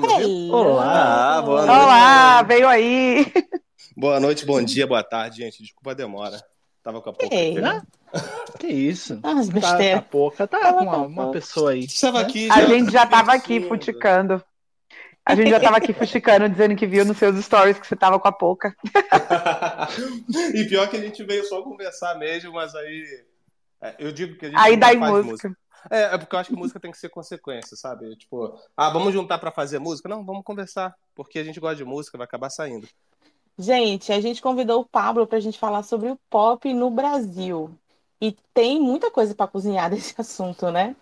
Tá? 0.00 0.56
Olá, 0.56 1.42
boa 1.42 1.66
noite. 1.66 1.80
Olá, 1.80 2.42
veio 2.42 2.68
aí. 2.68 3.32
Boa 3.98 4.20
noite, 4.20 4.44
bom 4.44 4.62
dia, 4.62 4.86
boa 4.86 5.02
tarde, 5.02 5.38
gente. 5.38 5.62
Desculpa 5.62 5.92
a 5.92 5.94
demora. 5.94 6.38
Tava 6.82 7.00
com 7.00 7.08
a 7.08 7.12
pouca. 7.14 7.34
Ei, 7.34 7.54
né? 7.54 7.82
Que 8.58 8.66
isso? 8.66 9.18
Ah, 9.22 9.40
as 9.40 9.48
Tá, 9.48 9.78
tá 9.78 10.02
pouca, 10.02 10.46
tá 10.46 10.60
Tava 10.60 10.78
com 10.78 10.84
uma, 10.84 10.98
uma 10.98 11.30
pessoa 11.30 11.70
aí. 11.70 11.84
Estava 11.84 12.18
né? 12.18 12.26
aqui. 12.26 12.50
A 12.50 12.66
gente 12.66 12.92
já 12.92 13.06
tava 13.06 13.32
aqui 13.32 13.66
futicando. 13.66 14.44
A 15.24 15.34
gente 15.34 15.48
já 15.48 15.58
tava 15.58 15.78
aqui 15.78 15.94
futicando, 15.94 16.46
dizendo 16.46 16.76
que 16.76 16.86
viu 16.86 17.06
nos 17.06 17.16
seus 17.16 17.42
stories 17.42 17.78
que 17.78 17.86
você 17.86 17.96
tava 17.96 18.20
com 18.20 18.28
a 18.28 18.32
pouca. 18.32 18.76
e 20.54 20.64
pior 20.66 20.90
que 20.90 20.98
a 20.98 21.00
gente 21.00 21.24
veio 21.24 21.44
só 21.46 21.62
conversar 21.62 22.18
mesmo, 22.18 22.52
mas 22.52 22.74
aí. 22.74 23.24
é, 23.82 23.94
eu 23.98 24.12
digo 24.12 24.36
que 24.36 24.44
a 24.44 24.48
gente 24.50 24.58
Aí 24.58 24.76
dá 24.76 24.92
em 24.92 24.98
faz 24.98 25.24
música. 25.24 25.56
É, 25.90 26.14
é 26.14 26.18
porque 26.18 26.34
eu 26.34 26.38
acho 26.38 26.50
que 26.50 26.56
música 26.56 26.80
tem 26.80 26.90
que 26.90 26.98
ser 26.98 27.08
consequência, 27.08 27.76
sabe? 27.76 28.16
Tipo, 28.16 28.58
ah, 28.76 28.90
vamos 28.90 29.12
juntar 29.12 29.38
pra 29.38 29.50
fazer 29.50 29.78
música? 29.78 30.08
Não, 30.08 30.24
vamos 30.24 30.44
conversar. 30.44 30.94
Porque 31.14 31.38
a 31.38 31.44
gente 31.44 31.60
gosta 31.60 31.76
de 31.76 31.84
música, 31.84 32.18
vai 32.18 32.26
acabar 32.26 32.50
saindo. 32.50 32.88
Gente, 33.58 34.12
a 34.12 34.20
gente 34.20 34.42
convidou 34.42 34.82
o 34.82 34.86
Pablo 34.86 35.26
para 35.26 35.38
a 35.38 35.40
gente 35.40 35.58
falar 35.58 35.82
sobre 35.82 36.10
o 36.10 36.18
pop 36.28 36.72
no 36.74 36.90
Brasil. 36.90 37.70
E 38.20 38.32
tem 38.54 38.80
muita 38.80 39.10
coisa 39.10 39.34
para 39.34 39.46
cozinhar 39.48 39.88
desse 39.90 40.14
assunto, 40.20 40.70
né? 40.70 40.94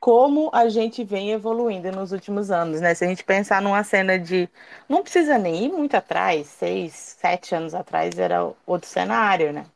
Como 0.00 0.50
a 0.52 0.68
gente 0.68 1.02
vem 1.04 1.32
evoluindo 1.32 1.90
nos 1.90 2.12
últimos 2.12 2.50
anos, 2.50 2.80
né? 2.80 2.94
Se 2.94 3.04
a 3.04 3.08
gente 3.08 3.24
pensar 3.24 3.60
numa 3.62 3.82
cena 3.82 4.18
de. 4.18 4.48
Não 4.88 5.02
precisa 5.02 5.38
nem 5.38 5.64
ir 5.64 5.72
muito 5.72 5.94
atrás, 5.96 6.46
seis, 6.46 6.92
sete 6.94 7.54
anos 7.54 7.74
atrás 7.74 8.18
era 8.18 8.52
outro 8.66 8.88
cenário, 8.88 9.52
né? 9.52 9.66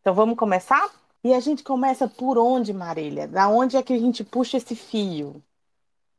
Então 0.00 0.14
vamos 0.14 0.36
começar? 0.38 0.90
E 1.24 1.34
a 1.34 1.40
gente 1.40 1.62
começa 1.62 2.06
por 2.06 2.38
onde, 2.38 2.72
Marília? 2.72 3.26
Da 3.26 3.48
onde 3.48 3.76
é 3.76 3.82
que 3.82 3.92
a 3.92 3.98
gente 3.98 4.22
puxa 4.22 4.56
esse 4.56 4.76
fio? 4.76 5.42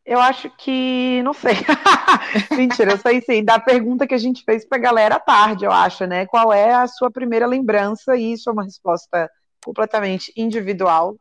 Eu 0.06 0.20
acho 0.20 0.50
que. 0.58 1.22
Não 1.24 1.34
sei. 1.34 1.54
Mentira, 2.56 2.94
eu 2.94 2.98
sei 2.98 3.22
sim. 3.22 3.44
Da 3.44 3.60
pergunta 3.60 4.08
que 4.08 4.14
a 4.14 4.18
gente 4.18 4.44
fez 4.44 4.66
pra 4.66 4.78
galera 4.78 5.16
à 5.16 5.20
tarde, 5.20 5.66
eu 5.66 5.72
acho, 5.72 6.06
né? 6.06 6.26
Qual 6.26 6.54
é 6.54 6.74
a 6.74 6.88
sua 6.88 7.12
primeira 7.12 7.46
lembrança? 7.46 8.16
E 8.16 8.32
isso 8.32 8.50
é 8.50 8.54
uma 8.54 8.64
resposta 8.64 9.30
completamente 9.64 10.32
individual 10.36 11.18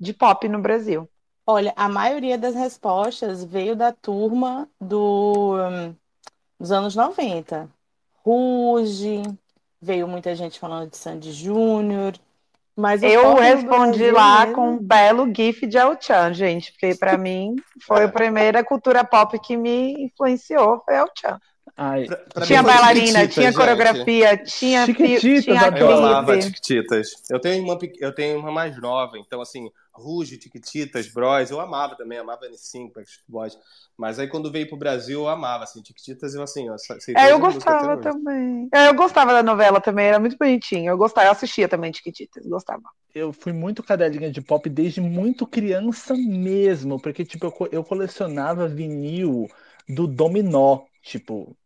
de 0.00 0.14
pop 0.14 0.48
no 0.48 0.60
Brasil. 0.60 1.06
Olha, 1.46 1.74
a 1.76 1.88
maioria 1.88 2.38
das 2.38 2.54
respostas 2.54 3.44
veio 3.44 3.76
da 3.76 3.92
turma 3.92 4.68
do, 4.80 5.56
hum, 5.56 5.94
dos 6.58 6.72
anos 6.72 6.96
90. 6.96 7.68
Ruge, 8.24 9.22
veio 9.80 10.08
muita 10.08 10.34
gente 10.34 10.58
falando 10.58 10.88
de 10.88 10.96
Sandy 10.96 11.32
Júnior, 11.32 12.14
mas 12.76 13.02
Eu 13.02 13.34
respondi 13.34 14.10
lá 14.10 14.40
mesmo- 14.40 14.54
com 14.54 14.70
um 14.72 14.78
belo 14.78 15.30
gif 15.34 15.66
de 15.66 15.76
El-Chan, 15.76 16.32
gente, 16.32 16.72
porque 16.72 16.94
pra 16.94 17.16
mim 17.18 17.56
foi 17.86 18.04
a 18.04 18.08
primeira 18.08 18.64
cultura 18.64 19.04
pop 19.04 19.38
que 19.38 19.56
me 19.56 19.92
influenciou, 20.04 20.80
foi 20.84 20.94
El-Chan. 20.96 21.38
Ai, 21.76 22.04
Pra- 22.04 22.16
pra 22.34 22.46
Tinha 22.46 22.62
bailarina, 22.62 23.06
Chiquititas, 23.06 23.34
tinha 23.34 23.46
gente. 23.46 23.56
coreografia, 23.56 24.36
tinha, 24.44 24.84
Chiquititas, 24.86 25.44
tinha. 25.44 25.72
Eu 25.78 25.90
amava 25.90 26.32
clipe. 26.32 26.46
Tiquititas. 26.52 27.08
Eu 27.30 27.40
tenho 27.40 27.64
uma, 27.64 27.78
eu 28.00 28.14
tenho 28.14 28.38
uma 28.38 28.50
mais 28.52 28.78
nova, 28.80 29.16
então 29.18 29.40
assim, 29.40 29.70
Ruge, 29.94 30.38
Tiquititas, 30.38 31.08
Bros, 31.08 31.50
eu 31.50 31.60
amava 31.60 31.96
também, 31.96 32.18
amava 32.18 32.46
N5, 32.46 32.92
Backstreet 32.94 33.24
Boys. 33.28 33.58
Mas 33.96 34.18
aí 34.18 34.28
quando 34.28 34.50
veio 34.50 34.68
pro 34.68 34.76
Brasil, 34.76 35.20
eu 35.20 35.28
amava, 35.28 35.64
assim, 35.64 35.82
Tiquititas, 35.82 36.34
eu 36.34 36.42
assim, 36.42 36.68
eu 36.68 36.76
É, 37.16 37.30
eu 37.30 37.38
gostava 37.38 37.96
também. 37.98 38.68
É, 38.72 38.88
eu 38.88 38.94
gostava 38.94 39.32
da 39.32 39.42
novela 39.42 39.80
também, 39.80 40.06
era 40.06 40.18
muito 40.18 40.36
bonitinho. 40.36 40.90
Eu 40.90 40.96
gostava, 40.96 41.26
eu 41.28 41.32
assistia 41.32 41.68
também 41.68 41.92
Chiquititas, 41.92 42.46
gostava. 42.46 42.82
eu 43.14 43.32
fui 43.32 43.52
muito 43.52 43.82
cadelinha 43.82 44.30
de 44.30 44.40
pop 44.40 44.68
desde 44.68 45.00
muito 45.00 45.46
criança 45.46 46.14
mesmo, 46.14 47.00
porque 47.00 47.24
tipo, 47.24 47.46
eu, 47.46 47.68
eu 47.70 47.84
colecionava 47.84 48.66
vinil 48.66 49.46
do 49.88 50.06
Dominó, 50.06 50.84
tipo, 51.02 51.56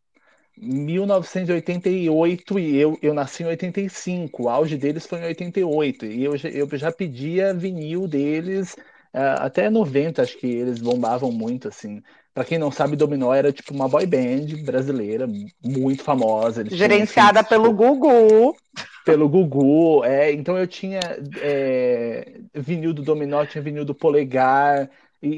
1988 0.56 2.58
e 2.58 2.76
eu, 2.76 2.98
eu 3.02 3.12
nasci 3.14 3.42
em 3.42 3.46
85, 3.46 4.44
o 4.44 4.48
auge 4.48 4.76
deles 4.78 5.06
foi 5.06 5.20
em 5.20 5.24
88, 5.24 6.06
e 6.06 6.24
eu, 6.24 6.36
já- 6.36 6.48
eu 6.48 6.68
já 6.76 6.90
pedia 6.92 7.52
vinil 7.54 8.06
deles 8.08 8.76
ah, 9.12 9.44
até 9.46 9.68
90, 9.70 10.22
acho 10.22 10.36
que 10.38 10.46
eles 10.46 10.80
bombavam 10.80 11.30
muito, 11.32 11.68
assim. 11.68 12.02
Pra 12.34 12.44
quem 12.44 12.58
não 12.58 12.70
sabe, 12.70 12.96
Dominó 12.96 13.32
era 13.34 13.52
tipo 13.52 13.72
uma 13.74 13.88
boy 13.88 14.06
band 14.06 14.46
brasileira 14.64 15.26
muito 15.62 16.02
famosa. 16.02 16.60
eles 16.60 16.76
tinham 16.76 16.90
Gerenciada 16.90 16.98
hits, 16.98 17.42
pelo 17.44 17.48
tipo, 17.48 17.72
Gugu. 17.72 18.56
pelo 19.04 19.28
Gugu, 19.28 20.04
é, 20.04 20.32
então 20.32 20.58
eu 20.58 20.66
tinha 20.66 21.00
é, 21.36 22.40
vinil 22.54 22.92
do 22.92 23.02
Dominó, 23.02 23.44
tinha 23.46 23.62
vinil 23.62 23.84
do 23.84 23.94
Polegar, 23.94 24.90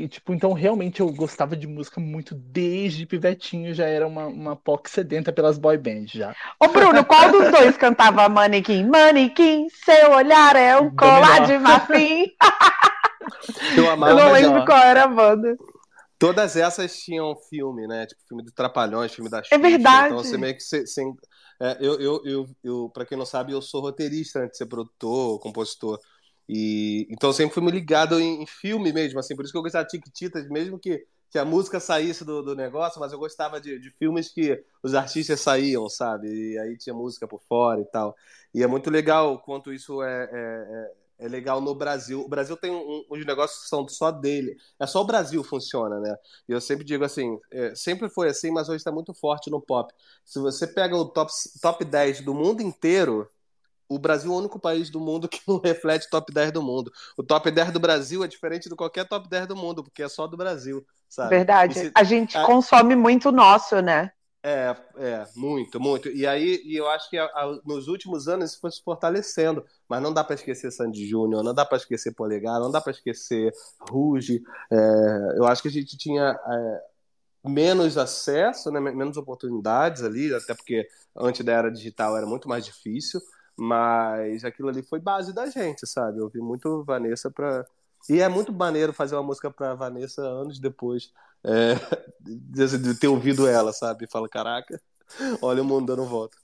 e 0.05 0.09
tipo, 0.09 0.33
então 0.35 0.53
realmente 0.53 1.01
eu 1.01 1.13
gostava 1.13 1.57
de 1.57 1.67
música 1.67 2.01
muito 2.01 2.35
desde 2.35 3.07
pivetinho, 3.07 3.75
já 3.75 3.87
era 3.87 4.07
uma, 4.07 4.27
uma 4.27 4.57
POC 4.57 4.89
sedenta 4.91 5.33
pelas 5.33 5.59
boy 5.59 5.77
bands 5.79 6.13
já. 6.13 6.35
Ô, 6.61 6.69
Bruno, 6.69 7.05
qual 7.05 7.31
dos 7.31 7.51
dois 7.51 7.77
cantava 7.77 8.29
Manequim? 8.29 8.85
Manequim, 8.87 9.69
seu 9.71 10.13
olhar 10.13 10.57
é 10.57 10.79
um 10.79 10.91
colar 10.91 11.41
de 11.47 11.59
marfim. 11.59 12.27
Eu 13.77 13.89
amava, 13.89 14.13
Eu 14.13 14.17
não 14.25 14.33
lembro 14.33 14.63
ó, 14.63 14.65
qual 14.65 14.79
era 14.79 15.05
a 15.05 15.09
banda. 15.09 15.57
todas 16.19 16.57
essas 16.57 16.97
tinham 16.99 17.35
filme, 17.49 17.87
né? 17.87 18.07
Tipo, 18.07 18.21
filme 18.29 18.43
do 18.45 18.53
Trapalhões, 18.53 19.13
filme 19.15 19.31
da 19.31 19.43
Xuxa. 19.43 19.55
É 19.55 19.59
verdade. 19.59 20.07
Então 20.07 20.19
você 20.19 20.37
meio 20.39 20.55
que 20.55 20.61
se, 20.63 20.87
se- 20.87 21.03
é, 21.61 21.77
eu, 21.81 22.01
eu, 22.01 22.23
eu, 22.25 22.47
eu, 22.63 22.91
pra 22.91 23.05
quem 23.05 23.19
não 23.19 23.27
sabe, 23.27 23.53
eu 23.53 23.63
sou 23.63 23.81
roteirista 23.81 24.41
antes 24.41 24.53
de 24.53 24.59
ser 24.59 24.67
produtor, 24.67 25.39
compositor. 25.41 25.99
E 26.49 27.07
então 27.11 27.33
sempre 27.33 27.55
fui 27.55 27.71
ligado 27.71 28.19
em, 28.21 28.43
em 28.43 28.47
filme 28.47 28.93
mesmo, 28.93 29.19
assim, 29.19 29.37
por 29.37 29.45
isso 29.45 29.53
que 29.53 29.59
eu 29.59 29.63
gostava 29.63 29.85
de 29.85 29.91
Tiquititas, 29.91 30.49
mesmo 30.49 30.79
que, 30.79 31.05
que 31.31 31.39
a 31.39 31.45
música 31.45 31.79
saísse 31.81 32.25
do, 32.25 32.43
do 32.43 32.55
negócio, 32.57 32.99
mas 33.01 33.13
eu 33.13 33.19
gostava 33.19 33.61
de, 33.61 33.79
de 33.79 33.91
filmes 33.99 34.29
que 34.33 34.63
os 34.83 34.95
artistas 34.95 35.41
saíam, 35.41 35.89
sabe? 35.89 36.29
E 36.55 36.59
aí 36.59 36.77
tinha 36.79 36.95
música 36.95 37.29
por 37.29 37.41
fora 37.43 37.81
e 37.81 37.85
tal. 37.87 38.15
E 38.55 38.63
é 38.63 38.67
muito 38.67 38.91
legal 38.91 39.39
quanto 39.43 39.73
isso 39.73 40.03
é, 40.03 40.25
é, 40.33 40.89
é- 40.95 41.27
é 41.27 41.29
legal 41.29 41.61
no 41.61 41.75
Brasil. 41.75 42.21
O 42.21 42.29
Brasil 42.29 42.57
tem 42.57 42.71
um, 42.71 43.05
uns 43.11 43.27
negócios 43.27 43.65
que 43.65 43.69
são 43.69 43.87
só 43.89 44.11
dele. 44.13 44.57
É 44.79 44.87
só 44.87 45.01
o 45.03 45.05
Brasil 45.05 45.43
funciona, 45.43 45.99
né? 46.01 46.15
E 46.49 46.53
eu 46.53 46.61
sempre 46.61 46.85
digo 46.85 47.05
assim, 47.05 47.39
é, 47.51 47.75
sempre 47.75 48.09
foi 48.09 48.29
assim, 48.29 48.51
mas 48.53 48.69
hoje 48.69 48.77
está 48.79 48.93
muito 48.93 49.13
forte 49.13 49.51
no 49.51 49.61
pop. 49.61 49.93
Se 50.25 50.39
você 50.39 50.65
pega 50.67 50.97
o 50.97 51.05
top, 51.07 51.33
top 51.61 51.85
10 51.85 52.21
do 52.21 52.33
mundo 52.35 52.63
inteiro, 52.63 53.29
o 53.89 53.99
Brasil 53.99 54.31
é 54.31 54.35
o 54.35 54.39
único 54.39 54.59
país 54.59 54.91
do 54.91 55.01
mundo 55.01 55.29
que 55.29 55.41
não 55.47 55.59
reflete 55.59 56.07
o 56.07 56.11
top 56.11 56.33
10 56.33 56.53
do 56.53 56.63
mundo. 56.63 56.93
O 57.17 57.23
top 57.23 57.51
10 57.51 57.73
do 57.73 57.81
Brasil 57.81 58.23
é 58.25 58.29
diferente 58.29 58.69
de 58.69 58.77
qualquer 58.77 59.07
top 59.09 59.29
10 59.29 59.47
do 59.47 59.57
mundo, 59.57 59.83
porque 59.83 60.03
é 60.03 60.09
só 60.09 60.27
do 60.27 60.37
Brasil, 60.37 60.87
sabe? 61.09 61.31
Verdade. 61.31 61.75
Se- 61.75 61.93
A 61.95 62.05
gente 62.05 62.37
a- 62.37 62.45
consome 62.47 62.95
muito 62.95 63.33
nosso, 63.33 63.81
né? 63.81 64.13
é, 64.43 64.75
é, 64.97 65.27
muito, 65.35 65.81
muito. 65.81 66.09
E 66.09 66.27
aí, 66.27 66.63
e 66.65 66.77
eu 66.77 66.89
acho 66.89 67.11
que 67.11 67.19
a- 67.19 67.25
a- 67.27 67.61
nos 67.65 67.89
últimos 67.89 68.29
anos 68.29 68.53
isso 68.53 68.61
foi 68.61 68.71
se 68.71 68.83
fortalecendo. 68.83 69.65
Mas 69.89 70.01
não 70.01 70.13
dá 70.13 70.23
para 70.23 70.35
esquecer 70.37 70.71
Sandy 70.71 71.07
Júnior, 71.07 71.43
não 71.43 71.53
dá 71.55 71.65
para 71.67 71.77
esquecer 71.77 72.13
Polegar, 72.15 72.61
não 72.61 72.71
dá 72.71 72.81
para 72.81 72.93
esquecer 72.93 73.53
Ruge. 73.91 74.43
É, 74.71 74.77
eu 75.39 75.45
acho 75.47 75.61
que 75.63 75.69
a 75.69 75.71
gente 75.71 75.97
tinha 75.99 76.31
é, 76.31 76.81
menos 77.49 77.97
acesso, 77.99 78.71
né, 78.71 78.81
menos 78.81 79.17
oportunidades 79.17 80.03
ali, 80.03 80.35
até 80.35 80.55
porque 80.55 80.89
antes 81.17 81.45
da 81.45 81.53
era 81.53 81.71
digital 81.71 82.17
era 82.17 82.27
muito 82.27 82.49
mais 82.49 82.65
difícil. 82.65 83.21
Mas 83.59 84.45
aquilo 84.45 84.69
ali 84.69 84.83
foi 84.83 85.01
base 85.01 85.33
da 85.33 85.47
gente, 85.47 85.87
sabe? 85.87 86.19
Eu 86.19 86.25
ouvi 86.25 86.41
muito 86.41 86.85
Vanessa 86.85 87.31
para 87.31 87.67
e 88.09 88.21
é 88.21 88.29
muito 88.29 88.53
maneiro 88.53 88.93
fazer 88.93 89.17
uma 89.17 89.23
música 89.23 89.51
para 89.51 89.75
Vanessa 89.75 90.23
anos 90.23 90.59
depois 90.59 91.13
é, 91.45 91.75
de 92.79 92.95
ter 92.95 93.09
ouvido 93.09 93.47
ela, 93.47 93.73
sabe? 93.73 94.07
Fala, 94.11 94.29
caraca, 94.29 94.81
olha 95.43 95.63
o 95.63 95.65
mundo 95.65 95.87
dando 95.87 96.07
volta. 96.07 96.37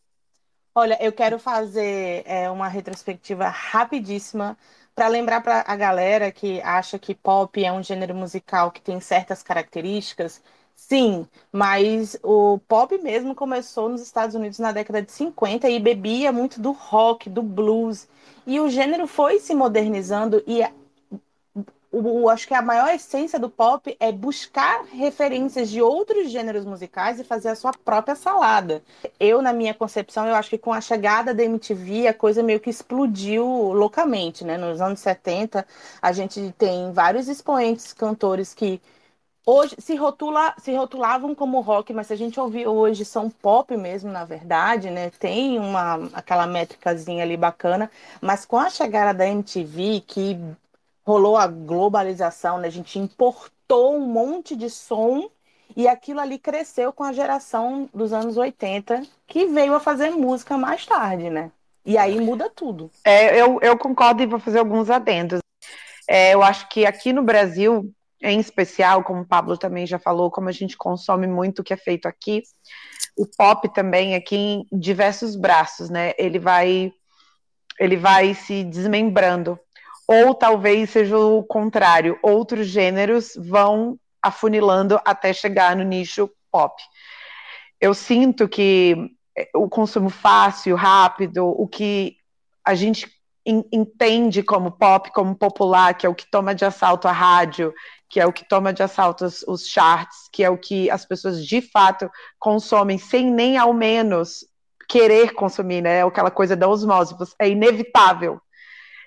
Olha, 0.74 0.98
eu 1.00 1.12
quero 1.12 1.38
fazer 1.38 2.24
é, 2.26 2.50
uma 2.50 2.66
retrospectiva 2.66 3.48
rapidíssima 3.48 4.58
para 4.94 5.08
lembrar 5.08 5.40
para 5.40 5.64
a 5.66 5.76
galera 5.76 6.32
que 6.32 6.60
acha 6.62 6.98
que 6.98 7.14
pop 7.14 7.64
é 7.64 7.72
um 7.72 7.82
gênero 7.82 8.14
musical 8.14 8.72
que 8.72 8.80
tem 8.80 9.00
certas 9.00 9.42
características. 9.42 10.42
Sim, 10.76 11.26
mas 11.52 12.16
o 12.22 12.58
pop 12.68 12.96
mesmo 12.98 13.34
começou 13.34 13.88
nos 13.88 14.02
Estados 14.02 14.34
Unidos 14.34 14.58
na 14.58 14.72
década 14.72 15.00
de 15.00 15.10
50 15.12 15.68
e 15.68 15.78
bebia 15.80 16.32
muito 16.32 16.60
do 16.60 16.72
rock, 16.72 17.30
do 17.30 17.42
blues. 17.42 18.08
E 18.46 18.60
o 18.60 18.68
gênero 18.68 19.06
foi 19.06 19.38
se 19.40 19.54
modernizando 19.54 20.42
e 20.46 20.62
o, 21.90 22.28
acho 22.28 22.48
que 22.48 22.54
a 22.54 22.60
maior 22.60 22.92
essência 22.92 23.38
do 23.38 23.48
pop 23.48 23.96
é 24.00 24.10
buscar 24.10 24.84
referências 24.86 25.70
de 25.70 25.80
outros 25.80 26.28
gêneros 26.28 26.64
musicais 26.64 27.20
e 27.20 27.24
fazer 27.24 27.50
a 27.50 27.54
sua 27.54 27.72
própria 27.72 28.16
salada. 28.16 28.82
Eu, 29.20 29.40
na 29.40 29.52
minha 29.52 29.72
concepção, 29.72 30.26
eu 30.26 30.34
acho 30.34 30.50
que 30.50 30.58
com 30.58 30.72
a 30.72 30.80
chegada 30.80 31.32
da 31.32 31.44
MTV, 31.44 32.08
a 32.08 32.14
coisa 32.14 32.42
meio 32.42 32.58
que 32.58 32.68
explodiu 32.68 33.46
loucamente, 33.46 34.44
né? 34.44 34.56
Nos 34.56 34.80
anos 34.80 34.98
70, 35.00 35.64
a 36.02 36.12
gente 36.12 36.52
tem 36.58 36.92
vários 36.92 37.28
expoentes, 37.28 37.92
cantores 37.92 38.52
que 38.52 38.80
hoje 39.46 39.76
se, 39.78 39.94
rotula, 39.96 40.54
se 40.58 40.74
rotulavam 40.74 41.34
como 41.34 41.60
rock, 41.60 41.92
mas 41.92 42.06
se 42.08 42.12
a 42.12 42.16
gente 42.16 42.38
ouvir 42.40 42.66
hoje 42.66 43.04
são 43.04 43.30
pop 43.30 43.76
mesmo, 43.76 44.10
na 44.10 44.24
verdade, 44.24 44.90
né? 44.90 45.10
Tem 45.10 45.58
uma 45.58 45.96
aquela 46.12 46.46
métricazinha 46.46 47.22
ali 47.22 47.36
bacana, 47.36 47.90
mas 48.20 48.44
com 48.44 48.56
a 48.58 48.70
chegada 48.70 49.16
da 49.16 49.26
MTV, 49.28 50.00
que 50.06 50.38
rolou 51.06 51.36
a 51.36 51.46
globalização, 51.46 52.58
né? 52.58 52.68
A 52.68 52.70
gente 52.70 52.98
importou 52.98 53.96
um 53.96 54.06
monte 54.06 54.56
de 54.56 54.70
som 54.70 55.30
E 55.76 55.88
aquilo 55.88 56.20
ali 56.20 56.38
cresceu 56.38 56.92
com 56.92 57.02
a 57.04 57.12
geração 57.12 57.88
dos 57.92 58.12
anos 58.12 58.36
80, 58.36 59.02
que 59.26 59.46
veio 59.46 59.74
a 59.74 59.80
fazer 59.80 60.10
música 60.10 60.56
mais 60.58 60.86
tarde, 60.86 61.30
né? 61.30 61.50
E 61.84 61.98
aí 61.98 62.20
muda 62.20 62.48
tudo. 62.50 62.90
É, 63.04 63.40
eu, 63.40 63.58
eu 63.60 63.76
concordo 63.78 64.22
e 64.22 64.26
vou 64.26 64.38
fazer 64.38 64.58
alguns 64.58 64.88
adendos. 64.90 65.40
É, 66.08 66.34
eu 66.34 66.42
acho 66.42 66.68
que 66.68 66.86
aqui 66.86 67.12
no 67.12 67.22
Brasil, 67.22 67.92
em 68.22 68.40
especial, 68.40 69.02
como 69.02 69.22
o 69.22 69.26
Pablo 69.26 69.56
também 69.56 69.86
já 69.86 69.98
falou, 69.98 70.30
como 70.30 70.48
a 70.48 70.52
gente 70.52 70.76
consome 70.76 71.26
muito 71.26 71.60
o 71.60 71.64
que 71.64 71.74
é 71.74 71.76
feito 71.76 72.06
aqui, 72.06 72.42
o 73.16 73.26
pop 73.26 73.68
também 73.72 74.14
aqui 74.14 74.36
em 74.36 74.66
diversos 74.72 75.36
braços, 75.36 75.90
né? 75.90 76.12
Ele 76.18 76.38
vai 76.38 76.92
ele 77.78 77.96
vai 77.96 78.34
se 78.34 78.62
desmembrando. 78.64 79.58
Ou 80.06 80.34
talvez 80.34 80.90
seja 80.90 81.18
o 81.18 81.42
contrário, 81.42 82.18
outros 82.22 82.66
gêneros 82.66 83.32
vão 83.36 83.98
afunilando 84.22 85.00
até 85.04 85.32
chegar 85.32 85.74
no 85.74 85.82
nicho 85.82 86.30
pop. 86.50 86.80
Eu 87.80 87.94
sinto 87.94 88.48
que 88.48 89.10
o 89.54 89.68
consumo 89.68 90.08
fácil, 90.08 90.76
rápido, 90.76 91.46
o 91.46 91.66
que 91.66 92.16
a 92.64 92.74
gente 92.74 93.10
entende 93.46 94.42
como 94.42 94.70
pop, 94.70 95.10
como 95.12 95.34
popular, 95.34 95.94
que 95.94 96.06
é 96.06 96.08
o 96.08 96.14
que 96.14 96.30
toma 96.30 96.54
de 96.54 96.64
assalto 96.64 97.06
a 97.06 97.12
rádio, 97.12 97.74
que 98.14 98.20
é 98.20 98.26
o 98.26 98.32
que 98.32 98.48
toma 98.48 98.72
de 98.72 98.80
assalto 98.80 99.24
os, 99.24 99.42
os 99.42 99.66
charts, 99.66 100.28
que 100.30 100.44
é 100.44 100.48
o 100.48 100.56
que 100.56 100.88
as 100.88 101.04
pessoas 101.04 101.44
de 101.44 101.60
fato 101.60 102.08
consomem 102.38 102.96
sem 102.96 103.28
nem 103.28 103.58
ao 103.58 103.74
menos 103.74 104.46
querer 104.88 105.34
consumir, 105.34 105.82
né? 105.82 106.06
Aquela 106.06 106.30
coisa 106.30 106.54
da 106.54 106.68
osmose, 106.68 107.16
é 107.40 107.48
inevitável. 107.48 108.40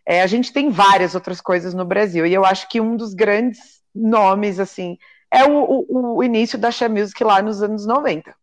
É, 0.06 0.22
a 0.22 0.28
gente 0.28 0.52
tem 0.52 0.70
várias 0.70 1.16
outras 1.16 1.40
coisas 1.40 1.74
no 1.74 1.86
Brasil, 1.86 2.26
e 2.26 2.34
eu 2.34 2.44
acho 2.44 2.68
que 2.68 2.82
um 2.82 2.98
dos 2.98 3.14
grandes 3.14 3.80
nomes, 3.96 4.60
assim, 4.60 4.98
é 5.32 5.46
o, 5.46 5.86
o, 5.88 6.18
o 6.18 6.24
início 6.24 6.58
da 6.58 6.70
Xé 6.70 6.90
Music 6.90 7.24
lá 7.24 7.42
nos 7.42 7.64
anos 7.64 7.86
90, 7.86 8.36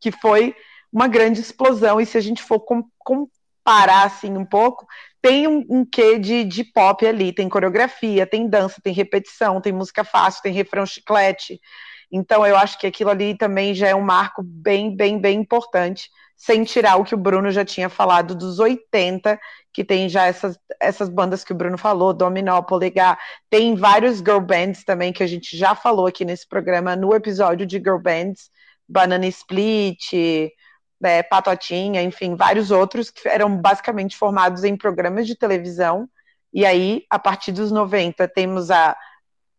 que 0.00 0.10
foi 0.10 0.56
uma 0.92 1.06
grande 1.06 1.40
explosão, 1.40 2.00
e 2.00 2.06
se 2.06 2.18
a 2.18 2.20
gente 2.20 2.42
for 2.42 2.58
com, 2.58 2.82
comparar, 2.98 4.06
assim, 4.06 4.36
um 4.36 4.44
pouco, 4.44 4.88
tem 5.20 5.46
um, 5.46 5.64
um 5.68 5.84
quê 5.84 6.18
de, 6.18 6.44
de 6.44 6.64
pop 6.64 7.06
ali, 7.06 7.32
tem 7.32 7.48
coreografia, 7.48 8.26
tem 8.26 8.48
dança, 8.48 8.80
tem 8.82 8.92
repetição, 8.92 9.60
tem 9.60 9.72
música 9.72 10.04
fácil, 10.04 10.42
tem 10.42 10.52
refrão 10.52 10.86
chiclete, 10.86 11.60
então 12.10 12.46
eu 12.46 12.56
acho 12.56 12.78
que 12.78 12.86
aquilo 12.86 13.10
ali 13.10 13.36
também 13.36 13.74
já 13.74 13.88
é 13.88 13.94
um 13.94 14.00
marco 14.00 14.42
bem, 14.42 14.94
bem, 14.96 15.20
bem 15.20 15.38
importante 15.40 16.08
sem 16.38 16.62
tirar 16.62 16.96
o 16.96 17.04
que 17.04 17.16
o 17.16 17.18
Bruno 17.18 17.50
já 17.50 17.64
tinha 17.64 17.88
falado 17.88 18.32
dos 18.32 18.60
80, 18.60 19.38
que 19.72 19.84
tem 19.84 20.08
já 20.08 20.26
essas, 20.26 20.56
essas 20.80 21.08
bandas 21.08 21.42
que 21.42 21.52
o 21.52 21.54
Bruno 21.54 21.76
falou, 21.76 22.14
Dominó, 22.14 22.62
Polegar, 22.62 23.18
tem 23.50 23.74
vários 23.74 24.18
girl 24.18 24.38
bands 24.38 24.84
também 24.84 25.12
que 25.12 25.22
a 25.22 25.26
gente 25.26 25.56
já 25.56 25.74
falou 25.74 26.06
aqui 26.06 26.24
nesse 26.24 26.46
programa, 26.48 26.94
no 26.94 27.12
episódio 27.12 27.66
de 27.66 27.78
girl 27.78 27.98
bands, 27.98 28.50
Banana 28.88 29.26
Split, 29.26 30.12
é, 31.02 31.22
Patotinha, 31.22 32.02
enfim, 32.02 32.34
vários 32.34 32.70
outros 32.70 33.10
que 33.10 33.28
eram 33.28 33.56
basicamente 33.56 34.16
formados 34.16 34.64
em 34.64 34.76
programas 34.76 35.26
de 35.26 35.36
televisão, 35.36 36.08
e 36.52 36.64
aí, 36.64 37.04
a 37.10 37.18
partir 37.18 37.52
dos 37.52 37.70
90, 37.70 38.26
temos 38.28 38.70
a 38.70 38.96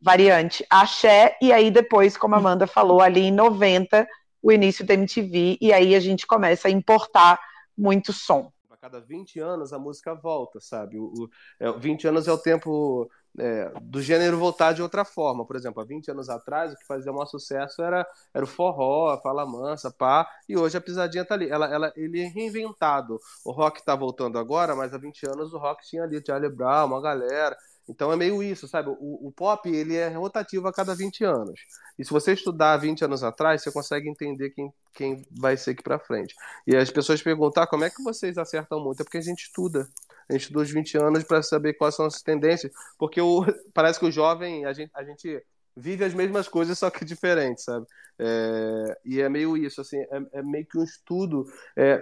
variante 0.02 0.66
Axé, 0.70 1.38
e 1.42 1.52
aí 1.52 1.70
depois, 1.70 2.18
como 2.18 2.36
a 2.36 2.38
Amanda 2.38 2.66
falou, 2.68 3.02
ali 3.02 3.22
em 3.22 3.32
90, 3.32 4.08
o 4.42 4.52
início 4.52 4.86
da 4.86 4.94
MTV, 4.94 5.58
e 5.62 5.74
aí 5.74 5.96
a 5.96 6.00
gente 6.00 6.26
começa 6.26 6.68
a 6.68 6.72
importar 6.72 7.40
muito 7.78 8.12
som. 8.12 8.52
A 8.70 8.78
cada 8.78 9.00
20 9.00 9.40
anos 9.40 9.74
a 9.74 9.80
música 9.80 10.16
volta, 10.16 10.60
sabe? 10.60 10.98
O, 10.98 11.06
o 11.06 11.30
é, 11.60 11.72
20 11.72 12.08
anos 12.08 12.28
é 12.28 12.32
o 12.32 12.38
tempo 12.38 13.10
é, 13.40 13.72
do 13.82 14.02
gênero 14.02 14.38
voltar 14.38 14.74
de 14.74 14.82
outra 14.82 15.06
forma. 15.06 15.46
Por 15.46 15.56
exemplo, 15.56 15.82
há 15.82 15.86
20 15.86 16.12
anos 16.12 16.30
atrás, 16.30 16.74
o 16.74 16.78
que 16.78 16.86
fazia 16.86 17.12
o 17.12 17.16
maior 17.16 17.26
sucesso 17.26 17.82
era, 17.82 18.06
era 18.34 18.44
o 18.44 18.48
forró, 18.48 19.10
a 19.10 19.18
fala 19.22 19.46
mansa, 19.46 19.90
pá, 19.92 20.30
e 20.48 20.58
hoje 20.58 20.78
a 20.78 20.82
pisadinha 20.82 21.26
tá 21.26 21.36
ali. 21.36 21.50
Ela, 21.50 21.74
ela, 21.74 21.94
ele 21.96 22.22
é 22.22 22.28
reinventado. 22.28 23.20
O 23.46 23.52
rock 23.52 23.84
tá 23.84 23.96
voltando 23.96 24.38
agora, 24.38 24.76
mas 24.76 24.94
há 24.94 24.98
20 24.98 25.28
anos 25.28 25.54
o 25.54 25.58
rock 25.58 25.86
tinha 25.88 26.04
ali 26.04 26.22
Charlie 26.26 26.50
Brown, 26.50 26.88
uma 26.88 27.02
galera. 27.02 27.58
Então 27.90 28.12
é 28.12 28.16
meio 28.16 28.44
isso, 28.44 28.68
sabe? 28.68 28.90
O, 28.90 29.28
o, 29.28 29.32
pop 29.32 29.68
ele 29.68 29.96
é 29.96 30.10
rotativo 30.10 30.68
a 30.68 30.74
cada 30.74 30.94
20 30.94 31.24
anos. 31.24 31.60
E 31.98 32.06
se 32.06 32.12
você 32.12 32.34
estudar 32.34 32.78
20 32.78 33.04
anos 33.04 33.24
atrás, 33.24 33.64
você 33.64 33.72
consegue 33.72 34.08
entender 34.08 34.52
quem, 34.52 34.72
quem 34.94 35.26
vai 35.32 35.58
ser 35.58 35.72
aqui 35.72 35.82
para 35.82 35.98
frente. 35.98 36.36
E 36.68 36.76
as 36.76 36.92
pessoas 36.92 37.20
perguntam: 37.20 37.64
ah, 37.64 37.68
como 37.68 37.84
é 37.84 37.90
que 37.90 38.04
vocês 38.04 38.38
acertam 38.38 38.80
muito? 38.80 39.02
É 39.02 39.04
porque 39.04 39.18
a 39.18 39.22
gente 39.22 39.46
estuda. 39.46 39.90
A 40.30 40.34
gente 40.34 40.44
estuda 40.44 40.62
os 40.62 40.72
20 40.72 40.98
anos 40.98 41.24
para 41.24 41.42
saber 41.42 41.74
quais 41.74 41.96
são 41.96 42.06
as 42.06 42.22
tendências. 42.22 42.72
Porque 42.98 43.20
o, 43.20 43.44
parece 43.74 44.00
que 44.00 44.06
o 44.06 44.12
jovem, 44.12 44.66
a 44.66 44.74
gente, 44.74 44.92
a 44.94 45.04
gente 45.04 45.44
vive 45.76 46.04
as 46.04 46.14
mesmas 46.14 46.48
coisas, 46.48 46.78
só 46.78 46.90
que 46.90 47.04
diferente, 47.04 47.62
sabe? 47.62 47.86
É, 48.20 49.00
e 49.06 49.22
é 49.22 49.30
meio 49.30 49.56
isso, 49.58 49.82
assim, 49.82 49.98
é, 49.98 50.22
é 50.34 50.44
meio 50.44 50.66
que 50.66 50.78
um 50.78 50.84
estudo 50.84 51.46
é, 51.76 52.02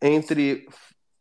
entre 0.00 0.66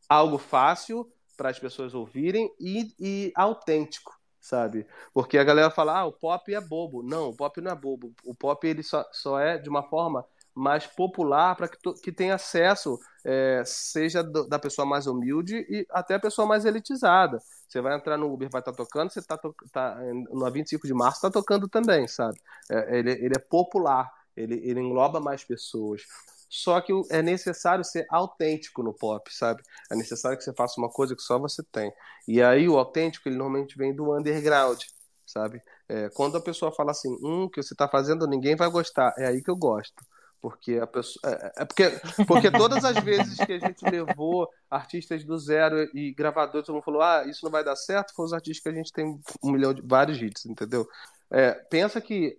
algo 0.07 0.38
fácil 0.38 1.11
para 1.35 1.49
as 1.49 1.59
pessoas 1.59 1.94
ouvirem 1.94 2.49
e, 2.59 2.94
e 2.99 3.31
autêntico, 3.35 4.13
sabe? 4.39 4.88
Porque 5.13 5.38
a 5.38 5.44
galera 5.44 5.69
fala, 5.69 5.99
ah, 5.99 6.05
o 6.05 6.13
pop 6.13 6.53
é 6.53 6.61
bobo. 6.61 7.03
Não, 7.03 7.29
o 7.29 7.35
pop 7.35 7.59
não 7.59 7.71
é 7.71 7.75
bobo. 7.75 8.13
O 8.23 8.33
pop 8.33 8.65
ele 8.65 8.83
só, 8.83 9.05
só 9.11 9.39
é 9.39 9.57
de 9.57 9.69
uma 9.69 9.83
forma 9.83 10.25
mais 10.57 10.88
popular 10.88 11.56
para 11.56 11.68
que, 11.68 11.77
que 12.01 12.12
tenha 12.12 12.36
acesso, 12.36 13.00
é, 13.24 13.62
seja 13.65 14.24
do, 14.24 14.48
da 14.48 14.57
pessoa 14.57 14.86
mais 14.86 15.06
humilde 15.06 15.56
e 15.69 15.86
até 15.92 16.15
a 16.15 16.19
pessoa 16.19 16.48
mais 16.48 16.65
elitizada. 16.65 17.39
Você 17.68 17.80
vai 17.80 17.95
entrar 17.95 18.18
no 18.18 18.33
Uber, 18.33 18.50
vai 18.50 18.62
estar 18.62 18.71
tá 18.71 18.77
tocando, 18.77 19.12
você 19.12 19.19
está 19.19 19.38
to, 19.38 19.54
tá, 19.71 19.98
no 20.31 20.51
25 20.51 20.88
de 20.88 20.94
março 20.94 21.18
está 21.18 21.30
tocando 21.30 21.68
também, 21.68 22.07
sabe? 22.07 22.39
É, 22.71 22.98
ele, 22.98 23.12
ele 23.12 23.33
é 23.36 23.39
popular, 23.39 24.12
ele, 24.36 24.56
ele 24.63 24.80
engloba 24.80 25.19
mais 25.19 25.44
pessoas. 25.44 26.01
Só 26.50 26.80
que 26.81 26.94
é 27.12 27.21
necessário 27.21 27.83
ser 27.83 28.07
autêntico 28.09 28.81
no 28.81 28.94
pop, 28.94 29.31
sabe? 29.33 29.62
É 29.92 29.95
necessário 29.95 30.38
que 30.38 30.44
você 30.44 30.54
faça 30.54 30.80
uma 30.80 30.89
coisa 30.89 31.15
que 31.15 31.21
só 31.21 31.38
você 31.38 31.62
tem. 31.71 31.92
E 32.27 32.42
aí 32.42 32.68
o 32.68 32.77
autêntico, 32.77 33.27
ele 33.30 33.36
normalmente 33.36 33.77
vem 33.77 33.94
do 33.94 34.18
underground, 34.18 34.81
sabe? 35.25 35.62
É, 35.89 36.09
quando 36.09 36.38
a 36.38 36.42
pessoa 36.42 36.71
fala 36.71 36.92
assim, 36.92 37.15
um, 37.21 37.44
o 37.44 37.50
que 37.50 37.62
você 37.62 37.74
está 37.74 37.88
fazendo 37.88 38.25
ninguém 38.25 38.56
vai 38.56 38.69
gostar, 38.69 39.13
é 39.18 39.27
aí 39.27 39.44
que 39.44 39.51
eu 39.51 39.57
gosto. 39.57 40.04
Porque 40.41 40.75
a 40.75 40.87
pessoa. 40.87 41.19
É, 41.25 41.63
é 41.63 41.65
porque, 41.65 41.91
porque 42.27 42.51
todas 42.51 42.85
as 42.85 42.97
vezes 43.03 43.37
que 43.37 43.53
a 43.53 43.59
gente 43.59 43.83
levou 43.89 44.47
artistas 44.69 45.23
do 45.23 45.37
zero 45.37 45.89
e 45.93 46.13
gravadores, 46.13 46.65
todo 46.65 46.75
mundo 46.75 46.83
falou, 46.83 47.01
ah, 47.01 47.25
isso 47.25 47.43
não 47.43 47.51
vai 47.51 47.63
dar 47.63 47.75
certo, 47.75 48.13
foram 48.13 48.27
os 48.27 48.33
artistas 48.33 48.61
que 48.61 48.69
a 48.69 48.73
gente 48.73 48.91
tem 48.91 49.19
um 49.43 49.51
milhão 49.51 49.73
de 49.73 49.81
vários 49.81 50.21
hits, 50.21 50.45
entendeu? 50.45 50.87
É, 51.31 51.53
pensa 51.69 51.99
que 51.99 52.37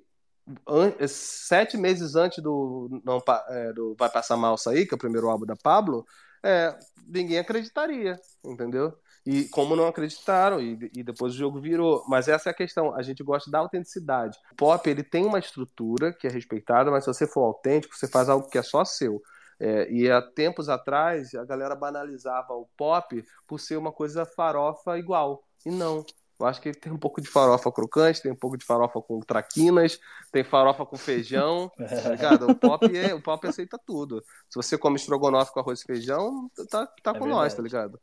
sete 1.09 1.77
meses 1.77 2.15
antes 2.15 2.43
do, 2.43 2.89
não, 3.05 3.23
é, 3.49 3.73
do 3.73 3.95
Vai 3.99 4.09
Passar 4.09 4.37
Mal 4.37 4.57
sair, 4.57 4.87
que 4.87 4.95
é 4.95 4.97
o 4.97 4.99
primeiro 4.99 5.29
álbum 5.29 5.45
da 5.45 5.57
Pablo, 5.57 6.07
é, 6.43 6.77
ninguém 7.07 7.39
acreditaria, 7.39 8.19
entendeu? 8.45 8.97
E 9.31 9.47
como 9.51 9.77
não 9.77 9.87
acreditaram, 9.87 10.59
e, 10.59 10.91
e, 10.97 11.03
depois 11.03 11.35
o 11.35 11.37
jogo 11.37 11.61
virou. 11.61 12.03
Mas 12.09 12.29
essa 12.29 12.49
é 12.49 12.51
a 12.51 12.55
questão, 12.55 12.95
a 12.95 13.03
gente 13.03 13.23
gosta 13.23 13.51
da 13.51 13.59
autenticidade. 13.59 14.39
O 14.53 14.57
pop, 14.57 14.89
ele 14.89 15.03
tem 15.03 15.27
uma 15.27 15.39
estrutura 15.39 16.15
que 16.15 16.27
é 16.27 16.31
respeitada, 16.31 16.91
mas 16.91 17.05
se 17.05 17.13
você 17.13 17.27
for 17.27 17.43
autêntico, 17.43 17.95
você 17.95 18.09
faz 18.09 18.31
algo 18.31 18.49
que 18.49 18.57
é 18.57 18.63
só 18.63 18.87
seu. 18.87 19.21
É, 19.61 19.87
e 19.93 20.11
há 20.11 20.23
tempos 20.23 20.71
atrás, 20.71 21.35
a 21.35 21.45
galera 21.45 21.77
banalizava 21.77 22.55
o 22.55 22.71
pop 22.75 23.23
por 23.47 23.61
ser 23.61 23.77
uma 23.77 23.93
coisa 23.93 24.25
farofa 24.25 24.99
igual. 24.99 25.45
E 25.67 25.71
não. 25.71 26.07
Eu 26.41 26.47
acho 26.47 26.63
que 26.63 26.73
tem 26.73 26.91
um 26.91 26.99
pouco 26.99 27.21
de 27.21 27.29
farofa 27.29 27.71
crocante, 27.71 28.23
tem 28.23 28.33
um 28.33 28.37
pouco 28.37 28.57
de 28.57 28.65
farofa 28.65 29.03
com 29.03 29.21
traquinas, 29.21 30.01
tem 30.33 30.43
farofa 30.43 30.87
com 30.87 30.97
feijão, 30.97 31.71
tá 31.77 32.09
ligado? 32.09 32.51
O 32.51 32.55
pop, 32.55 32.97
é, 32.97 33.13
o 33.13 33.21
pop 33.21 33.47
aceita 33.47 33.79
tudo. 33.85 34.25
Se 34.49 34.57
você 34.57 34.79
come 34.79 34.97
estrogonofe 34.97 35.53
com 35.53 35.61
arroz 35.61 35.83
e 35.83 35.85
feijão, 35.85 36.51
tá, 36.71 36.87
tá 36.87 37.11
é 37.11 37.19
com 37.19 37.27
verdade. 37.27 37.29
nós, 37.29 37.53
tá 37.53 37.63
ligado? 37.63 38.01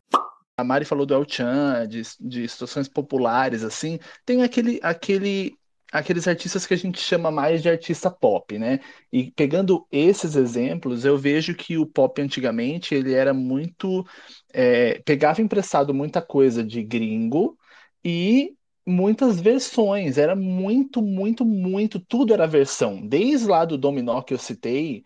A 0.58 0.64
Mari 0.64 0.86
falou 0.86 1.06
do 1.06 1.14
El 1.14 1.26
Chan, 1.28 1.86
de, 1.88 2.02
de 2.20 2.48
situações 2.48 2.88
populares, 2.88 3.64
assim. 3.64 4.00
Tem 4.26 4.42
aquele, 4.42 4.80
aquele, 4.82 5.54
aqueles 5.92 6.28
artistas 6.28 6.66
que 6.66 6.74
a 6.74 6.78
gente 6.78 7.00
chama 7.00 7.30
mais 7.30 7.62
de 7.62 7.70
artista 7.70 8.10
pop, 8.10 8.58
né? 8.58 8.80
E 9.12 9.32
pegando 9.32 9.86
esses 9.92 10.36
exemplos, 10.36 11.04
eu 11.04 11.18
vejo 11.18 11.54
que 11.56 11.78
o 11.78 11.86
pop 11.86 12.22
antigamente 12.22 12.96
ele 12.96 13.14
era 13.14 13.34
muito. 13.34 14.06
É, 14.54 15.00
pegava 15.04 15.42
emprestado 15.42 15.94
muita 15.94 16.22
coisa 16.22 16.64
de 16.64 16.82
gringo 16.84 17.58
e 18.04 18.56
muitas 18.88 19.42
versões. 19.42 20.18
Era 20.18 20.36
muito, 20.38 21.02
muito, 21.02 21.44
muito. 21.46 22.00
Tudo 22.00 22.34
era 22.34 22.48
versão. 22.48 23.06
Desde 23.06 23.46
lá 23.48 23.66
do 23.66 23.78
Dominó 23.78 24.22
que 24.22 24.34
eu 24.34 24.38
citei 24.38 25.04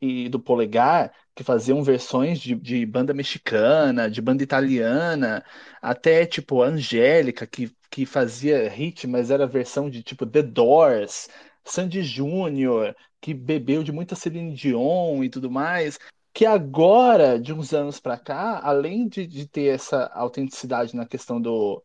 e 0.00 0.28
do 0.28 0.40
Polegar, 0.40 1.12
que 1.34 1.44
faziam 1.44 1.82
versões 1.82 2.38
de, 2.40 2.54
de 2.54 2.84
banda 2.86 3.14
mexicana, 3.14 4.10
de 4.10 4.20
banda 4.20 4.42
italiana, 4.42 5.44
até 5.80 6.26
tipo 6.26 6.62
Angélica, 6.62 7.46
que, 7.46 7.70
que 7.90 8.04
fazia 8.06 8.68
hit, 8.68 9.06
mas 9.06 9.30
era 9.30 9.46
versão 9.46 9.88
de 9.90 10.02
tipo 10.02 10.26
The 10.26 10.42
Doors, 10.42 11.28
Sandy 11.64 12.02
Júnior, 12.02 12.94
que 13.20 13.32
bebeu 13.34 13.82
de 13.82 13.92
muita 13.92 14.14
Celine 14.14 14.54
Dion 14.54 15.22
e 15.24 15.30
tudo 15.30 15.50
mais 15.50 15.98
que 16.32 16.46
agora, 16.46 17.38
de 17.38 17.52
uns 17.52 17.72
anos 17.72 18.00
para 18.00 18.16
cá, 18.18 18.60
além 18.62 19.06
de, 19.08 19.26
de, 19.26 19.46
ter 19.46 19.66
essa 19.74 20.06
autenticidade 20.14 20.96
na 20.96 21.06
questão 21.06 21.40
do, 21.40 21.82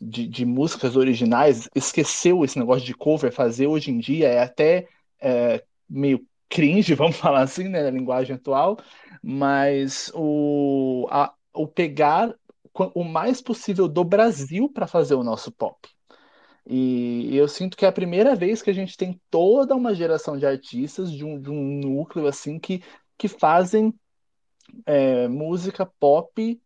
de, 0.00 0.28
de, 0.28 0.44
músicas 0.44 0.96
originais, 0.96 1.68
esqueceu 1.74 2.44
esse 2.44 2.58
negócio 2.58 2.84
de 2.84 2.94
cover, 2.94 3.32
fazer 3.32 3.66
hoje 3.66 3.90
em 3.90 3.98
dia 3.98 4.28
é 4.28 4.42
até 4.42 4.86
é, 5.20 5.64
meio 5.88 6.24
cringe, 6.48 6.94
vamos 6.96 7.16
falar 7.16 7.42
assim, 7.42 7.68
né, 7.68 7.82
na 7.82 7.90
linguagem 7.90 8.36
atual, 8.36 8.78
mas 9.22 10.10
o, 10.14 11.06
a, 11.10 11.32
o 11.54 11.66
pegar 11.66 12.34
o 12.94 13.04
mais 13.04 13.40
possível 13.40 13.88
do 13.88 14.04
Brasil 14.04 14.68
para 14.68 14.86
fazer 14.86 15.14
o 15.14 15.24
nosso 15.24 15.50
pop. 15.50 15.88
E 16.68 17.34
eu 17.34 17.48
sinto 17.48 17.76
que 17.76 17.84
é 17.84 17.88
a 17.88 17.92
primeira 17.92 18.34
vez 18.34 18.60
que 18.60 18.68
a 18.68 18.72
gente 18.72 18.96
tem 18.96 19.20
toda 19.30 19.74
uma 19.74 19.94
geração 19.94 20.36
de 20.36 20.44
artistas 20.44 21.10
de 21.10 21.24
um, 21.24 21.40
de 21.40 21.48
um 21.48 21.80
núcleo 21.80 22.26
assim 22.26 22.58
que, 22.58 22.82
que 23.16 23.28
fazem 23.28 23.94
é, 24.84 25.28
música 25.28 25.86
pop 25.86 26.60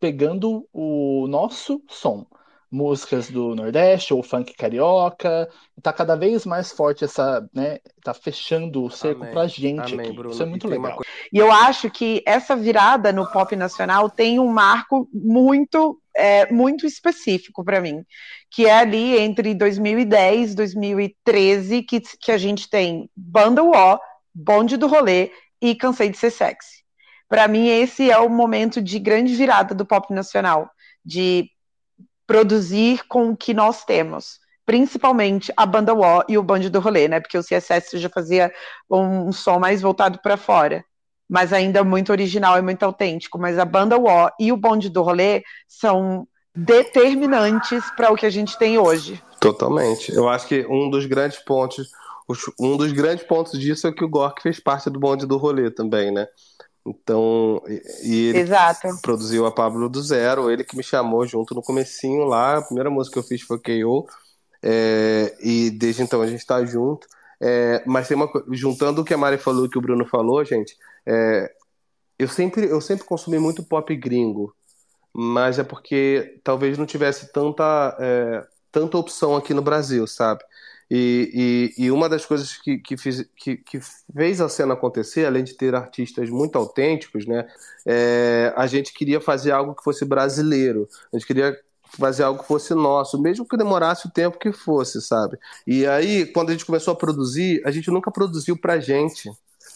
pegando 0.00 0.68
o 0.72 1.28
nosso 1.28 1.82
som 1.88 2.26
músicas 2.72 3.30
do 3.30 3.54
Nordeste 3.54 4.14
ou 4.14 4.22
funk 4.22 4.54
carioca. 4.54 5.46
Tá 5.82 5.92
cada 5.92 6.16
vez 6.16 6.46
mais 6.46 6.72
forte 6.72 7.04
essa, 7.04 7.46
né? 7.54 7.78
Tá 8.02 8.14
fechando 8.14 8.82
o 8.82 8.90
cerco 8.90 9.22
Amém. 9.22 9.32
pra 9.32 9.46
gente. 9.46 9.92
Amém, 9.92 10.10
aqui. 10.10 10.28
Isso 10.28 10.42
é 10.42 10.46
muito 10.46 10.66
legal. 10.66 10.94
Uma... 10.94 11.04
E 11.30 11.36
eu 11.36 11.52
acho 11.52 11.90
que 11.90 12.22
essa 12.26 12.56
virada 12.56 13.12
no 13.12 13.30
pop 13.30 13.54
nacional 13.54 14.08
tem 14.08 14.40
um 14.40 14.48
marco 14.48 15.06
muito 15.12 16.00
é, 16.16 16.50
muito 16.50 16.86
específico 16.86 17.62
para 17.62 17.80
mim, 17.80 18.04
que 18.50 18.66
é 18.66 18.72
ali 18.72 19.18
entre 19.18 19.54
2010 19.54 20.52
e 20.52 20.56
2013 20.56 21.82
que, 21.82 22.00
que 22.00 22.32
a 22.32 22.38
gente 22.38 22.68
tem 22.68 23.10
Banda 23.14 23.62
UO, 23.62 23.98
Bonde 24.34 24.78
do 24.78 24.86
Rolê 24.86 25.30
e 25.60 25.74
Cansei 25.74 26.08
de 26.08 26.16
Ser 26.16 26.30
Sexy. 26.30 26.82
Para 27.28 27.48
mim, 27.48 27.68
esse 27.68 28.10
é 28.10 28.18
o 28.18 28.28
momento 28.28 28.80
de 28.80 28.98
grande 28.98 29.34
virada 29.34 29.74
do 29.74 29.86
pop 29.86 30.12
nacional, 30.12 30.70
de 31.04 31.48
produzir 32.32 33.02
com 33.08 33.28
o 33.28 33.36
que 33.36 33.52
nós 33.52 33.84
temos. 33.84 34.40
Principalmente 34.64 35.52
a 35.54 35.66
banda 35.66 35.92
War 35.92 36.24
e 36.26 36.38
o 36.38 36.42
Band 36.42 36.60
do 36.60 36.80
Rolê, 36.80 37.06
né? 37.06 37.20
Porque 37.20 37.36
o 37.36 37.42
CSS 37.42 37.98
já 37.98 38.08
fazia 38.08 38.50
um, 38.90 39.30
som 39.32 39.58
mais 39.58 39.82
voltado 39.82 40.18
para 40.22 40.38
fora, 40.38 40.82
mas 41.28 41.52
ainda 41.52 41.84
muito 41.84 42.10
original 42.10 42.56
e 42.56 42.62
muito 42.62 42.84
autêntico. 42.84 43.38
Mas 43.38 43.58
a 43.58 43.66
banda 43.66 43.98
War 43.98 44.32
e 44.40 44.50
o 44.50 44.56
Bonde 44.56 44.88
do 44.88 45.02
Rolê 45.02 45.42
são 45.68 46.26
determinantes 46.56 47.84
para 47.96 48.10
o 48.10 48.16
que 48.16 48.24
a 48.24 48.30
gente 48.30 48.58
tem 48.58 48.78
hoje. 48.78 49.22
Totalmente. 49.38 50.10
Eu 50.10 50.26
acho 50.26 50.46
que 50.46 50.64
um 50.66 50.88
dos 50.88 51.04
grandes 51.04 51.38
pontos, 51.38 51.90
um 52.58 52.78
dos 52.78 52.92
grandes 52.92 53.26
pontos 53.26 53.60
disso 53.60 53.86
é 53.88 53.92
que 53.92 54.04
o 54.04 54.08
Gork 54.08 54.40
fez 54.40 54.58
parte 54.58 54.88
do 54.88 54.98
bonde 54.98 55.26
do 55.26 55.36
rolê 55.36 55.70
também, 55.70 56.10
né? 56.10 56.26
Então, 56.84 57.62
e 58.02 58.26
ele 58.28 58.40
Exato. 58.40 58.88
produziu 59.00 59.46
a 59.46 59.52
Pablo 59.52 59.88
do 59.88 60.02
zero, 60.02 60.50
ele 60.50 60.64
que 60.64 60.76
me 60.76 60.82
chamou 60.82 61.24
junto 61.26 61.54
no 61.54 61.62
comecinho 61.62 62.24
lá, 62.24 62.58
a 62.58 62.62
primeira 62.62 62.90
música 62.90 63.14
que 63.14 63.18
eu 63.20 63.28
fiz 63.28 63.42
foi 63.42 63.58
KO, 63.60 64.06
é, 64.62 65.36
e 65.40 65.70
desde 65.70 66.02
então 66.02 66.20
a 66.20 66.26
gente 66.26 66.40
está 66.40 66.64
junto. 66.64 67.06
É, 67.40 67.82
mas 67.86 68.06
tem 68.06 68.16
uma 68.16 68.30
juntando 68.52 69.02
o 69.02 69.04
que 69.04 69.14
a 69.14 69.18
Mari 69.18 69.36
falou 69.36 69.64
e 69.64 69.66
o 69.66 69.70
que 69.70 69.78
o 69.78 69.80
Bruno 69.80 70.06
falou, 70.06 70.44
gente, 70.44 70.76
é, 71.04 71.52
eu 72.18 72.28
sempre 72.28 72.66
eu 72.66 72.80
sempre 72.80 73.04
consumi 73.04 73.38
muito 73.38 73.64
pop 73.64 73.94
gringo, 73.96 74.54
mas 75.12 75.58
é 75.58 75.64
porque 75.64 76.40
talvez 76.44 76.78
não 76.78 76.86
tivesse 76.86 77.32
tanta 77.32 77.96
é, 78.00 78.46
tanta 78.70 78.96
opção 78.96 79.36
aqui 79.36 79.52
no 79.52 79.62
Brasil, 79.62 80.06
sabe? 80.06 80.42
E, 80.94 81.72
e, 81.78 81.84
e, 81.86 81.90
uma 81.90 82.06
das 82.06 82.26
coisas 82.26 82.54
que, 82.58 82.76
que, 82.76 82.98
fiz, 82.98 83.26
que, 83.34 83.56
que, 83.56 83.80
fez 84.14 84.42
a 84.42 84.48
cena 84.50 84.74
acontecer, 84.74 85.24
além 85.24 85.42
de 85.42 85.54
ter 85.54 85.74
artistas 85.74 86.28
muito 86.28 86.58
autênticos, 86.58 87.24
né, 87.24 87.48
é, 87.86 88.52
a 88.54 88.66
gente 88.66 88.92
queria 88.92 89.18
fazer 89.18 89.52
algo 89.52 89.74
que 89.74 89.82
fosse 89.82 90.04
brasileiro. 90.04 90.86
A 91.10 91.16
gente 91.16 91.26
queria 91.26 91.58
fazer 91.98 92.24
algo 92.24 92.42
que 92.42 92.46
fosse 92.46 92.74
nosso, 92.74 93.18
mesmo 93.18 93.48
que 93.48 93.56
demorasse 93.56 94.06
o 94.06 94.10
tempo 94.10 94.38
que 94.38 94.52
fosse, 94.52 95.00
sabe? 95.00 95.38
E 95.66 95.86
aí, 95.86 96.26
quando 96.26 96.50
a 96.50 96.52
gente 96.52 96.66
começou 96.66 96.92
a 96.92 96.96
produzir, 96.96 97.62
a 97.64 97.70
gente 97.70 97.90
nunca 97.90 98.10
produziu 98.10 98.54
pra 98.54 98.78
gente. 98.78 99.30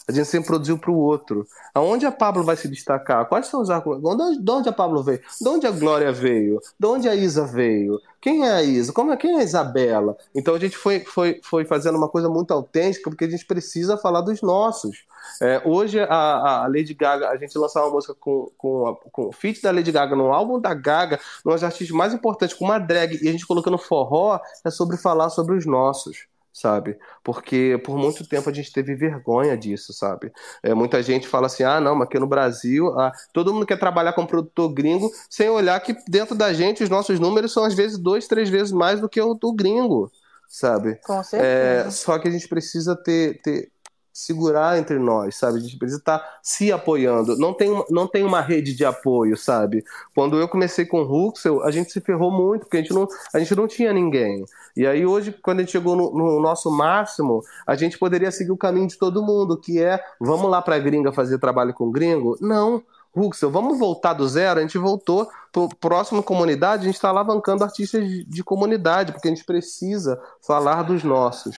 A 0.07 0.11
gente 0.13 0.27
sempre 0.27 0.47
produziu 0.47 0.77
para 0.77 0.89
o 0.89 0.95
outro. 0.95 1.45
Aonde 1.73 2.05
a 2.05 2.11
Pablo 2.11 2.41
vai 2.43 2.55
se 2.55 2.69
destacar? 2.69 3.25
Quais 3.27 3.47
são 3.47 3.61
os 3.61 3.69
argumentos? 3.69 4.41
De 4.41 4.51
onde 4.51 4.69
a 4.69 4.71
Pablo 4.71 5.03
veio? 5.03 5.19
De 5.41 5.49
onde 5.49 5.67
a 5.67 5.71
Glória 5.71 6.13
veio? 6.13 6.61
De 6.79 6.87
onde 6.87 7.09
a 7.09 7.15
Isa 7.15 7.45
veio? 7.45 7.99
Quem 8.21 8.47
é 8.47 8.51
a 8.51 8.63
Isa? 8.63 8.93
Como 8.93 9.11
é, 9.11 9.17
quem 9.17 9.35
é 9.35 9.41
a 9.41 9.43
Isabela? 9.43 10.17
Então 10.33 10.55
a 10.55 10.59
gente 10.59 10.77
foi, 10.77 11.01
foi, 11.01 11.41
foi 11.43 11.65
fazendo 11.65 11.97
uma 11.97 12.07
coisa 12.07 12.29
muito 12.29 12.51
autêntica, 12.53 13.09
porque 13.09 13.25
a 13.25 13.29
gente 13.29 13.45
precisa 13.45 13.97
falar 13.97 14.21
dos 14.21 14.41
nossos. 14.41 15.05
É, 15.41 15.61
hoje 15.65 15.99
a, 15.99 16.63
a, 16.63 16.67
Lady 16.67 16.93
Gaga, 16.93 17.27
a 17.27 17.35
gente 17.35 17.57
lançou 17.57 17.81
uma 17.83 17.91
música 17.91 18.15
com, 18.15 18.49
com, 18.57 18.87
a, 18.87 18.95
com 19.11 19.27
o 19.27 19.31
feat 19.33 19.61
da 19.61 19.71
Lady 19.71 19.91
Gaga 19.91 20.15
no 20.15 20.31
álbum 20.31 20.57
da 20.57 20.73
Gaga, 20.73 21.19
um 21.45 21.51
dos 21.51 21.63
artistas 21.65 21.95
mais 21.95 22.13
importantes, 22.13 22.55
com 22.55 22.63
uma 22.63 22.79
drag, 22.79 23.19
e 23.21 23.27
a 23.27 23.31
gente 23.33 23.45
colocando 23.45 23.77
forró, 23.77 24.39
é 24.63 24.71
sobre 24.71 24.95
falar 24.95 25.29
sobre 25.29 25.55
os 25.55 25.65
nossos 25.65 26.27
sabe? 26.59 26.97
Porque 27.23 27.79
por 27.85 27.97
muito 27.97 28.27
tempo 28.27 28.49
a 28.49 28.53
gente 28.53 28.71
teve 28.71 28.95
vergonha 28.95 29.55
disso, 29.55 29.93
sabe? 29.93 30.31
É, 30.63 30.73
muita 30.73 31.03
gente 31.03 31.27
fala 31.27 31.47
assim: 31.47 31.63
ah, 31.63 31.79
não, 31.79 31.95
mas 31.95 32.07
aqui 32.07 32.17
no 32.19 32.27
Brasil, 32.27 32.87
ah, 32.99 33.11
todo 33.31 33.53
mundo 33.53 33.65
quer 33.65 33.79
trabalhar 33.79 34.13
com 34.13 34.25
produtor 34.25 34.73
gringo, 34.73 35.11
sem 35.29 35.49
olhar 35.49 35.79
que 35.79 35.95
dentro 36.07 36.35
da 36.35 36.51
gente 36.53 36.83
os 36.83 36.89
nossos 36.89 37.19
números 37.19 37.53
são 37.53 37.63
às 37.63 37.73
vezes 37.73 37.97
dois, 37.97 38.27
três 38.27 38.49
vezes 38.49 38.71
mais 38.71 38.99
do 38.99 39.07
que 39.07 39.21
o 39.21 39.33
do 39.35 39.53
gringo, 39.53 40.11
sabe? 40.47 40.99
Com 41.05 41.23
certeza. 41.23 41.87
É, 41.87 41.91
só 41.91 42.17
que 42.17 42.27
a 42.27 42.31
gente 42.31 42.47
precisa 42.47 42.95
ter, 42.95 43.39
ter 43.41 43.71
segurar 44.17 44.79
entre 44.79 44.97
nós, 44.97 45.35
sabe? 45.35 45.59
A 45.59 45.61
gente 45.61 45.77
precisa 45.77 45.99
estar 45.99 46.17
tá 46.17 46.39
se 46.41 46.71
apoiando. 46.71 47.37
Não 47.37 47.53
tem, 47.53 47.85
não 47.87 48.07
tem 48.07 48.23
uma 48.23 48.41
rede 48.41 48.73
de 48.73 48.83
apoio, 48.83 49.37
sabe? 49.37 49.85
Quando 50.15 50.39
eu 50.39 50.47
comecei 50.47 50.87
com 50.87 51.01
o 51.01 51.03
Ruxel, 51.03 51.63
a 51.63 51.69
gente 51.69 51.91
se 51.91 52.01
ferrou 52.01 52.31
muito, 52.31 52.61
porque 52.61 52.77
a 52.77 52.81
gente 52.81 52.95
não, 52.95 53.07
a 53.31 53.37
gente 53.37 53.55
não 53.55 53.67
tinha 53.67 53.93
ninguém. 53.93 54.43
E 54.75 54.87
aí 54.87 55.05
hoje, 55.05 55.31
quando 55.31 55.59
a 55.59 55.61
gente 55.61 55.71
chegou 55.71 55.95
no, 55.95 56.11
no 56.11 56.41
nosso 56.41 56.71
máximo, 56.71 57.43
a 57.65 57.75
gente 57.75 57.99
poderia 57.99 58.31
seguir 58.31 58.51
o 58.51 58.57
caminho 58.57 58.87
de 58.87 58.97
todo 58.97 59.21
mundo, 59.21 59.55
que 59.55 59.79
é, 59.79 60.03
vamos 60.19 60.49
lá 60.49 60.63
pra 60.63 60.79
gringa 60.79 61.11
fazer 61.11 61.37
trabalho 61.37 61.71
com 61.71 61.91
gringo? 61.91 62.35
Não. 62.41 62.83
Ruxel, 63.15 63.51
vamos 63.51 63.77
voltar 63.77 64.13
do 64.13 64.27
zero? 64.27 64.59
A 64.59 64.63
gente 64.63 64.79
voltou 64.79 65.29
para 65.51 65.67
próximo 65.79 66.23
comunidade, 66.23 66.81
a 66.81 66.85
gente 66.85 66.95
está 66.95 67.09
alavancando 67.09 67.63
artistas 67.63 68.03
de 68.27 68.43
comunidade, 68.43 69.11
porque 69.11 69.27
a 69.27 69.31
gente 69.31 69.45
precisa 69.45 70.19
falar 70.41 70.81
dos 70.81 71.03
nossos. 71.03 71.53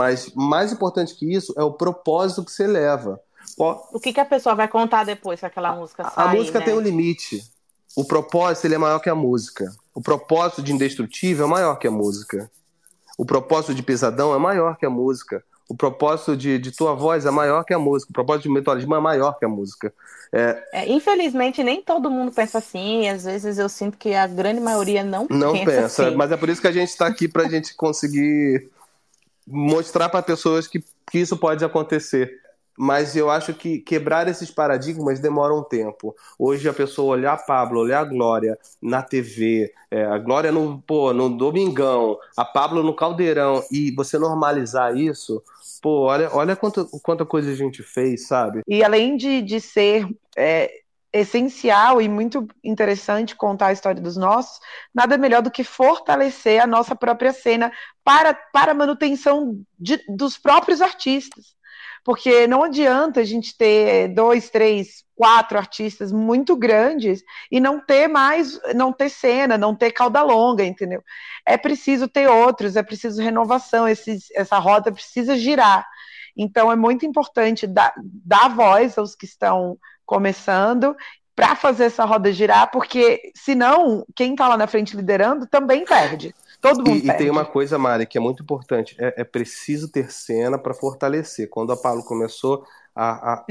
Mas 0.00 0.32
mais 0.34 0.72
importante 0.72 1.14
que 1.14 1.32
isso 1.32 1.54
é 1.56 1.62
o 1.62 1.72
propósito 1.72 2.44
que 2.44 2.52
você 2.52 2.66
leva. 2.66 3.20
O 3.58 4.00
que, 4.00 4.12
que 4.12 4.20
a 4.20 4.24
pessoa 4.24 4.54
vai 4.54 4.68
contar 4.68 5.04
depois 5.04 5.40
que 5.40 5.46
aquela 5.46 5.74
música 5.74 6.08
sai? 6.10 6.26
A 6.26 6.34
música 6.34 6.58
né? 6.58 6.64
tem 6.64 6.74
um 6.74 6.80
limite. 6.80 7.42
O 7.96 8.04
propósito 8.04 8.66
ele 8.66 8.74
é 8.74 8.78
maior 8.78 8.98
que 9.00 9.10
a 9.10 9.14
música. 9.14 9.70
O 9.94 10.00
propósito 10.00 10.62
de 10.62 10.72
Indestrutível 10.72 11.46
é 11.46 11.48
maior 11.48 11.76
que 11.76 11.86
a 11.86 11.90
música. 11.90 12.50
O 13.18 13.26
propósito 13.26 13.74
de 13.74 13.82
Pesadão 13.82 14.34
é 14.34 14.38
maior 14.38 14.76
que 14.76 14.86
a 14.86 14.90
música. 14.90 15.44
O 15.68 15.76
propósito 15.76 16.36
de, 16.36 16.58
de 16.58 16.70
tua 16.72 16.94
voz 16.94 17.26
é 17.26 17.30
maior 17.30 17.64
que 17.64 17.74
a 17.74 17.78
música. 17.78 18.10
O 18.10 18.14
propósito 18.14 18.44
de 18.44 18.50
Metalismo 18.50 18.94
é 18.94 19.00
maior 19.00 19.38
que 19.38 19.44
a 19.44 19.48
música. 19.48 19.92
É... 20.32 20.62
É, 20.72 20.90
infelizmente, 20.90 21.62
nem 21.62 21.82
todo 21.82 22.10
mundo 22.10 22.32
pensa 22.32 22.58
assim. 22.58 23.02
E 23.02 23.08
às 23.08 23.24
vezes 23.24 23.58
eu 23.58 23.68
sinto 23.68 23.98
que 23.98 24.14
a 24.14 24.26
grande 24.26 24.60
maioria 24.60 25.04
não, 25.04 25.26
não 25.28 25.52
pensa. 25.52 25.64
Não 25.64 25.64
pensa. 25.64 26.06
Assim. 26.06 26.16
Mas 26.16 26.32
é 26.32 26.36
por 26.36 26.48
isso 26.48 26.60
que 26.60 26.68
a 26.68 26.72
gente 26.72 26.88
está 26.88 27.06
aqui 27.06 27.28
para 27.28 27.44
a 27.44 27.48
gente 27.48 27.74
conseguir 27.74 28.70
mostrar 29.46 30.08
para 30.08 30.22
pessoas 30.22 30.66
que, 30.66 30.84
que 31.10 31.18
isso 31.18 31.36
pode 31.36 31.64
acontecer. 31.64 32.40
Mas 32.76 33.14
eu 33.14 33.30
acho 33.30 33.52
que 33.52 33.78
quebrar 33.78 34.26
esses 34.28 34.50
paradigmas 34.50 35.20
demora 35.20 35.54
um 35.54 35.62
tempo. 35.62 36.16
Hoje 36.38 36.68
a 36.68 36.72
pessoa 36.72 37.14
olhar 37.14 37.34
a 37.34 37.36
Pablo, 37.36 37.80
olhar 37.80 38.00
a 38.00 38.04
Glória 38.04 38.58
na 38.80 39.02
TV, 39.02 39.72
é, 39.90 40.04
a 40.04 40.16
Glória 40.18 40.50
no, 40.50 40.82
pô, 40.86 41.12
no 41.12 41.28
Domingão, 41.28 42.18
a 42.36 42.44
Pablo 42.44 42.82
no 42.82 42.96
Caldeirão, 42.96 43.62
e 43.70 43.94
você 43.94 44.18
normalizar 44.18 44.96
isso, 44.96 45.42
pô, 45.82 46.04
olha, 46.04 46.30
olha 46.32 46.56
quanta, 46.56 46.86
quanta 47.02 47.26
coisa 47.26 47.50
a 47.50 47.54
gente 47.54 47.82
fez, 47.82 48.26
sabe? 48.26 48.62
E 48.66 48.82
além 48.82 49.18
de, 49.18 49.42
de 49.42 49.60
ser 49.60 50.08
é, 50.34 50.81
essencial 51.12 52.00
e 52.00 52.08
muito 52.08 52.48
interessante 52.64 53.36
contar 53.36 53.66
a 53.66 53.72
história 53.72 54.00
dos 54.00 54.16
nossos, 54.16 54.58
nada 54.94 55.18
melhor 55.18 55.42
do 55.42 55.50
que 55.50 55.62
fortalecer 55.62 56.62
a 56.62 56.66
nossa 56.66 56.96
própria 56.96 57.32
cena 57.32 57.70
para, 58.02 58.32
para 58.32 58.72
a 58.72 58.74
manutenção 58.74 59.62
de, 59.78 60.02
dos 60.08 60.38
próprios 60.38 60.80
artistas. 60.80 61.54
Porque 62.04 62.48
não 62.48 62.64
adianta 62.64 63.20
a 63.20 63.24
gente 63.24 63.56
ter 63.56 64.08
dois, 64.08 64.50
três, 64.50 65.04
quatro 65.14 65.56
artistas 65.56 66.10
muito 66.10 66.56
grandes 66.56 67.22
e 67.48 67.60
não 67.60 67.78
ter 67.78 68.08
mais, 68.08 68.58
não 68.74 68.92
ter 68.92 69.08
cena, 69.08 69.56
não 69.56 69.76
ter 69.76 69.92
cauda 69.92 70.20
longa, 70.22 70.64
entendeu? 70.64 71.00
É 71.46 71.56
preciso 71.56 72.08
ter 72.08 72.28
outros, 72.28 72.74
é 72.74 72.82
preciso 72.82 73.22
renovação, 73.22 73.86
esses, 73.86 74.30
essa 74.32 74.58
roda 74.58 74.90
precisa 74.90 75.36
girar. 75.36 75.86
Então 76.36 76.72
é 76.72 76.76
muito 76.76 77.06
importante 77.06 77.68
dar, 77.68 77.94
dar 78.02 78.48
voz 78.48 78.98
aos 78.98 79.14
que 79.14 79.26
estão 79.26 79.78
começando 80.04 80.94
para 81.34 81.56
fazer 81.56 81.84
essa 81.84 82.04
roda 82.04 82.32
girar, 82.32 82.70
porque 82.70 83.32
senão 83.34 84.04
quem 84.14 84.32
está 84.32 84.48
lá 84.48 84.56
na 84.56 84.66
frente 84.66 84.96
liderando 84.96 85.46
também 85.46 85.84
perde. 85.84 86.34
Todo 86.60 86.78
mundo 86.78 86.98
e, 86.98 87.02
perde. 87.02 87.10
E 87.10 87.18
tem 87.18 87.30
uma 87.30 87.44
coisa, 87.44 87.78
Mari, 87.78 88.06
que 88.06 88.18
é 88.18 88.20
muito 88.20 88.42
importante: 88.42 88.94
é, 88.98 89.22
é 89.22 89.24
preciso 89.24 89.90
ter 89.90 90.10
cena 90.12 90.58
para 90.58 90.74
fortalecer. 90.74 91.48
Quando 91.48 91.72
a 91.72 91.76
Pablo 91.76 92.04
começou 92.04 92.64
a. 92.94 93.32
a. 93.32 93.44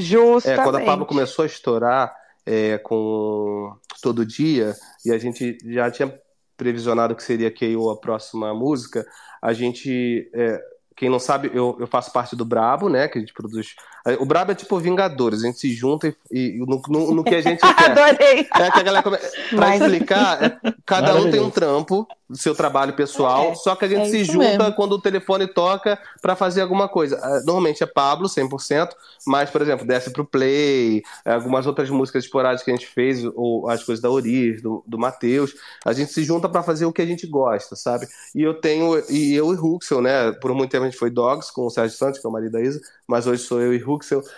É, 0.45 0.55
quando 0.55 0.77
a 0.77 0.81
Pablo 0.85 1.05
começou 1.05 1.43
a 1.43 1.47
estourar 1.47 2.15
é, 2.45 2.77
com 2.77 3.75
Todo 4.01 4.25
Dia, 4.25 4.75
e 5.05 5.11
a 5.11 5.17
gente 5.17 5.57
já 5.65 5.89
tinha 5.89 6.13
previsionado 6.55 7.15
que 7.15 7.23
seria 7.23 7.51
KO 7.51 7.89
a 7.89 7.99
próxima 7.99 8.53
música, 8.53 9.05
a 9.41 9.51
gente. 9.53 10.29
É, 10.33 10.61
quem 10.95 11.09
não 11.09 11.17
sabe, 11.17 11.49
eu, 11.51 11.75
eu 11.79 11.87
faço 11.87 12.13
parte 12.13 12.35
do 12.35 12.45
Brabo, 12.45 12.87
né? 12.87 13.07
Que 13.07 13.17
a 13.17 13.21
gente 13.21 13.33
produz. 13.33 13.75
O 14.19 14.25
Brabo 14.25 14.51
é 14.51 14.55
tipo 14.55 14.79
Vingadores, 14.79 15.43
a 15.43 15.47
gente 15.47 15.59
se 15.59 15.71
junta 15.73 16.07
e, 16.07 16.15
e 16.31 16.57
no, 16.57 16.81
no, 16.87 17.15
no, 17.15 17.23
que 17.23 17.35
a 17.35 17.41
gente 17.41 17.59
quer. 17.61 17.91
Adorei! 17.91 18.47
É 18.55 18.71
que 18.71 18.79
a 18.79 18.83
galera 18.83 19.03
come... 19.03 19.17
Pra 19.17 19.67
Mas... 19.67 19.81
explicar, 19.81 20.43
é, 20.43 20.73
cada 20.85 21.15
um 21.15 21.29
tem 21.29 21.39
um 21.39 21.51
trampo 21.51 22.07
do 22.31 22.37
seu 22.37 22.55
trabalho 22.55 22.93
pessoal, 22.93 23.51
é, 23.51 23.55
só 23.55 23.75
que 23.75 23.83
a 23.83 23.87
gente 23.87 24.07
é 24.07 24.09
se 24.09 24.23
junta 24.23 24.57
mesmo. 24.57 24.73
quando 24.73 24.93
o 24.93 25.01
telefone 25.01 25.47
toca 25.47 25.99
para 26.21 26.35
fazer 26.35 26.61
alguma 26.61 26.87
coisa. 26.87 27.19
Ah, 27.21 27.41
normalmente 27.45 27.83
é 27.83 27.85
Pablo, 27.85 28.27
100%, 28.27 28.89
mas, 29.27 29.49
por 29.49 29.61
exemplo, 29.61 29.85
desce 29.85 30.11
pro 30.11 30.25
Play, 30.25 31.03
algumas 31.25 31.67
outras 31.67 31.89
músicas 31.89 32.23
esporádicas 32.23 32.63
que 32.63 32.71
a 32.71 32.75
gente 32.75 32.87
fez, 32.87 33.23
ou 33.35 33.69
as 33.69 33.83
coisas 33.83 34.01
da 34.01 34.09
Oriz, 34.09 34.61
do, 34.61 34.81
do 34.87 34.97
Matheus, 34.97 35.53
a 35.85 35.91
gente 35.91 36.13
se 36.13 36.23
junta 36.23 36.47
para 36.47 36.63
fazer 36.63 36.85
o 36.85 36.93
que 36.93 37.01
a 37.01 37.05
gente 37.05 37.27
gosta, 37.27 37.75
sabe? 37.75 38.07
E 38.33 38.41
eu 38.41 38.53
tenho, 38.53 38.97
e 39.09 39.35
eu 39.35 39.51
e 39.51 39.55
Ruxel, 39.55 40.01
né? 40.01 40.31
Por 40.31 40.53
muito 40.53 40.71
tempo 40.71 40.85
a 40.85 40.89
gente 40.89 40.97
foi 40.99 41.09
Dogs 41.09 41.51
com 41.51 41.65
o 41.65 41.69
Sérgio 41.69 41.97
Santos, 41.97 42.19
que 42.19 42.25
é 42.25 42.29
o 42.29 42.33
marido 42.33 42.53
da 42.53 42.61
Isa, 42.61 42.79
mas 43.05 43.27
hoje 43.27 43.43
sou 43.43 43.61
eu 43.61 43.73
e 43.73 43.77
Ruxel. 43.77 43.90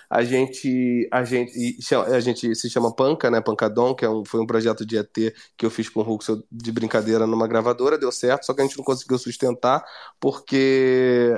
A 0.09 0.23
gente, 0.23 1.07
a 1.11 1.23
gente, 1.23 1.77
a 2.11 2.19
gente 2.19 2.55
se 2.55 2.69
chama 2.69 2.95
Panca, 2.95 3.29
né? 3.29 3.41
Pancadon, 3.41 3.93
que 3.93 4.05
é 4.05 4.09
um, 4.09 4.23
foi 4.25 4.39
um 4.39 4.47
projeto 4.47 4.85
de 4.85 4.97
ET 4.97 5.33
que 5.57 5.65
eu 5.65 5.69
fiz 5.69 5.89
com 5.89 5.99
o 5.99 6.03
Ruxel 6.03 6.43
de 6.51 6.71
brincadeira 6.71 7.27
numa 7.27 7.47
gravadora, 7.47 7.97
deu 7.97 8.11
certo, 8.11 8.45
só 8.45 8.53
que 8.53 8.61
a 8.61 8.63
gente 8.63 8.77
não 8.77 8.85
conseguiu 8.85 9.17
sustentar, 9.17 9.83
porque 10.19 11.37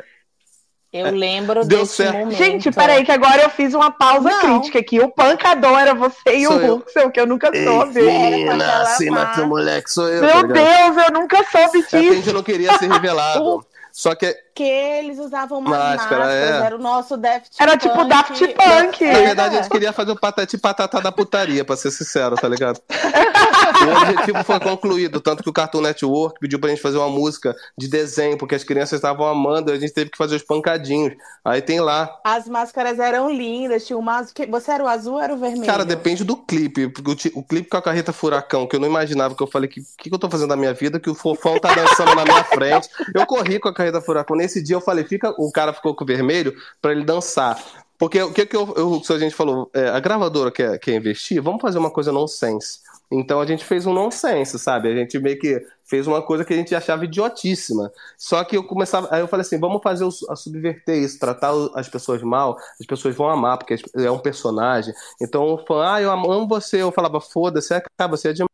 eu 0.95 1.07
é, 1.07 1.11
lembro 1.11 1.65
Deu 1.65 1.79
desse 1.79 1.95
certo. 1.95 2.17
momento. 2.19 2.37
Gente, 2.37 2.71
peraí, 2.71 3.03
que 3.03 3.11
agora 3.11 3.43
eu 3.43 3.49
fiz 3.49 3.73
uma 3.73 3.91
pausa 3.91 4.29
não. 4.29 4.39
crítica 4.39 4.79
aqui. 4.79 4.97
O 5.01 5.11
pancador 5.11 5.77
era 5.77 5.93
você 5.93 6.35
e 6.37 6.45
sou 6.45 6.55
o 6.55 6.75
Ruxel, 6.77 7.11
que 7.11 7.19
eu 7.19 7.27
nunca 7.27 7.51
soube. 7.53 8.01
Menina, 8.01 8.81
acima 8.81 9.25
do 9.35 9.45
moleque 9.45 9.91
sou 9.91 10.07
eu. 10.07 10.21
Meu 10.21 10.47
tá 10.47 10.53
Deus, 10.53 11.05
eu 11.05 11.13
nunca 11.13 11.43
soube 11.51 11.81
disso. 11.81 11.95
É, 11.97 11.99
a 11.99 12.13
gente 12.13 12.31
não 12.31 12.41
queria 12.41 12.77
ser 12.77 12.89
revelado. 12.89 13.65
Só 13.91 14.15
que. 14.15 14.33
Que 14.55 14.63
eles 14.63 15.19
usavam 15.19 15.59
uma 15.59 15.69
máscara, 15.69 16.33
é. 16.33 16.65
era 16.65 16.75
o 16.77 16.79
nosso 16.79 17.17
Daft 17.17 17.51
Era 17.59 17.75
tipo 17.75 18.05
Daft 18.05 18.39
Punk. 18.39 19.05
Na, 19.05 19.19
verdade, 19.19 19.57
a 19.57 19.61
gente 19.61 19.69
queria 19.69 19.91
fazer 19.91 20.13
o 20.13 20.15
patati 20.15 20.57
patata 20.57 21.01
da 21.01 21.11
putaria, 21.11 21.65
pra 21.65 21.75
ser 21.75 21.91
sincero, 21.91 22.37
tá 22.37 22.47
ligado? 22.47 22.79
o 22.89 24.01
objetivo 24.01 24.43
foi 24.45 24.59
concluído, 24.61 25.19
tanto 25.19 25.43
que 25.43 25.49
o 25.49 25.53
Cartoon 25.53 25.81
Network 25.81 26.39
pediu 26.39 26.57
pra 26.57 26.69
gente 26.69 26.81
fazer 26.81 26.97
uma 26.97 27.09
música 27.09 27.53
de 27.77 27.89
desenho, 27.89 28.37
porque 28.37 28.55
as 28.55 28.63
crianças 28.63 28.93
estavam 28.93 29.27
amando, 29.27 29.71
e 29.71 29.73
a 29.73 29.79
gente 29.79 29.93
teve 29.93 30.09
que 30.09 30.17
fazer 30.17 30.37
os 30.37 30.43
pancadinhos. 30.43 31.13
Aí 31.43 31.61
tem 31.61 31.81
lá. 31.81 32.09
As 32.23 32.47
máscaras 32.47 32.97
eram 32.97 33.29
lindas, 33.29 33.85
tinha 33.85 33.99
uma. 33.99 34.23
Você 34.23 34.71
era 34.71 34.83
o 34.83 34.87
azul 34.87 35.15
ou 35.15 35.21
era 35.21 35.33
o 35.33 35.37
vermelho? 35.37 35.65
Cara, 35.65 35.83
depende 35.83 36.23
do 36.23 36.37
clipe. 36.37 36.85
O, 36.85 37.39
o 37.39 37.43
clipe 37.43 37.69
com 37.69 37.77
a 37.77 37.81
carreta 37.81 38.13
furacão, 38.13 38.65
que 38.65 38.75
eu 38.75 38.79
não 38.79 38.87
imaginava, 38.87 39.35
que 39.35 39.43
eu 39.43 39.47
falei, 39.47 39.69
o 39.69 39.71
que, 39.71 39.81
que, 39.97 40.09
que 40.09 40.15
eu 40.15 40.19
tô 40.19 40.29
fazendo 40.29 40.49
na 40.49 40.55
minha 40.55 40.73
vida? 40.73 40.97
Que 40.97 41.09
o 41.09 41.15
fofão 41.15 41.59
tá 41.59 41.73
dançando 41.73 42.15
na 42.15 42.23
minha 42.23 42.43
frente. 42.45 42.89
Eu 43.13 43.25
corri 43.25 43.59
com 43.59 43.67
a 43.67 43.73
carreta 43.73 43.99
furacão. 44.01 44.35
Nesse 44.45 44.61
dia 44.61 44.75
eu 44.75 44.81
falei, 44.81 45.03
fica, 45.03 45.33
o 45.39 45.51
cara 45.51 45.73
ficou 45.73 45.95
com 45.95 46.03
o 46.03 46.07
vermelho 46.07 46.55
para 46.79 46.91
ele 46.91 47.03
dançar. 47.03 47.59
Porque 47.97 48.21
o 48.21 48.31
que, 48.31 48.45
que 48.45 48.55
eu, 48.55 48.71
eu, 48.77 49.01
a 49.09 49.17
gente 49.17 49.33
falou, 49.33 49.71
é, 49.73 49.89
a 49.89 49.99
gravadora 49.99 50.51
quer, 50.51 50.77
quer 50.77 50.93
investir, 50.93 51.41
vamos 51.41 51.59
fazer 51.59 51.79
uma 51.79 51.89
coisa 51.89 52.11
nonsense. 52.11 52.79
Então 53.11 53.41
a 53.41 53.45
gente 53.47 53.65
fez 53.65 53.87
um 53.87 53.93
nonsense, 53.93 54.59
sabe? 54.59 54.87
A 54.89 54.95
gente 54.95 55.17
meio 55.17 55.39
que 55.39 55.65
fez 55.83 56.05
uma 56.05 56.21
coisa 56.21 56.45
que 56.45 56.53
a 56.53 56.57
gente 56.57 56.75
achava 56.75 57.05
idiotíssima. 57.05 57.91
Só 58.15 58.43
que 58.43 58.55
eu 58.55 58.63
começava, 58.63 59.07
aí 59.09 59.21
eu 59.21 59.27
falei 59.27 59.41
assim, 59.41 59.59
vamos 59.59 59.81
fazer 59.81 60.05
a 60.29 60.35
subverter 60.35 60.95
isso, 61.01 61.17
tratar 61.17 61.51
as 61.73 61.89
pessoas 61.89 62.21
mal, 62.21 62.55
as 62.79 62.85
pessoas 62.85 63.15
vão 63.15 63.27
amar 63.27 63.57
porque 63.57 63.77
é 63.95 64.11
um 64.11 64.19
personagem. 64.19 64.93
Então 65.19 65.43
o 65.55 65.57
fã, 65.57 65.95
ah, 65.95 66.01
eu 66.01 66.11
amo 66.11 66.47
você, 66.47 66.83
eu 66.83 66.91
falava, 66.91 67.19
foda-se, 67.19 67.73
é, 67.73 68.07
você 68.07 68.29
é 68.29 68.33
demais 68.33 68.49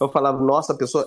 eu 0.00 0.08
falava, 0.08 0.40
nossa, 0.42 0.72
a 0.72 0.76
pessoa. 0.76 1.06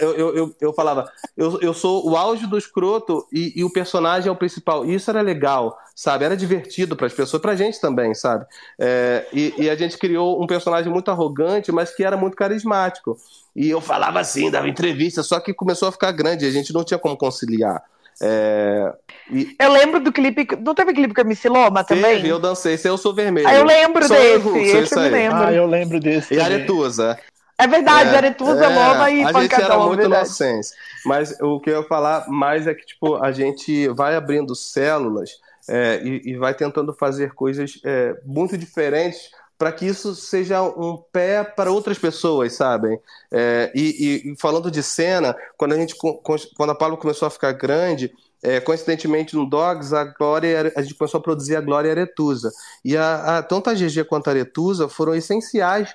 Eu, 0.00 0.14
eu, 0.14 0.36
eu, 0.36 0.56
eu, 0.60 0.72
falava, 0.72 1.10
eu, 1.36 1.60
eu 1.60 1.74
sou 1.74 2.08
o 2.08 2.16
auge 2.16 2.46
do 2.46 2.58
escroto 2.58 3.26
e, 3.32 3.52
e 3.56 3.64
o 3.64 3.72
personagem 3.72 4.28
é 4.28 4.32
o 4.32 4.36
principal. 4.36 4.84
E 4.84 4.94
isso 4.94 5.10
era 5.10 5.20
legal, 5.20 5.78
sabe? 5.94 6.24
Era 6.24 6.36
divertido 6.36 6.96
para 6.96 7.06
as 7.06 7.12
pessoas, 7.12 7.40
pra 7.40 7.56
gente 7.56 7.80
também, 7.80 8.14
sabe? 8.14 8.44
É, 8.78 9.26
e, 9.32 9.54
e 9.58 9.70
a 9.70 9.76
gente 9.76 9.98
criou 9.98 10.42
um 10.42 10.46
personagem 10.46 10.92
muito 10.92 11.10
arrogante, 11.10 11.72
mas 11.72 11.94
que 11.94 12.04
era 12.04 12.16
muito 12.16 12.36
carismático. 12.36 13.16
E 13.54 13.68
eu 13.68 13.80
falava 13.80 14.20
assim, 14.20 14.50
dava 14.50 14.68
entrevista, 14.68 15.22
só 15.22 15.40
que 15.40 15.52
começou 15.52 15.88
a 15.88 15.92
ficar 15.92 16.12
grande, 16.12 16.46
a 16.46 16.50
gente 16.50 16.72
não 16.72 16.84
tinha 16.84 16.98
como 16.98 17.16
conciliar. 17.16 17.82
É... 18.22 18.92
E... 19.32 19.56
Eu 19.58 19.72
lembro 19.72 19.98
do 19.98 20.12
clipe. 20.12 20.46
Não 20.60 20.74
teve 20.74 20.92
clipe 20.92 21.14
com 21.14 21.20
a 21.22 21.24
Missy 21.24 21.48
Loma 21.48 21.82
também? 21.82 22.16
Teve, 22.16 22.28
eu 22.28 22.38
dancei, 22.38 22.76
se 22.76 22.86
eu 22.86 22.98
sou 22.98 23.14
vermelho. 23.14 23.48
Ah, 23.48 23.54
eu 23.54 23.64
lembro 23.64 24.06
sou 24.06 24.16
desse, 24.16 24.46
eu, 24.46 24.82
esse 24.82 24.94
eu 24.94 25.02
me 25.02 25.08
lembro. 25.08 25.38
Ah, 25.38 25.52
eu 25.52 25.66
lembro 25.66 25.98
desse. 25.98 26.34
E 26.34 26.40
Aretusa. 26.40 27.18
É 27.60 27.66
verdade, 27.66 28.14
é, 28.14 28.16
Aretusa, 28.16 28.64
é, 28.64 28.68
Loma 28.68 29.10
e 29.10 29.22
A 29.22 29.32
gente 29.32 29.54
era 29.54 29.78
muito 29.78 30.02
inocente. 30.02 30.68
Mas 31.04 31.38
o 31.40 31.60
que 31.60 31.70
eu 31.70 31.82
ia 31.82 31.88
falar 31.88 32.28
mais 32.28 32.66
é 32.66 32.74
que, 32.74 32.86
tipo, 32.86 33.16
a 33.16 33.30
gente 33.32 33.88
vai 33.88 34.14
abrindo 34.16 34.54
células 34.54 35.30
é, 35.68 36.00
e, 36.02 36.30
e, 36.30 36.36
vai 36.36 36.54
tentando 36.54 36.92
fazer 36.94 37.32
coisas 37.34 37.80
é, 37.84 38.16
muito 38.24 38.56
diferentes 38.56 39.30
para 39.58 39.70
que 39.70 39.84
isso 39.84 40.14
seja 40.14 40.62
um 40.62 40.96
pé 41.12 41.44
para 41.44 41.70
outras 41.70 41.98
pessoas, 41.98 42.54
sabem? 42.54 42.98
É, 43.30 43.70
e, 43.74 44.32
e, 44.32 44.36
falando 44.40 44.70
de 44.70 44.82
cena, 44.82 45.36
quando 45.58 45.74
a 45.74 45.76
gente, 45.76 45.94
quando 45.94 46.70
a 46.70 46.74
Pablo 46.74 46.96
começou 46.96 47.28
a 47.28 47.30
ficar 47.30 47.52
grande, 47.52 48.10
é, 48.42 48.58
coincidentemente 48.58 49.36
no 49.36 49.44
Dogs, 49.44 49.94
a 49.94 50.04
Glória, 50.04 50.72
a 50.74 50.80
gente 50.80 50.94
começou 50.94 51.18
a 51.18 51.22
produzir 51.22 51.56
a 51.56 51.60
Glória 51.60 51.90
Aretusa. 51.90 52.50
E 52.82 52.96
a, 52.96 53.38
a, 53.38 53.42
tanto 53.42 53.68
a 53.68 53.74
GG 53.74 54.04
quanto 54.08 54.28
a 54.28 54.30
Aretusa 54.30 54.88
foram 54.88 55.14
essenciais 55.14 55.94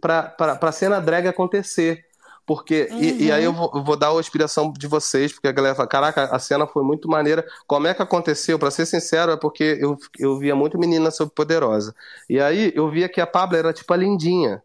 para 0.00 0.58
a 0.60 0.72
cena 0.72 1.00
drag 1.00 1.26
acontecer. 1.26 2.04
Porque, 2.44 2.88
uhum. 2.90 3.00
e, 3.00 3.24
e, 3.24 3.32
aí 3.32 3.44
eu 3.44 3.52
vou, 3.52 3.70
eu 3.72 3.84
vou, 3.84 3.96
dar 3.96 4.10
a 4.10 4.18
inspiração 4.18 4.72
de 4.72 4.88
vocês, 4.88 5.32
porque 5.32 5.46
a 5.46 5.52
galera 5.52 5.76
fala: 5.76 5.88
caraca, 5.88 6.24
a 6.24 6.38
cena 6.40 6.66
foi 6.66 6.82
muito 6.82 7.08
maneira. 7.08 7.46
Como 7.68 7.86
é 7.86 7.94
que 7.94 8.02
aconteceu? 8.02 8.58
Para 8.58 8.70
ser 8.70 8.84
sincero, 8.84 9.30
é 9.32 9.36
porque 9.36 9.78
eu, 9.80 9.96
eu 10.18 10.38
via 10.38 10.56
muito 10.56 10.78
menina 10.78 11.10
sobre 11.10 11.34
poderosa. 11.34 11.94
E 12.28 12.40
aí 12.40 12.72
eu 12.74 12.90
via 12.90 13.08
que 13.08 13.20
a 13.20 13.26
Pablo 13.26 13.56
era 13.56 13.72
tipo 13.72 13.92
a 13.92 13.96
lindinha. 13.96 14.60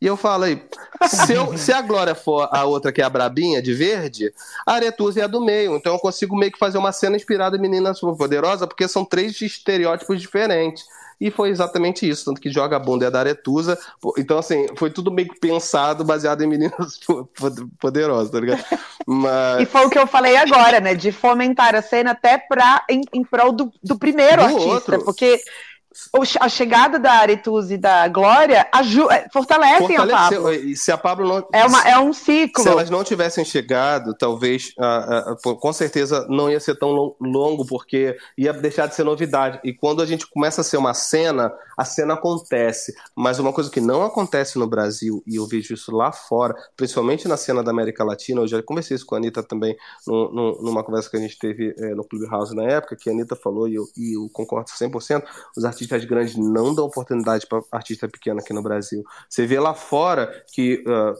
E 0.00 0.06
eu 0.06 0.16
falei, 0.16 0.64
se, 1.06 1.34
eu, 1.34 1.56
se 1.58 1.72
a 1.72 1.82
Glória 1.82 2.14
for 2.14 2.48
a 2.50 2.64
outra 2.64 2.90
que 2.90 3.02
é 3.02 3.04
a 3.04 3.10
brabinha, 3.10 3.60
de 3.60 3.74
verde, 3.74 4.32
a 4.66 4.72
Aretusa 4.72 5.20
é 5.20 5.24
a 5.24 5.26
do 5.26 5.42
meio. 5.42 5.76
Então 5.76 5.92
eu 5.92 5.98
consigo 5.98 6.34
meio 6.34 6.50
que 6.50 6.58
fazer 6.58 6.78
uma 6.78 6.90
cena 6.90 7.16
inspirada 7.16 7.56
em 7.56 7.60
Menina 7.60 7.92
Superpoderosa, 7.92 8.66
porque 8.66 8.88
são 8.88 9.04
três 9.04 9.38
estereótipos 9.42 10.18
diferentes. 10.18 10.84
E 11.20 11.30
foi 11.30 11.50
exatamente 11.50 12.08
isso, 12.08 12.24
tanto 12.24 12.40
que 12.40 12.50
joga 12.50 12.76
a 12.76 12.78
bunda 12.78 13.04
é 13.04 13.10
da 13.10 13.20
Aretusa. 13.20 13.78
Então, 14.16 14.38
assim, 14.38 14.66
foi 14.76 14.90
tudo 14.90 15.10
meio 15.10 15.28
que 15.28 15.38
pensado, 15.38 16.02
baseado 16.02 16.42
em 16.42 16.46
meninas 16.46 16.98
poderosas, 17.78 18.30
tá 18.30 18.40
ligado? 18.40 18.64
Mas... 19.06 19.60
E 19.60 19.66
foi 19.66 19.84
o 19.84 19.90
que 19.90 19.98
eu 19.98 20.06
falei 20.06 20.36
agora, 20.36 20.80
né? 20.80 20.94
De 20.94 21.12
fomentar 21.12 21.74
a 21.74 21.82
cena 21.82 22.12
até 22.12 22.38
pra, 22.38 22.84
em, 22.88 23.02
em 23.12 23.22
prol 23.22 23.52
do, 23.52 23.70
do 23.82 23.98
primeiro 23.98 24.38
do 24.38 24.44
artista. 24.44 24.68
Outro. 24.68 25.04
Porque 25.04 25.38
a 26.40 26.48
chegada 26.48 26.98
da 26.98 27.12
Aretusa 27.12 27.74
e 27.74 27.78
da 27.78 28.06
Glória 28.06 28.66
ajuda, 28.72 29.28
fortalecem 29.32 29.96
a 29.96 30.06
Pablo. 30.06 30.52
E 30.52 30.76
se 30.76 30.92
a 30.92 30.96
Pablo 30.96 31.28
não. 31.28 31.48
É, 31.52 31.64
uma, 31.64 31.88
é 31.88 31.98
um 31.98 32.12
ciclo. 32.12 32.62
Se 32.62 32.68
elas 32.68 32.90
não 32.90 33.02
tivessem 33.02 33.44
chegado, 33.44 34.14
talvez, 34.14 34.72
uh, 34.78 35.50
uh, 35.50 35.56
com 35.56 35.72
certeza, 35.72 36.26
não 36.28 36.48
ia 36.48 36.60
ser 36.60 36.76
tão 36.76 37.16
longo, 37.20 37.66
porque 37.66 38.16
ia 38.38 38.52
deixar 38.52 38.86
de 38.86 38.94
ser 38.94 39.04
novidade. 39.04 39.58
E 39.64 39.72
quando 39.72 40.00
a 40.00 40.06
gente 40.06 40.26
começa 40.26 40.60
a 40.60 40.64
ser 40.64 40.76
uma 40.76 40.94
cena, 40.94 41.52
a 41.80 41.84
cena 41.86 42.12
acontece. 42.12 42.94
Mas 43.16 43.38
uma 43.38 43.54
coisa 43.54 43.70
que 43.70 43.80
não 43.80 44.02
acontece 44.02 44.58
no 44.58 44.68
Brasil, 44.68 45.22
e 45.26 45.36
eu 45.36 45.46
vejo 45.46 45.72
isso 45.72 45.90
lá 45.96 46.12
fora, 46.12 46.54
principalmente 46.76 47.26
na 47.26 47.38
cena 47.38 47.62
da 47.62 47.70
América 47.70 48.04
Latina, 48.04 48.42
eu 48.42 48.46
já 48.46 48.62
conversei 48.62 48.96
isso 48.96 49.06
com 49.06 49.14
a 49.14 49.18
Anitta 49.18 49.42
também, 49.42 49.74
no, 50.06 50.30
no, 50.30 50.62
numa 50.62 50.84
conversa 50.84 51.08
que 51.08 51.16
a 51.16 51.20
gente 51.20 51.38
teve 51.38 51.74
é, 51.78 51.94
no 51.94 52.04
Clubhouse 52.04 52.54
na 52.54 52.64
época, 52.64 52.96
que 52.96 53.08
a 53.08 53.12
Anitta 53.14 53.34
falou, 53.34 53.66
e 53.66 53.76
eu, 53.76 53.84
e 53.96 54.14
eu 54.14 54.28
concordo 54.30 54.68
100%, 54.68 55.24
os 55.56 55.64
artistas 55.64 56.04
grandes 56.04 56.36
não 56.36 56.74
dão 56.74 56.84
oportunidade 56.84 57.46
para 57.46 57.62
artista 57.72 58.06
pequeno 58.06 58.40
aqui 58.40 58.52
no 58.52 58.62
Brasil. 58.62 59.02
Você 59.26 59.46
vê 59.46 59.58
lá 59.58 59.72
fora 59.72 60.44
que 60.52 60.84
uh, 60.86 61.14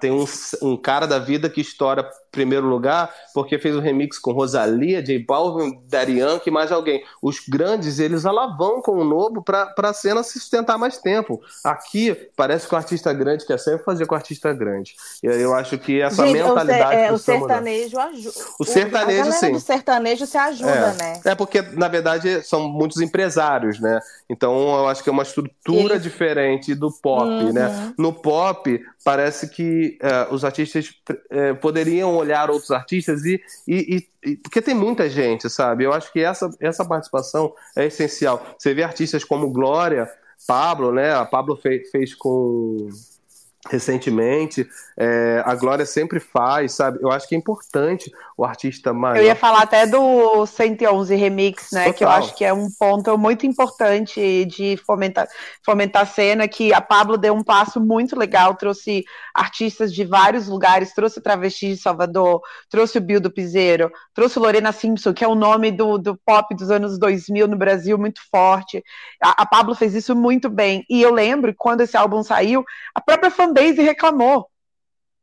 tem 0.00 0.10
um, 0.10 0.24
um, 0.62 0.76
cara 0.76 1.06
da 1.06 1.18
vida 1.18 1.50
que 1.50 1.60
estoura 1.60 2.08
primeiro 2.34 2.66
lugar 2.66 3.14
porque 3.32 3.58
fez 3.58 3.74
um 3.76 3.80
remix 3.80 4.18
com 4.18 4.32
Rosalia, 4.32 5.02
J 5.02 5.18
Balvin, 5.18 5.80
Daddy 5.88 6.18
Yankee 6.18 6.50
e 6.50 6.52
mais 6.52 6.70
alguém. 6.70 7.02
Os 7.22 7.40
grandes, 7.48 7.98
eles 7.98 8.26
alavancam 8.26 8.94
o 8.94 9.04
novo 9.04 9.42
para 9.42 9.72
a 9.76 9.92
cena 9.92 10.22
se 10.22 10.38
sustentar 10.38 10.76
mais 10.78 10.98
tempo. 10.98 11.40
Aqui, 11.64 12.14
parece 12.36 12.68
que 12.68 12.74
o 12.74 12.76
artista 12.76 13.12
grande 13.12 13.46
quer 13.46 13.58
sempre 13.58 13.84
fazer 13.84 14.06
com 14.06 14.14
o 14.14 14.18
artista 14.18 14.52
grande. 14.52 14.94
E 15.22 15.26
eu 15.26 15.54
acho 15.54 15.78
que 15.78 16.00
essa 16.00 16.26
Gente, 16.26 16.42
mentalidade... 16.42 16.94
É, 16.94 17.12
o, 17.12 17.18
sertanejo 17.18 17.98
ajuda. 17.98 18.38
O 18.58 18.64
sertanejo, 18.64 19.28
a 19.28 19.32
sim. 19.32 19.52
do 19.52 19.60
sertanejo 19.60 20.26
se 20.26 20.38
ajuda, 20.38 20.70
é. 20.70 20.94
né? 20.94 21.20
É 21.24 21.34
porque, 21.34 21.62
na 21.62 21.88
verdade, 21.88 22.42
são 22.42 22.68
muitos 22.68 23.00
empresários, 23.00 23.80
né? 23.80 24.00
Então, 24.28 24.78
eu 24.78 24.88
acho 24.88 25.02
que 25.02 25.08
é 25.08 25.12
uma 25.12 25.22
estrutura 25.22 25.98
diferente 25.98 26.74
do 26.74 26.90
pop, 26.90 27.26
né? 27.26 27.44
uhum. 27.44 27.52
né? 27.52 27.94
No 27.98 28.12
pop, 28.12 28.80
parece 29.04 29.48
que 29.48 29.98
uh, 30.02 30.34
os 30.34 30.44
artistas 30.44 30.88
uh, 31.10 31.56
poderiam 31.60 32.23
olhar 32.24 32.50
outros 32.50 32.70
artistas 32.70 33.24
e, 33.24 33.40
e, 33.68 34.06
e, 34.24 34.36
porque 34.36 34.62
tem 34.62 34.74
muita 34.74 35.08
gente, 35.08 35.48
sabe? 35.48 35.84
Eu 35.84 35.92
acho 35.92 36.12
que 36.12 36.20
essa, 36.20 36.50
essa 36.60 36.84
participação 36.84 37.52
é 37.76 37.86
essencial. 37.86 38.44
Você 38.58 38.74
vê 38.74 38.82
artistas 38.82 39.24
como 39.24 39.50
Glória, 39.50 40.10
Pablo, 40.46 40.92
né? 40.92 41.14
A 41.14 41.24
Pablo 41.24 41.56
fez, 41.56 41.90
fez 41.90 42.14
com 42.14 42.88
recentemente. 43.70 44.66
É, 44.96 45.42
a 45.44 45.54
Glória 45.54 45.86
sempre 45.86 46.20
faz, 46.20 46.72
sabe? 46.72 46.98
Eu 47.00 47.10
acho 47.10 47.28
que 47.28 47.34
é 47.34 47.38
importante 47.38 48.12
o 48.36 48.44
artista 48.44 48.92
mais. 48.92 49.16
Eu 49.16 49.24
ia 49.24 49.34
falar 49.34 49.62
até 49.62 49.86
do 49.86 50.46
111 50.46 51.14
Remix, 51.14 51.70
né? 51.72 51.84
Total. 51.84 51.94
Que 51.94 52.04
eu 52.04 52.08
acho 52.08 52.36
que 52.36 52.44
é 52.44 52.52
um 52.52 52.68
ponto 52.78 53.16
muito 53.18 53.46
importante 53.46 54.44
de 54.44 54.76
fomentar, 54.76 55.26
fomentar 55.64 56.02
a 56.02 56.06
cena, 56.06 56.46
que 56.46 56.72
a 56.72 56.80
Pablo 56.80 57.16
deu 57.16 57.34
um 57.34 57.42
passo 57.42 57.80
muito 57.80 58.16
legal, 58.18 58.54
trouxe 58.54 59.04
artistas 59.34 59.92
de 59.92 60.04
vários 60.04 60.46
lugares, 60.46 60.92
trouxe 60.92 61.20
Travesti 61.20 61.68
de 61.70 61.76
Salvador, 61.76 62.40
trouxe 62.70 62.98
o 62.98 63.00
Bill 63.00 63.20
do 63.20 63.30
Piseiro, 63.30 63.90
trouxe 64.14 64.38
Lorena 64.38 64.72
Simpson, 64.72 65.12
que 65.12 65.24
é 65.24 65.28
o 65.28 65.34
nome 65.34 65.72
do, 65.72 65.98
do 65.98 66.16
pop 66.16 66.54
dos 66.54 66.70
anos 66.70 66.98
2000 66.98 67.48
no 67.48 67.56
Brasil, 67.56 67.98
muito 67.98 68.20
forte. 68.30 68.82
A, 69.22 69.42
a 69.42 69.46
Pablo 69.46 69.74
fez 69.74 69.94
isso 69.94 70.14
muito 70.14 70.48
bem. 70.48 70.84
E 70.88 71.02
eu 71.02 71.12
lembro, 71.12 71.54
quando 71.56 71.80
esse 71.80 71.96
álbum 71.96 72.22
saiu, 72.22 72.64
a 72.94 73.00
própria 73.00 73.30
fanbase 73.54 73.82
reclamou 73.82 74.48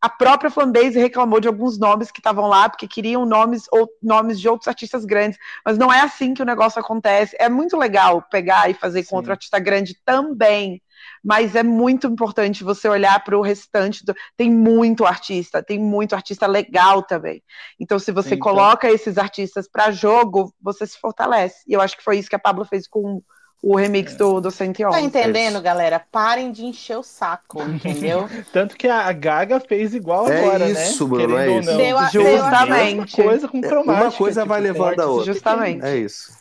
a 0.01 0.09
própria 0.09 0.49
fanbase 0.49 0.99
reclamou 0.99 1.39
de 1.39 1.47
alguns 1.47 1.77
nomes 1.77 2.09
que 2.09 2.19
estavam 2.19 2.47
lá, 2.47 2.67
porque 2.67 2.87
queriam 2.87 3.23
nomes 3.23 3.65
ou 3.71 3.87
nomes 4.01 4.41
de 4.41 4.49
outros 4.49 4.67
artistas 4.67 5.05
grandes, 5.05 5.37
mas 5.63 5.77
não 5.77 5.93
é 5.93 6.01
assim 6.01 6.33
que 6.33 6.41
o 6.41 6.45
negócio 6.45 6.81
acontece. 6.81 7.35
É 7.39 7.47
muito 7.47 7.77
legal 7.77 8.23
pegar 8.23 8.67
e 8.67 8.73
fazer 8.73 9.03
Sim. 9.03 9.09
com 9.09 9.15
outro 9.17 9.31
artista 9.31 9.59
grande 9.59 9.95
também, 10.03 10.81
mas 11.23 11.55
é 11.55 11.61
muito 11.61 12.07
importante 12.07 12.63
você 12.63 12.89
olhar 12.89 13.23
para 13.23 13.37
o 13.37 13.43
restante. 13.43 14.03
Do... 14.03 14.15
Tem 14.35 14.49
muito 14.49 15.05
artista, 15.05 15.61
tem 15.61 15.77
muito 15.77 16.15
artista 16.15 16.47
legal 16.47 17.03
também. 17.03 17.43
Então, 17.79 17.99
se 17.99 18.11
você 18.11 18.29
Sim, 18.29 18.39
coloca 18.39 18.87
então... 18.87 18.95
esses 18.95 19.19
artistas 19.19 19.69
para 19.71 19.91
jogo, 19.91 20.51
você 20.59 20.87
se 20.87 20.97
fortalece. 20.97 21.63
E 21.67 21.73
eu 21.73 21.81
acho 21.81 21.95
que 21.95 22.03
foi 22.03 22.17
isso 22.17 22.29
que 22.29 22.35
a 22.35 22.39
Pablo 22.39 22.65
fez 22.65 22.87
com 22.87 23.21
o 23.61 23.75
remix 23.75 24.15
do, 24.15 24.41
do 24.41 24.49
111. 24.49 24.97
Tá 24.97 25.01
entendendo, 25.01 25.59
é 25.59 25.61
galera? 25.61 25.99
Parem 26.11 26.51
de 26.51 26.65
encher 26.65 26.97
o 26.97 27.03
saco, 27.03 27.61
entendeu? 27.69 28.27
Tanto 28.51 28.75
que 28.75 28.87
a 28.87 29.11
Gaga 29.11 29.59
fez 29.59 29.93
igual 29.93 30.27
é 30.27 30.39
agora, 30.39 30.65
isso, 30.65 30.73
né? 30.73 30.89
Isso, 30.89 31.07
Bruno, 31.07 31.37
é 31.37 31.59
isso. 31.59 31.77
Deu 31.77 31.97
a, 31.97 32.05
Justamente. 32.09 33.15
Deu 33.15 33.25
coisa 33.25 33.47
com 33.47 33.61
cromática. 33.61 34.05
Uma 34.05 34.11
coisa 34.11 34.41
tipo, 34.41 34.49
vai 34.49 34.61
levando 34.61 34.99
a 34.99 35.05
outra. 35.05 35.33
Justamente. 35.33 35.85
É 35.85 35.97
isso. 35.97 36.31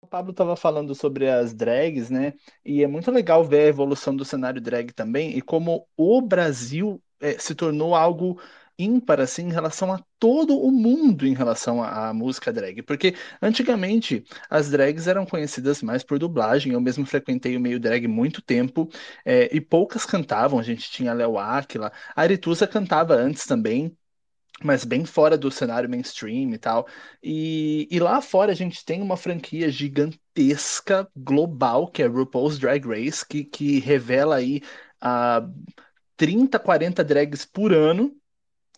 O 0.00 0.06
Pablo 0.06 0.30
estava 0.30 0.56
falando 0.56 0.94
sobre 0.94 1.28
as 1.28 1.52
drags, 1.52 2.08
né? 2.08 2.32
E 2.64 2.82
é 2.82 2.86
muito 2.86 3.10
legal 3.10 3.44
ver 3.44 3.60
a 3.60 3.68
evolução 3.68 4.16
do 4.16 4.24
cenário 4.24 4.58
drag 4.58 4.90
também 4.94 5.36
e 5.36 5.42
como 5.42 5.86
o 5.98 6.22
Brasil 6.22 6.98
é, 7.20 7.36
se 7.38 7.54
tornou 7.54 7.94
algo 7.94 8.40
ímpar 8.78 9.20
assim 9.20 9.48
em 9.48 9.52
relação 9.52 9.92
a 9.92 10.00
todo 10.18 10.58
o 10.58 10.70
mundo 10.70 11.26
em 11.26 11.34
relação 11.34 11.82
à, 11.82 12.12
música 12.14 12.52
drag, 12.52 12.82
porque 12.82 13.14
antigamente 13.42 14.24
as 14.48 14.70
drags 14.70 15.06
eram 15.06 15.26
conhecidas 15.26 15.82
mais 15.82 16.04
por 16.04 16.18
dublagem, 16.18 16.72
eu 16.72 16.80
mesmo 16.80 17.04
frequentei 17.04 17.56
o 17.56 17.60
meio 17.60 17.80
drag 17.80 18.06
muito 18.06 18.40
tempo 18.40 18.88
é, 19.24 19.54
e 19.54 19.60
poucas 19.60 20.06
cantavam, 20.06 20.58
a 20.58 20.62
gente 20.62 20.90
tinha 20.90 21.12
Léo 21.12 21.38
Aquila, 21.38 21.92
a 22.14 22.22
Arituza 22.22 22.66
cantava 22.66 23.14
antes 23.14 23.44
também, 23.46 23.96
mas 24.62 24.84
bem 24.84 25.04
fora 25.04 25.36
do 25.38 25.50
cenário 25.50 25.88
mainstream 25.88 26.52
e 26.52 26.58
tal. 26.58 26.86
E, 27.22 27.88
e, 27.90 28.00
lá 28.00 28.20
fora 28.20 28.52
a 28.52 28.54
gente 28.54 28.84
tem 28.84 29.00
uma 29.00 29.16
franquia 29.16 29.70
gigantesca, 29.70 31.08
global, 31.16 31.88
que 31.88 32.02
é 32.02 32.06
RuPaul's 32.06 32.58
Drag 32.58 32.84
Race, 32.86 33.24
que, 33.26 33.44
que 33.44 33.78
revela 33.78 34.36
aí 34.36 34.60
a 35.00 35.42
uh, 35.44 35.74
30, 36.16 36.58
40 36.58 37.04
drags 37.04 37.44
por 37.44 37.72
ano 37.72 38.14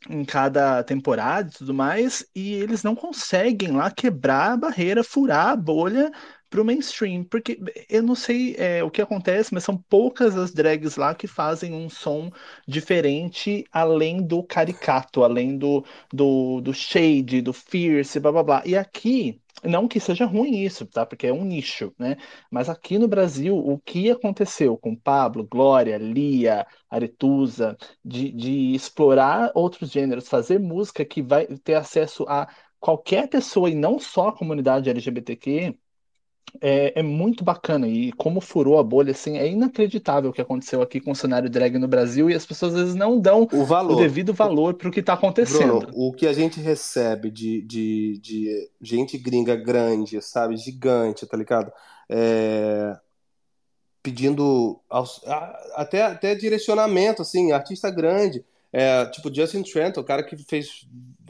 em 0.08 0.24
cada 0.24 0.82
temporada 0.84 1.48
e 1.50 1.52
tudo 1.58 1.74
mais, 1.74 2.24
e 2.34 2.54
eles 2.54 2.82
não 2.82 2.94
conseguem 2.96 3.72
lá 3.72 3.90
quebrar 3.90 4.52
a 4.52 4.56
barreira, 4.56 5.04
furar 5.04 5.48
a 5.48 5.56
bolha 5.56 6.10
pro 6.50 6.64
mainstream, 6.64 7.24
porque 7.24 7.58
eu 7.88 8.02
não 8.02 8.14
sei 8.14 8.56
é, 8.58 8.82
o 8.82 8.90
que 8.90 9.00
acontece, 9.00 9.54
mas 9.54 9.64
são 9.64 9.76
poucas 9.76 10.36
as 10.36 10.52
drags 10.52 10.96
lá 10.96 11.14
que 11.14 11.26
fazem 11.28 11.72
um 11.72 11.88
som 11.88 12.30
diferente 12.66 13.64
além 13.72 14.22
do 14.22 14.42
caricato, 14.42 15.22
além 15.24 15.56
do, 15.56 15.84
do, 16.12 16.60
do 16.60 16.74
shade, 16.74 17.40
do 17.40 17.52
fierce, 17.52 18.18
blá 18.20 18.32
blá 18.32 18.42
blá. 18.42 18.62
E 18.66 18.76
aqui 18.76 19.40
não 19.62 19.86
que 19.86 20.00
seja 20.00 20.24
ruim 20.24 20.56
isso, 20.64 20.86
tá? 20.86 21.04
Porque 21.06 21.26
é 21.26 21.32
um 21.32 21.44
nicho, 21.44 21.92
né? 21.98 22.16
Mas 22.50 22.68
aqui 22.68 22.98
no 22.98 23.06
Brasil, 23.08 23.56
o 23.56 23.78
que 23.78 24.10
aconteceu 24.10 24.76
com 24.76 24.96
Pablo, 24.96 25.46
Glória, 25.46 25.98
Lia, 25.98 26.66
Aretusa, 26.88 27.76
de, 28.04 28.32
de 28.32 28.74
explorar 28.74 29.50
outros 29.54 29.90
gêneros, 29.90 30.28
fazer 30.28 30.58
música 30.58 31.04
que 31.04 31.22
vai 31.22 31.46
ter 31.46 31.74
acesso 31.74 32.24
a 32.28 32.48
qualquer 32.78 33.28
pessoa 33.28 33.68
e 33.70 33.74
não 33.74 33.98
só 33.98 34.28
a 34.28 34.36
comunidade 34.36 34.88
LGBTQ, 34.88 35.76
é, 36.60 37.00
é, 37.00 37.02
muito 37.02 37.44
bacana 37.44 37.86
e 37.86 38.12
como 38.12 38.40
furou 38.40 38.78
a 38.78 38.82
bolha, 38.82 39.12
assim, 39.12 39.36
é 39.38 39.48
inacreditável 39.48 40.30
o 40.30 40.32
que 40.32 40.40
aconteceu 40.40 40.82
aqui 40.82 41.00
com 41.00 41.12
o 41.12 41.16
cenário 41.16 41.50
drag 41.50 41.78
no 41.78 41.88
Brasil 41.88 42.30
e 42.30 42.34
as 42.34 42.46
pessoas 42.46 42.74
às 42.74 42.80
vezes 42.80 42.94
não 42.94 43.20
dão 43.20 43.48
o, 43.52 43.64
valor. 43.64 43.94
o 43.94 43.96
devido 43.96 44.32
valor 44.32 44.74
para 44.74 44.88
o 44.88 44.92
que 44.92 45.00
está 45.00 45.14
acontecendo. 45.14 45.78
Bruno, 45.78 45.92
o 45.94 46.12
que 46.12 46.26
a 46.26 46.32
gente 46.32 46.60
recebe 46.60 47.30
de, 47.30 47.62
de, 47.62 48.18
de 48.18 48.70
gente 48.80 49.18
gringa 49.18 49.56
grande, 49.56 50.20
sabe, 50.22 50.56
gigante, 50.56 51.26
tá 51.26 51.36
ligado? 51.36 51.72
É... 52.08 52.96
Pedindo 54.02 54.80
até, 55.74 56.02
até 56.02 56.34
direcionamento, 56.34 57.20
assim, 57.20 57.52
artista 57.52 57.90
grande, 57.90 58.42
é, 58.72 59.04
tipo 59.06 59.34
Justin 59.34 59.62
Trent, 59.62 59.96
o 59.98 60.04
cara 60.04 60.22
que 60.22 60.36
fez 60.36 60.86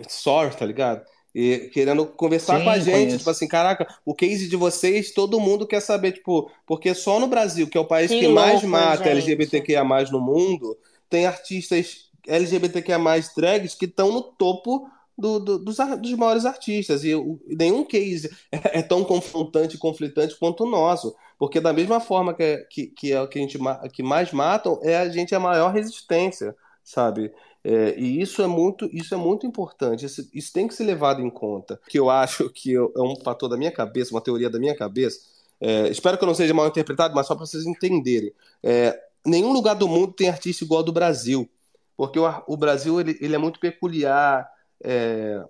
Soar, 0.09 0.55
tá 0.55 0.65
ligado? 0.65 1.05
E 1.35 1.71
querendo 1.73 2.07
conversar 2.07 2.59
Sim, 2.59 2.65
com 2.65 2.71
a 2.71 2.79
gente, 2.79 2.93
conheço. 2.93 3.19
tipo 3.19 3.31
assim, 3.31 3.47
caraca, 3.47 3.87
o 4.05 4.15
case 4.15 4.49
de 4.49 4.57
vocês, 4.57 5.13
todo 5.13 5.41
mundo 5.41 5.67
quer 5.67 5.81
saber, 5.81 6.13
tipo, 6.13 6.51
porque 6.67 6.95
só 6.95 7.21
no 7.21 7.29
Brasil, 7.29 7.69
que 7.69 7.79
é 7.79 7.81
o 7.81 7.85
país 7.85 8.11
que, 8.11 8.21
que 8.21 8.29
mais 8.29 8.55
louco, 8.55 8.69
mata 8.69 9.05
gente. 9.05 9.11
LGBTQIA 9.11 9.85
no 10.11 10.21
mundo, 10.21 10.77
tem 11.09 11.27
artistas 11.27 12.11
LGBTQIA 12.27 12.99
drags 13.37 13.75
que 13.75 13.87
estão 13.87 14.13
no 14.13 14.23
topo 14.23 14.89
do, 15.17 15.39
do, 15.39 15.59
dos, 15.59 15.77
dos, 15.77 16.13
maiores 16.15 16.45
artistas. 16.45 17.05
E 17.05 17.15
o, 17.15 17.39
nenhum 17.47 17.85
case 17.85 18.31
é, 18.51 18.79
é, 18.79 18.83
tão 18.83 19.05
confrontante 19.05 19.77
e 19.77 19.79
conflitante 19.79 20.37
quanto 20.39 20.65
o 20.65 20.71
nosso. 20.71 21.15
Porque 21.39 21.61
da 21.61 21.73
mesma 21.73 22.01
forma 22.01 22.35
que, 22.35 22.43
é, 22.43 22.57
que, 22.65 22.87
que 22.87 23.13
é 23.13 23.21
o 23.21 23.29
que 23.29 23.39
a 23.39 23.43
gente 23.43 23.59
que 23.93 24.03
mais 24.03 24.33
matam, 24.33 24.79
é 24.83 24.97
a 24.97 25.09
gente 25.09 25.35
a 25.35 25.41
maior 25.41 25.73
resistência, 25.73 26.55
sabe? 26.83 27.33
É, 27.63 27.95
e 27.99 28.21
isso 28.21 28.41
é 28.43 28.47
muito, 28.47 28.89
isso 28.93 29.15
é 29.15 29.17
muito 29.17 29.47
importante. 29.47 30.07
Isso, 30.07 30.29
isso, 30.33 30.53
tem 30.53 30.67
que 30.67 30.75
ser 30.75 30.85
levado 30.85 31.21
em 31.21 31.31
conta. 31.31 31.81
Que 31.89 31.99
eu 31.99 32.09
acho 32.09 32.49
que 32.51 32.75
é 32.75 33.01
um 33.01 33.17
fator 33.23 33.49
da 33.49 33.57
minha 33.57 33.71
cabeça, 33.71 34.15
uma 34.15 34.21
teoria 34.21 34.49
da 34.49 34.59
minha 34.59 34.75
cabeça. 34.75 35.21
É, 35.61 35.89
espero 35.89 36.17
que 36.17 36.25
eu 36.25 36.27
não 36.27 36.35
seja 36.35 36.55
mal 36.55 36.67
interpretado, 36.67 37.15
mas 37.15 37.27
só 37.27 37.35
para 37.35 37.45
vocês 37.45 37.67
entenderem. 37.67 38.33
É, 38.63 38.99
nenhum 39.25 39.53
lugar 39.53 39.75
do 39.75 39.87
mundo 39.87 40.13
tem 40.13 40.29
artista 40.29 40.65
igual 40.65 40.79
ao 40.79 40.85
do 40.85 40.93
Brasil, 40.93 41.49
porque 41.97 42.19
o, 42.19 42.43
o 42.47 42.57
Brasil 42.57 42.99
ele, 42.99 43.19
ele, 43.21 43.35
é 43.35 43.39
muito 43.39 43.61
peculiar 43.61 44.51
é, 44.83 45.45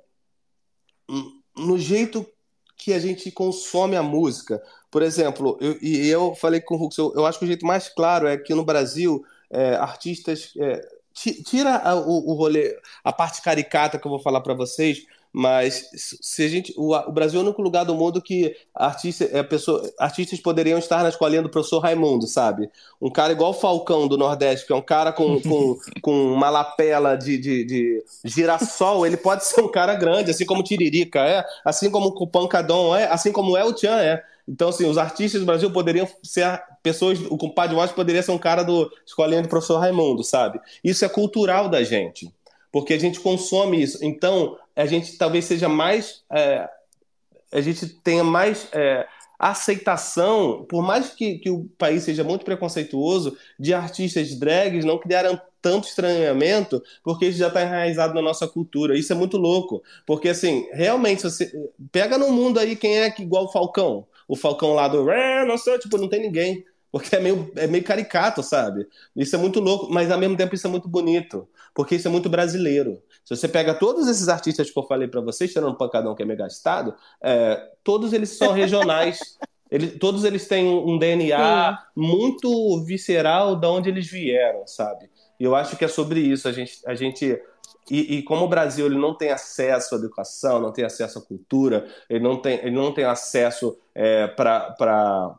no 1.57 1.79
jeito 1.79 2.27
que 2.77 2.93
a 2.93 2.99
gente 2.99 3.31
consome 3.31 3.95
a 3.95 4.03
música. 4.03 4.61
Por 4.91 5.03
exemplo, 5.03 5.57
eu, 5.61 5.79
e 5.81 6.09
eu 6.09 6.35
falei 6.35 6.61
com 6.61 6.75
o 6.75 6.83
Hux, 6.83 6.99
eu, 6.99 7.13
eu, 7.15 7.25
acho 7.25 7.39
que 7.39 7.45
o 7.45 7.49
jeito 7.49 7.65
mais 7.65 7.89
claro 7.89 8.27
é 8.27 8.37
que 8.37 8.55
no 8.55 8.65
Brasil 8.65 9.25
é, 9.49 9.75
artistas 9.75 10.53
tira 11.13 11.83
o, 11.97 12.33
o 12.33 12.35
rolê, 12.35 12.77
a 13.05 13.13
parte 13.13 13.43
caricata 13.43 13.99
que 13.99 14.07
eu 14.07 14.11
vou 14.11 14.21
falar 14.21 14.41
para 14.41 14.55
vocês, 14.55 15.07
mas 15.33 15.91
se 15.95 16.45
a 16.45 16.49
gente, 16.49 16.75
o, 16.77 16.93
o, 16.93 17.13
Brasil 17.13 17.39
é 17.39 17.43
o 17.43 17.47
único 17.47 17.63
lugar 17.63 17.85
do 17.85 17.95
mundo 17.95 18.21
que 18.21 18.57
artista, 18.75 19.29
é, 19.33 19.43
pessoa, 19.43 19.89
artistas 19.99 20.41
poderiam 20.41 20.79
estar 20.79 21.05
na 21.05 21.09
escolinha 21.09 21.43
do 21.43 21.49
professor 21.49 21.79
Raimundo, 21.79 22.27
sabe? 22.27 22.69
Um 23.01 23.11
cara 23.11 23.33
igual 23.33 23.51
o 23.51 23.55
Falcão 23.55 24.09
do 24.09 24.19
Nordeste, 24.19 24.67
que 24.67 24.73
é 24.73 24.77
um 24.77 24.83
cara 24.83 25.13
com, 25.13 25.41
com, 25.41 25.79
com 26.03 26.33
uma 26.33 26.51
lapela 26.51 27.17
de, 27.17 27.39
de, 27.39 27.65
de, 27.65 28.05
girassol, 28.25 29.07
ele 29.07 29.17
pode 29.17 29.45
ser 29.45 29.61
um 29.61 29.71
cara 29.71 29.95
grande, 29.95 30.33
assim 30.33 30.45
como 30.45 30.63
o 30.63 30.65
Tiririca 30.65 31.21
é, 31.21 31.45
assim 31.65 31.91
como 31.91 32.09
o 32.09 32.27
Pancadão 32.27 32.95
é, 32.95 33.05
assim 33.05 33.31
como 33.31 33.57
é 33.57 33.65
o 33.65 33.73
Tchan 33.73 34.01
é. 34.01 34.25
Então, 34.49 34.71
assim, 34.71 34.85
os 34.85 34.99
artistas 34.99 35.41
do 35.41 35.47
Brasil 35.47 35.71
poderiam 35.71 36.09
ser 36.25 36.61
pessoas. 36.83 37.19
O 37.31 37.37
compadre 37.37 37.77
Watts 37.77 37.95
poderia 37.95 38.23
ser 38.23 38.33
um 38.33 38.39
cara 38.39 38.63
do 38.63 38.91
escolinha 39.07 39.43
do 39.43 39.49
professor 39.49 39.79
Raimundo, 39.79 40.23
sabe? 40.23 40.61
Isso 40.83 41.05
é 41.05 41.09
cultural 41.09 41.69
da 41.69 41.83
gente, 41.83 42.33
porque 42.73 42.95
a 42.95 42.99
gente 42.99 43.21
consome 43.21 43.83
isso. 43.83 43.99
Então, 44.05 44.57
a 44.75 44.87
gente 44.87 45.17
talvez 45.17 45.45
seja 45.45 45.69
mais. 45.69 46.23
É, 46.31 46.69
a 47.53 47.61
gente 47.61 47.87
tenha 47.87 48.25
mais. 48.25 48.69
É, 48.73 49.07
aceitação, 49.43 50.67
por 50.69 50.83
mais 50.83 51.15
que, 51.15 51.39
que 51.39 51.49
o 51.49 51.65
país 51.79 52.03
seja 52.03 52.23
muito 52.23 52.45
preconceituoso, 52.45 53.35
de 53.59 53.73
artistas 53.73 54.39
drags 54.39 54.85
não 54.85 54.99
criaram 54.99 55.41
tanto 55.63 55.89
estranhamento, 55.89 56.83
porque 57.03 57.25
isso 57.25 57.39
já 57.39 57.49
está 57.49 57.63
enraizado 57.63 58.13
na 58.13 58.21
nossa 58.21 58.47
cultura. 58.47 58.99
Isso 58.99 59.15
é 59.15 59.17
muito 59.17 59.39
louco. 59.39 59.83
Porque, 60.05 60.29
assim, 60.29 60.69
realmente, 60.73 61.23
você 61.23 61.51
pega 61.91 62.19
no 62.19 62.31
mundo 62.31 62.61
aí 62.61 62.77
quem 62.77 62.99
é 62.99 63.11
que 63.11 63.23
igual 63.23 63.47
o 63.47 63.51
Falcão 63.51 64.07
o 64.31 64.37
Falcão 64.37 64.75
lá 64.75 64.87
do 64.87 65.05
não 65.45 65.59
sei, 65.59 65.77
tipo, 65.81 65.99
não 65.99 66.09
tem 66.09 66.23
ninguém. 66.23 66.65
Porque 66.91 67.15
é 67.15 67.21
meio, 67.21 67.53
é 67.57 67.67
meio 67.67 67.85
caricato, 67.85 68.43
sabe? 68.43 68.87
Isso 69.15 69.35
é 69.37 69.39
muito 69.39 69.61
louco, 69.61 69.89
mas 69.91 70.11
ao 70.11 70.19
mesmo 70.19 70.37
tempo 70.37 70.55
isso 70.55 70.67
é 70.67 70.71
muito 70.71 70.89
bonito. 70.89 71.49
Porque 71.75 71.95
isso 71.95 72.09
é 72.09 72.11
muito 72.11 72.29
brasileiro. 72.29 73.01
Se 73.25 73.37
você 73.37 73.47
pega 73.47 73.75
todos 73.75 74.09
esses 74.09 74.29
artistas 74.29 74.71
que 74.71 74.79
eu 74.79 74.83
falei 74.83 75.07
para 75.07 75.21
vocês, 75.21 75.53
tirando 75.53 75.71
o 75.71 75.77
Pancadão 75.79 76.15
que 76.15 76.23
é 76.23 76.27
megastado, 76.27 76.95
é, 77.23 77.71
todos 77.85 78.13
eles 78.13 78.31
são 78.31 78.53
regionais. 78.53 79.21
eles, 79.71 79.99
todos 79.99 80.25
eles 80.25 80.49
têm 80.49 80.67
um 80.67 80.99
DNA 80.99 81.79
Sim. 81.79 81.85
muito 81.95 82.85
visceral 82.85 83.55
de 83.55 83.67
onde 83.67 83.89
eles 83.89 84.11
vieram, 84.11 84.67
sabe? 84.67 85.09
E 85.39 85.45
eu 85.45 85.55
acho 85.55 85.77
que 85.77 85.85
é 85.85 85.89
sobre 85.89 86.19
isso. 86.21 86.49
A 86.49 86.53
gente, 86.53 86.81
a 86.85 86.95
gente 86.95 87.41
e, 87.91 88.19
e, 88.19 88.23
como 88.23 88.45
o 88.45 88.49
Brasil 88.49 88.87
ele 88.87 88.99
não 88.99 89.15
tem 89.15 89.31
acesso 89.31 89.95
à 89.95 89.99
educação, 89.99 90.61
não 90.61 90.73
tem 90.73 90.85
acesso 90.85 91.19
à 91.19 91.23
cultura, 91.23 91.89
ele 92.09 92.23
não 92.23 92.41
tem, 92.41 92.59
ele 92.59 92.71
não 92.71 92.93
tem 92.93 93.05
acesso 93.05 93.79
é, 93.95 94.29
para 94.29 95.35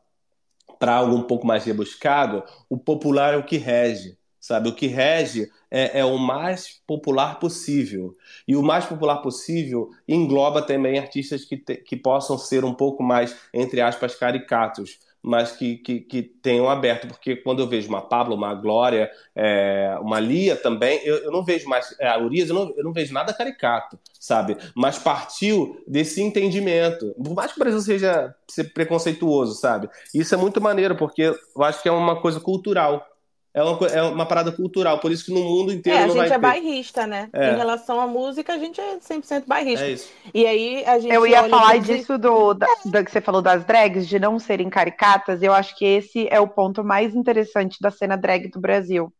algo 0.90 1.16
um 1.16 1.24
pouco 1.24 1.46
mais 1.46 1.66
rebuscado, 1.66 2.44
o 2.70 2.78
popular 2.78 3.34
é 3.34 3.38
o 3.38 3.46
que 3.46 3.58
rege, 3.58 4.18
sabe? 4.40 4.70
O 4.70 4.76
que 4.76 4.88
rege 4.88 5.50
é, 5.70 6.00
é, 6.00 6.06
o 6.06 6.18
mais 6.18 6.82
popular 6.88 7.40
possível. 7.40 8.16
E 8.48 8.56
o 8.56 8.64
mais 8.64 8.86
popular 8.86 9.18
possível 9.22 9.90
engloba 10.08 10.62
também 10.62 11.00
artistas 11.00 11.46
que, 11.46 11.58
te, 11.58 11.78
que 11.78 11.96
possam 11.96 12.38
ser 12.38 12.66
um 12.66 12.74
pouco 12.74 13.04
mais, 13.04 13.36
entre 13.54 13.82
aspas, 13.82 14.16
caricatos 14.16 15.00
mas 15.22 15.52
que, 15.52 15.78
que, 15.78 16.00
que, 16.00 16.24
tenham 16.24 16.68
aberto, 16.68 17.08
porque 17.08 17.36
quando 17.36 17.60
eu 17.60 17.68
vejo 17.68 17.88
uma 17.88 18.02
Pablo, 18.02 18.36
uma 18.36 18.56
Glória, 18.56 19.12
é, 19.36 19.96
uma 20.02 20.20
Lia 20.20 20.56
também, 20.56 21.00
eu, 21.04 21.18
eu, 21.18 21.32
não 21.32 21.44
vejo 21.44 21.68
mais, 21.70 21.96
é, 22.00 22.08
a 22.08 22.18
Urias, 22.18 22.50
eu 22.50 22.56
não, 22.56 22.74
eu 22.76 22.84
não 22.84 22.92
vejo 22.92 23.14
nada 23.14 23.34
caricato, 23.34 24.00
sabe? 24.20 24.58
Mas 24.76 24.98
partiu 24.98 25.84
desse 25.88 26.22
entendimento, 26.22 27.14
por 27.14 27.36
mais 27.36 27.52
que 27.52 27.60
o 27.60 27.64
Brasil 27.64 27.82
seja 27.82 28.36
preconceituoso, 28.74 29.56
sabe? 29.56 29.90
Isso 30.14 30.34
é 30.34 30.38
muito 30.38 30.60
maneiro, 30.60 30.96
porque 30.96 31.22
eu 31.22 31.64
acho 31.64 31.82
que 31.82 31.90
é 31.90 31.92
uma 31.92 32.20
coisa 32.20 32.40
cultural, 32.40 33.06
é 33.54 33.62
uma, 33.62 33.88
é 33.88 34.02
uma 34.02 34.26
parada 34.26 34.52
cultural, 34.52 35.00
por 35.00 35.12
isso 35.12 35.26
que 35.26 35.34
no 35.34 35.44
mundo 35.44 35.74
inteiro 35.74 36.00
é, 36.00 36.08
não 36.08 36.16
vai 36.16 36.28
ter. 36.30 36.34
A 36.34 36.38
gente 36.38 36.46
é 36.46 36.50
bairrista, 36.50 37.06
né? 37.06 37.30
É. 37.34 37.52
Em 37.52 37.58
relação 37.58 38.00
à 38.00 38.08
música, 38.08 38.54
a 38.54 38.58
gente 38.58 38.80
é 38.80 38.98
100% 38.98 39.44
bairrista. 39.46 39.86
É 39.86 39.92
isso. 39.92 40.10
E 40.34 40.46
aí 40.46 40.86
a 40.86 41.00
gente 41.00 41.14
Eu 41.14 41.28
ia 41.28 41.50
falar 41.50 41.78
disso 41.80 42.18
do, 42.18 42.54
da, 42.54 42.68
da, 42.86 43.04
que 43.04 43.12
você 43.12 43.20
falou 43.20 43.42
das 43.42 43.66
drags, 43.66 44.08
de 44.08 44.18
não 44.20 44.40
serem 44.40 44.70
caricatas, 44.70 45.44
eu 45.44 45.54
acho 45.54 45.76
que 45.78 45.84
esse 45.84 46.28
é 46.30 46.40
o 46.40 46.48
ponto 46.48 46.84
mais 46.84 47.14
interessante 47.14 47.78
da 47.82 47.92
cena 47.92 48.16
drag 48.16 48.50
do 48.50 48.62
Brasil. 48.62 49.12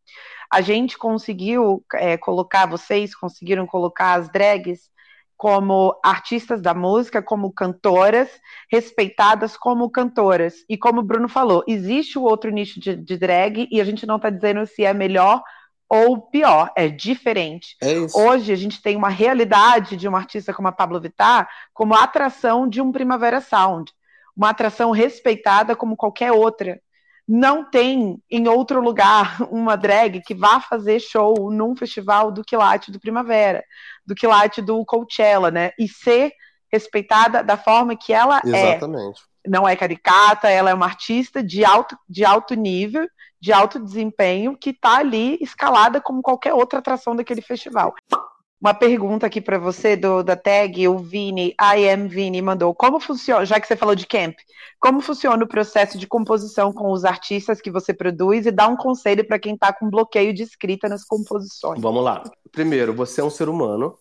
A 0.50 0.62
gente 0.62 0.98
conseguiu 0.98 1.84
é, 1.96 2.18
colocar, 2.18 2.66
vocês 2.66 3.14
conseguiram 3.16 3.66
colocar 3.66 4.14
as 4.14 4.30
drags 4.30 4.92
como 5.42 6.00
artistas 6.04 6.62
da 6.62 6.72
música, 6.72 7.20
como 7.20 7.52
cantoras, 7.52 8.30
respeitadas 8.72 9.58
como 9.58 9.90
cantoras. 9.90 10.64
E 10.70 10.78
como 10.78 11.00
o 11.00 11.04
Bruno 11.04 11.28
falou, 11.28 11.64
existe 11.68 12.20
o 12.20 12.22
outro 12.22 12.52
nicho 12.52 12.80
de, 12.80 12.96
de 12.96 13.18
drag 13.18 13.68
e 13.72 13.82
a 13.82 13.84
gente 13.84 14.06
não 14.06 14.18
está 14.18 14.30
dizendo 14.30 14.64
se 14.68 14.86
é 14.86 14.94
melhor 14.94 15.42
ou 15.90 16.22
pior, 16.22 16.72
é 16.76 16.88
diferente. 16.90 17.76
É 17.82 17.96
Hoje 18.14 18.54
a 18.54 18.56
gente 18.56 18.84
tem 18.84 18.96
uma 18.96 19.10
realidade 19.10 19.98
de 19.98 20.08
uma 20.08 20.20
artista 20.20 20.54
como 20.54 20.68
a 20.68 20.72
Pablo 20.72 21.02
Vittar 21.02 21.50
como 21.74 21.96
a 21.96 22.04
atração 22.04 22.70
de 22.70 22.80
um 22.80 22.92
Primavera 22.92 23.42
Sound, 23.42 23.92
uma 24.38 24.52
atração 24.52 24.92
respeitada 24.92 25.76
como 25.76 25.98
qualquer 25.98 26.32
outra 26.32 26.80
não 27.34 27.64
tem 27.64 28.22
em 28.30 28.48
outro 28.50 28.82
lugar 28.82 29.38
uma 29.50 29.78
drag 29.78 30.22
que 30.22 30.36
vá 30.36 30.60
fazer 30.60 31.00
show 31.00 31.50
num 31.50 31.74
festival 31.78 32.30
do 32.30 32.44
quilate 32.44 32.92
do 32.92 33.00
Primavera, 33.00 33.64
do 34.06 34.14
quilate 34.14 34.62
do 34.62 34.84
Coachella, 34.84 35.50
né? 35.50 35.72
E 35.80 35.88
ser 35.88 36.34
respeitada 36.70 37.42
da 37.42 37.56
forma 37.56 37.96
que 37.96 38.12
ela 38.12 38.42
é. 38.46 38.74
Exatamente. 38.74 39.22
é. 39.22 39.50
Não 39.50 39.68
é 39.68 39.76
caricata, 39.78 40.50
ela 40.50 40.70
é 40.70 40.74
uma 40.74 40.86
artista 40.86 41.42
de 41.42 41.64
alto, 41.64 41.98
de 42.08 42.26
alto 42.26 42.54
nível, 42.54 43.08
de 43.40 43.54
alto 43.54 43.80
desempenho, 43.80 44.56
que 44.56 44.72
está 44.72 44.98
ali 44.98 45.38
escalada 45.42 46.02
como 46.02 46.22
qualquer 46.22 46.54
outra 46.54 46.80
atração 46.80 47.16
daquele 47.16 47.42
festival. 47.42 47.96
Uma 48.62 48.76
pergunta 48.76 49.26
aqui 49.26 49.42
para 49.42 49.58
você 49.58 49.96
do, 49.96 50.22
da 50.22 50.36
tag, 50.36 50.88
o 50.88 51.00
Vini, 51.00 51.56
I 51.60 51.90
am 51.90 52.08
Vini, 52.08 52.44
mandou. 52.44 52.76
Como 52.76 53.00
funciona, 53.00 53.44
já 53.44 53.60
que 53.60 53.66
você 53.68 53.76
falou 53.76 53.96
de 53.96 54.06
camp, 54.06 54.36
como 54.80 55.02
funciona 55.02 55.44
o 55.44 55.48
processo 55.48 55.98
de 55.98 56.06
composição 56.06 56.72
com 56.72 56.92
os 56.92 57.04
artistas 57.04 57.60
que 57.60 57.72
você 57.72 57.92
produz 57.92 58.46
e 58.46 58.52
dá 58.52 58.68
um 58.68 58.78
conselho 58.78 59.26
para 59.26 59.40
quem 59.40 59.56
está 59.56 59.74
com 59.74 59.90
bloqueio 59.90 60.32
de 60.32 60.44
escrita 60.44 60.88
nas 60.88 61.04
composições? 61.04 61.82
Vamos 61.82 62.04
lá. 62.04 62.22
Primeiro, 62.52 62.94
você 62.94 63.22
é 63.22 63.24
um 63.24 63.32
ser 63.32 63.50
humano. 63.50 63.98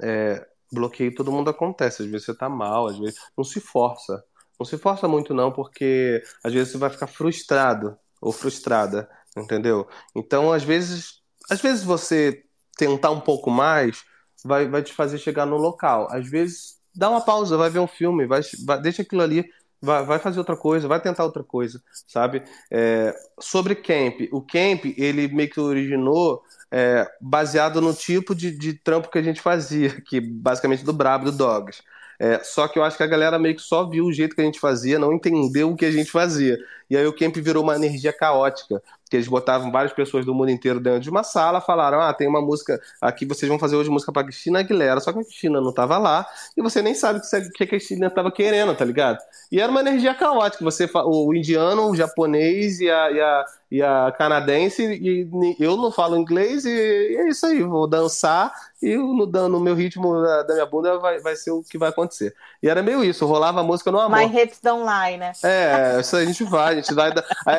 É, 0.00 0.46
bloqueio 0.72 1.14
todo 1.14 1.30
mundo 1.30 1.50
acontece. 1.50 2.02
Às 2.02 2.08
vezes 2.08 2.24
você 2.24 2.32
está 2.32 2.48
mal, 2.48 2.86
às 2.86 2.98
vezes. 2.98 3.20
Não 3.36 3.44
se 3.44 3.60
força. 3.60 4.24
Não 4.58 4.64
se 4.64 4.78
força 4.78 5.06
muito, 5.06 5.34
não, 5.34 5.52
porque 5.52 6.22
às 6.42 6.54
vezes 6.54 6.72
você 6.72 6.78
vai 6.78 6.88
ficar 6.88 7.06
frustrado 7.06 7.98
ou 8.18 8.32
frustrada, 8.32 9.10
entendeu? 9.36 9.86
Então, 10.16 10.50
às 10.50 10.62
vezes. 10.62 11.20
Às 11.50 11.60
vezes 11.60 11.82
você 11.82 12.44
tentar 12.76 13.10
um 13.10 13.20
pouco 13.20 13.50
mais, 13.50 14.04
vai, 14.44 14.68
vai 14.68 14.82
te 14.82 14.92
fazer 14.92 15.18
chegar 15.18 15.46
no 15.46 15.56
local. 15.56 16.08
Às 16.10 16.28
vezes, 16.28 16.78
dá 16.94 17.10
uma 17.10 17.20
pausa, 17.20 17.56
vai 17.56 17.70
ver 17.70 17.78
um 17.78 17.86
filme, 17.86 18.26
vai, 18.26 18.40
vai 18.64 18.80
deixa 18.80 19.02
aquilo 19.02 19.22
ali, 19.22 19.44
vai, 19.80 20.04
vai 20.04 20.18
fazer 20.18 20.38
outra 20.38 20.56
coisa, 20.56 20.88
vai 20.88 21.00
tentar 21.00 21.24
outra 21.24 21.42
coisa, 21.42 21.82
sabe? 22.06 22.42
É, 22.70 23.14
sobre 23.38 23.74
camp, 23.74 24.28
o 24.32 24.40
camp, 24.40 24.84
ele 24.96 25.28
meio 25.28 25.50
que 25.50 25.60
originou 25.60 26.42
é, 26.70 27.10
baseado 27.20 27.80
no 27.80 27.94
tipo 27.94 28.34
de, 28.34 28.50
de 28.50 28.74
trampo 28.74 29.10
que 29.10 29.18
a 29.18 29.22
gente 29.22 29.40
fazia, 29.40 30.00
que 30.06 30.20
basicamente 30.20 30.84
do 30.84 30.92
Brabo, 30.92 31.26
do 31.26 31.32
Dogs. 31.36 31.82
É, 32.18 32.38
só 32.44 32.68
que 32.68 32.78
eu 32.78 32.84
acho 32.84 32.98
que 32.98 33.02
a 33.02 33.06
galera 33.06 33.38
meio 33.38 33.56
que 33.56 33.62
só 33.62 33.88
viu 33.88 34.04
o 34.04 34.12
jeito 34.12 34.34
que 34.34 34.42
a 34.42 34.44
gente 34.44 34.60
fazia, 34.60 34.98
não 34.98 35.10
entendeu 35.10 35.70
o 35.70 35.76
que 35.76 35.86
a 35.86 35.90
gente 35.90 36.10
fazia. 36.10 36.58
E 36.90 36.94
aí 36.94 37.06
o 37.06 37.16
camp 37.16 37.34
virou 37.36 37.62
uma 37.62 37.74
energia 37.74 38.12
caótica 38.12 38.82
que 39.10 39.16
eles 39.16 39.26
botavam 39.26 39.72
várias 39.72 39.92
pessoas 39.92 40.24
do 40.24 40.32
mundo 40.32 40.50
inteiro 40.50 40.78
dentro 40.78 41.00
de 41.00 41.10
uma 41.10 41.24
sala, 41.24 41.60
falaram: 41.60 42.00
ah, 42.00 42.14
tem 42.14 42.28
uma 42.28 42.40
música 42.40 42.80
aqui, 43.00 43.26
vocês 43.26 43.48
vão 43.48 43.58
fazer 43.58 43.74
hoje 43.74 43.90
música 43.90 44.12
pra 44.12 44.22
Cristina 44.22 44.60
Aguilera, 44.60 45.00
só 45.00 45.12
que 45.12 45.18
a 45.18 45.24
Cristina 45.24 45.60
não 45.60 45.72
tava 45.72 45.98
lá, 45.98 46.24
e 46.56 46.62
você 46.62 46.80
nem 46.80 46.94
sabe 46.94 47.18
o 47.18 47.52
que 47.52 47.64
a 47.64 47.66
Cristina 47.66 48.08
tava 48.08 48.30
querendo, 48.30 48.72
tá 48.74 48.84
ligado? 48.84 49.18
E 49.50 49.60
era 49.60 49.70
uma 49.70 49.80
energia 49.80 50.14
caótica, 50.14 50.64
você, 50.64 50.88
o 50.94 51.34
indiano, 51.34 51.90
o 51.90 51.96
japonês 51.96 52.80
e 52.80 52.88
a, 52.88 53.10
e 53.10 53.20
a, 53.20 53.44
e 53.70 53.82
a 53.82 54.14
canadense, 54.16 54.84
e 54.84 55.56
eu 55.58 55.76
não 55.76 55.90
falo 55.90 56.16
inglês, 56.16 56.64
e, 56.64 56.70
e 56.70 57.16
é 57.16 57.28
isso 57.28 57.44
aí, 57.46 57.60
vou 57.64 57.88
dançar, 57.88 58.52
e 58.82 58.96
no, 58.96 59.26
no 59.26 59.60
meu 59.60 59.74
ritmo 59.74 60.22
da, 60.22 60.42
da, 60.42 60.54
minha 60.54 60.66
bunda 60.66 60.98
vai, 60.98 61.18
vai 61.20 61.36
ser 61.36 61.50
o 61.50 61.62
que 61.62 61.76
vai 61.76 61.90
acontecer. 61.90 62.34
E 62.62 62.68
era 62.68 62.82
meio 62.82 63.04
isso, 63.04 63.26
rolava 63.26 63.60
a 63.60 63.62
música 63.62 63.90
no 63.90 64.00
amor. 64.00 64.18
My 64.18 64.24
hips 64.24 64.58
don't 64.62 64.84
lie, 64.84 65.18
né? 65.18 65.32
É, 65.44 66.00
isso 66.00 66.16
a 66.16 66.24
gente 66.24 66.44
vai, 66.44 66.72
a 66.72 66.76
gente 66.76 66.94
vai. 66.94 67.12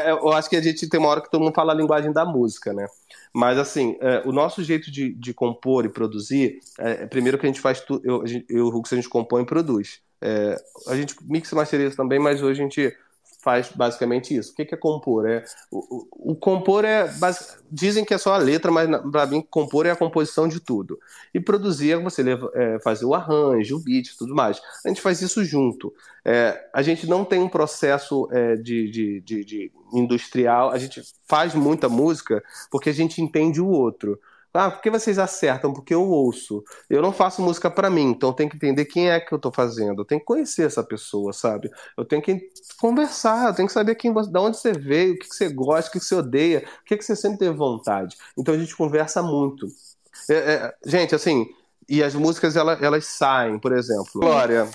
Eu 0.07 0.33
acho 0.33 0.49
que 0.49 0.55
a 0.55 0.61
gente 0.61 0.89
tem 0.89 0.99
uma 0.99 1.09
hora 1.09 1.21
que 1.21 1.29
todo 1.29 1.40
mundo 1.43 1.53
fala 1.53 1.73
a 1.73 1.75
linguagem 1.75 2.11
da 2.11 2.25
música, 2.25 2.73
né? 2.73 2.87
Mas, 3.33 3.57
assim, 3.57 3.97
é, 4.01 4.23
o 4.25 4.31
nosso 4.31 4.63
jeito 4.63 4.91
de, 4.91 5.13
de 5.13 5.33
compor 5.33 5.85
e 5.85 5.89
produzir, 5.89 6.59
é, 6.77 7.05
primeiro 7.07 7.37
que 7.37 7.45
a 7.45 7.49
gente 7.49 7.61
faz 7.61 7.81
tudo, 7.81 8.01
eu, 8.05 8.23
eu, 8.49 8.65
o 8.65 8.69
Rux, 8.69 8.91
a 8.91 8.95
gente 8.95 9.09
compõe 9.09 9.43
e 9.43 9.45
produz. 9.45 10.01
É, 10.21 10.55
a 10.87 10.95
gente 10.95 11.15
mixa 11.23 11.55
e 11.55 11.57
masteriza 11.57 11.95
também, 11.95 12.19
mas 12.19 12.41
hoje 12.41 12.61
a 12.61 12.63
gente 12.63 12.95
faz 13.41 13.69
basicamente 13.69 14.35
isso. 14.35 14.51
O 14.51 14.55
que 14.55 14.73
é 14.73 14.77
compor? 14.77 15.27
É, 15.27 15.43
o, 15.71 16.31
o, 16.31 16.35
compor 16.35 16.85
é. 16.85 17.11
Dizem 17.71 18.05
que 18.05 18.13
é 18.13 18.17
só 18.17 18.33
a 18.33 18.37
letra, 18.37 18.71
mas 18.71 18.89
para 19.11 19.25
mim, 19.25 19.41
compor 19.49 19.85
é 19.85 19.91
a 19.91 19.95
composição 19.95 20.47
de 20.47 20.59
tudo. 20.59 20.99
E 21.33 21.39
produzir 21.39 21.91
é 21.91 21.97
você 21.97 22.21
leva, 22.21 22.51
é, 22.53 22.79
fazer 22.79 23.05
o 23.05 23.13
arranjo, 23.13 23.77
o 23.77 23.79
beat 23.79 24.15
tudo 24.17 24.35
mais. 24.35 24.61
A 24.85 24.89
gente 24.89 25.01
faz 25.01 25.21
isso 25.21 25.43
junto. 25.43 25.93
É, 26.23 26.69
a 26.73 26.81
gente 26.81 27.07
não 27.07 27.25
tem 27.25 27.41
um 27.41 27.49
processo 27.49 28.29
é, 28.31 28.55
de, 28.55 28.89
de, 28.89 29.21
de, 29.21 29.45
de 29.45 29.71
industrial, 29.93 30.71
a 30.71 30.77
gente 30.77 31.01
faz 31.27 31.55
muita 31.55 31.89
música 31.89 32.43
porque 32.69 32.89
a 32.89 32.93
gente 32.93 33.21
entende 33.21 33.59
o 33.59 33.67
outro. 33.67 34.19
Ah, 34.53 34.69
por 34.69 34.81
que 34.81 34.89
vocês 34.89 35.17
acertam? 35.17 35.71
Porque 35.71 35.93
eu 35.93 36.03
ouço. 36.03 36.63
Eu 36.89 37.01
não 37.01 37.13
faço 37.13 37.41
música 37.41 37.71
para 37.71 37.89
mim, 37.89 38.09
então 38.09 38.33
tenho 38.33 38.49
que 38.49 38.57
entender 38.57 38.85
quem 38.85 39.09
é 39.09 39.19
que 39.19 39.33
eu 39.33 39.39
tô 39.39 39.51
fazendo. 39.51 40.01
Eu 40.01 40.05
tenho 40.05 40.19
que 40.19 40.25
conhecer 40.25 40.65
essa 40.65 40.83
pessoa, 40.83 41.31
sabe? 41.31 41.71
Eu 41.97 42.03
tenho 42.03 42.21
que 42.21 42.49
conversar, 42.79 43.47
eu 43.47 43.55
tenho 43.55 43.67
que 43.67 43.73
saber 43.73 43.95
quem, 43.95 44.13
de 44.13 44.37
onde 44.37 44.57
você 44.57 44.73
veio, 44.73 45.13
o 45.13 45.17
que, 45.19 45.27
você 45.27 45.47
gosta, 45.49 45.89
o 45.89 45.93
que, 45.93 45.99
você 45.99 46.15
odeia, 46.15 46.65
o 46.81 46.85
que, 46.85 46.97
que 46.97 47.05
você 47.05 47.15
sempre 47.15 47.39
teve 47.39 47.55
vontade. 47.55 48.17
Então 48.37 48.53
a 48.53 48.57
gente 48.57 48.75
conversa 48.75 49.23
muito. 49.23 49.67
É, 50.29 50.33
é, 50.33 50.75
gente, 50.85 51.15
assim, 51.15 51.47
e 51.87 52.03
as 52.03 52.13
músicas 52.13 52.57
elas, 52.57 52.81
elas 52.81 53.05
saem, 53.05 53.57
por 53.57 53.71
exemplo. 53.71 54.11
Glória, 54.15 54.69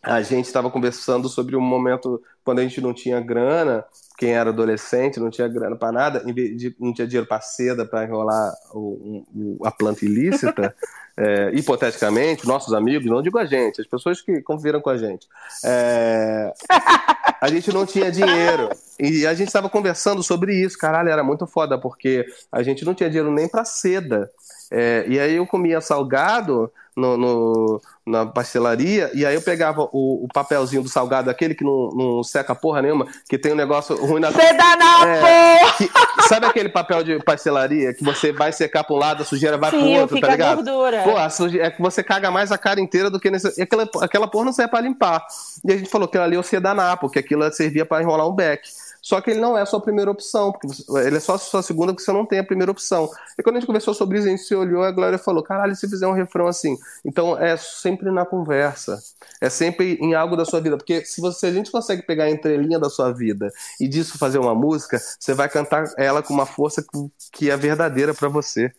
a 0.00 0.22
gente 0.22 0.46
estava 0.46 0.70
conversando 0.70 1.28
sobre 1.28 1.56
um 1.56 1.60
momento 1.60 2.22
quando 2.44 2.60
a 2.60 2.62
gente 2.62 2.80
não 2.80 2.94
tinha 2.94 3.20
grana 3.20 3.84
quem 4.18 4.32
era 4.32 4.50
adolescente, 4.50 5.20
não 5.20 5.30
tinha 5.30 5.46
grana 5.46 5.76
para 5.76 5.92
nada, 5.92 6.20
de, 6.24 6.74
não 6.80 6.92
tinha 6.92 7.06
dinheiro 7.06 7.26
para 7.26 7.40
seda 7.40 7.86
para 7.86 8.04
enrolar 8.04 8.52
o, 8.74 9.24
o, 9.32 9.58
a 9.64 9.70
planta 9.70 10.04
ilícita, 10.04 10.74
é, 11.16 11.52
hipoteticamente, 11.54 12.46
nossos 12.46 12.74
amigos, 12.74 13.06
não 13.06 13.22
digo 13.22 13.38
a 13.38 13.46
gente, 13.46 13.80
as 13.80 13.86
pessoas 13.86 14.20
que 14.20 14.42
conviveram 14.42 14.80
com 14.80 14.90
a 14.90 14.98
gente, 14.98 15.28
é, 15.64 16.52
a 17.40 17.48
gente 17.48 17.72
não 17.72 17.86
tinha 17.86 18.10
dinheiro. 18.10 18.68
E 18.98 19.24
a 19.24 19.32
gente 19.32 19.46
estava 19.46 19.70
conversando 19.70 20.20
sobre 20.24 20.52
isso, 20.52 20.76
caralho, 20.76 21.08
era 21.08 21.22
muito 21.22 21.46
foda, 21.46 21.78
porque 21.78 22.26
a 22.50 22.64
gente 22.64 22.84
não 22.84 22.94
tinha 22.94 23.08
dinheiro 23.08 23.30
nem 23.30 23.48
para 23.48 23.64
seda. 23.64 24.28
É, 24.70 25.04
e 25.06 25.20
aí 25.20 25.36
eu 25.36 25.46
comia 25.46 25.80
salgado 25.80 26.70
no, 26.96 27.16
no, 27.16 27.80
na 28.08 28.26
pastelaria, 28.26 29.10
e 29.14 29.24
aí 29.24 29.34
eu 29.34 29.42
pegava 29.42 29.82
o, 29.92 30.24
o, 30.24 30.28
papelzinho 30.32 30.82
do 30.82 30.88
salgado, 30.88 31.30
aquele 31.30 31.54
que 31.54 31.64
não, 31.64 31.90
não 31.90 32.22
seca 32.22 32.54
porra 32.54 32.82
nenhuma, 32.82 33.06
que 33.28 33.38
tem 33.38 33.52
um 33.52 33.56
negócio 33.56 33.94
ruim 33.96 34.20
na. 34.20 34.30
Você 34.30 34.52
dá 34.52 34.76
na 34.76 35.08
é, 35.08 35.72
que, 35.72 35.90
Sabe 36.28 36.46
aquele 36.46 36.68
papel 36.68 37.02
de 37.04 37.18
pastelaria 37.22 37.94
que 37.94 38.04
você 38.04 38.32
vai 38.32 38.52
secar 38.52 38.84
para 38.84 38.94
um 38.94 38.98
lado, 38.98 39.22
a 39.22 39.24
sujeira 39.24 39.56
vai 39.56 39.70
Sim, 39.70 39.78
pro 39.78 39.88
outro, 40.00 40.20
tá 40.20 40.28
ligado? 40.28 40.56
Gordura. 40.56 41.02
Pô, 41.02 41.30
sujeira, 41.30 41.66
é 41.66 41.70
que 41.70 41.80
você 41.80 42.02
caga 42.02 42.30
mais 42.30 42.50
a 42.50 42.58
cara 42.58 42.80
inteira 42.80 43.10
do 43.10 43.20
que 43.20 43.30
nesse. 43.30 43.60
Aquela, 43.60 43.88
aquela 44.00 44.28
porra 44.28 44.46
não 44.46 44.52
serve 44.52 44.70
para 44.70 44.80
limpar. 44.80 45.26
E 45.64 45.72
a 45.72 45.76
gente 45.76 45.90
falou 45.90 46.08
que 46.08 46.18
ali 46.18 46.36
o 46.36 46.42
sedanapo, 46.42 47.10
que 47.10 47.18
aquilo 47.18 47.50
servia 47.52 47.86
para 47.86 48.02
enrolar 48.02 48.26
um 48.26 48.34
beck. 48.34 48.68
Só 49.08 49.22
que 49.22 49.30
ele 49.30 49.40
não 49.40 49.56
é 49.56 49.62
a 49.62 49.66
sua 49.66 49.80
primeira 49.80 50.10
opção, 50.10 50.52
porque 50.52 50.66
você, 50.66 50.84
ele 51.06 51.16
é 51.16 51.20
só 51.20 51.32
a 51.32 51.38
sua 51.38 51.62
segunda 51.62 51.94
porque 51.94 52.04
você 52.04 52.12
não 52.12 52.26
tem 52.26 52.40
a 52.40 52.44
primeira 52.44 52.70
opção. 52.70 53.08
E 53.38 53.42
quando 53.42 53.56
a 53.56 53.58
gente 53.58 53.66
conversou 53.66 53.94
sobre 53.94 54.18
isso, 54.18 54.26
a 54.26 54.30
gente 54.30 54.42
se 54.42 54.54
olhou 54.54 54.84
e 54.84 54.86
a 54.86 54.90
Glória 54.90 55.16
falou: 55.16 55.42
caralho, 55.42 55.74
se 55.74 55.88
fizer 55.88 56.06
um 56.06 56.12
refrão 56.12 56.46
assim. 56.46 56.76
Então 57.02 57.34
é 57.38 57.56
sempre 57.56 58.10
na 58.10 58.26
conversa. 58.26 58.98
É 59.40 59.48
sempre 59.48 59.94
em 59.94 60.12
algo 60.12 60.36
da 60.36 60.44
sua 60.44 60.60
vida. 60.60 60.76
Porque 60.76 61.06
se, 61.06 61.22
você, 61.22 61.40
se 61.40 61.46
a 61.46 61.52
gente 61.52 61.70
consegue 61.70 62.02
pegar 62.02 62.24
a 62.24 62.30
entrelinha 62.30 62.78
da 62.78 62.90
sua 62.90 63.10
vida 63.10 63.50
e 63.80 63.88
disso 63.88 64.18
fazer 64.18 64.38
uma 64.38 64.54
música, 64.54 65.00
você 65.18 65.32
vai 65.32 65.48
cantar 65.48 65.84
ela 65.96 66.22
com 66.22 66.34
uma 66.34 66.44
força 66.44 66.84
que 67.32 67.50
é 67.50 67.56
verdadeira 67.56 68.12
para 68.12 68.28
você. 68.28 68.70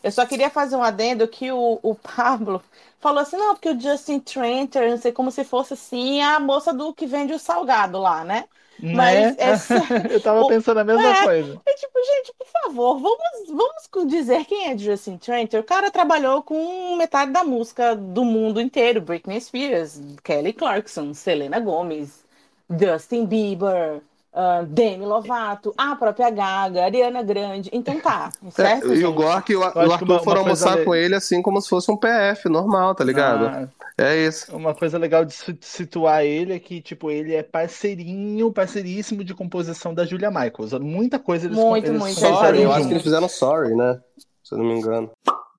Eu 0.00 0.12
só 0.12 0.24
queria 0.26 0.48
fazer 0.48 0.76
um 0.76 0.82
adendo 0.82 1.26
que 1.26 1.50
o, 1.50 1.80
o 1.82 1.96
Pablo 1.96 2.62
falou 3.00 3.18
assim, 3.18 3.36
não, 3.36 3.54
porque 3.56 3.70
o 3.70 3.80
Justin 3.80 4.20
Tranter, 4.20 4.90
não 4.90 4.98
sei 4.98 5.10
como 5.10 5.32
se 5.32 5.42
fosse 5.42 5.74
assim, 5.74 6.22
a 6.22 6.38
moça 6.38 6.72
do 6.72 6.94
que 6.94 7.04
vende 7.04 7.32
o 7.32 7.38
salgado 7.38 7.98
lá, 7.98 8.22
né? 8.22 8.44
Mas 8.78 9.36
é... 9.38 9.54
eu 10.14 10.20
tava 10.20 10.46
pensando 10.46 10.78
a 10.78 10.84
mesma 10.84 11.06
é, 11.06 11.24
coisa. 11.24 11.60
É 11.64 11.74
tipo, 11.74 11.98
gente, 11.98 12.34
por 12.38 12.46
favor, 12.46 12.98
vamos, 12.98 13.48
vamos 13.48 14.10
dizer 14.10 14.44
quem 14.44 14.68
é 14.70 14.76
Justin 14.76 15.16
Tranter. 15.16 15.60
O 15.60 15.64
cara 15.64 15.90
trabalhou 15.90 16.42
com 16.42 16.96
metade 16.96 17.30
da 17.30 17.44
música 17.44 17.94
do 17.94 18.24
mundo 18.24 18.60
inteiro: 18.60 19.00
Britney 19.00 19.40
Spears, 19.40 20.00
Kelly 20.22 20.52
Clarkson, 20.52 21.14
Selena 21.14 21.60
Gomez, 21.60 22.24
Justin 22.70 23.26
Bieber, 23.26 24.00
Uh, 24.34 24.66
Demi 24.66 25.06
Lovato, 25.06 25.72
a 25.78 25.94
própria 25.94 26.28
Gaga, 26.28 26.84
Ariana 26.84 27.22
Grande. 27.22 27.70
Então 27.72 28.00
tá, 28.00 28.32
certo? 28.50 28.92
É, 28.92 28.96
e 28.96 29.04
o 29.04 29.12
Gork 29.12 29.52
e 29.52 29.54
o, 29.54 29.60
o 29.60 29.92
Arthur 29.92 30.24
foram 30.24 30.40
almoçar 30.40 30.82
com 30.84 30.92
ele 30.92 31.14
assim 31.14 31.40
como 31.40 31.60
se 31.62 31.68
fosse 31.68 31.88
um 31.88 31.96
PF 31.96 32.48
normal, 32.48 32.96
tá 32.96 33.04
ligado? 33.04 33.46
Ah, 33.46 33.68
é 33.96 34.26
isso. 34.26 34.54
Uma 34.54 34.74
coisa 34.74 34.98
legal 34.98 35.24
de 35.24 35.32
situar 35.60 36.24
ele 36.24 36.52
é 36.52 36.58
que, 36.58 36.80
tipo, 36.80 37.12
ele 37.12 37.32
é 37.32 37.44
parceirinho, 37.44 38.52
parceiríssimo 38.52 39.22
de 39.22 39.32
composição 39.34 39.94
da 39.94 40.04
Julia 40.04 40.32
Michaels. 40.32 40.72
Muita 40.80 41.16
coisa 41.20 41.46
eles 41.46 41.56
Muito, 41.56 41.86
eles 41.86 42.00
muito. 42.00 42.18
Sorry, 42.18 42.62
eu 42.62 42.72
acho 42.72 42.88
que 42.88 42.94
eles 42.94 43.02
fizeram 43.04 43.28
Sorry, 43.28 43.76
né? 43.76 44.00
Se 44.42 44.54
eu 44.54 44.58
não 44.58 44.64
me 44.64 44.74
engano. 44.74 45.12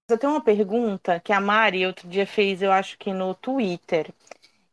Eu 0.07 0.17
tenho 0.17 0.33
uma 0.33 0.41
pergunta 0.41 1.19
que 1.19 1.33
a 1.33 1.39
Mari 1.39 1.88
outro 1.88 2.07
dia 2.07 2.27
fez, 2.27 2.61
eu 2.61 2.71
acho 2.71 2.97
que 2.97 3.13
no 3.13 3.33
Twitter. 3.33 4.11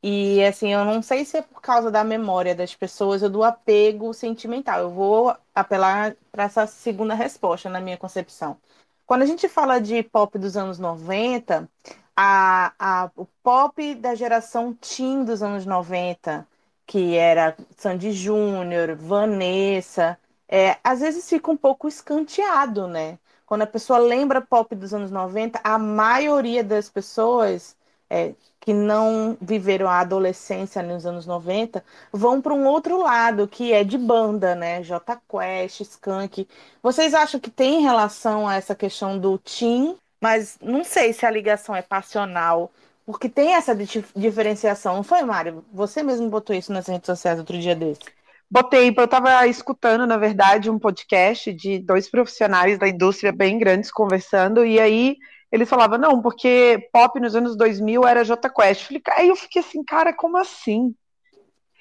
E 0.02 0.42
assim, 0.44 0.72
eu 0.72 0.84
não 0.84 1.00
sei 1.00 1.24
se 1.24 1.36
é 1.38 1.42
por 1.42 1.60
causa 1.60 1.90
da 1.90 2.02
memória 2.02 2.54
das 2.54 2.74
pessoas 2.74 3.22
ou 3.22 3.30
do 3.30 3.44
apego 3.44 4.12
sentimental. 4.12 4.80
Eu 4.80 4.90
vou 4.90 5.36
apelar 5.54 6.16
para 6.30 6.44
essa 6.44 6.66
segunda 6.66 7.14
resposta 7.14 7.68
na 7.70 7.80
minha 7.80 7.96
concepção. 7.96 8.58
Quando 9.06 9.22
a 9.22 9.26
gente 9.26 9.48
fala 9.48 9.80
de 9.80 10.02
pop 10.02 10.38
dos 10.38 10.56
anos 10.56 10.78
90, 10.78 11.68
a, 12.16 12.72
a, 12.78 13.10
o 13.16 13.26
pop 13.42 13.94
da 13.94 14.14
geração 14.14 14.74
teen 14.74 15.24
dos 15.24 15.42
anos 15.42 15.66
90, 15.66 16.46
que 16.86 17.16
era 17.16 17.56
Sandy 17.76 18.12
Júnior, 18.12 18.96
Vanessa, 18.96 20.18
é, 20.48 20.78
às 20.82 21.00
vezes 21.00 21.28
fica 21.28 21.50
um 21.50 21.56
pouco 21.56 21.88
escanteado, 21.88 22.86
né? 22.88 23.18
Quando 23.46 23.62
a 23.62 23.66
pessoa 23.66 23.98
lembra 23.98 24.40
pop 24.40 24.74
dos 24.74 24.92
anos 24.94 25.10
90, 25.10 25.60
a 25.62 25.78
maioria 25.78 26.64
das 26.64 26.88
pessoas 26.88 27.76
é, 28.10 28.34
que 28.62 28.72
não 28.72 29.36
viveram 29.40 29.88
a 29.88 29.98
adolescência 29.98 30.82
nos 30.84 31.04
anos 31.04 31.26
90 31.26 31.84
vão 32.12 32.40
para 32.40 32.54
um 32.54 32.64
outro 32.64 33.02
lado, 33.02 33.48
que 33.48 33.72
é 33.72 33.82
de 33.82 33.98
banda, 33.98 34.54
né? 34.54 34.80
J 34.84 35.20
Quest, 35.28 35.80
Skank. 35.80 36.48
Vocês 36.80 37.12
acham 37.12 37.40
que 37.40 37.50
tem 37.50 37.82
relação 37.82 38.46
a 38.46 38.54
essa 38.54 38.72
questão 38.72 39.18
do 39.18 39.36
teen? 39.36 39.96
Mas 40.20 40.56
não 40.62 40.84
sei 40.84 41.12
se 41.12 41.26
a 41.26 41.30
ligação 41.30 41.74
é 41.74 41.82
passional, 41.82 42.70
porque 43.04 43.28
tem 43.28 43.54
essa 43.54 43.76
diferenciação. 44.14 44.94
Não 44.94 45.02
foi, 45.02 45.22
Mário? 45.22 45.64
Você 45.72 46.00
mesmo 46.04 46.30
botou 46.30 46.54
isso 46.54 46.72
nas 46.72 46.86
redes 46.86 47.06
sociais 47.06 47.40
outro 47.40 47.58
dia 47.58 47.74
desse. 47.74 48.02
Botei, 48.48 48.94
eu 48.96 49.04
estava 49.04 49.44
escutando, 49.48 50.06
na 50.06 50.16
verdade, 50.16 50.70
um 50.70 50.78
podcast 50.78 51.52
de 51.52 51.80
dois 51.80 52.08
profissionais 52.08 52.78
da 52.78 52.86
indústria 52.86 53.32
bem 53.32 53.58
grandes 53.58 53.90
conversando, 53.90 54.64
e 54.64 54.78
aí 54.78 55.16
eles 55.52 55.68
falavam, 55.68 55.98
não, 55.98 56.22
porque 56.22 56.88
pop 56.90 57.20
nos 57.20 57.36
anos 57.36 57.54
2000 57.56 58.06
era 58.06 58.24
J 58.24 58.48
Quest. 58.48 58.88
Aí 59.10 59.28
eu 59.28 59.36
fiquei 59.36 59.60
assim, 59.60 59.84
cara, 59.84 60.10
como 60.10 60.38
assim? 60.38 60.94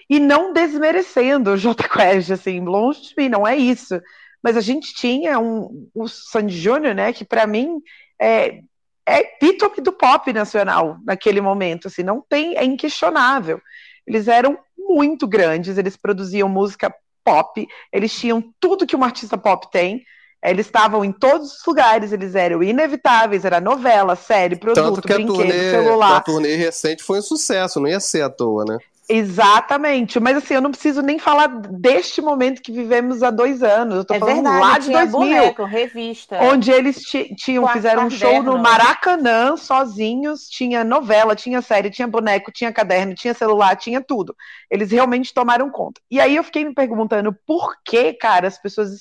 E 0.10 0.19
não 0.19 0.51
desmerecendo 0.51 1.51
o 1.51 1.57
J 1.57 1.88
Quest, 1.88 2.31
assim, 2.31 2.60
longe 2.60 3.01
de 3.01 3.13
mim, 3.17 3.29
não 3.29 3.47
é 3.47 3.55
isso. 3.55 4.01
Mas 4.43 4.57
a 4.57 4.62
gente 4.62 4.93
tinha 4.93 5.39
um, 5.39 5.89
o 5.95 6.05
Sandy 6.10 6.57
Júnior, 6.60 6.93
né, 6.93 7.13
que 7.13 7.23
para 7.23 7.47
mim 7.47 7.79
é, 8.19 8.60
é 9.05 9.19
epítome 9.21 9.77
do 9.77 9.93
pop 9.93 10.34
nacional 10.34 10.97
naquele 11.05 11.39
momento, 11.39 11.88
assim, 11.88 12.03
não 12.03 12.21
tem, 12.27 12.57
é 12.57 12.65
inquestionável. 12.65 13.62
Eles 14.05 14.27
eram 14.27 14.57
muito 14.77 15.25
grandes, 15.25 15.77
eles 15.77 15.95
produziam 15.95 16.49
música 16.49 16.93
pop, 17.23 17.65
eles 17.93 18.13
tinham 18.13 18.43
tudo 18.60 18.86
que 18.86 18.97
um 18.97 19.03
artista 19.03 19.38
pop 19.38 19.71
tem, 19.71 20.03
eles 20.43 20.65
estavam 20.65 21.06
em 21.06 21.12
todos 21.12 21.60
os 21.60 21.65
lugares, 21.65 22.12
eles 22.12 22.34
eram 22.36 22.63
inevitáveis, 22.63 23.45
era 23.45 23.62
novela, 23.62 24.15
série, 24.15 24.56
produto, 24.56 24.95
Tanto 24.95 25.01
que 25.01 25.13
brinquedo, 25.13 25.34
a 25.34 25.43
turnê, 25.43 25.71
celular. 25.71 26.17
A 26.17 26.21
turnê 26.21 26.56
recente 26.56 27.04
foi 27.04 27.19
um 27.19 27.23
sucesso, 27.23 27.80
não 27.80 27.88
ia 27.88 27.99
ser 27.99 28.23
à 28.23 28.30
toa, 28.30 28.65
né? 28.65 28.77
Exatamente, 29.13 30.21
mas 30.21 30.38
assim, 30.38 30.54
eu 30.54 30.62
não 30.62 30.71
preciso 30.71 31.01
nem 31.01 31.19
falar 31.19 31.47
deste 31.47 32.21
momento 32.21 32.62
que 32.62 32.71
vivemos 32.71 33.21
há 33.21 33.30
dois 33.30 33.62
anos. 33.62 33.97
Eu 33.97 34.06
tô 34.06 34.13
é 34.13 34.19
falando 34.19 34.36
verdade, 34.36 34.60
lá 34.62 34.77
de 34.77 34.91
2000, 34.91 35.12
boneco, 35.12 35.63
revista. 35.65 36.39
Onde 36.41 36.71
eles 36.71 37.01
tinham, 37.36 37.67
fizeram 37.67 38.06
um 38.06 38.10
show 38.10 38.41
no 38.41 38.58
Maracanã 38.58 39.58
sozinhos, 39.58 40.47
tinha 40.47 40.86
novela, 40.86 41.36
tinha 41.36 41.62
série, 41.62 41.89
tinha 41.89 42.08
boneco, 42.08 42.54
tinha 42.54 42.71
caderno, 42.71 43.13
tinha 43.13 43.34
celular, 43.34 43.75
tinha 43.75 43.99
tudo. 43.99 44.34
Eles 44.69 44.91
realmente 44.91 45.34
tomaram 45.34 45.69
conta. 45.69 45.99
E 46.10 46.17
aí 46.17 46.38
eu 46.38 46.43
fiquei 46.43 46.63
me 46.63 46.73
perguntando 46.73 47.36
por 47.45 47.75
que, 47.84 48.13
cara, 48.13 48.47
as 48.47 48.58
pessoas 48.62 48.91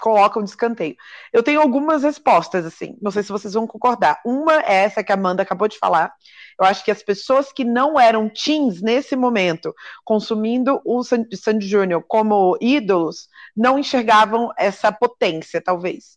colocam 0.00 0.42
de 0.42 0.50
escanteio. 0.50 0.96
Eu 1.32 1.42
tenho 1.42 1.60
algumas 1.60 2.02
respostas, 2.02 2.64
assim, 2.64 2.96
não 3.00 3.10
sei 3.10 3.22
se 3.22 3.30
vocês 3.30 3.54
vão 3.54 3.66
concordar. 3.66 4.20
Uma 4.24 4.60
é 4.62 4.84
essa 4.84 5.02
que 5.02 5.12
a 5.12 5.14
Amanda 5.14 5.42
acabou 5.42 5.68
de 5.68 5.78
falar. 5.78 6.12
Eu 6.58 6.66
acho 6.66 6.84
que 6.84 6.90
as 6.90 7.02
pessoas 7.02 7.52
que 7.52 7.64
não 7.64 8.00
eram 8.00 8.28
teens 8.28 8.80
nesse 8.80 9.14
momento, 9.14 9.74
consumindo 10.04 10.80
o 10.84 11.02
Sandy 11.04 11.66
Júnior 11.66 12.04
como 12.08 12.56
ídolos, 12.60 13.28
não 13.56 13.78
enxergavam 13.78 14.50
essa 14.58 14.90
potência, 14.90 15.60
talvez. 15.60 16.16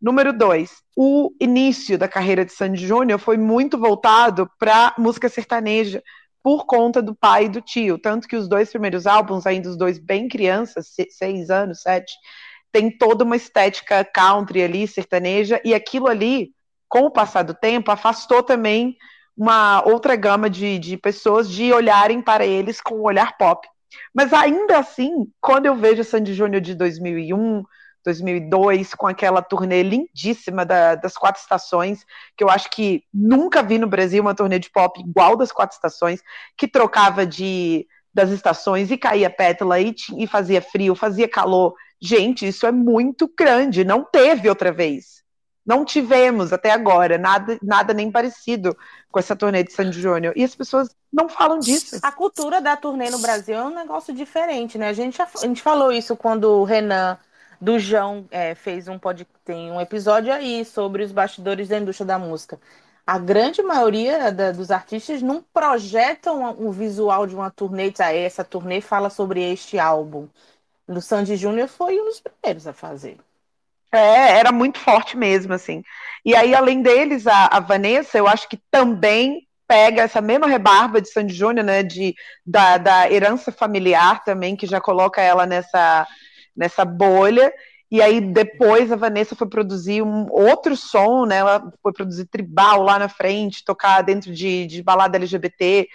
Número 0.00 0.32
dois, 0.32 0.82
o 0.96 1.30
início 1.40 1.98
da 1.98 2.08
carreira 2.08 2.44
de 2.44 2.52
Sandy 2.52 2.86
Júnior 2.86 3.18
foi 3.18 3.36
muito 3.36 3.76
voltado 3.76 4.50
para 4.58 4.94
música 4.96 5.28
sertaneja, 5.28 6.02
por 6.42 6.64
conta 6.64 7.02
do 7.02 7.14
pai 7.14 7.44
e 7.44 7.48
do 7.48 7.60
tio. 7.60 7.98
Tanto 7.98 8.26
que 8.26 8.36
os 8.36 8.48
dois 8.48 8.70
primeiros 8.70 9.06
álbuns, 9.06 9.46
ainda 9.46 9.68
os 9.68 9.76
dois 9.76 9.98
bem 9.98 10.28
crianças, 10.28 10.94
seis 11.10 11.50
anos, 11.50 11.82
sete, 11.82 12.14
tem 12.72 12.90
toda 12.90 13.24
uma 13.24 13.36
estética 13.36 14.04
country 14.04 14.62
ali, 14.62 14.86
sertaneja, 14.86 15.60
e 15.64 15.74
aquilo 15.74 16.08
ali, 16.08 16.52
com 16.88 17.00
o 17.00 17.10
passar 17.10 17.42
do 17.42 17.54
tempo, 17.54 17.90
afastou 17.90 18.42
também 18.42 18.96
uma 19.36 19.82
outra 19.86 20.16
gama 20.16 20.50
de, 20.50 20.78
de 20.78 20.96
pessoas 20.96 21.48
de 21.50 21.72
olharem 21.72 22.20
para 22.20 22.44
eles 22.44 22.80
com 22.80 22.96
um 22.96 23.02
olhar 23.02 23.36
pop. 23.38 23.66
Mas 24.14 24.32
ainda 24.32 24.78
assim, 24.78 25.26
quando 25.40 25.66
eu 25.66 25.74
vejo 25.74 26.04
Sandy 26.04 26.34
Júnior 26.34 26.60
de 26.60 26.74
2001, 26.74 27.64
2002, 28.04 28.94
com 28.94 29.06
aquela 29.06 29.42
turnê 29.42 29.82
lindíssima 29.82 30.64
da, 30.64 30.94
das 30.94 31.16
quatro 31.16 31.40
estações, 31.40 32.04
que 32.36 32.42
eu 32.42 32.48
acho 32.48 32.70
que 32.70 33.02
nunca 33.12 33.62
vi 33.62 33.78
no 33.78 33.86
Brasil 33.86 34.22
uma 34.22 34.34
turnê 34.34 34.58
de 34.58 34.70
pop 34.70 35.00
igual 35.00 35.36
das 35.36 35.52
quatro 35.52 35.74
estações, 35.74 36.20
que 36.56 36.68
trocava 36.68 37.26
de 37.26 37.86
das 38.12 38.30
estações 38.30 38.90
e 38.90 38.98
caía 38.98 39.30
pétala 39.30 39.78
e, 39.78 39.94
e 40.18 40.26
fazia 40.26 40.60
frio, 40.60 40.96
fazia 40.96 41.28
calor, 41.28 41.74
Gente, 42.00 42.48
isso 42.48 42.66
é 42.66 42.72
muito 42.72 43.30
grande. 43.36 43.84
Não 43.84 44.02
teve 44.02 44.48
outra 44.48 44.72
vez. 44.72 45.20
Não 45.64 45.84
tivemos 45.84 46.52
até 46.52 46.70
agora 46.70 47.18
nada, 47.18 47.58
nada 47.62 47.92
nem 47.92 48.10
parecido 48.10 48.76
com 49.10 49.18
essa 49.18 49.36
turnê 49.36 49.62
de 49.62 49.72
Sandy 49.72 50.00
Júnior. 50.00 50.32
E 50.34 50.42
as 50.42 50.54
pessoas 50.54 50.88
não 51.12 51.28
falam 51.28 51.58
disso. 51.58 51.98
A 52.02 52.10
cultura 52.10 52.60
da 52.60 52.76
turnê 52.76 53.10
no 53.10 53.18
Brasil 53.18 53.56
é 53.56 53.62
um 53.62 53.74
negócio 53.74 54.14
diferente, 54.14 54.78
né? 54.78 54.88
A 54.88 54.92
gente, 54.92 55.20
a 55.20 55.28
gente 55.42 55.60
falou 55.60 55.92
isso 55.92 56.16
quando 56.16 56.44
o 56.44 56.64
Renan 56.64 57.18
do 57.60 57.78
João 57.78 58.26
é, 58.30 58.54
fez 58.54 58.88
um 58.88 58.98
pod, 58.98 59.26
tem 59.44 59.70
um 59.70 59.80
episódio 59.80 60.32
aí 60.32 60.64
sobre 60.64 61.04
os 61.04 61.12
bastidores 61.12 61.68
da 61.68 61.78
indústria 61.78 62.06
da 62.06 62.18
música. 62.18 62.58
A 63.06 63.18
grande 63.18 63.62
maioria 63.62 64.32
da, 64.32 64.52
dos 64.52 64.70
artistas 64.70 65.20
não 65.20 65.44
projetam 65.52 66.56
o 66.58 66.72
visual 66.72 67.26
de 67.26 67.34
uma 67.34 67.50
turnê, 67.50 67.92
ah, 67.98 68.14
essa 68.14 68.42
turnê 68.42 68.80
fala 68.80 69.10
sobre 69.10 69.42
este 69.42 69.78
álbum 69.78 70.26
do 70.90 71.00
Sandy 71.00 71.36
Júnior 71.36 71.68
foi 71.68 72.00
um 72.00 72.04
dos 72.06 72.20
primeiros 72.20 72.66
a 72.66 72.72
fazer. 72.72 73.16
É, 73.92 74.38
era 74.38 74.52
muito 74.52 74.78
forte 74.78 75.16
mesmo, 75.16 75.52
assim. 75.52 75.82
E 76.24 76.34
aí, 76.34 76.54
além 76.54 76.82
deles, 76.82 77.26
a, 77.26 77.46
a 77.46 77.60
Vanessa, 77.60 78.18
eu 78.18 78.26
acho 78.28 78.48
que 78.48 78.60
também 78.70 79.46
pega 79.66 80.02
essa 80.02 80.20
mesma 80.20 80.46
rebarba 80.46 81.00
de 81.00 81.08
Sandy 81.08 81.32
Júnior, 81.32 81.64
né, 81.64 81.82
de, 81.82 82.14
da, 82.44 82.76
da 82.76 83.10
herança 83.10 83.52
familiar 83.52 84.24
também, 84.24 84.56
que 84.56 84.66
já 84.66 84.80
coloca 84.80 85.22
ela 85.22 85.46
nessa, 85.46 86.06
nessa 86.56 86.84
bolha. 86.84 87.52
E 87.90 88.00
aí 88.00 88.20
depois 88.20 88.92
a 88.92 88.96
Vanessa 88.96 89.34
foi 89.34 89.48
produzir 89.48 90.02
um 90.02 90.26
outro 90.30 90.76
som, 90.76 91.24
né? 91.24 91.38
Ela 91.38 91.72
foi 91.82 91.92
produzir 91.92 92.26
tribal 92.26 92.82
lá 92.82 92.98
na 93.00 93.08
frente, 93.08 93.64
tocar 93.64 94.02
dentro 94.02 94.32
de, 94.32 94.66
de 94.66 94.82
balada 94.82 95.16
LGBT 95.16 95.88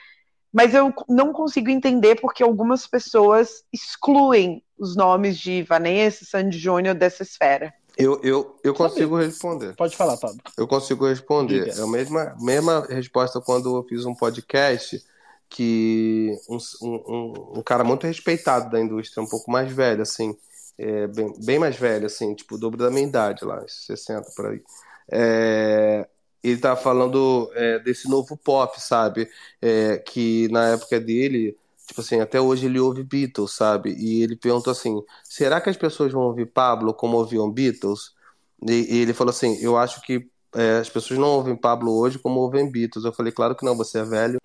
mas 0.55 0.73
eu 0.73 0.93
não 1.09 1.33
consigo 1.33 1.69
entender 1.69 2.15
porque 2.21 2.41
algumas 2.41 2.87
pessoas 2.87 3.65
excluem 3.73 4.63
os 4.79 4.95
nomes 4.95 5.37
de 5.37 5.63
Vanessa, 5.63 6.23
Sandy 6.23 6.57
Júnior 6.57 6.95
dessa 6.95 7.23
esfera. 7.23 7.73
Eu, 7.97 8.21
eu, 8.23 8.57
eu 8.63 8.73
consigo 8.73 9.17
responder. 9.17 9.75
Pode 9.75 9.97
falar, 9.97 10.15
Pablo. 10.15 10.39
Eu 10.57 10.65
consigo 10.65 11.09
responder. 11.09 11.65
Diga. 11.65 11.81
É 11.81 11.83
a 11.83 11.87
mesma, 11.87 12.37
mesma 12.39 12.87
resposta 12.89 13.41
quando 13.41 13.75
eu 13.75 13.83
fiz 13.83 14.05
um 14.05 14.15
podcast 14.15 15.03
que 15.49 16.31
um, 16.49 16.57
um, 16.81 17.33
um 17.59 17.61
cara 17.61 17.83
muito 17.83 18.07
respeitado 18.07 18.71
da 18.71 18.79
indústria, 18.79 19.21
um 19.21 19.27
pouco 19.27 19.51
mais 19.51 19.69
velho, 19.69 20.03
assim, 20.03 20.37
é, 20.77 21.05
bem, 21.07 21.33
bem 21.43 21.59
mais 21.59 21.75
velho, 21.75 22.05
assim, 22.05 22.33
tipo, 22.33 22.55
o 22.55 22.57
dobro 22.57 22.77
da 22.77 22.89
minha 22.89 23.05
idade 23.05 23.43
lá, 23.43 23.61
60 23.67 24.31
por 24.33 24.45
aí. 24.45 24.63
É, 25.11 26.07
ele 26.49 26.59
tá 26.59 26.75
falando 26.75 27.51
é, 27.55 27.79
desse 27.79 28.09
novo 28.09 28.37
pop, 28.37 28.79
sabe? 28.81 29.29
É, 29.61 29.97
que 29.97 30.47
na 30.49 30.69
época 30.69 30.99
dele 30.99 31.57
Tipo 31.87 32.01
assim, 32.01 32.19
até 32.19 32.41
hoje 32.41 32.65
ele 32.65 32.79
ouve 32.79 33.03
Beatles, 33.03 33.51
sabe? 33.51 33.93
E 33.97 34.23
ele 34.23 34.35
perguntou 34.35 34.71
assim: 34.71 35.01
será 35.23 35.61
que 35.61 35.69
as 35.69 35.77
pessoas 35.77 36.11
vão 36.11 36.23
ouvir 36.23 36.47
Pablo 36.47 36.93
como 36.93 37.17
ouviam 37.17 37.51
Beatles? 37.51 38.13
E, 38.67 38.95
e 38.95 39.01
ele 39.01 39.13
falou 39.13 39.29
assim: 39.29 39.57
eu 39.61 39.77
acho 39.77 40.01
que 40.01 40.27
é, 40.55 40.77
as 40.77 40.89
pessoas 40.89 41.19
não 41.19 41.27
ouvem 41.27 41.55
Pablo 41.55 41.95
hoje 41.95 42.17
como 42.17 42.39
ouvem 42.39 42.69
Beatles. 42.69 43.05
Eu 43.05 43.13
falei: 43.13 43.31
claro 43.31 43.55
que 43.55 43.63
não, 43.63 43.77
você 43.77 43.99
é 43.99 44.03
velho. 44.03 44.39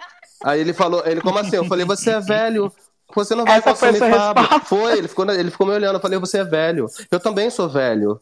Aí 0.44 0.60
ele 0.60 0.74
falou: 0.74 1.02
ele, 1.06 1.22
como 1.22 1.38
assim? 1.38 1.56
Eu 1.56 1.64
falei: 1.64 1.86
você 1.86 2.10
é 2.10 2.20
velho. 2.20 2.70
Você 3.14 3.34
não 3.34 3.44
vai 3.44 3.58
Essa 3.58 3.70
consumir 3.70 3.98
Pablo. 3.98 4.60
Foi, 4.66 4.98
ele 4.98 5.08
ficou, 5.08 5.28
ele 5.30 5.50
ficou 5.50 5.66
me 5.66 5.72
olhando. 5.72 5.94
Eu 5.94 6.00
falei: 6.00 6.18
você 6.18 6.38
é 6.38 6.44
velho. 6.44 6.86
Eu 7.10 7.18
também 7.18 7.48
sou 7.48 7.70
velho. 7.70 8.20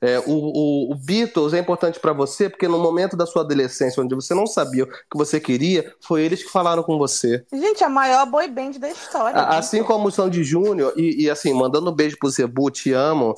É, 0.00 0.18
o, 0.20 0.32
o, 0.32 0.92
o, 0.92 0.94
Beatles 0.94 1.52
é 1.52 1.58
importante 1.58 2.00
para 2.00 2.12
você 2.12 2.48
porque 2.48 2.66
no 2.66 2.78
momento 2.78 3.16
da 3.16 3.26
sua 3.26 3.42
adolescência, 3.42 4.02
onde 4.02 4.14
você 4.14 4.34
não 4.34 4.46
sabia 4.46 4.84
o 4.84 4.86
que 4.86 5.16
você 5.16 5.38
queria, 5.38 5.94
foi 6.00 6.22
eles 6.22 6.42
que 6.42 6.50
falaram 6.50 6.82
com 6.82 6.96
você. 6.96 7.44
Gente, 7.52 7.84
a 7.84 7.88
maior 7.88 8.24
boy 8.24 8.48
band 8.48 8.72
da 8.72 8.88
história. 8.88 9.38
assim 9.42 9.82
como 9.82 10.08
o 10.08 10.10
Sandy 10.10 10.42
Júnior, 10.42 10.94
e, 10.96 11.24
e, 11.24 11.30
assim, 11.30 11.52
mandando 11.52 11.90
um 11.90 11.94
beijo 11.94 12.16
pro 12.18 12.30
Zebu, 12.30 12.70
te 12.70 12.92
amo. 12.92 13.34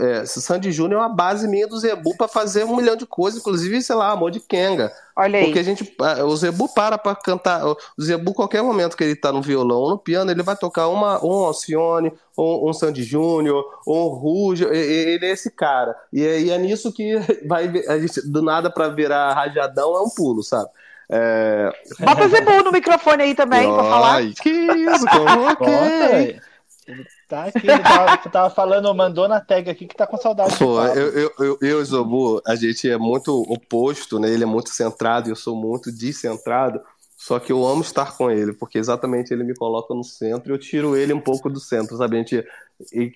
É, 0.00 0.24
Sandy 0.26 0.72
Júnior 0.72 1.00
é 1.00 1.04
uma 1.04 1.14
base 1.14 1.46
minha 1.46 1.66
do 1.66 1.78
Zebu 1.78 2.16
para 2.16 2.26
fazer 2.26 2.64
um 2.64 2.76
milhão 2.76 2.96
de 2.96 3.06
coisas, 3.06 3.40
inclusive, 3.40 3.82
sei 3.82 3.94
lá, 3.94 4.10
amor 4.10 4.30
de 4.30 4.40
Kenga. 4.40 4.92
Olha 5.14 5.38
aí. 5.38 5.44
Porque 5.46 5.58
a 5.58 5.62
gente. 5.62 5.96
O 6.24 6.36
Zebu 6.36 6.72
para 6.74 6.98
pra 6.98 7.14
cantar. 7.14 7.64
O 7.64 7.76
Zebu, 8.00 8.34
qualquer 8.34 8.62
momento 8.62 8.96
que 8.96 9.04
ele 9.04 9.14
tá 9.14 9.32
no 9.32 9.42
violão 9.42 9.78
ou 9.78 9.90
no 9.90 9.98
piano, 9.98 10.30
ele 10.30 10.42
vai 10.42 10.56
tocar 10.56 10.88
uma, 10.88 11.24
um 11.24 11.44
Alcione, 11.44 12.12
um, 12.36 12.68
um 12.68 12.72
Sandy 12.72 13.02
Júnior, 13.02 13.64
um 13.86 14.06
Ruge. 14.08 14.64
Ele 14.64 15.24
é 15.24 15.30
esse 15.30 15.50
cara. 15.50 15.96
E 16.12 16.24
é, 16.24 16.40
e 16.40 16.50
é 16.50 16.58
nisso 16.58 16.92
que 16.92 17.16
vai. 17.46 17.66
A 17.88 17.98
gente, 17.98 18.20
do 18.28 18.42
nada 18.42 18.70
para 18.70 18.88
virar 18.88 19.34
rajadão 19.34 19.94
é 19.96 20.00
um 20.00 20.10
pulo, 20.10 20.42
sabe? 20.42 20.68
É... 21.08 21.70
Bota 22.00 22.28
Zebu 22.28 22.64
no 22.64 22.72
microfone 22.72 23.22
aí 23.22 23.34
também, 23.34 23.72
pra 23.72 23.84
falar. 23.84 24.22
Que 24.42 24.50
isso, 24.50 25.06
coloquei. 25.06 26.40
Tá 27.28 27.46
aqui, 27.46 27.66
tava, 27.66 28.16
tava, 28.30 28.50
falando, 28.50 28.94
mandou 28.94 29.26
na 29.26 29.40
tag 29.40 29.68
aqui 29.68 29.86
que 29.86 29.96
tá 29.96 30.06
com 30.06 30.16
saudade. 30.16 30.56
Pô, 30.56 30.80
eu, 30.80 31.08
eu, 31.12 31.32
eu, 31.40 31.58
eu 31.60 31.84
Zobu, 31.84 32.40
a 32.46 32.54
gente 32.54 32.88
é 32.88 32.96
muito 32.96 33.42
oposto, 33.48 34.20
né? 34.20 34.30
Ele 34.30 34.44
é 34.44 34.46
muito 34.46 34.70
centrado 34.70 35.28
e 35.28 35.32
eu 35.32 35.36
sou 35.36 35.56
muito 35.56 35.90
descentrado. 35.90 36.80
Só 37.16 37.40
que 37.40 37.50
eu 37.50 37.66
amo 37.66 37.80
estar 37.80 38.16
com 38.16 38.30
ele, 38.30 38.52
porque 38.52 38.78
exatamente 38.78 39.32
ele 39.32 39.42
me 39.42 39.54
coloca 39.54 39.92
no 39.92 40.04
centro 40.04 40.52
e 40.52 40.54
eu 40.54 40.58
tiro 40.58 40.96
ele 40.96 41.12
um 41.12 41.20
pouco 41.20 41.50
do 41.50 41.58
centro, 41.58 41.96
sabe? 41.96 42.16
A 42.16 42.18
gente 42.20 42.44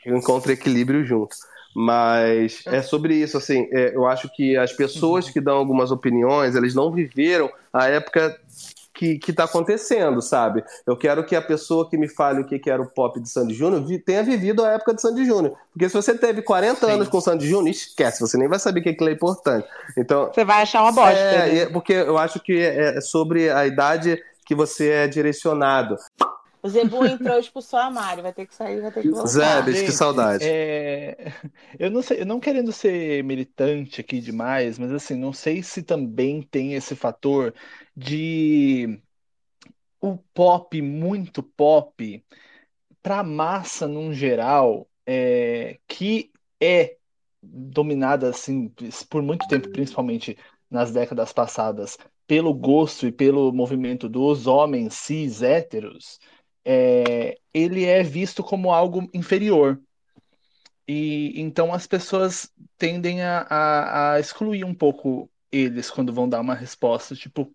encontra 0.05 0.53
equilíbrio 0.53 1.05
junto. 1.05 1.37
Mas 1.75 2.65
é 2.67 2.83
sobre 2.83 3.15
isso, 3.15 3.37
assim, 3.37 3.69
é, 3.71 3.95
eu 3.95 4.05
acho 4.05 4.29
que 4.35 4.57
as 4.57 4.73
pessoas 4.73 5.31
que 5.31 5.41
dão 5.41 5.57
algumas 5.57 5.93
opiniões, 5.93 6.57
eles 6.57 6.75
não 6.75 6.91
viveram 6.91 7.49
a 7.73 7.87
época 7.87 8.37
que, 9.01 9.19
que 9.19 9.33
tá 9.33 9.45
acontecendo, 9.45 10.21
sabe? 10.21 10.63
Eu 10.87 10.95
quero 10.95 11.25
que 11.25 11.35
a 11.35 11.41
pessoa 11.41 11.89
que 11.89 11.97
me 11.97 12.07
fale 12.07 12.43
o 12.43 12.45
que, 12.45 12.59
que 12.59 12.69
era 12.69 12.83
o 12.83 12.87
pop 12.87 13.19
de 13.19 13.31
Sandy 13.31 13.55
Júnior 13.55 13.83
tenha 14.05 14.23
vivido 14.23 14.63
a 14.63 14.73
época 14.73 14.93
de 14.93 15.01
Sandy 15.01 15.25
Júnior. 15.25 15.57
Porque 15.73 15.89
se 15.89 15.95
você 15.95 16.13
teve 16.15 16.43
40 16.43 16.85
Sim. 16.85 16.93
anos 16.93 17.09
com 17.09 17.19
Sandy 17.19 17.49
Júnior, 17.49 17.71
esquece, 17.71 18.21
você 18.21 18.37
nem 18.37 18.47
vai 18.47 18.59
saber 18.59 18.83
que 18.83 18.91
aquilo 18.91 19.09
é 19.09 19.15
importante. 19.15 19.67
Então, 19.97 20.31
você 20.31 20.45
vai 20.45 20.61
achar 20.61 20.83
uma 20.83 20.93
bosta. 20.93 21.19
É, 21.19 21.65
né? 21.65 21.67
porque 21.73 21.95
eu 21.95 22.19
acho 22.19 22.41
que 22.41 22.53
é, 22.61 22.99
é 22.99 23.01
sobre 23.01 23.49
a 23.49 23.67
idade 23.67 24.23
que 24.45 24.55
você 24.55 24.91
é 24.91 25.09
direcionado. 25.09 25.97
O 26.63 26.69
Zebu 26.69 27.05
entrou 27.07 27.37
e 27.37 27.41
expulsou 27.41 27.79
a 27.79 27.91
Mari, 27.91 28.23
vai 28.23 28.33
ter 28.33 28.47
que 28.47 28.55
sair, 28.55 28.81
vai 28.81 28.93
ter 28.93 29.03
que 29.03 29.11
voltar. 29.11 29.29
Zé, 29.29 29.63
bicho, 29.63 29.85
que 29.85 29.93
saudade. 29.93 30.45
É... 30.45 31.33
Eu 31.79 31.91
não 31.91 32.03
sei, 32.03 32.21
eu 32.21 32.27
não 32.27 32.39
querendo 32.39 32.71
ser 32.73 33.25
militante 33.25 34.01
aqui 34.01 34.21
demais, 34.21 34.79
mas 34.79 34.93
assim, 34.93 35.15
não 35.15 35.33
sei 35.33 35.63
se 35.63 35.83
também 35.83 36.43
tem 36.43 36.75
esse 36.75 36.95
fator 36.95 37.55
de 37.97 39.01
o 40.01 40.17
pop, 40.35 40.81
muito 40.83 41.43
pop, 41.43 42.25
para 43.03 43.23
massa 43.23 43.89
num 43.89 44.13
geral, 44.13 44.87
é... 45.07 45.79
que 45.89 46.31
é 46.61 46.97
dominada 47.43 48.29
assim 48.29 48.71
por 49.09 49.23
muito 49.23 49.49
tempo, 49.49 49.71
principalmente 49.71 50.37
nas 50.71 50.93
décadas 50.93 51.33
passadas, 51.33 51.97
pelo 52.27 52.55
gosto 52.55 53.07
e 53.07 53.13
pelo 53.13 53.51
movimento 53.51 54.09
dos 54.09 54.47
homens 54.47 54.95
cis 54.95 55.43
héteros, 55.43 56.21
é, 56.65 57.39
ele 57.53 57.85
é 57.85 58.03
visto 58.03 58.43
como 58.43 58.73
algo 58.73 59.09
inferior. 59.15 59.81
E 60.87 61.41
então 61.41 61.73
as 61.73 61.87
pessoas 61.87 62.51
tendem 62.77 63.23
a, 63.23 63.47
a, 63.49 64.13
a 64.15 64.21
excluir 64.21 64.65
um 64.65 64.75
pouco 64.75 65.31
eles 65.53 65.91
quando 65.91 66.13
vão 66.13 66.29
dar 66.29 66.41
uma 66.41 66.55
resposta, 66.55 67.15
tipo, 67.15 67.55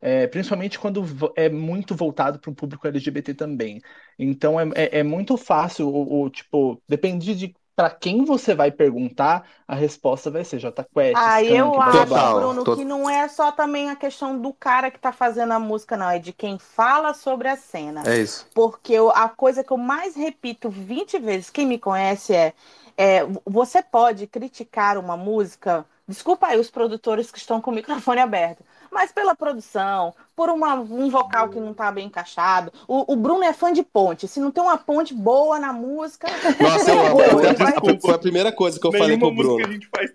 é, 0.00 0.26
principalmente 0.26 0.78
quando 0.78 1.02
é 1.36 1.48
muito 1.48 1.94
voltado 1.94 2.38
para 2.38 2.50
um 2.50 2.54
público 2.54 2.86
LGBT 2.86 3.34
também. 3.34 3.80
Então 4.18 4.60
é, 4.60 4.64
é, 4.74 4.98
é 5.00 5.02
muito 5.02 5.36
fácil, 5.36 5.88
o, 5.88 6.24
o, 6.24 6.30
tipo, 6.30 6.82
depende 6.88 7.34
de 7.34 7.54
para 7.76 7.90
quem 7.90 8.24
você 8.24 8.54
vai 8.54 8.70
perguntar, 8.70 9.44
a 9.66 9.74
resposta 9.74 10.30
vai 10.30 10.44
ser 10.44 10.58
J 10.58 10.84
Quest. 10.84 11.14
Ah, 11.16 11.42
eu 11.42 11.80
acho, 11.80 12.34
Bruno, 12.34 12.76
que 12.76 12.84
não 12.84 13.10
é 13.10 13.26
só 13.28 13.50
também 13.50 13.90
a 13.90 13.96
questão 13.96 14.38
do 14.38 14.52
cara 14.52 14.90
que 14.90 14.98
tá 14.98 15.12
fazendo 15.12 15.52
a 15.52 15.58
música, 15.58 15.96
não, 15.96 16.08
é 16.08 16.18
de 16.18 16.32
quem 16.32 16.58
fala 16.58 17.12
sobre 17.14 17.48
a 17.48 17.56
cena. 17.56 18.02
É 18.06 18.18
isso. 18.18 18.46
Porque 18.54 18.92
eu, 18.92 19.10
a 19.10 19.28
coisa 19.28 19.64
que 19.64 19.72
eu 19.72 19.76
mais 19.76 20.14
repito 20.14 20.70
20 20.70 21.18
vezes, 21.18 21.50
quem 21.50 21.66
me 21.66 21.78
conhece 21.78 22.32
é, 22.32 22.54
é 22.96 23.26
você 23.44 23.82
pode 23.82 24.26
criticar 24.28 24.96
uma 24.96 25.16
música, 25.16 25.84
desculpa 26.06 26.46
aí 26.46 26.58
os 26.58 26.70
produtores 26.70 27.30
que 27.30 27.38
estão 27.38 27.60
com 27.60 27.72
o 27.72 27.74
microfone 27.74 28.20
aberto, 28.20 28.62
mas 28.94 29.10
pela 29.10 29.34
produção, 29.34 30.14
por 30.36 30.48
uma, 30.48 30.74
um 30.74 31.10
vocal 31.10 31.48
que 31.48 31.58
não 31.58 31.72
está 31.72 31.90
bem 31.90 32.06
encaixado. 32.06 32.72
O, 32.86 33.12
o, 33.12 33.16
Bruno 33.16 33.42
é 33.42 33.52
fã 33.52 33.72
de 33.72 33.82
ponte. 33.82 34.28
Se 34.28 34.38
não 34.38 34.52
tem 34.52 34.62
uma 34.62 34.78
ponte 34.78 35.12
boa 35.12 35.58
na 35.58 35.72
música. 35.72 36.28
Nossa, 36.60 36.90
eu 36.94 37.00
amo. 37.00 38.00
Foi 38.00 38.14
a 38.14 38.18
primeira 38.18 38.52
coisa 38.52 38.78
que 38.78 38.86
eu 38.86 38.92
falei 38.92 39.18
pro 39.18 39.34
Bruno. 39.34 39.56
que 39.56 39.64
a 39.64 39.72
gente 39.72 39.88
faz. 39.88 40.12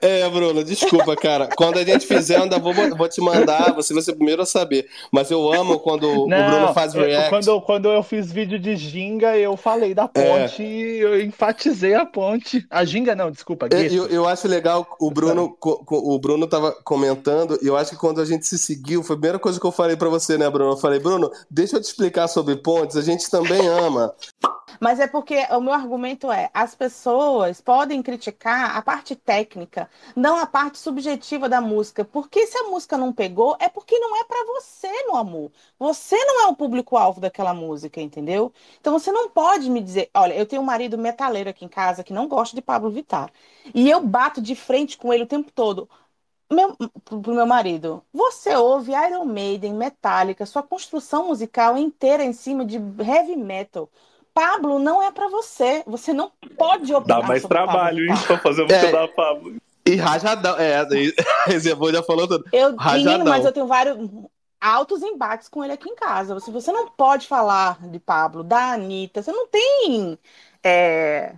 É, 0.00 0.28
Bruno, 0.28 0.62
desculpa, 0.62 1.16
cara. 1.16 1.48
Quando 1.56 1.78
a 1.78 1.84
gente 1.84 2.06
fizer, 2.06 2.36
eu 2.36 2.42
ainda 2.42 2.58
vou, 2.58 2.72
vou 2.96 3.08
te 3.08 3.20
mandar, 3.20 3.72
você 3.74 3.92
vai 3.92 4.02
ser 4.02 4.12
o 4.12 4.16
primeiro 4.16 4.42
a 4.42 4.46
saber. 4.46 4.86
Mas 5.12 5.30
eu 5.30 5.52
amo 5.52 5.78
quando 5.80 6.26
Não, 6.26 6.46
o 6.46 6.50
Bruno 6.50 6.74
faz 6.74 6.94
react. 6.94 7.24
Eu, 7.24 7.30
quando, 7.30 7.60
quando 7.62 7.88
eu 7.88 8.02
fiz 8.02 8.30
vídeo 8.30 8.58
de 8.58 8.76
ginga, 8.76 9.36
eu 9.36 9.56
falei 9.56 9.94
da 9.94 10.06
ponte, 10.06 10.62
é. 10.62 11.04
eu 11.04 11.20
enfatizei 11.20 11.94
a 11.94 12.06
ponte. 12.06 12.66
A 12.70 12.84
ginga 12.84 13.14
não, 13.14 13.30
desculpa. 13.30 13.68
É, 13.72 13.86
eu, 13.86 14.06
eu, 14.06 14.28
acho 14.28 14.46
legal, 14.46 14.86
o 15.00 15.10
Bruno, 15.10 15.56
o 15.60 16.18
Bruno 16.18 16.46
tava 16.46 16.72
comentando, 16.84 17.58
e 17.62 17.66
eu 17.66 17.76
acho 17.76 17.90
que 17.90 17.96
quando 17.96 18.20
a 18.20 18.24
gente 18.24 18.46
se 18.46 18.58
seguiu, 18.58 19.02
foi 19.02 19.14
a 19.14 19.18
primeira 19.18 19.38
coisa 19.38 19.58
que 19.58 19.66
eu 19.66 19.72
falei 19.72 19.96
para 19.96 20.08
você, 20.08 20.38
né, 20.38 20.48
Bruno? 20.48 20.72
Eu 20.72 20.76
falei, 20.76 21.00
Bruno, 21.00 21.30
deixa 21.50 21.76
eu 21.76 21.80
te 21.80 21.84
explicar 21.86 22.28
sobre 22.28 22.56
pontes, 22.56 22.96
a 22.96 23.02
gente 23.02 23.30
também 23.30 23.66
ama. 23.66 24.14
Mas 24.80 25.00
é 25.00 25.06
porque 25.06 25.36
o 25.50 25.60
meu 25.60 25.72
argumento 25.72 26.30
é: 26.30 26.50
as 26.54 26.74
pessoas 26.74 27.60
podem 27.60 28.02
criticar 28.02 28.76
a 28.76 28.82
parte 28.82 29.14
técnica, 29.16 29.88
não 30.16 30.36
a 30.38 30.46
parte 30.46 30.78
subjetiva 30.78 31.48
da 31.48 31.60
música. 31.60 32.04
Porque 32.04 32.46
se 32.46 32.56
a 32.58 32.64
música 32.64 32.96
não 32.96 33.12
pegou, 33.12 33.56
é 33.60 33.68
porque 33.68 33.98
não 33.98 34.16
é 34.16 34.24
para 34.24 34.44
você, 34.46 34.88
meu 35.06 35.16
amor. 35.16 35.50
Você 35.78 36.16
não 36.16 36.42
é 36.42 36.46
o 36.46 36.56
público-alvo 36.56 37.20
daquela 37.20 37.54
música, 37.54 38.00
entendeu? 38.00 38.52
Então 38.80 38.98
você 38.98 39.10
não 39.12 39.28
pode 39.30 39.70
me 39.70 39.80
dizer: 39.82 40.10
olha, 40.14 40.34
eu 40.34 40.46
tenho 40.46 40.62
um 40.62 40.64
marido 40.64 40.96
metaleiro 40.98 41.50
aqui 41.50 41.64
em 41.64 41.68
casa 41.68 42.04
que 42.04 42.12
não 42.12 42.28
gosta 42.28 42.54
de 42.56 42.62
Pablo 42.62 42.90
Vittar. 42.90 43.30
E 43.74 43.88
eu 43.90 44.00
bato 44.00 44.40
de 44.40 44.54
frente 44.54 44.96
com 44.96 45.12
ele 45.12 45.24
o 45.24 45.26
tempo 45.26 45.50
todo. 45.52 45.88
Meu, 46.50 46.74
pro 47.04 47.34
meu 47.34 47.46
marido, 47.46 48.02
você 48.12 48.54
ouve 48.56 48.92
Iron 48.92 49.24
Maiden, 49.26 49.74
Metallica, 49.74 50.46
sua 50.46 50.62
construção 50.62 51.26
musical 51.28 51.76
inteira 51.76 52.24
em 52.24 52.32
cima 52.32 52.64
de 52.64 52.76
heavy 52.76 53.36
metal. 53.36 53.90
Pablo 54.38 54.78
não 54.78 55.02
é 55.02 55.10
para 55.10 55.26
você. 55.26 55.82
Você 55.84 56.12
não 56.12 56.30
pode 56.56 56.94
opinar 56.94 57.22
Dá 57.22 57.26
mais 57.26 57.42
trabalho, 57.42 58.04
hein, 58.04 58.14
pra 58.24 58.38
fazer 58.38 58.64
você 58.64 58.86
é, 58.86 58.92
dar 58.92 59.08
Pablo. 59.08 59.56
E 59.84 59.96
rajadão. 59.96 60.56
É, 60.56 60.86
Reservou 61.46 61.90
já 61.92 62.04
falou 62.04 62.28
tudo. 62.28 62.44
Eu, 62.52 62.76
menino, 62.76 63.24
mas 63.24 63.44
eu 63.44 63.50
tenho 63.50 63.66
vários 63.66 63.98
altos 64.60 65.02
embates 65.02 65.48
com 65.48 65.64
ele 65.64 65.72
aqui 65.72 65.88
em 65.88 65.96
casa. 65.96 66.38
Se 66.38 66.52
você 66.52 66.70
não 66.70 66.88
pode 66.88 67.26
falar 67.26 67.84
de 67.88 67.98
Pablo, 67.98 68.44
da 68.44 68.74
Anitta, 68.74 69.22
você 69.22 69.32
não 69.32 69.48
tem 69.48 70.16
é, 70.62 71.34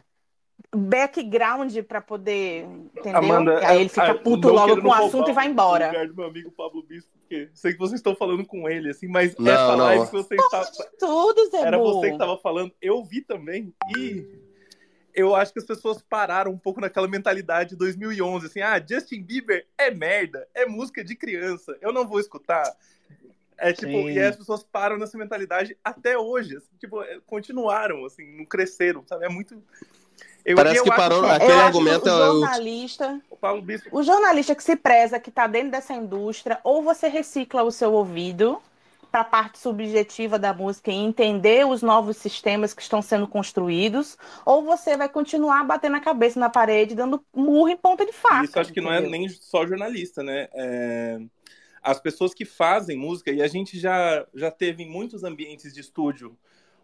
background 0.70 1.74
para 1.88 2.02
poder. 2.02 2.66
Entendeu? 2.94 3.16
Amanda, 3.16 3.66
aí 3.66 3.80
ele 3.80 3.88
fica 3.88 4.14
puto 4.14 4.50
logo 4.50 4.82
com 4.82 4.88
o 4.88 4.92
assunto 4.92 5.30
e 5.30 5.32
vai 5.32 5.46
embora. 5.46 5.86
No 5.86 5.92
lugar 5.92 6.08
do 6.08 6.16
meu 6.16 6.26
amigo 6.26 6.50
Pablo 6.50 6.82
Bispo 6.82 7.19
sei 7.54 7.72
que 7.72 7.78
vocês 7.78 8.00
estão 8.00 8.14
falando 8.14 8.44
com 8.44 8.68
ele, 8.68 8.90
assim, 8.90 9.08
mas 9.08 9.36
Não, 9.36 9.52
essa 9.52 9.76
não. 9.76 9.84
live 9.84 10.06
que 10.06 10.12
você 10.12 10.34
está. 10.34 10.64
Tudo, 10.98 11.50
Zé 11.50 11.60
Era 11.60 11.78
você 11.78 12.08
que 12.08 12.14
estava 12.14 12.36
falando, 12.38 12.72
eu 12.80 13.04
vi 13.04 13.20
também, 13.20 13.72
e 13.96 14.26
eu 15.14 15.34
acho 15.34 15.52
que 15.52 15.58
as 15.58 15.64
pessoas 15.64 16.02
pararam 16.02 16.52
um 16.52 16.58
pouco 16.58 16.80
naquela 16.80 17.08
mentalidade 17.08 17.70
de 17.70 17.76
2011, 17.76 18.46
assim, 18.46 18.60
ah, 18.60 18.84
Justin 18.84 19.22
Bieber 19.22 19.66
é 19.76 19.90
merda, 19.90 20.46
é 20.54 20.66
música 20.66 21.04
de 21.04 21.14
criança, 21.14 21.76
eu 21.80 21.92
não 21.92 22.06
vou 22.06 22.20
escutar. 22.20 22.64
É 23.56 23.74
tipo, 23.74 23.92
Sim. 23.92 24.12
e 24.12 24.18
as 24.18 24.36
pessoas 24.36 24.62
param 24.62 24.96
nessa 24.96 25.18
mentalidade 25.18 25.76
até 25.84 26.16
hoje, 26.16 26.56
assim, 26.56 26.70
tipo, 26.78 27.02
é, 27.02 27.20
continuaram, 27.26 28.06
assim, 28.06 28.24
não 28.36 28.44
cresceram, 28.46 29.04
sabe? 29.06 29.26
É 29.26 29.28
muito. 29.28 29.62
Eu, 30.44 30.56
Parece 30.56 30.78
eu 30.78 30.84
que 30.84 30.90
parou- 30.90 31.22
que 31.22 31.30
aquele 31.30 31.52
eu 31.52 31.56
acho 31.56 31.66
argumento 31.66 32.02
que 32.02 32.08
o 32.08 32.10
é 32.10 32.14
o- 32.14 32.40
jornalista, 32.40 33.20
o 33.30 33.36
Paulo 33.36 33.62
Bispo 33.62 33.88
o 33.92 34.02
jornalista 34.02 34.54
que 34.54 34.62
se 34.64 34.76
preza, 34.76 35.20
que 35.20 35.28
está 35.28 35.46
dentro 35.46 35.70
dessa 35.70 35.92
indústria, 35.92 36.58
ou 36.64 36.82
você 36.82 37.08
recicla 37.08 37.62
o 37.62 37.70
seu 37.70 37.92
ouvido 37.92 38.60
para 39.10 39.22
a 39.22 39.24
parte 39.24 39.58
subjetiva 39.58 40.38
da 40.38 40.54
música 40.54 40.90
e 40.90 40.94
entender 40.94 41.66
os 41.66 41.82
novos 41.82 42.16
sistemas 42.16 42.72
que 42.72 42.80
estão 42.80 43.02
sendo 43.02 43.26
construídos, 43.26 44.16
ou 44.46 44.62
você 44.62 44.96
vai 44.96 45.08
continuar 45.08 45.64
batendo 45.64 45.96
a 45.96 46.00
cabeça 46.00 46.38
na 46.38 46.48
parede, 46.48 46.94
dando 46.94 47.22
murro 47.34 47.68
em 47.68 47.76
ponta 47.76 48.06
de 48.06 48.12
faca. 48.12 48.44
Isso 48.44 48.58
acho 48.60 48.72
que 48.72 48.80
não 48.80 48.92
é 48.92 49.00
entendeu? 49.00 49.10
nem 49.10 49.28
só 49.28 49.66
jornalista, 49.66 50.22
né? 50.22 50.48
É, 50.54 51.18
As 51.82 51.98
pessoas 51.98 52.34
que 52.34 52.44
fazem 52.44 52.96
música, 52.96 53.30
e 53.32 53.42
a 53.42 53.48
gente 53.48 53.78
já, 53.78 54.24
já 54.34 54.50
teve 54.50 54.82
em 54.82 54.88
muitos 54.90 55.24
ambientes 55.24 55.72
de 55.72 55.80
estúdio, 55.80 56.36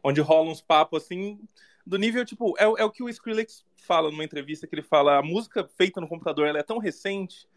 onde 0.02 0.20
rolam 0.20 0.50
uns 0.52 0.60
papos 0.60 1.04
assim, 1.04 1.38
do 1.86 1.96
nível, 1.96 2.24
tipo, 2.24 2.54
é, 2.58 2.64
é 2.64 2.84
o 2.84 2.90
que 2.90 3.02
o 3.02 3.08
Skrillex 3.08 3.64
fala 3.76 4.10
numa 4.10 4.24
entrevista, 4.24 4.66
que 4.66 4.74
ele 4.74 4.82
fala, 4.82 5.18
a 5.18 5.22
música 5.22 5.68
feita 5.76 6.00
no 6.00 6.08
computador, 6.08 6.48
ela 6.48 6.58
é 6.58 6.62
tão 6.62 6.78
recente, 6.78 7.48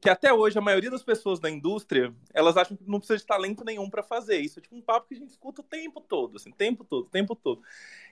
que 0.00 0.08
até 0.08 0.32
hoje 0.32 0.56
a 0.56 0.60
maioria 0.60 0.90
das 0.90 1.02
pessoas 1.02 1.40
da 1.40 1.50
indústria, 1.50 2.14
elas 2.32 2.56
acham 2.56 2.76
que 2.76 2.88
não 2.88 2.98
precisa 2.98 3.18
de 3.18 3.26
talento 3.26 3.64
nenhum 3.64 3.90
pra 3.90 4.02
fazer 4.02 4.38
isso. 4.38 4.58
É 4.58 4.62
tipo 4.62 4.76
um 4.76 4.80
papo 4.80 5.08
que 5.08 5.14
a 5.14 5.18
gente 5.18 5.30
escuta 5.30 5.62
o 5.62 5.64
tempo 5.64 6.00
todo, 6.00 6.36
assim, 6.36 6.52
tempo 6.52 6.84
todo, 6.84 7.08
tempo 7.08 7.34
todo. 7.34 7.62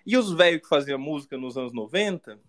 E 0.05 0.17
os 0.17 0.33
velhos 0.33 0.63
que 0.63 0.69
faziam 0.69 0.99
música 0.99 1.37
nos 1.37 1.57
anos 1.57 1.73
90, 1.73 2.41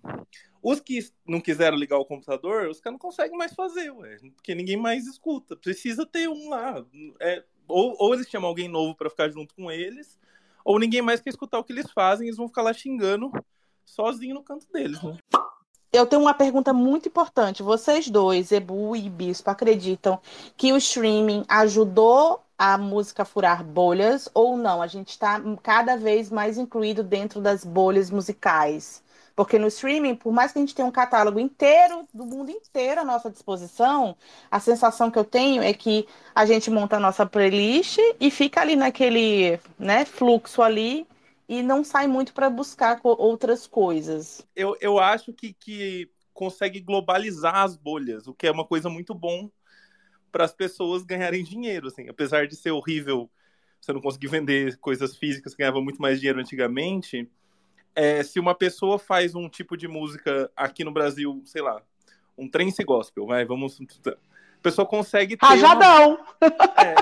os 0.63 0.79
que 0.79 0.99
não 1.27 1.39
quiseram 1.39 1.77
ligar 1.77 1.99
o 1.99 2.05
computador, 2.05 2.69
os 2.69 2.79
caras 2.79 2.93
não 2.93 2.99
conseguem 2.99 3.37
mais 3.37 3.53
fazer, 3.53 3.91
ué, 3.91 4.17
porque 4.35 4.55
ninguém 4.55 4.77
mais 4.77 5.05
escuta. 5.05 5.55
Precisa 5.55 6.05
ter 6.05 6.27
um 6.27 6.49
lá. 6.49 6.83
É, 7.19 7.43
ou, 7.67 7.95
ou 7.99 8.13
eles 8.13 8.27
chamam 8.29 8.49
alguém 8.49 8.67
novo 8.67 8.95
pra 8.95 9.09
ficar 9.09 9.29
junto 9.29 9.53
com 9.53 9.69
eles, 9.69 10.17
ou 10.65 10.79
ninguém 10.79 11.01
mais 11.01 11.21
quer 11.21 11.29
escutar 11.29 11.59
o 11.59 11.63
que 11.63 11.71
eles 11.71 11.91
fazem, 11.91 12.27
eles 12.27 12.37
vão 12.37 12.47
ficar 12.47 12.63
lá 12.63 12.73
xingando 12.73 13.31
sozinho 13.85 14.33
no 14.33 14.43
canto 14.43 14.65
deles, 14.73 15.01
né? 15.03 15.15
Eu 15.93 16.05
tenho 16.05 16.21
uma 16.21 16.33
pergunta 16.33 16.73
muito 16.73 17.07
importante. 17.07 17.63
Vocês 17.63 18.09
dois, 18.09 18.51
Ebu 18.51 18.95
e 18.97 19.09
Bispo, 19.09 19.49
acreditam 19.49 20.19
que 20.57 20.73
o 20.73 20.77
streaming 20.77 21.45
ajudou 21.47 22.43
a 22.57 22.77
música 22.77 23.21
a 23.21 23.25
furar 23.25 23.63
bolhas 23.63 24.27
ou 24.33 24.57
não? 24.57 24.81
A 24.81 24.87
gente 24.87 25.11
está 25.11 25.41
cada 25.63 25.95
vez 25.95 26.29
mais 26.29 26.57
incluído 26.57 27.01
dentro 27.01 27.39
das 27.39 27.63
bolhas 27.63 28.09
musicais. 28.09 29.04
Porque 29.35 29.59
no 29.59 29.67
streaming, 29.67 30.15
por 30.15 30.31
mais 30.31 30.51
que 30.51 30.59
a 30.59 30.61
gente 30.61 30.73
tenha 30.73 30.87
um 30.87 30.91
catálogo 30.91 31.39
inteiro, 31.39 32.07
do 32.13 32.25
mundo 32.25 32.49
inteiro 32.51 33.01
à 33.01 33.05
nossa 33.05 33.29
disposição, 33.29 34.15
a 34.49 34.59
sensação 34.59 35.11
que 35.11 35.19
eu 35.19 35.25
tenho 35.25 35.61
é 35.61 35.73
que 35.73 36.07
a 36.33 36.45
gente 36.45 36.71
monta 36.71 36.97
a 36.97 36.99
nossa 36.99 37.25
playlist 37.25 37.97
e 38.19 38.31
fica 38.31 38.61
ali 38.61 38.75
naquele 38.75 39.59
né, 39.77 40.05
fluxo 40.05 40.61
ali 40.61 41.05
e 41.49 41.61
não 41.61 41.83
sai 41.83 42.07
muito 42.07 42.33
para 42.33 42.49
buscar 42.49 42.99
outras 43.03 43.67
coisas. 43.67 44.45
eu, 44.55 44.75
eu 44.81 44.99
acho 44.99 45.33
que, 45.33 45.53
que 45.53 46.09
consegue 46.33 46.79
globalizar 46.79 47.57
as 47.57 47.75
bolhas, 47.75 48.27
o 48.27 48.33
que 48.33 48.47
é 48.47 48.51
uma 48.51 48.65
coisa 48.65 48.89
muito 48.89 49.13
bom 49.13 49.49
para 50.31 50.45
as 50.45 50.53
pessoas 50.53 51.03
ganharem 51.03 51.43
dinheiro, 51.43 51.87
assim, 51.87 52.09
apesar 52.09 52.47
de 52.47 52.55
ser 52.55 52.71
horrível 52.71 53.29
você 53.79 53.93
não 53.93 54.01
conseguir 54.01 54.27
vender 54.27 54.77
coisas 54.77 55.15
físicas 55.15 55.53
ganhava 55.53 55.79
muito 55.79 56.01
mais 56.01 56.19
dinheiro 56.19 56.39
antigamente. 56.39 57.29
É, 57.95 58.21
se 58.23 58.39
uma 58.39 58.53
pessoa 58.53 58.99
faz 58.99 59.33
um 59.33 59.47
tipo 59.49 59.77
de 59.77 59.87
música 59.87 60.51
aqui 60.55 60.83
no 60.83 60.91
Brasil, 60.91 61.41
sei 61.45 61.61
lá, 61.61 61.81
um 62.37 62.49
trance 62.49 62.83
gospel, 62.83 63.25
vai, 63.25 63.45
vamos. 63.45 63.79
A 64.05 64.15
pessoa 64.61 64.85
consegue 64.85 65.37
ter. 65.37 65.45
Uma, 65.45 65.55
Rajadão! 65.55 66.19
é, 66.77 66.95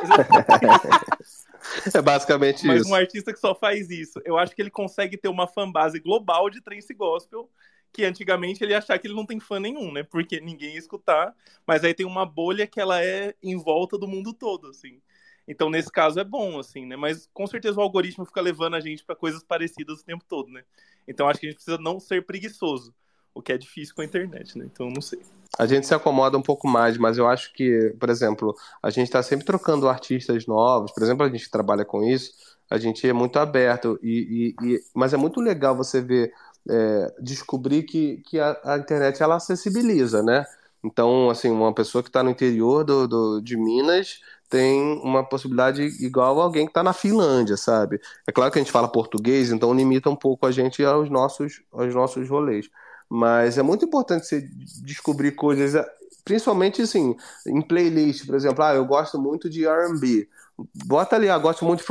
É 1.93 2.01
basicamente 2.01 2.65
mas 2.67 2.81
isso. 2.81 2.91
um 2.91 2.95
artista 2.95 3.33
que 3.33 3.39
só 3.39 3.55
faz 3.55 3.89
isso, 3.89 4.21
eu 4.25 4.37
acho 4.37 4.53
que 4.53 4.61
ele 4.61 4.69
consegue 4.69 5.17
ter 5.17 5.29
uma 5.29 5.47
fanbase 5.47 5.99
global 5.99 6.49
de 6.49 6.61
trance 6.61 6.93
gospel, 6.93 7.49
que 7.91 8.03
antigamente 8.03 8.63
ele 8.63 8.71
ia 8.73 8.79
achar 8.79 8.97
que 8.99 9.07
ele 9.07 9.15
não 9.15 9.25
tem 9.25 9.39
fã 9.39 9.59
nenhum, 9.59 9.91
né? 9.91 10.03
Porque 10.03 10.41
ninguém 10.41 10.73
ia 10.73 10.79
escutar, 10.79 11.33
mas 11.65 11.83
aí 11.83 11.93
tem 11.93 12.05
uma 12.05 12.25
bolha 12.25 12.67
que 12.67 12.81
ela 12.81 13.01
é 13.03 13.33
em 13.41 13.55
volta 13.55 13.97
do 13.97 14.07
mundo 14.07 14.33
todo, 14.33 14.67
assim. 14.67 14.99
Então, 15.47 15.69
nesse 15.69 15.91
caso, 15.91 16.19
é 16.19 16.23
bom, 16.23 16.59
assim, 16.59 16.85
né? 16.85 16.95
Mas 16.95 17.29
com 17.33 17.45
certeza 17.45 17.77
o 17.77 17.81
algoritmo 17.81 18.25
fica 18.25 18.41
levando 18.41 18.75
a 18.75 18.79
gente 18.79 19.03
para 19.03 19.15
coisas 19.15 19.43
parecidas 19.43 19.99
o 19.99 20.05
tempo 20.05 20.23
todo, 20.27 20.49
né? 20.51 20.63
Então, 21.07 21.27
acho 21.27 21.39
que 21.39 21.47
a 21.47 21.49
gente 21.49 21.57
precisa 21.57 21.77
não 21.77 21.99
ser 21.99 22.25
preguiçoso, 22.25 22.93
o 23.35 23.41
que 23.41 23.51
é 23.51 23.57
difícil 23.57 23.93
com 23.93 24.01
a 24.01 24.05
internet, 24.05 24.57
né? 24.57 24.65
Então, 24.71 24.89
não 24.89 25.01
sei. 25.01 25.19
A 25.59 25.65
gente 25.67 25.85
se 25.85 25.93
acomoda 25.93 26.37
um 26.37 26.41
pouco 26.41 26.67
mais, 26.67 26.97
mas 26.97 27.17
eu 27.17 27.27
acho 27.27 27.53
que, 27.53 27.93
por 27.99 28.09
exemplo, 28.09 28.55
a 28.81 28.89
gente 28.89 29.07
está 29.07 29.21
sempre 29.21 29.45
trocando 29.45 29.87
artistas 29.89 30.47
novos. 30.47 30.91
Por 30.91 31.03
exemplo, 31.03 31.25
a 31.25 31.29
gente 31.29 31.49
trabalha 31.51 31.83
com 31.85 32.01
isso, 32.03 32.31
a 32.71 32.77
gente 32.79 33.07
é 33.07 33.13
muito 33.13 33.37
aberto. 33.37 33.99
E, 34.01 34.55
e- 34.61 34.73
e- 34.75 34.83
mas 34.95 35.13
é 35.13 35.17
muito 35.17 35.39
legal 35.41 35.75
você 35.75 36.01
ver, 36.01 36.33
é, 36.69 37.13
descobrir 37.19 37.83
que, 37.83 38.17
que 38.25 38.39
a, 38.39 38.59
a 38.63 38.77
internet 38.77 39.21
ela 39.21 39.35
acessibiliza, 39.35 40.23
né? 40.23 40.45
Então, 40.83 41.29
assim, 41.29 41.49
uma 41.51 41.73
pessoa 41.73 42.01
que 42.01 42.09
está 42.09 42.23
no 42.23 42.29
interior 42.31 42.83
do, 42.83 43.07
do- 43.07 43.41
de 43.41 43.55
Minas 43.55 44.21
tem 44.53 45.01
uma 45.03 45.23
possibilidade 45.23 45.81
igual 46.05 46.39
alguém 46.39 46.65
que 46.67 46.69
está 46.69 46.83
na 46.83 46.93
Finlândia, 46.93 47.57
sabe? 47.57 47.99
É 48.27 48.31
claro 48.31 48.51
que 48.51 48.59
a 48.59 48.61
gente 48.61 48.71
fala 48.71 48.87
português, 48.87 49.51
então 49.51 49.73
limita 49.73 50.11
um 50.11 50.15
pouco 50.15 50.45
a 50.45 50.51
gente 50.51 50.85
aos 50.85 51.09
nossos, 51.09 51.63
aos 51.71 51.91
nossos 51.95 52.29
rolês. 52.29 52.69
Mas 53.09 53.57
é 53.57 53.63
muito 53.63 53.83
importante 53.85 54.27
você 54.27 54.47
descobrir 54.83 55.31
coisas, 55.31 55.83
principalmente 56.23 56.83
assim, 56.83 57.15
em 57.47 57.63
playlist, 57.63 58.27
por 58.27 58.35
exemplo, 58.35 58.63
ah, 58.63 58.75
eu 58.75 58.85
gosto 58.85 59.19
muito 59.19 59.49
de 59.49 59.65
R&B. 59.65 60.29
Bota 60.85 61.15
ali, 61.15 61.29
ah, 61.29 61.37
gosto 61.39 61.65
muito 61.65 61.83
de 61.83 61.85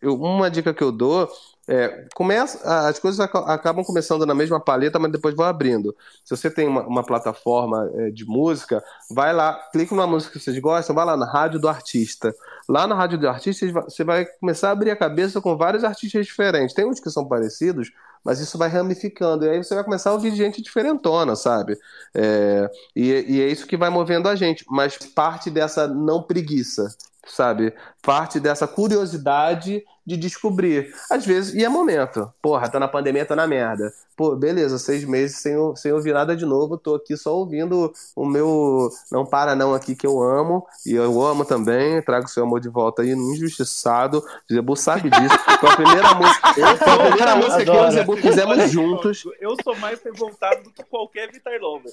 eu- 0.00 0.14
Uma 0.22 0.50
dica 0.50 0.72
que 0.72 0.82
eu 0.82 0.90
dou 0.90 1.28
é, 1.66 2.06
começa, 2.14 2.58
as 2.86 2.98
coisas 2.98 3.18
aca- 3.20 3.52
acabam 3.52 3.84
começando 3.84 4.26
na 4.26 4.34
mesma 4.34 4.60
paleta, 4.60 4.98
mas 4.98 5.10
depois 5.10 5.34
vão 5.34 5.46
abrindo. 5.46 5.96
Se 6.24 6.36
você 6.36 6.50
tem 6.50 6.68
uma, 6.68 6.82
uma 6.86 7.02
plataforma 7.02 7.90
é, 7.94 8.10
de 8.10 8.24
música, 8.24 8.82
vai 9.10 9.32
lá, 9.32 9.54
clica 9.72 9.94
numa 9.94 10.06
música 10.06 10.38
que 10.38 10.44
vocês 10.44 10.58
gostam, 10.58 10.94
vai 10.94 11.06
lá 11.06 11.16
na 11.16 11.30
rádio 11.30 11.58
do 11.58 11.68
artista. 11.68 12.34
Lá 12.68 12.86
na 12.86 12.94
rádio 12.94 13.18
do 13.18 13.28
artista, 13.28 13.66
você 13.72 14.04
vai 14.04 14.26
começar 14.26 14.68
a 14.68 14.72
abrir 14.72 14.90
a 14.90 14.96
cabeça 14.96 15.40
com 15.40 15.56
vários 15.56 15.84
artistas 15.84 16.26
diferentes. 16.26 16.74
Tem 16.74 16.84
uns 16.84 17.00
que 17.00 17.10
são 17.10 17.26
parecidos, 17.26 17.90
mas 18.22 18.40
isso 18.40 18.58
vai 18.58 18.68
ramificando. 18.68 19.44
E 19.44 19.48
aí 19.50 19.62
você 19.62 19.74
vai 19.74 19.84
começar 19.84 20.10
a 20.10 20.14
ouvir 20.14 20.34
gente 20.34 20.62
diferentona, 20.62 21.34
sabe? 21.34 21.78
É, 22.14 22.70
e, 22.94 23.10
e 23.10 23.42
é 23.42 23.48
isso 23.48 23.66
que 23.66 23.76
vai 23.76 23.88
movendo 23.90 24.28
a 24.28 24.34
gente. 24.34 24.64
Mas 24.68 24.96
parte 24.96 25.50
dessa 25.50 25.86
não 25.88 26.22
preguiça, 26.22 26.94
sabe? 27.26 27.72
Parte 28.02 28.38
dessa 28.38 28.66
curiosidade 28.66 29.82
de 30.06 30.16
descobrir. 30.16 30.94
Às 31.10 31.24
vezes, 31.24 31.54
e 31.54 31.64
é 31.64 31.68
momento. 31.68 32.30
Porra, 32.42 32.68
tá 32.68 32.78
na 32.78 32.88
pandemia, 32.88 33.24
tá 33.24 33.34
na 33.34 33.46
merda. 33.46 33.92
Pô, 34.16 34.36
beleza, 34.36 34.78
seis 34.78 35.04
meses 35.04 35.38
sem, 35.38 35.54
sem 35.74 35.92
ouvir 35.92 36.12
nada 36.14 36.36
de 36.36 36.46
novo, 36.46 36.78
tô 36.78 36.94
aqui 36.94 37.16
só 37.16 37.34
ouvindo 37.34 37.92
o 38.14 38.24
meu 38.24 38.88
Não 39.10 39.26
Para 39.26 39.56
Não 39.56 39.74
aqui 39.74 39.96
que 39.96 40.06
eu 40.06 40.22
amo, 40.22 40.64
e 40.86 40.92
eu 40.94 41.20
amo 41.20 41.44
também, 41.44 42.00
trago 42.00 42.28
seu 42.28 42.44
amor 42.44 42.60
de 42.60 42.68
volta 42.68 43.02
aí, 43.02 43.10
injustiçado. 43.10 44.18
O 44.18 44.54
Zebu 44.54 44.76
sabe 44.76 45.10
disso. 45.10 45.34
Foi 45.58 45.68
a 45.70 45.76
primeira 45.76 46.14
música, 46.14 46.52
foi 46.54 46.92
a 46.92 46.98
primeira 47.06 47.36
música 47.36 47.64
que 47.64 47.70
eu 47.70 47.74
e 47.74 47.88
o. 47.88 47.90
Zebu 47.90 48.16
fizemos 48.18 48.70
juntos. 48.70 49.24
Eu 49.40 49.56
sou 49.64 49.74
mais 49.76 50.00
revoltado 50.02 50.62
do 50.62 50.70
que 50.70 50.84
qualquer 50.84 51.32
Vitar 51.32 51.58
Lover. 51.60 51.92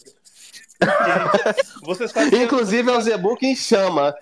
Você 1.84 2.08
sabe 2.08 2.30
que 2.32 2.44
Inclusive 2.44 2.90
é 2.90 2.98
o 2.98 3.02
Zebu 3.02 3.36
quem 3.38 3.56
chama. 3.56 4.14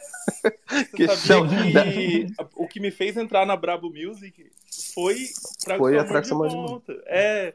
que 0.95 1.07
Você 1.07 1.27
chama. 1.27 1.49
sabia 1.49 1.83
que 1.91 2.27
o 2.55 2.67
que 2.67 2.79
me 2.79 2.91
fez 2.91 3.17
entrar 3.17 3.45
na 3.45 3.55
Brabo 3.79 3.93
Music 3.93 4.51
foi 4.93 5.15
Foi 5.77 5.97
a 5.97 6.03
de 6.03 6.29
volta. 6.29 6.93
É. 7.07 7.53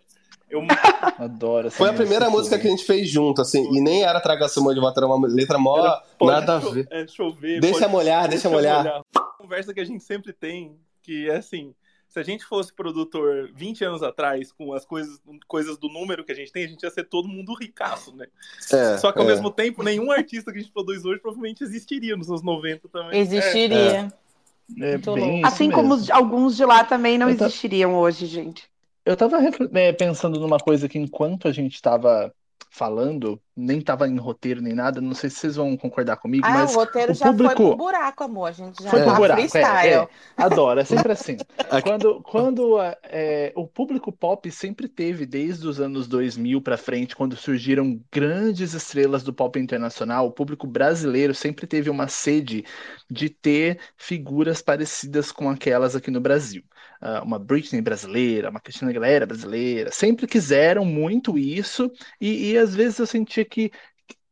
Eu, 0.50 0.60
Adoro 1.18 1.68
essa 1.68 1.76
Foi 1.76 1.88
a 1.88 1.92
primeira 1.92 2.28
música. 2.30 2.58
que 2.58 2.66
a 2.66 2.70
gente 2.70 2.84
fez 2.84 3.08
junto, 3.08 3.40
assim, 3.40 3.66
e 3.74 3.80
nem 3.80 4.04
era 4.04 4.20
Traga 4.20 4.48
Seu 4.48 4.62
Amor 4.62 4.74
de 4.74 4.80
volta, 4.80 5.00
era 5.00 5.06
uma 5.06 5.26
letra 5.26 5.58
mó 5.58 5.78
Era 5.78 6.02
pode 6.18 6.32
nada 6.32 6.56
a 6.56 6.58
ver. 6.58 6.86
É, 6.90 7.06
chover. 7.06 7.60
Deixa 7.60 7.80
pode- 7.80 7.92
molhar, 7.92 8.28
deixa 8.28 8.48
molhar. 8.50 9.02
Conversa 9.38 9.72
que 9.74 9.80
a 9.80 9.84
gente 9.84 10.04
sempre 10.04 10.32
tem, 10.32 10.76
que 11.02 11.28
é 11.28 11.36
assim, 11.36 11.74
se 12.08 12.20
a 12.20 12.22
gente 12.22 12.44
fosse 12.44 12.72
produtor 12.72 13.50
20 13.54 13.84
anos 13.84 14.02
atrás, 14.02 14.52
com 14.52 14.72
as 14.72 14.84
coisas, 14.84 15.20
coisas 15.48 15.76
do 15.78 15.88
número 15.88 16.24
que 16.24 16.30
a 16.30 16.34
gente 16.36 16.52
tem, 16.52 16.64
a 16.64 16.68
gente 16.68 16.82
ia 16.82 16.90
ser 16.90 17.04
todo 17.04 17.26
mundo 17.26 17.54
ricaço, 17.54 18.14
né? 18.14 18.26
É, 18.72 18.98
Só 18.98 19.10
que 19.10 19.18
ao 19.18 19.24
é. 19.24 19.28
mesmo 19.28 19.50
tempo, 19.50 19.82
nenhum 19.82 20.12
artista 20.12 20.52
que 20.52 20.58
a 20.58 20.60
gente 20.60 20.72
produz 20.72 21.04
hoje 21.04 21.20
provavelmente 21.20 21.64
existiria 21.64 22.16
nos 22.16 22.28
anos 22.28 22.42
90 22.42 22.88
também. 22.88 23.18
Existiria. 23.18 24.12
É 24.20 24.23
Muito 24.68 25.10
bem 25.12 25.42
Assim 25.42 25.70
como 25.70 25.94
mesmo. 25.94 26.12
alguns 26.12 26.56
de 26.56 26.64
lá 26.64 26.84
também 26.84 27.18
não 27.18 27.28
ta- 27.36 27.52
existiriam 27.52 27.94
hoje, 27.96 28.26
gente. 28.26 28.70
Eu 29.04 29.16
tava 29.16 29.38
refle- 29.38 29.68
eh, 29.74 29.92
pensando 29.92 30.40
numa 30.40 30.58
coisa 30.58 30.88
que 30.88 30.98
enquanto 30.98 31.46
a 31.48 31.52
gente 31.52 31.74
estava 31.74 32.34
falando, 32.70 33.40
nem 33.56 33.78
estava 33.78 34.08
em 34.08 34.16
roteiro 34.16 34.60
nem 34.60 34.74
nada, 34.74 35.00
não 35.00 35.14
sei 35.14 35.30
se 35.30 35.36
vocês 35.36 35.56
vão 35.56 35.76
concordar 35.76 36.16
comigo, 36.16 36.44
ah, 36.46 36.50
mas 36.50 36.74
o 36.74 36.78
roteiro 36.78 37.12
o 37.12 37.14
já 37.14 37.26
público... 37.26 37.56
foi 37.56 37.66
pro 37.66 37.76
buraco, 37.76 38.24
amor. 38.24 38.48
A 38.48 38.52
gente 38.52 38.82
já 38.82 38.90
foi 38.90 39.00
tá 39.00 39.06
pro 39.06 39.16
buraco, 39.16 39.40
freestyle. 39.40 39.88
é, 39.88 39.94
é. 39.94 40.08
Adoro, 40.36 40.80
é 40.80 40.84
sempre 40.84 41.12
assim. 41.12 41.36
quando 41.84 42.22
quando 42.22 42.78
é, 43.04 43.52
o 43.54 43.66
público 43.66 44.10
pop 44.10 44.50
sempre 44.50 44.88
teve, 44.88 45.24
desde 45.24 45.66
os 45.66 45.80
anos 45.80 46.08
2000 46.08 46.60
para 46.60 46.76
frente, 46.76 47.14
quando 47.14 47.36
surgiram 47.36 48.00
grandes 48.12 48.74
estrelas 48.74 49.22
do 49.22 49.32
pop 49.32 49.58
internacional, 49.58 50.26
o 50.26 50.32
público 50.32 50.66
brasileiro 50.66 51.34
sempre 51.34 51.66
teve 51.66 51.90
uma 51.90 52.08
sede 52.08 52.64
de 53.10 53.28
ter 53.28 53.78
figuras 53.96 54.60
parecidas 54.60 55.30
com 55.30 55.48
aquelas 55.48 55.94
aqui 55.94 56.10
no 56.10 56.20
Brasil. 56.20 56.62
Uh, 57.02 57.22
uma 57.22 57.38
Britney 57.38 57.82
brasileira, 57.82 58.48
uma 58.48 58.60
Cristina 58.60 58.90
Aguilera 58.90 59.26
brasileira, 59.26 59.90
sempre 59.92 60.26
quiseram 60.26 60.86
muito 60.86 61.36
isso, 61.36 61.92
e, 62.18 62.52
e 62.52 62.58
às 62.58 62.74
vezes 62.74 62.98
eu 62.98 63.06
sentia 63.06 63.43
que 63.44 63.70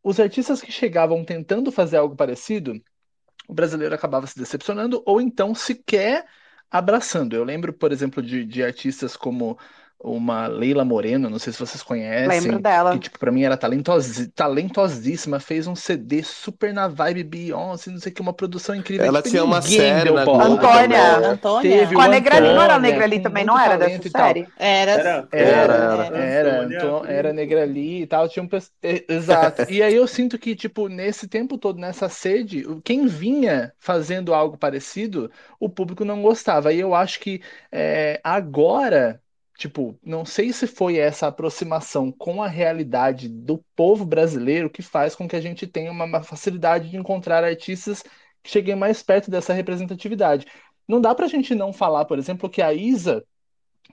os 0.02 0.18
artistas 0.20 0.60
que 0.60 0.72
chegavam 0.72 1.24
tentando 1.24 1.70
fazer 1.72 1.96
algo 1.98 2.16
parecido, 2.16 2.74
o 3.48 3.54
brasileiro 3.54 3.94
acabava 3.94 4.26
se 4.26 4.38
decepcionando 4.38 5.02
ou 5.06 5.20
então 5.20 5.54
sequer 5.54 6.26
abraçando. 6.70 7.34
Eu 7.34 7.44
lembro, 7.44 7.72
por 7.72 7.92
exemplo, 7.92 8.22
de, 8.22 8.44
de 8.44 8.62
artistas 8.62 9.16
como 9.16 9.58
uma 10.04 10.46
Leila 10.46 10.84
Moreno, 10.84 11.30
não 11.30 11.38
sei 11.38 11.52
se 11.52 11.58
vocês 11.58 11.82
conhecem. 11.82 12.40
Lembro 12.40 12.58
dela. 12.60 12.92
Que, 12.92 12.98
tipo, 12.98 13.18
pra 13.18 13.30
mim 13.30 13.44
era 13.44 13.56
talentos, 13.56 14.28
talentosíssima, 14.34 15.38
fez 15.38 15.66
um 15.66 15.74
CD 15.76 16.22
super 16.22 16.72
na 16.74 16.88
vibe 16.88 17.22
Beyoncé, 17.22 17.90
não 17.90 17.98
sei 17.98 18.10
o 18.10 18.14
que, 18.14 18.20
uma 18.20 18.32
produção 18.32 18.74
incrível. 18.74 19.06
Ela 19.06 19.20
tipo, 19.20 19.30
tinha 19.30 19.44
uma 19.44 19.62
série 19.62 20.10
na. 20.10 20.24
Globo 20.24 20.42
Antônia. 20.42 20.88
também? 20.88 21.30
Antônia. 21.30 21.70
Teve 21.78 21.94
Com 21.94 22.00
a 22.00 22.08
Negrali, 22.08 22.48
não 22.48 22.62
era 22.62 22.74
a 22.74 22.78
Negrali 22.78 23.20
também, 23.20 23.44
não 23.44 23.58
era 23.58 23.76
dessa 23.78 24.10
tal. 24.10 24.26
série? 24.26 24.48
Era, 24.58 24.92
Era. 24.92 25.28
Era, 25.32 25.74
Era, 25.74 26.18
era, 26.18 26.60
Antônia. 26.60 26.76
então, 26.76 27.04
era 27.06 27.32
Negrali 27.32 28.02
e 28.02 28.06
tal, 28.06 28.28
tinha 28.28 28.42
um 28.42 28.48
é, 28.82 29.04
exato. 29.08 29.62
E 29.72 29.82
aí 29.82 29.94
eu 29.94 30.06
sinto 30.06 30.38
que, 30.38 30.54
tipo, 30.54 30.88
nesse 30.88 31.28
tempo 31.28 31.56
todo, 31.56 31.78
nessa 31.78 32.08
sede, 32.08 32.64
quem 32.84 33.06
vinha 33.06 33.72
fazendo 33.78 34.34
algo 34.34 34.56
parecido, 34.56 35.30
o 35.58 35.68
público 35.68 36.04
não 36.04 36.20
gostava. 36.22 36.72
E 36.72 36.80
eu 36.80 36.94
acho 36.94 37.20
que 37.20 37.40
é, 37.70 38.20
agora, 38.22 39.20
tipo, 39.62 39.96
não 40.02 40.24
sei 40.24 40.52
se 40.52 40.66
foi 40.66 40.98
essa 40.98 41.28
aproximação 41.28 42.10
com 42.10 42.42
a 42.42 42.48
realidade 42.48 43.28
do 43.28 43.64
povo 43.76 44.04
brasileiro 44.04 44.68
que 44.68 44.82
faz 44.82 45.14
com 45.14 45.28
que 45.28 45.36
a 45.36 45.40
gente 45.40 45.68
tenha 45.68 45.92
uma 45.92 46.20
facilidade 46.20 46.90
de 46.90 46.96
encontrar 46.96 47.44
artistas 47.44 48.02
que 48.42 48.50
cheguem 48.50 48.74
mais 48.74 49.04
perto 49.04 49.30
dessa 49.30 49.52
representatividade. 49.52 50.46
Não 50.88 51.00
dá 51.00 51.14
pra 51.14 51.28
gente 51.28 51.54
não 51.54 51.72
falar, 51.72 52.06
por 52.06 52.18
exemplo, 52.18 52.50
que 52.50 52.60
a 52.60 52.72
Isa 52.72 53.24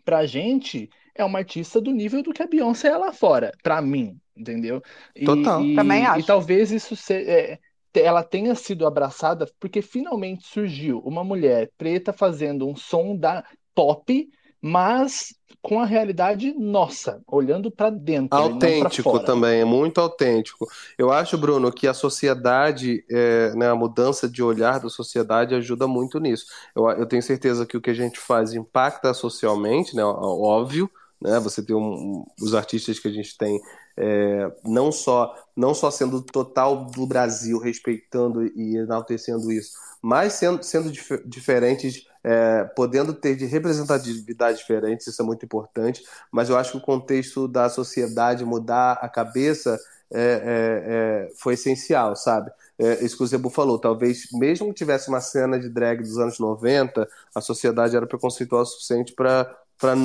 pra 0.03 0.26
gente 0.26 0.89
é 1.13 1.24
uma 1.24 1.38
artista 1.38 1.80
do 1.80 1.91
nível 1.91 2.24
do 2.24 2.34
que 2.34 2.41
a 2.41 2.47
Beyoncé 2.47 2.88
é 2.88 2.97
lá 2.97 3.13
fora, 3.13 3.51
pra 3.61 3.80
mim, 3.80 4.20
entendeu? 4.36 4.82
E, 5.15 5.24
Total. 5.24 5.63
e- 5.63 5.76
Também 5.76 6.03
acho. 6.03 6.22
E 6.22 6.24
talvez 6.24 6.72
isso 6.72 6.95
se- 6.95 7.13
é, 7.13 7.59
ela 7.93 8.24
tenha 8.24 8.55
sido 8.55 8.88
abraçada 8.88 9.47
porque 9.59 9.84
finalmente 9.84 10.47
surgiu 10.47 10.97
uma 11.05 11.24
mulher 11.24 11.70
preta 11.78 12.11
fazendo 12.11 12.67
um 12.67 12.76
som 12.76 13.15
da 13.15 13.45
pop, 13.76 14.28
mas 14.62 15.34
com 15.62 15.80
a 15.80 15.86
realidade 15.86 16.53
nossa, 16.53 17.22
olhando 17.28 17.72
pra 17.72 17.89
dentro 17.89 18.30
Autêntico 18.41 19.20
também, 19.20 19.62
é 19.62 19.66
muito 19.66 19.99
autêntico. 19.99 20.68
Eu 20.99 21.12
acho, 21.12 21.36
Bruno, 21.36 21.72
que 21.72 21.88
a 21.88 21.95
sociedade, 21.95 23.03
é, 23.10 23.55
né, 23.55 23.68
a 23.70 23.74
mudança 23.76 24.30
de 24.30 24.43
olhar 24.43 24.80
da 24.80 24.88
sociedade 24.88 25.55
ajuda 25.55 25.88
muito 25.88 26.20
nisso. 26.20 26.45
Eu, 26.76 26.88
eu 26.91 27.07
tenho 27.07 27.24
certeza 27.24 27.66
que 27.66 27.76
o 27.76 27.82
que 27.82 27.89
a 27.89 27.93
gente 27.93 28.20
faz 28.20 28.53
impacta 28.53 29.12
socialmente, 29.16 29.95
né, 29.95 30.03
óbvio, 30.05 30.88
né, 31.20 31.39
você 31.39 31.66
tem 31.66 31.76
um- 31.76 32.24
os 32.39 32.53
artistas 32.53 32.99
que 32.99 33.07
a 33.07 33.12
gente 33.12 33.36
tem, 33.36 33.60
é, 34.00 34.52
não 34.66 34.91
só 34.91 35.36
não 35.56 35.74
só 35.74 35.91
sendo 35.91 36.22
total 36.22 36.86
do 36.86 37.06
Brasil, 37.06 37.60
respeitando 37.60 38.45
e 38.47 38.78
enaltecendo 38.78 39.52
isso, 39.52 39.74
mas 40.02 40.34
sendo, 40.34 40.64
sendo 40.64 40.89
dif- 40.91 41.22
diferentes, 41.26 42.08
é, 42.24 42.64
podendo 42.76 43.14
ter 43.14 43.36
de 43.36 43.45
representatividade 43.45 44.58
diferentes, 44.60 45.08
isso 45.08 45.22
é 45.22 45.26
muito 45.26 45.45
importante 45.45 46.04
mas 46.32 46.50
eu 46.50 46.58
acho 46.58 46.72
que 46.72 46.78
o 46.78 46.82
contexto 46.82 47.47
da 47.47 47.70
sociedade 47.70 48.45
mudar 48.45 48.93
a 49.02 49.10
cabeça 49.10 49.80
é, 50.12 51.28
é, 51.28 51.28
é, 51.30 51.34
foi 51.38 51.54
essencial, 51.54 52.16
sabe? 52.16 52.52
É, 52.78 53.04
isso 53.04 53.18
que 53.18 53.24
o 53.24 53.28
Zebu 53.28 53.50
falou, 53.50 53.78
talvez 53.78 54.28
mesmo 54.34 54.68
que 54.70 54.74
tivesse 54.74 55.10
uma 55.10 55.22
cena 55.22 55.60
de 55.60 55.70
drag 55.70 56.02
dos 56.02 56.18
anos 56.18 56.39
90, 56.39 57.08
a 57.36 57.41
sociedade 57.41 57.95
era 57.95 58.08
preconceituosa 58.08 58.70
o 58.72 58.74
suficiente 58.74 59.14
para 59.14 59.56
para 59.80 59.95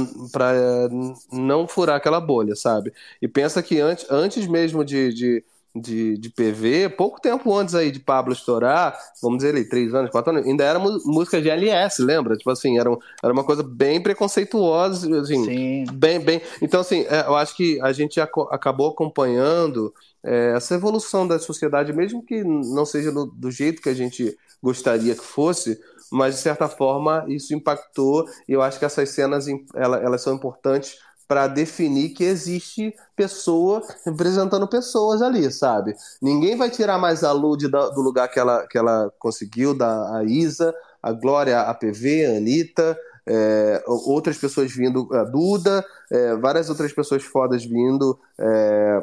não 1.33 1.67
furar 1.67 1.97
aquela 1.97 2.21
bolha, 2.21 2.55
sabe? 2.55 2.93
E 3.21 3.29
pensa 3.29 3.63
que 3.63 3.81
antes, 3.81 4.07
antes 4.11 4.47
mesmo 4.47 4.85
de, 4.85 5.13
de, 5.13 5.45
de, 5.75 6.19
de 6.19 6.31
PV, 6.31 6.89
pouco 6.91 7.21
tempo 7.21 7.55
antes 7.57 7.75
aí 7.75 7.91
de 7.91 8.01
Pablo 8.01 8.33
estourar, 8.33 8.97
vamos 9.23 9.39
dizer 9.39 9.51
ali, 9.51 9.69
três 9.69 9.95
anos, 9.95 10.11
quatro 10.11 10.33
anos, 10.33 10.47
ainda 10.47 10.65
era 10.65 10.79
música 10.79 11.41
de 11.41 11.51
LS, 11.51 12.03
lembra? 12.03 12.37
Tipo 12.37 12.51
assim, 12.51 12.79
era, 12.79 12.91
um- 12.91 12.99
era 13.23 13.33
uma 13.33 13.45
coisa 13.45 13.63
bem 13.63 14.01
preconceituosa, 14.03 15.21
assim, 15.21 15.45
Sim. 15.45 15.85
Bem, 15.93 16.19
bem. 16.21 16.41
Então, 16.63 16.81
assim, 16.81 17.05
é, 17.09 17.27
eu 17.27 17.37
acho 17.37 17.57
que 17.57 17.81
a 17.81 17.93
gente 17.93 18.21
acabou 18.21 18.89
acompanhando 18.91 19.93
é, 20.23 20.53
essa 20.57 20.75
evolução 20.75 21.27
da 21.27 21.39
sociedade, 21.39 21.93
mesmo 21.93 22.23
que 22.25 22.43
não 22.43 22.87
seja 22.87 23.13
do, 23.13 23.27
do 23.27 23.51
jeito 23.51 23.83
que 23.83 23.89
a 23.89 23.95
gente 23.95 24.37
gostaria 24.63 25.15
que 25.15 25.23
fosse, 25.25 25.79
mas 26.15 26.37
de 26.37 26.41
certa 26.41 26.69
forma 26.69 27.25
isso 27.29 27.55
impactou, 27.55 28.27
e 28.49 28.53
eu 28.53 28.63
acho 28.63 28.79
que 28.79 28.85
essas 28.85 29.11
cenas 29.11 29.47
elas 29.75 30.23
são 30.23 30.35
importantes 30.35 30.97
para 31.27 31.47
definir 31.49 32.11
que 32.11 32.23
existe 32.25 32.95
pessoa 33.17 33.83
representando 34.05 34.69
pessoas 34.69 35.23
ali, 35.23 35.51
sabe? 35.51 35.95
Ninguém 36.21 36.57
vai 36.57 36.71
tirar 36.71 36.99
mais 36.99 37.25
a 37.25 37.33
da- 37.71 37.89
do 37.91 38.01
lugar 38.03 38.29
que 38.29 38.39
ela, 38.39 38.67
que 38.69 38.77
ela 38.79 39.11
conseguiu, 39.19 39.75
da 39.77 40.19
a 40.19 40.25
Isa, 40.25 40.75
a 41.03 41.13
Glória, 41.13 41.61
a 41.63 41.75
PV, 41.75 42.27
a 42.27 42.37
Anitta, 42.37 42.99
é, 43.27 43.83
outras 43.87 44.37
pessoas 44.37 44.71
vindo, 44.73 45.09
a 45.15 45.25
Duda, 45.25 45.85
é, 46.13 46.37
várias 46.37 46.69
outras 46.69 46.93
pessoas 46.93 47.23
fodas 47.25 47.65
vindo 47.65 48.19
é, 48.39 49.01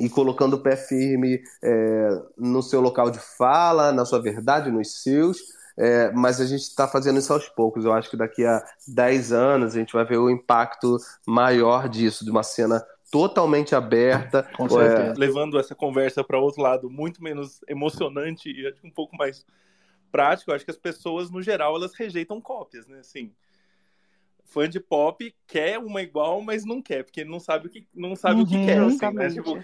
e 0.00 0.08
colocando 0.08 0.54
o 0.54 0.62
pé 0.62 0.76
firme 0.76 1.40
é, 1.62 2.08
no 2.36 2.62
seu 2.62 2.80
local 2.80 3.10
de 3.10 3.18
fala, 3.18 3.92
na 3.92 4.04
sua 4.04 4.20
verdade, 4.20 4.70
nos 4.70 5.02
seus. 5.02 5.38
É, 5.78 6.10
mas 6.10 6.40
a 6.40 6.44
gente 6.46 6.62
está 6.62 6.88
fazendo 6.88 7.18
isso 7.20 7.32
aos 7.32 7.48
poucos. 7.48 7.84
Eu 7.84 7.92
acho 7.92 8.10
que 8.10 8.16
daqui 8.16 8.44
a 8.44 8.62
10 8.86 9.32
anos 9.32 9.74
a 9.74 9.78
gente 9.78 9.92
vai 9.92 10.04
ver 10.04 10.18
o 10.18 10.28
impacto 10.28 10.96
maior 11.24 11.88
disso, 11.88 12.24
de 12.24 12.30
uma 12.30 12.42
cena 12.42 12.84
totalmente 13.10 13.74
aberta. 13.74 14.42
Com 14.42 14.66
É, 14.66 14.68
certeza. 14.68 15.14
levando 15.16 15.58
essa 15.58 15.74
conversa 15.74 16.24
para 16.24 16.38
outro 16.38 16.60
lado, 16.60 16.90
muito 16.90 17.22
menos 17.22 17.60
emocionante 17.68 18.50
e 18.50 18.74
um 18.84 18.90
pouco 18.90 19.16
mais 19.16 19.46
prático, 20.10 20.52
acho 20.52 20.64
que 20.64 20.70
as 20.70 20.76
pessoas, 20.76 21.30
no 21.30 21.40
geral, 21.40 21.76
elas 21.76 21.94
rejeitam 21.94 22.40
cópias, 22.40 22.86
né? 22.88 22.98
Assim, 22.98 23.32
fã 24.44 24.68
de 24.68 24.80
pop 24.80 25.34
quer 25.46 25.78
uma 25.78 26.02
igual, 26.02 26.40
mas 26.40 26.64
não 26.64 26.82
quer, 26.82 27.04
porque 27.04 27.24
não 27.24 27.38
sabe 27.38 27.68
o 27.68 27.70
que, 27.70 27.86
não 27.94 28.16
sabe 28.16 28.42
o 28.42 28.46
que 28.46 28.56
Uhum. 28.56 28.64
quer, 28.64 28.82
assim, 28.82 29.12
né? 29.14 29.28
Tipo, 29.30 29.62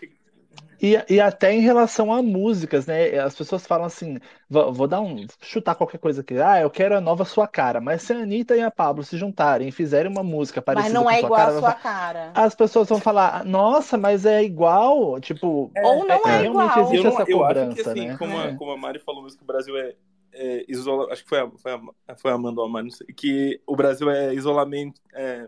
E, 0.82 1.02
e 1.08 1.18
até 1.20 1.50
em 1.50 1.60
relação 1.60 2.12
a 2.12 2.22
músicas, 2.22 2.84
né? 2.86 3.18
As 3.18 3.34
pessoas 3.34 3.66
falam 3.66 3.86
assim, 3.86 4.18
vou, 4.50 4.70
vou 4.70 4.86
dar 4.86 5.00
um, 5.00 5.24
chutar 5.40 5.74
qualquer 5.76 5.96
coisa 5.96 6.20
aqui. 6.20 6.36
Ah, 6.38 6.60
eu 6.60 6.68
quero 6.68 6.94
a 6.94 7.00
nova 7.00 7.24
sua 7.24 7.48
cara. 7.48 7.80
Mas 7.80 8.02
se 8.02 8.12
a 8.12 8.18
Anitta 8.18 8.54
e 8.54 8.60
a 8.60 8.70
Pablo 8.70 9.02
se 9.02 9.16
juntarem 9.16 9.68
e 9.68 9.72
fizerem 9.72 10.12
uma 10.12 10.22
música 10.22 10.62
Mas 10.66 10.74
parecida 10.74 10.94
não 10.94 11.04
com 11.04 11.10
é 11.10 11.18
sua 11.20 11.26
igual 11.26 11.38
cara, 11.40 11.50
a 11.50 11.52
sua 11.52 11.70
falar- 11.70 11.82
cara. 11.82 12.32
as 12.34 12.54
pessoas 12.54 12.88
vão 12.88 13.00
falar, 13.00 13.44
nossa, 13.46 13.96
mas 13.96 14.26
é 14.26 14.42
igual, 14.42 15.18
tipo, 15.20 15.70
Ou 15.82 16.04
não 16.06 16.28
é 16.28 16.40
realmente 16.42 16.72
igual. 16.72 16.80
existe 16.80 16.96
eu, 16.96 17.04
não, 17.04 17.20
essa 17.20 17.30
eu 17.30 17.44
acho 17.44 17.54
cobrança, 17.54 17.82
que 17.82 17.88
assim, 17.88 18.08
né? 18.08 18.16
como, 18.18 18.38
a, 18.38 18.44
É. 18.48 18.54
como 18.54 18.70
a 18.72 18.76
Mari 18.76 18.98
falou 18.98 19.22
mesmo 19.22 19.38
que 19.38 19.44
o 19.44 19.46
Brasil 19.46 19.76
é, 19.78 19.94
é 20.34 20.64
isola, 20.68 21.10
acho 21.12 21.22
que 21.22 21.28
foi 21.30 21.40
a, 21.40 21.50
foi 21.50 21.72
a, 21.72 22.14
foi 22.16 22.30
a 22.30 22.34
Amanda 22.34 22.60
ou 22.60 22.66
a 22.66 22.68
Mari, 22.70 22.88
não 22.88 22.92
sei, 22.94 23.06
que 23.06 23.58
o 23.66 23.74
Brasil 23.74 24.10
é 24.10 24.34
isolamento, 24.34 25.00
é, 25.14 25.46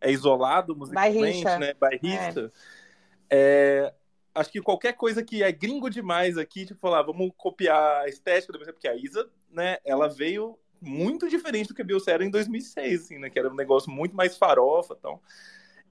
é 0.00 0.12
isolado 0.12 0.76
musicalmente, 0.76 1.18
Bairrista. 1.42 1.58
né? 1.58 1.74
Bairrista. 1.80 2.52
É, 3.30 3.92
acho 4.38 4.50
que 4.50 4.60
qualquer 4.60 4.92
coisa 4.94 5.22
que 5.22 5.42
é 5.42 5.50
gringo 5.50 5.90
demais 5.90 6.38
aqui, 6.38 6.64
tipo, 6.64 6.80
falar, 6.80 7.02
vamos 7.02 7.30
copiar 7.36 8.02
a 8.02 8.08
estética 8.08 8.52
do 8.52 8.58
porque 8.58 8.88
a 8.88 8.94
Isa, 8.94 9.28
né, 9.50 9.78
ela 9.84 10.08
veio 10.08 10.58
muito 10.80 11.28
diferente 11.28 11.68
do 11.68 11.74
que 11.74 11.82
a 11.82 11.84
Beyoncé 11.84 12.12
era 12.12 12.24
em 12.24 12.30
2006, 12.30 13.02
assim, 13.02 13.18
né, 13.18 13.28
que 13.28 13.38
era 13.38 13.50
um 13.50 13.54
negócio 13.54 13.90
muito 13.90 14.14
mais 14.14 14.36
farofa 14.36 14.94
e 14.94 15.02
tal. 15.02 15.22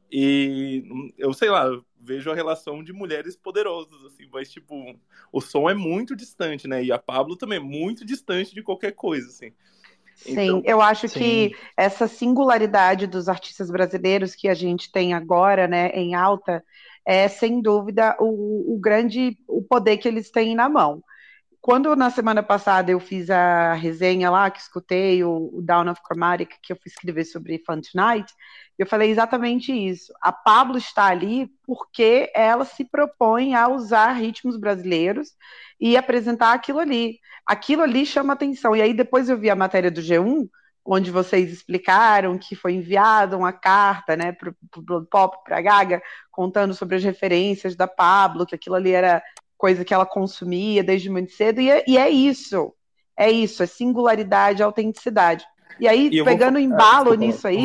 E 0.09 1.13
eu 1.17 1.33
sei 1.33 1.49
lá, 1.49 1.65
eu 1.65 1.85
vejo 1.99 2.31
a 2.31 2.35
relação 2.35 2.81
de 2.81 2.93
mulheres 2.93 3.35
poderosas, 3.35 4.05
assim, 4.05 4.27
mas 4.31 4.49
tipo, 4.49 4.95
o 5.31 5.41
som 5.41 5.69
é 5.69 5.73
muito 5.73 6.15
distante, 6.15 6.65
né? 6.67 6.81
E 6.81 6.93
a 6.93 6.97
Pablo 6.97 7.35
também 7.35 7.57
é 7.57 7.61
muito 7.61 8.05
distante 8.05 8.55
de 8.55 8.63
qualquer 8.63 8.93
coisa, 8.93 9.27
assim. 9.27 9.51
Sim, 10.15 10.31
Então, 10.31 10.61
eu 10.65 10.81
acho 10.81 11.07
Sim. 11.07 11.19
que 11.19 11.55
essa 11.75 12.07
singularidade 12.07 13.05
dos 13.05 13.27
artistas 13.29 13.69
brasileiros 13.69 14.33
que 14.33 14.47
a 14.47 14.53
gente 14.53 14.91
tem 14.91 15.13
agora, 15.13 15.67
né, 15.67 15.89
em 15.89 16.15
alta, 16.15 16.63
é 17.07 17.29
sem 17.29 17.61
dúvida 17.61 18.17
o, 18.19 18.75
o 18.75 18.79
grande 18.79 19.37
o 19.47 19.63
poder 19.63 19.97
que 19.97 20.07
eles 20.09 20.29
têm 20.29 20.53
na 20.55 20.67
mão. 20.69 21.01
quando 21.61 21.95
na 21.95 22.09
semana 22.09 22.43
passada 22.43 22.91
eu 22.91 22.99
fiz 22.99 23.29
a 23.29 23.73
resenha 23.73 24.29
lá, 24.31 24.49
que 24.51 24.59
escutei 24.59 25.23
o, 25.23 25.49
o 25.53 25.61
Down 25.61 25.89
of 25.91 26.01
Chromatic, 26.05 26.51
que 26.63 26.73
eu 26.73 26.77
fui 26.77 26.89
escrever 26.89 27.25
sobre 27.25 27.63
Fun 27.65 27.81
Tonight, 27.81 28.33
eu 28.77 28.87
falei 28.87 29.09
exatamente 29.11 29.71
isso. 29.73 30.13
A 30.21 30.31
Pablo 30.31 30.77
está 30.77 31.05
ali 31.07 31.49
porque 31.65 32.31
ela 32.35 32.65
se 32.65 32.85
propõe 32.85 33.55
a 33.55 33.67
usar 33.69 34.13
ritmos 34.13 34.57
brasileiros 34.57 35.29
e 35.79 35.97
apresentar 35.97 36.53
aquilo 36.53 36.79
ali. 36.79 37.19
Aquilo 37.45 37.83
ali 37.83 38.05
chama 38.05 38.33
atenção. 38.33 38.75
E 38.75 38.81
aí 38.81 38.93
depois 38.93 39.29
eu 39.29 39.37
vi 39.37 39.49
a 39.49 39.55
matéria 39.55 39.91
do 39.91 40.01
G1, 40.01 40.47
onde 40.87 41.11
vocês 41.11 41.51
explicaram 41.51 42.37
que 42.37 42.55
foi 42.55 42.73
enviada 42.73 43.37
uma 43.37 43.51
carta 43.51 44.15
né, 44.15 44.31
para 44.31 44.49
o 44.49 44.81
Blood 44.81 45.07
Pop, 45.11 45.37
para 45.43 45.57
a 45.57 45.61
Gaga, 45.61 46.01
contando 46.31 46.73
sobre 46.73 46.95
as 46.95 47.03
referências 47.03 47.75
da 47.75 47.87
Pablo, 47.87 48.45
que 48.45 48.55
aquilo 48.55 48.75
ali 48.75 48.93
era 48.93 49.21
coisa 49.57 49.83
que 49.83 49.93
ela 49.93 50.05
consumia 50.05 50.83
desde 50.83 51.09
muito 51.09 51.33
cedo, 51.33 51.59
e 51.59 51.69
é, 51.69 51.83
e 51.85 51.97
é 51.97 52.09
isso. 52.09 52.73
É 53.19 53.29
isso, 53.29 53.63
é 53.63 53.65
singularidade, 53.65 54.63
autenticidade. 54.63 55.43
E 55.79 55.87
aí, 55.87 56.07
e 56.11 56.23
pegando 56.23 56.53
vou... 56.53 56.61
embalo 56.61 57.13
ah, 57.13 57.17
nisso 57.17 57.47
aí. 57.47 57.57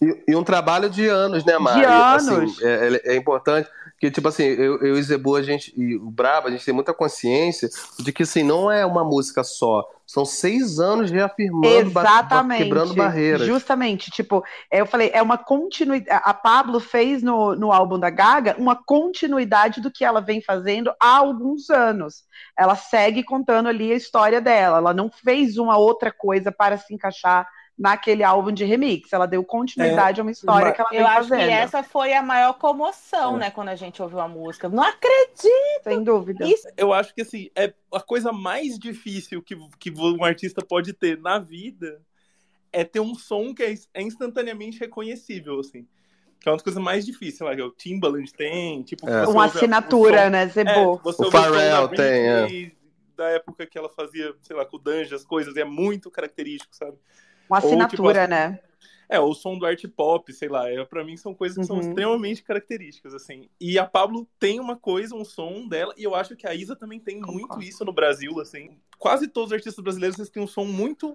E, 0.00 0.24
e, 0.28 0.36
um 0.36 0.42
trabalho 0.44 0.88
de 0.88 1.06
anos, 1.06 1.44
né, 1.44 1.58
Mari? 1.58 1.80
De 1.80 1.86
anos. 1.86 2.56
Assim, 2.56 2.64
é, 2.64 2.88
é, 3.08 3.14
é 3.14 3.16
importante. 3.16 3.68
Que, 4.02 4.10
tipo 4.10 4.26
assim, 4.26 4.42
eu, 4.42 4.80
eu 4.80 4.98
e 4.98 5.02
Zebu, 5.04 5.36
a 5.36 5.42
gente, 5.44 5.72
e 5.76 5.94
o 5.94 6.10
Brabo, 6.10 6.48
a 6.48 6.50
gente 6.50 6.64
tem 6.64 6.74
muita 6.74 6.92
consciência 6.92 7.68
de 8.00 8.12
que, 8.12 8.24
assim, 8.24 8.42
não 8.42 8.68
é 8.68 8.84
uma 8.84 9.04
música 9.04 9.44
só. 9.44 9.88
São 10.04 10.24
seis 10.24 10.80
anos 10.80 11.08
reafirmando, 11.08 11.68
Exatamente. 11.68 12.64
quebrando 12.64 12.94
barreiras. 12.94 13.46
Justamente, 13.46 14.10
tipo, 14.10 14.42
eu 14.72 14.86
falei, 14.86 15.12
é 15.14 15.22
uma 15.22 15.38
continuidade. 15.38 16.20
A 16.24 16.34
Pablo 16.34 16.80
fez 16.80 17.22
no, 17.22 17.54
no 17.54 17.70
álbum 17.70 17.96
da 17.96 18.10
Gaga 18.10 18.56
uma 18.58 18.74
continuidade 18.74 19.80
do 19.80 19.88
que 19.88 20.04
ela 20.04 20.20
vem 20.20 20.42
fazendo 20.42 20.92
há 20.98 21.18
alguns 21.18 21.70
anos. 21.70 22.24
Ela 22.58 22.74
segue 22.74 23.22
contando 23.22 23.68
ali 23.68 23.92
a 23.92 23.96
história 23.96 24.40
dela. 24.40 24.78
Ela 24.78 24.92
não 24.92 25.12
fez 25.12 25.58
uma 25.58 25.76
outra 25.76 26.10
coisa 26.10 26.50
para 26.50 26.76
se 26.76 26.92
encaixar 26.92 27.46
naquele 27.78 28.22
álbum 28.22 28.52
de 28.52 28.64
remix. 28.64 29.12
Ela 29.12 29.26
deu 29.26 29.42
continuidade 29.44 30.18
é, 30.18 30.22
a 30.22 30.24
uma 30.24 30.30
história 30.30 30.68
mas... 30.68 30.76
que 30.76 30.82
ela 30.82 30.94
Eu 30.94 31.06
acho 31.06 31.28
fazendo. 31.28 31.46
que 31.46 31.52
essa 31.52 31.82
foi 31.82 32.12
a 32.12 32.22
maior 32.22 32.54
comoção, 32.54 33.36
é. 33.36 33.40
né, 33.40 33.50
quando 33.50 33.68
a 33.68 33.76
gente 33.76 34.00
ouviu 34.02 34.20
a 34.20 34.28
música. 34.28 34.68
Não 34.68 34.82
acredito! 34.82 35.84
Sem 35.84 36.02
dúvida. 36.02 36.46
Isso... 36.46 36.68
Eu 36.76 36.92
acho 36.92 37.14
que, 37.14 37.22
assim, 37.22 37.50
é 37.56 37.72
a 37.92 38.00
coisa 38.00 38.32
mais 38.32 38.78
difícil 38.78 39.42
que, 39.42 39.56
que 39.78 39.90
um 39.90 40.24
artista 40.24 40.64
pode 40.64 40.92
ter 40.92 41.18
na 41.18 41.38
vida 41.38 42.00
é 42.72 42.84
ter 42.84 43.00
um 43.00 43.14
som 43.14 43.54
que 43.54 43.62
é, 43.62 43.74
é 43.92 44.02
instantaneamente 44.02 44.78
reconhecível, 44.78 45.60
assim. 45.60 45.86
Que 46.40 46.48
é 46.48 46.50
uma 46.50 46.56
das 46.56 46.64
coisas 46.64 46.82
mais 46.82 47.04
difíceis, 47.04 47.40
lá, 47.40 47.54
que 47.54 47.62
o 47.62 47.70
Timbaland 47.70 48.32
tem, 48.32 48.82
tipo... 48.82 49.08
É. 49.08 49.26
Uma 49.28 49.44
assinatura, 49.44 50.30
né, 50.30 50.46
Zebo? 50.48 50.70
É, 50.70 50.86
o 50.86 51.30
Pharrell 51.30 51.88
tem, 51.88 52.28
é. 52.28 52.72
Da 53.16 53.28
época 53.28 53.66
que 53.66 53.76
ela 53.76 53.90
fazia, 53.90 54.34
sei 54.40 54.56
lá, 54.56 54.64
com 54.64 54.76
o 54.76 54.80
Danja, 54.80 55.14
as 55.14 55.24
coisas, 55.24 55.54
é 55.56 55.64
muito 55.64 56.10
característico, 56.10 56.74
sabe? 56.74 56.96
Uma 57.52 57.58
assinatura, 57.58 58.20
ou, 58.20 58.26
tipo, 58.26 58.30
né? 58.30 58.58
É, 59.12 59.20
o 59.20 59.34
som 59.34 59.58
do 59.58 59.66
art 59.66 59.84
pop, 59.94 60.32
sei 60.32 60.48
lá, 60.48 60.70
é, 60.70 60.82
para 60.86 61.04
mim 61.04 61.18
são 61.18 61.34
coisas 61.34 61.54
que 61.54 61.70
uhum. 61.70 61.82
são 61.82 61.88
extremamente 61.90 62.42
características, 62.42 63.12
assim. 63.12 63.46
E 63.60 63.78
a 63.78 63.84
Pablo 63.84 64.26
tem 64.38 64.58
uma 64.58 64.74
coisa, 64.74 65.14
um 65.14 65.22
som 65.22 65.68
dela, 65.68 65.92
e 65.98 66.02
eu 66.02 66.14
acho 66.14 66.34
que 66.34 66.46
a 66.46 66.54
Isa 66.54 66.74
também 66.74 66.98
tem 66.98 67.20
Concordo. 67.20 67.38
muito 67.38 67.62
isso 67.62 67.84
no 67.84 67.92
Brasil, 67.92 68.40
assim. 68.40 68.70
Quase 68.98 69.28
todos 69.28 69.50
os 69.50 69.52
artistas 69.52 69.84
brasileiros 69.84 70.18
eles 70.18 70.30
têm 70.30 70.42
um 70.42 70.46
som 70.46 70.64
muito 70.64 71.14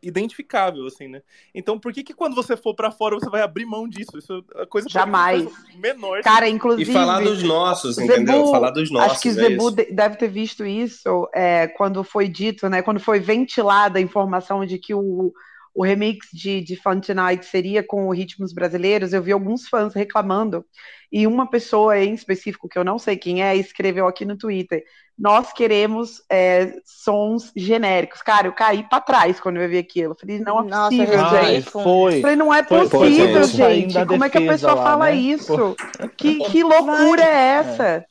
identificável, 0.00 0.86
assim, 0.86 1.08
né? 1.08 1.22
Então, 1.52 1.78
por 1.78 1.92
que 1.92 2.04
que 2.04 2.14
quando 2.14 2.36
você 2.36 2.56
for 2.56 2.74
para 2.74 2.92
fora 2.92 3.16
você 3.16 3.28
vai 3.28 3.42
abrir 3.42 3.64
mão 3.64 3.88
disso? 3.88 4.16
Isso 4.16 4.44
é 4.54 4.66
coisa 4.66 4.88
jamais 4.88 5.44
menor. 5.76 6.22
Cara, 6.22 6.48
inclusive. 6.48 6.88
E 6.88 6.94
falar 6.94 7.20
dos 7.20 7.42
nossos, 7.42 7.98
entendeu? 7.98 8.40
Zebu, 8.40 8.50
falar 8.52 8.70
dos 8.70 8.92
nossos. 8.92 9.12
Acho 9.12 9.22
que 9.22 9.28
é 9.30 9.32
Zebu 9.32 9.68
isso. 9.70 9.92
deve 9.92 10.16
ter 10.16 10.28
visto 10.28 10.64
isso 10.64 11.28
é, 11.34 11.66
quando 11.66 12.04
foi 12.04 12.28
dito, 12.28 12.68
né? 12.68 12.82
Quando 12.82 13.00
foi 13.00 13.18
ventilada 13.18 13.98
a 13.98 14.02
informação 14.02 14.64
de 14.64 14.78
que 14.78 14.94
o 14.94 15.32
o 15.74 15.82
remix 15.82 16.28
de, 16.32 16.60
de 16.60 16.76
Fun 16.76 17.00
Tonight 17.00 17.44
seria 17.44 17.82
com 17.82 18.08
ritmos 18.10 18.52
brasileiros, 18.52 19.12
eu 19.12 19.22
vi 19.22 19.32
alguns 19.32 19.66
fãs 19.68 19.92
reclamando, 19.92 20.64
e 21.10 21.26
uma 21.26 21.48
pessoa 21.48 21.98
em 21.98 22.14
específico, 22.14 22.68
que 22.68 22.78
eu 22.78 22.84
não 22.84 22.98
sei 22.98 23.16
quem 23.16 23.42
é, 23.42 23.56
escreveu 23.56 24.06
aqui 24.06 24.24
no 24.24 24.36
Twitter, 24.36 24.84
nós 25.18 25.52
queremos 25.52 26.22
é, 26.28 26.74
sons 26.84 27.52
genéricos. 27.56 28.20
Cara, 28.20 28.48
eu 28.48 28.52
caí 28.52 28.82
para 28.82 29.00
trás 29.00 29.38
quando 29.38 29.58
eu 29.58 29.68
vi 29.68 29.78
aquilo. 29.78 30.12
Eu 30.12 30.16
falei, 30.16 30.40
não 30.40 30.60
é 30.60 30.64
Nossa, 30.64 30.90
possível, 30.90 31.18
Nossa, 31.18 31.44
gente. 31.44 31.70
Foi. 31.70 32.16
Eu 32.16 32.20
falei, 32.20 32.36
não 32.36 32.54
é 32.54 32.62
possível, 32.64 33.48
foi, 33.48 33.48
gente. 33.48 34.06
Como 34.06 34.24
é 34.24 34.28
que 34.28 34.38
a 34.38 34.46
pessoa 34.46 34.74
lá, 34.74 34.82
fala 34.82 35.04
né? 35.06 35.14
isso? 35.14 35.76
Que, 36.16 36.38
que 36.50 36.64
loucura 36.64 37.22
é 37.22 37.36
essa? 37.58 37.84
É. 37.84 38.04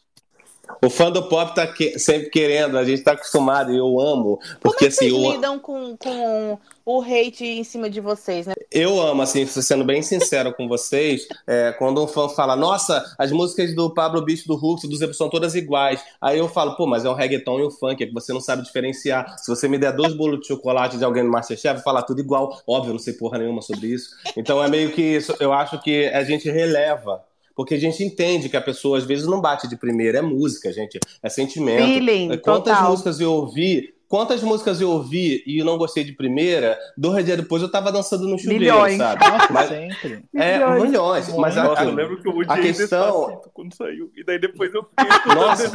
O 0.81 0.89
fã 0.89 1.11
do 1.11 1.23
pop 1.23 1.53
tá 1.53 1.65
que, 1.67 1.97
sempre 1.99 2.29
querendo, 2.29 2.77
a 2.77 2.83
gente 2.83 3.03
tá 3.03 3.13
acostumado 3.13 3.71
e 3.71 3.77
eu 3.77 3.99
amo. 3.99 4.39
Porque, 4.61 4.61
Como 4.61 4.75
é 4.75 4.77
que 4.77 4.87
assim, 4.87 5.09
vocês 5.09 5.23
eu... 5.23 5.31
lidam 5.31 5.59
com, 5.59 5.97
com 5.97 6.59
o 6.85 7.01
hate 7.01 7.45
em 7.45 7.63
cima 7.63 7.89
de 7.89 8.01
vocês, 8.01 8.47
né? 8.47 8.53
Eu 8.71 8.99
amo, 9.01 9.21
assim, 9.21 9.45
sendo 9.45 9.83
bem 9.83 10.01
sincero 10.01 10.53
com 10.53 10.67
vocês, 10.67 11.27
é, 11.47 11.71
quando 11.73 12.03
um 12.03 12.07
fã 12.07 12.27
fala, 12.27 12.55
nossa, 12.55 13.03
as 13.17 13.31
músicas 13.31 13.73
do 13.75 13.93
Pablo 13.93 14.23
Bicho 14.23 14.47
do 14.47 14.55
Hulk, 14.55 14.87
do 14.87 14.95
Zeb 14.95 15.13
são 15.13 15.29
todas 15.29 15.55
iguais. 15.55 16.03
Aí 16.21 16.39
eu 16.39 16.49
falo, 16.49 16.75
pô, 16.75 16.85
mas 16.85 17.05
é 17.05 17.09
um 17.09 17.13
reggaeton 17.13 17.59
e 17.59 17.65
um 17.65 17.71
funk, 17.71 18.03
é 18.03 18.07
que 18.07 18.13
você 18.13 18.33
não 18.33 18.41
sabe 18.41 18.63
diferenciar. 18.63 19.37
Se 19.37 19.49
você 19.49 19.67
me 19.67 19.77
der 19.77 19.93
dois 19.93 20.13
bolos 20.13 20.41
de 20.41 20.47
chocolate 20.47 20.97
de 20.97 21.05
alguém 21.05 21.23
no 21.23 21.31
Masterchef, 21.31 21.77
eu 21.77 21.83
falar 21.83 22.03
tudo 22.03 22.19
igual. 22.19 22.61
Óbvio, 22.67 22.89
eu 22.89 22.93
não 22.93 22.99
sei 22.99 23.13
porra 23.13 23.37
nenhuma 23.37 23.61
sobre 23.61 23.87
isso. 23.87 24.09
Então 24.35 24.63
é 24.63 24.67
meio 24.67 24.91
que 24.91 25.01
isso, 25.01 25.35
eu 25.39 25.53
acho 25.53 25.79
que 25.81 26.07
a 26.07 26.23
gente 26.23 26.49
releva 26.49 27.23
porque 27.55 27.75
a 27.75 27.79
gente 27.79 28.03
entende 28.03 28.49
que 28.49 28.57
a 28.57 28.61
pessoa 28.61 28.97
às 28.97 29.05
vezes 29.05 29.25
não 29.27 29.41
bate 29.41 29.67
de 29.67 29.75
primeira, 29.75 30.19
é 30.19 30.21
música, 30.21 30.71
gente, 30.71 30.99
é 31.21 31.29
sentimento. 31.29 31.85
Feeling, 31.85 32.31
é, 32.31 32.37
Quantas 32.37 32.75
total. 32.75 32.91
músicas 32.91 33.19
eu 33.19 33.31
ouvi, 33.31 33.93
quantas 34.07 34.43
músicas 34.43 34.79
eu 34.79 34.89
ouvi 34.89 35.43
e 35.45 35.63
não 35.63 35.77
gostei 35.77 36.03
de 36.03 36.13
primeira, 36.13 36.77
dois 36.97 37.25
dias 37.25 37.37
depois 37.37 37.61
eu 37.61 37.71
tava 37.71 37.91
dançando 37.91 38.27
no 38.27 38.37
chuveiro, 38.37 38.63
milhões. 38.63 38.97
sabe? 38.97 39.23
mas, 39.49 39.69
sempre. 39.69 40.25
É, 40.35 40.57
milhões. 40.57 40.83
milhões. 40.83 41.35
Mas 41.35 41.57
a, 41.57 41.83
eu 41.83 41.93
lembro 41.93 42.21
que 42.21 42.27
eu 42.27 42.37
odiei 42.37 42.59
a 42.59 42.61
questão... 42.61 43.41
quando 43.53 43.75
saiu, 43.75 44.11
e 44.15 44.23
daí 44.23 44.39
depois 44.39 44.73
eu 44.73 44.83
fiquei 44.83 45.33
Nossa, 45.35 45.69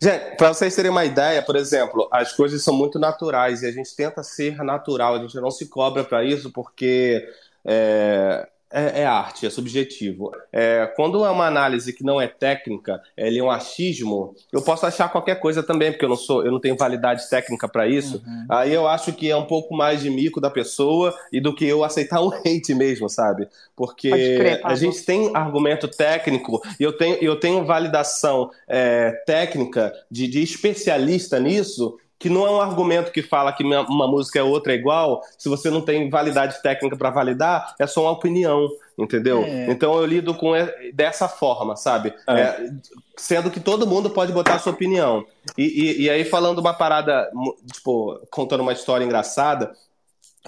Gente, 0.00 0.36
para 0.36 0.52
vocês 0.52 0.76
terem 0.76 0.90
uma 0.90 1.06
ideia, 1.06 1.42
por 1.42 1.56
exemplo, 1.56 2.06
as 2.12 2.32
coisas 2.32 2.62
são 2.62 2.74
muito 2.74 2.98
naturais 2.98 3.62
e 3.62 3.66
a 3.66 3.72
gente 3.72 3.96
tenta 3.96 4.22
ser 4.22 4.58
natural, 4.58 5.14
a 5.14 5.18
gente 5.20 5.34
não 5.36 5.50
se 5.50 5.68
cobra 5.68 6.04
para 6.04 6.22
isso 6.22 6.52
porque 6.52 7.26
é, 7.64 8.46
é, 8.70 9.02
é, 9.02 9.06
arte, 9.06 9.46
é 9.46 9.50
subjetivo. 9.50 10.32
É, 10.52 10.90
quando 10.96 11.24
é 11.24 11.30
uma 11.30 11.46
análise 11.46 11.92
que 11.92 12.04
não 12.04 12.20
é 12.20 12.26
técnica, 12.26 13.00
ele 13.16 13.38
é 13.38 13.42
um 13.42 13.50
achismo, 13.50 14.34
eu 14.52 14.60
posso 14.60 14.84
achar 14.86 15.08
qualquer 15.08 15.38
coisa 15.40 15.62
também, 15.62 15.92
porque 15.92 16.04
eu 16.04 16.08
não 16.08 16.16
sou, 16.16 16.44
eu 16.44 16.50
não 16.50 16.60
tenho 16.60 16.76
validade 16.76 17.28
técnica 17.28 17.68
para 17.68 17.86
isso. 17.86 18.22
Uhum. 18.26 18.46
Aí 18.50 18.72
eu 18.72 18.86
acho 18.88 19.12
que 19.12 19.30
é 19.30 19.36
um 19.36 19.46
pouco 19.46 19.74
mais 19.74 20.00
de 20.00 20.10
mico 20.10 20.40
da 20.40 20.50
pessoa 20.50 21.14
e 21.32 21.40
do 21.40 21.54
que 21.54 21.64
eu 21.64 21.84
aceitar 21.84 22.20
um 22.22 22.30
hate 22.30 22.74
mesmo, 22.74 23.08
sabe? 23.08 23.48
Porque 23.74 24.10
crer, 24.10 24.60
a 24.64 24.74
gente 24.74 25.02
tem 25.04 25.30
argumento 25.34 25.88
técnico 25.88 26.60
e 26.78 26.82
eu 26.82 26.96
tenho, 26.96 27.16
eu 27.22 27.38
tenho 27.38 27.64
validação 27.64 28.50
é, 28.68 29.12
técnica 29.26 29.92
de, 30.10 30.26
de 30.26 30.42
especialista 30.42 31.38
nisso 31.38 31.96
que 32.18 32.30
não 32.30 32.46
é 32.46 32.50
um 32.50 32.60
argumento 32.60 33.12
que 33.12 33.22
fala 33.22 33.52
que 33.52 33.62
uma 33.62 34.08
música 34.08 34.38
é 34.38 34.42
outra 34.42 34.72
é 34.72 34.76
igual, 34.76 35.22
se 35.36 35.48
você 35.48 35.68
não 35.70 35.80
tem 35.80 36.08
validade 36.08 36.62
técnica 36.62 36.96
para 36.96 37.10
validar, 37.10 37.74
é 37.78 37.86
só 37.86 38.02
uma 38.02 38.12
opinião, 38.12 38.68
entendeu? 38.96 39.42
É. 39.44 39.70
Então 39.70 39.94
eu 39.98 40.06
lido 40.06 40.34
com 40.34 40.52
dessa 40.94 41.28
forma, 41.28 41.76
sabe? 41.76 42.14
É. 42.26 42.40
É, 42.40 42.70
sendo 43.16 43.50
que 43.50 43.60
todo 43.60 43.86
mundo 43.86 44.10
pode 44.10 44.32
botar 44.32 44.54
a 44.54 44.58
sua 44.58 44.72
opinião. 44.72 45.24
E, 45.56 45.64
e, 45.64 46.02
e 46.02 46.10
aí, 46.10 46.24
falando 46.24 46.58
uma 46.58 46.74
parada, 46.74 47.30
tipo, 47.72 48.18
contando 48.30 48.60
uma 48.60 48.72
história 48.72 49.04
engraçada, 49.04 49.72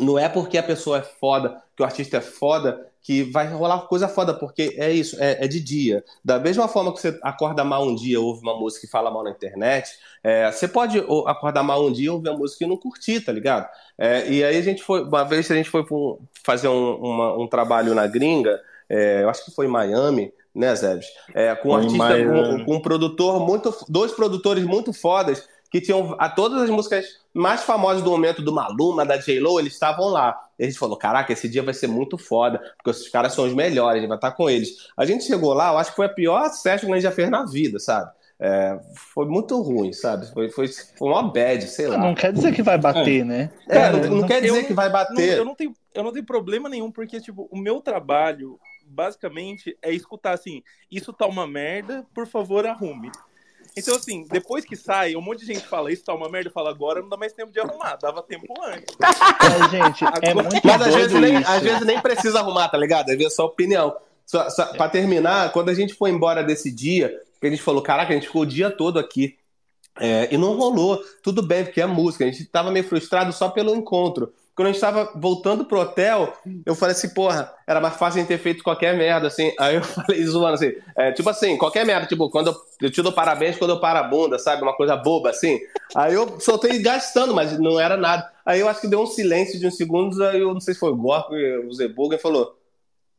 não 0.00 0.18
é 0.18 0.28
porque 0.28 0.58
a 0.58 0.62
pessoa 0.62 0.98
é 0.98 1.02
foda, 1.02 1.62
que 1.76 1.82
o 1.82 1.86
artista 1.86 2.16
é 2.16 2.20
foda, 2.20 2.86
que 3.02 3.22
vai 3.22 3.46
rolar 3.48 3.86
coisa 3.86 4.06
foda, 4.06 4.34
porque 4.34 4.74
é 4.76 4.92
isso, 4.92 5.16
é, 5.18 5.44
é, 5.44 5.48
de 5.48 5.60
dia. 5.60 6.04
Da 6.24 6.38
mesma 6.38 6.68
forma 6.68 6.92
que 6.92 7.00
você 7.00 7.18
acorda 7.22 7.64
mal 7.64 7.86
um 7.86 7.94
dia, 7.94 8.20
ouve 8.20 8.42
uma 8.42 8.54
música 8.54 8.86
e 8.86 8.90
fala 8.90 9.10
mal 9.10 9.24
na 9.24 9.30
internet, 9.30 9.90
é, 10.22 10.50
você 10.50 10.68
pode 10.68 10.98
acordar 11.26 11.62
mal 11.62 11.86
um 11.86 11.92
dia, 11.92 12.12
ouvir 12.12 12.28
uma 12.28 12.38
música 12.38 12.64
e 12.64 12.68
não 12.68 12.76
curtir, 12.76 13.20
tá 13.20 13.32
ligado? 13.32 13.66
É, 13.96 14.28
e 14.28 14.44
aí 14.44 14.56
a 14.56 14.62
gente 14.62 14.82
foi, 14.82 15.02
uma 15.04 15.24
vez 15.24 15.50
a 15.50 15.54
gente 15.54 15.70
foi 15.70 15.84
fazer 16.44 16.68
um, 16.68 16.96
uma, 16.96 17.38
um 17.38 17.46
trabalho 17.46 17.94
na 17.94 18.06
gringa, 18.06 18.60
é, 18.88 19.22
eu 19.22 19.30
acho 19.30 19.44
que 19.44 19.52
foi 19.52 19.66
em 19.66 19.70
Miami, 19.70 20.32
né, 20.54 20.74
Zebes? 20.74 21.06
É, 21.34 21.54
com 21.54 21.70
um 21.70 21.76
artista, 21.76 22.24
com, 22.24 22.64
com, 22.64 22.74
um 22.74 22.80
produtor 22.80 23.40
muito, 23.40 23.74
dois 23.88 24.12
produtores 24.12 24.64
muito 24.64 24.92
fodas, 24.92 25.48
que 25.70 25.80
tinham 25.80 26.16
a, 26.18 26.28
todas 26.28 26.62
as 26.62 26.70
músicas 26.70 27.04
mais 27.32 27.62
famosas 27.62 28.02
do 28.02 28.10
momento 28.10 28.42
do 28.42 28.52
Maluma, 28.52 29.04
da 29.04 29.16
J-Lo, 29.16 29.60
eles 29.60 29.74
estavam 29.74 30.08
lá. 30.08 30.38
E 30.58 30.64
a 30.64 30.66
gente 30.66 30.78
falou, 30.78 30.96
caraca, 30.96 31.32
esse 31.32 31.48
dia 31.48 31.62
vai 31.62 31.74
ser 31.74 31.86
muito 31.86 32.18
foda, 32.18 32.58
porque 32.76 32.90
esses 32.90 33.08
caras 33.08 33.34
são 33.34 33.44
os 33.44 33.54
melhores, 33.54 33.98
a 33.98 34.00
gente 34.00 34.08
vai 34.08 34.18
estar 34.18 34.32
com 34.32 34.48
eles. 34.48 34.88
A 34.96 35.04
gente 35.04 35.24
chegou 35.24 35.52
lá, 35.52 35.72
eu 35.72 35.78
acho 35.78 35.90
que 35.90 35.96
foi 35.96 36.06
a 36.06 36.10
pior 36.10 36.48
session 36.50 36.86
que 36.86 36.92
a 36.92 36.96
gente 36.96 37.04
já 37.04 37.12
fez 37.12 37.30
na 37.30 37.44
vida, 37.44 37.78
sabe? 37.78 38.10
É, 38.40 38.78
foi 39.14 39.26
muito 39.26 39.60
ruim, 39.60 39.92
sabe? 39.92 40.26
Foi, 40.32 40.48
foi, 40.48 40.68
foi 40.68 41.08
uma 41.08 41.24
bad, 41.24 41.66
sei 41.66 41.88
lá. 41.88 41.98
Não 41.98 42.14
quer 42.14 42.32
dizer 42.32 42.54
que 42.54 42.62
vai 42.62 42.78
bater, 42.78 43.22
é. 43.22 43.24
né? 43.24 43.50
É, 43.68 43.90
não, 43.90 43.98
não, 43.98 44.16
não, 44.18 44.28
quer 44.28 44.40
dizer 44.40 44.64
que 44.64 44.72
vai 44.72 44.88
bater. 44.88 45.32
Não, 45.32 45.36
eu, 45.38 45.44
não 45.44 45.54
tenho, 45.56 45.74
eu 45.92 46.04
não 46.04 46.12
tenho 46.12 46.24
problema 46.24 46.68
nenhum, 46.68 46.90
porque, 46.90 47.20
tipo, 47.20 47.48
o 47.50 47.58
meu 47.58 47.80
trabalho, 47.80 48.58
basicamente, 48.86 49.76
é 49.82 49.92
escutar 49.92 50.34
assim, 50.34 50.62
isso 50.90 51.12
tá 51.12 51.26
uma 51.26 51.48
merda, 51.48 52.06
por 52.14 52.28
favor, 52.28 52.64
arrume. 52.64 53.10
Então, 53.78 53.96
assim, 53.96 54.24
depois 54.28 54.64
que 54.64 54.76
sai, 54.76 55.14
um 55.14 55.20
monte 55.20 55.40
de 55.40 55.46
gente 55.46 55.66
fala 55.66 55.92
isso 55.92 56.04
tá 56.04 56.12
uma 56.14 56.28
merda, 56.28 56.50
fala 56.50 56.70
agora 56.70 57.00
não 57.00 57.08
dá 57.08 57.16
mais 57.16 57.32
tempo 57.32 57.52
de 57.52 57.60
arrumar, 57.60 57.96
dava 57.96 58.22
tempo 58.22 58.46
antes. 58.64 58.96
É, 59.00 59.68
gente, 59.70 60.04
é 60.22 60.34
muito 60.34 60.66
Mas 60.66 60.82
às 60.82 60.94
vezes, 60.94 61.20
nem, 61.20 61.36
às 61.36 61.62
vezes 61.62 61.86
nem 61.86 62.00
precisa 62.00 62.40
arrumar, 62.40 62.68
tá 62.68 62.76
ligado? 62.76 63.10
Às 63.10 63.16
vezes 63.16 63.32
é 63.32 63.36
só 63.36 63.46
opinião. 63.46 63.96
Só, 64.26 64.50
só, 64.50 64.66
pra 64.66 64.88
terminar, 64.88 65.52
quando 65.52 65.70
a 65.70 65.74
gente 65.74 65.94
foi 65.94 66.10
embora 66.10 66.42
desse 66.42 66.70
dia, 66.70 67.14
que 67.40 67.46
a 67.46 67.50
gente 67.50 67.62
falou, 67.62 67.80
caraca, 67.80 68.12
a 68.12 68.14
gente 68.14 68.26
ficou 68.26 68.42
o 68.42 68.46
dia 68.46 68.70
todo 68.70 68.98
aqui. 68.98 69.36
É, 70.00 70.28
e 70.32 70.36
não 70.36 70.56
rolou. 70.56 71.00
Tudo 71.22 71.42
bem, 71.42 71.64
porque 71.64 71.80
é 71.80 71.86
música. 71.86 72.24
A 72.24 72.30
gente 72.30 72.44
tava 72.44 72.70
meio 72.70 72.86
frustrado 72.86 73.32
só 73.32 73.48
pelo 73.48 73.74
encontro. 73.74 74.32
Quando 74.58 74.70
a 74.70 74.72
gente 74.72 74.80
tava 74.80 75.12
voltando 75.14 75.64
pro 75.64 75.78
hotel, 75.78 76.32
eu 76.66 76.74
falei 76.74 76.92
assim, 76.92 77.10
porra, 77.10 77.54
era 77.64 77.80
mais 77.80 77.94
fácil 77.94 78.18
a 78.18 78.20
gente 78.22 78.26
ter 78.26 78.38
feito 78.38 78.64
qualquer 78.64 78.98
merda, 78.98 79.28
assim. 79.28 79.52
Aí 79.56 79.76
eu 79.76 79.84
falei, 79.84 80.26
zoando 80.26 80.54
assim, 80.54 80.72
é, 80.96 81.12
tipo 81.12 81.30
assim, 81.30 81.56
qualquer 81.56 81.86
merda, 81.86 82.08
tipo, 82.08 82.28
quando 82.28 82.48
eu, 82.48 82.56
eu 82.82 82.90
te 82.90 83.00
dou 83.00 83.12
parabéns 83.12 83.56
quando 83.56 83.70
eu 83.70 83.80
paro 83.80 84.00
a 84.00 84.02
bunda, 84.02 84.36
sabe? 84.36 84.60
Uma 84.62 84.74
coisa 84.74 84.96
boba, 84.96 85.30
assim. 85.30 85.60
Aí 85.94 86.12
eu 86.12 86.40
soltei 86.40 86.76
gastando, 86.80 87.32
mas 87.32 87.56
não 87.56 87.78
era 87.78 87.96
nada. 87.96 88.28
Aí 88.44 88.58
eu 88.58 88.68
acho 88.68 88.80
que 88.80 88.88
deu 88.88 89.00
um 89.00 89.06
silêncio 89.06 89.60
de 89.60 89.66
uns 89.68 89.76
segundos, 89.76 90.20
aí 90.20 90.40
eu 90.40 90.52
não 90.52 90.60
sei 90.60 90.74
se 90.74 90.80
foi 90.80 90.90
o 90.90 90.96
Gorko, 90.96 91.36
o 91.36 91.72
Zebuga, 91.72 92.18
falou, 92.18 92.57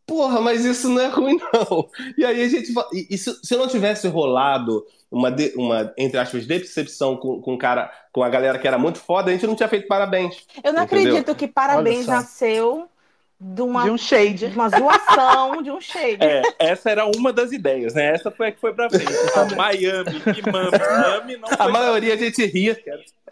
porra, 0.10 0.41
mas 0.41 0.66
isso 0.66 0.89
não 0.89 0.99
é 1.01 1.07
ruim, 1.07 1.39
não. 1.53 1.89
E 2.18 2.26
aí 2.26 2.43
a 2.43 2.47
gente. 2.49 2.74
E, 3.10 3.18
se, 3.18 3.34
se 3.43 3.55
não 3.55 3.68
tivesse 3.68 4.07
rolado 4.07 4.86
uma, 5.12 5.32
de- 5.32 5.53
uma 5.55 5.93
entre 5.97 6.20
aspas, 6.20 6.45
decepção 6.45 7.16
com, 7.16 7.39
com, 7.41 7.57
cara, 7.57 7.91
com 8.12 8.24
a 8.24 8.30
galera 8.30 8.60
que 8.60 8.68
era 8.68 8.78
muito 8.78 8.99
foda, 8.99 9.30
a 9.30 9.34
gente 9.34 9.47
não 9.47 9.55
tinha 9.55 9.70
feito 9.70 9.88
parabéns. 9.88 10.45
Eu 10.64 10.74
não 10.74 10.84
Entendeu? 10.84 11.14
acredito 11.14 11.36
que 11.36 11.47
Parabéns 11.47 12.05
nasceu 12.07 12.88
de 13.41 13.62
uma, 13.62 13.84
De 13.86 13.89
um 13.89 13.97
shade. 13.97 14.49
de 14.49 14.53
uma 14.53 14.68
zoação, 14.68 15.62
de 15.64 15.72
um 15.72 15.80
shade. 15.80 16.18
É, 16.22 16.41
essa 16.60 16.89
era 16.89 17.05
uma 17.05 17.32
das 17.32 17.53
ideias, 17.53 17.93
né? 17.93 18.14
Essa 18.14 18.30
foi 18.30 18.47
a 18.49 18.51
que 18.51 18.60
foi 18.60 18.74
pra 18.74 18.89
frente. 18.89 19.05
A 19.34 19.45
Miami 19.55 20.22
e 20.26 20.51
Mami, 20.51 20.72
Mami 20.72 21.38
não 21.38 21.47
A 21.57 21.70
maioria 21.70 22.16
a 22.16 22.18
gente 22.18 22.45
ri, 22.45 22.76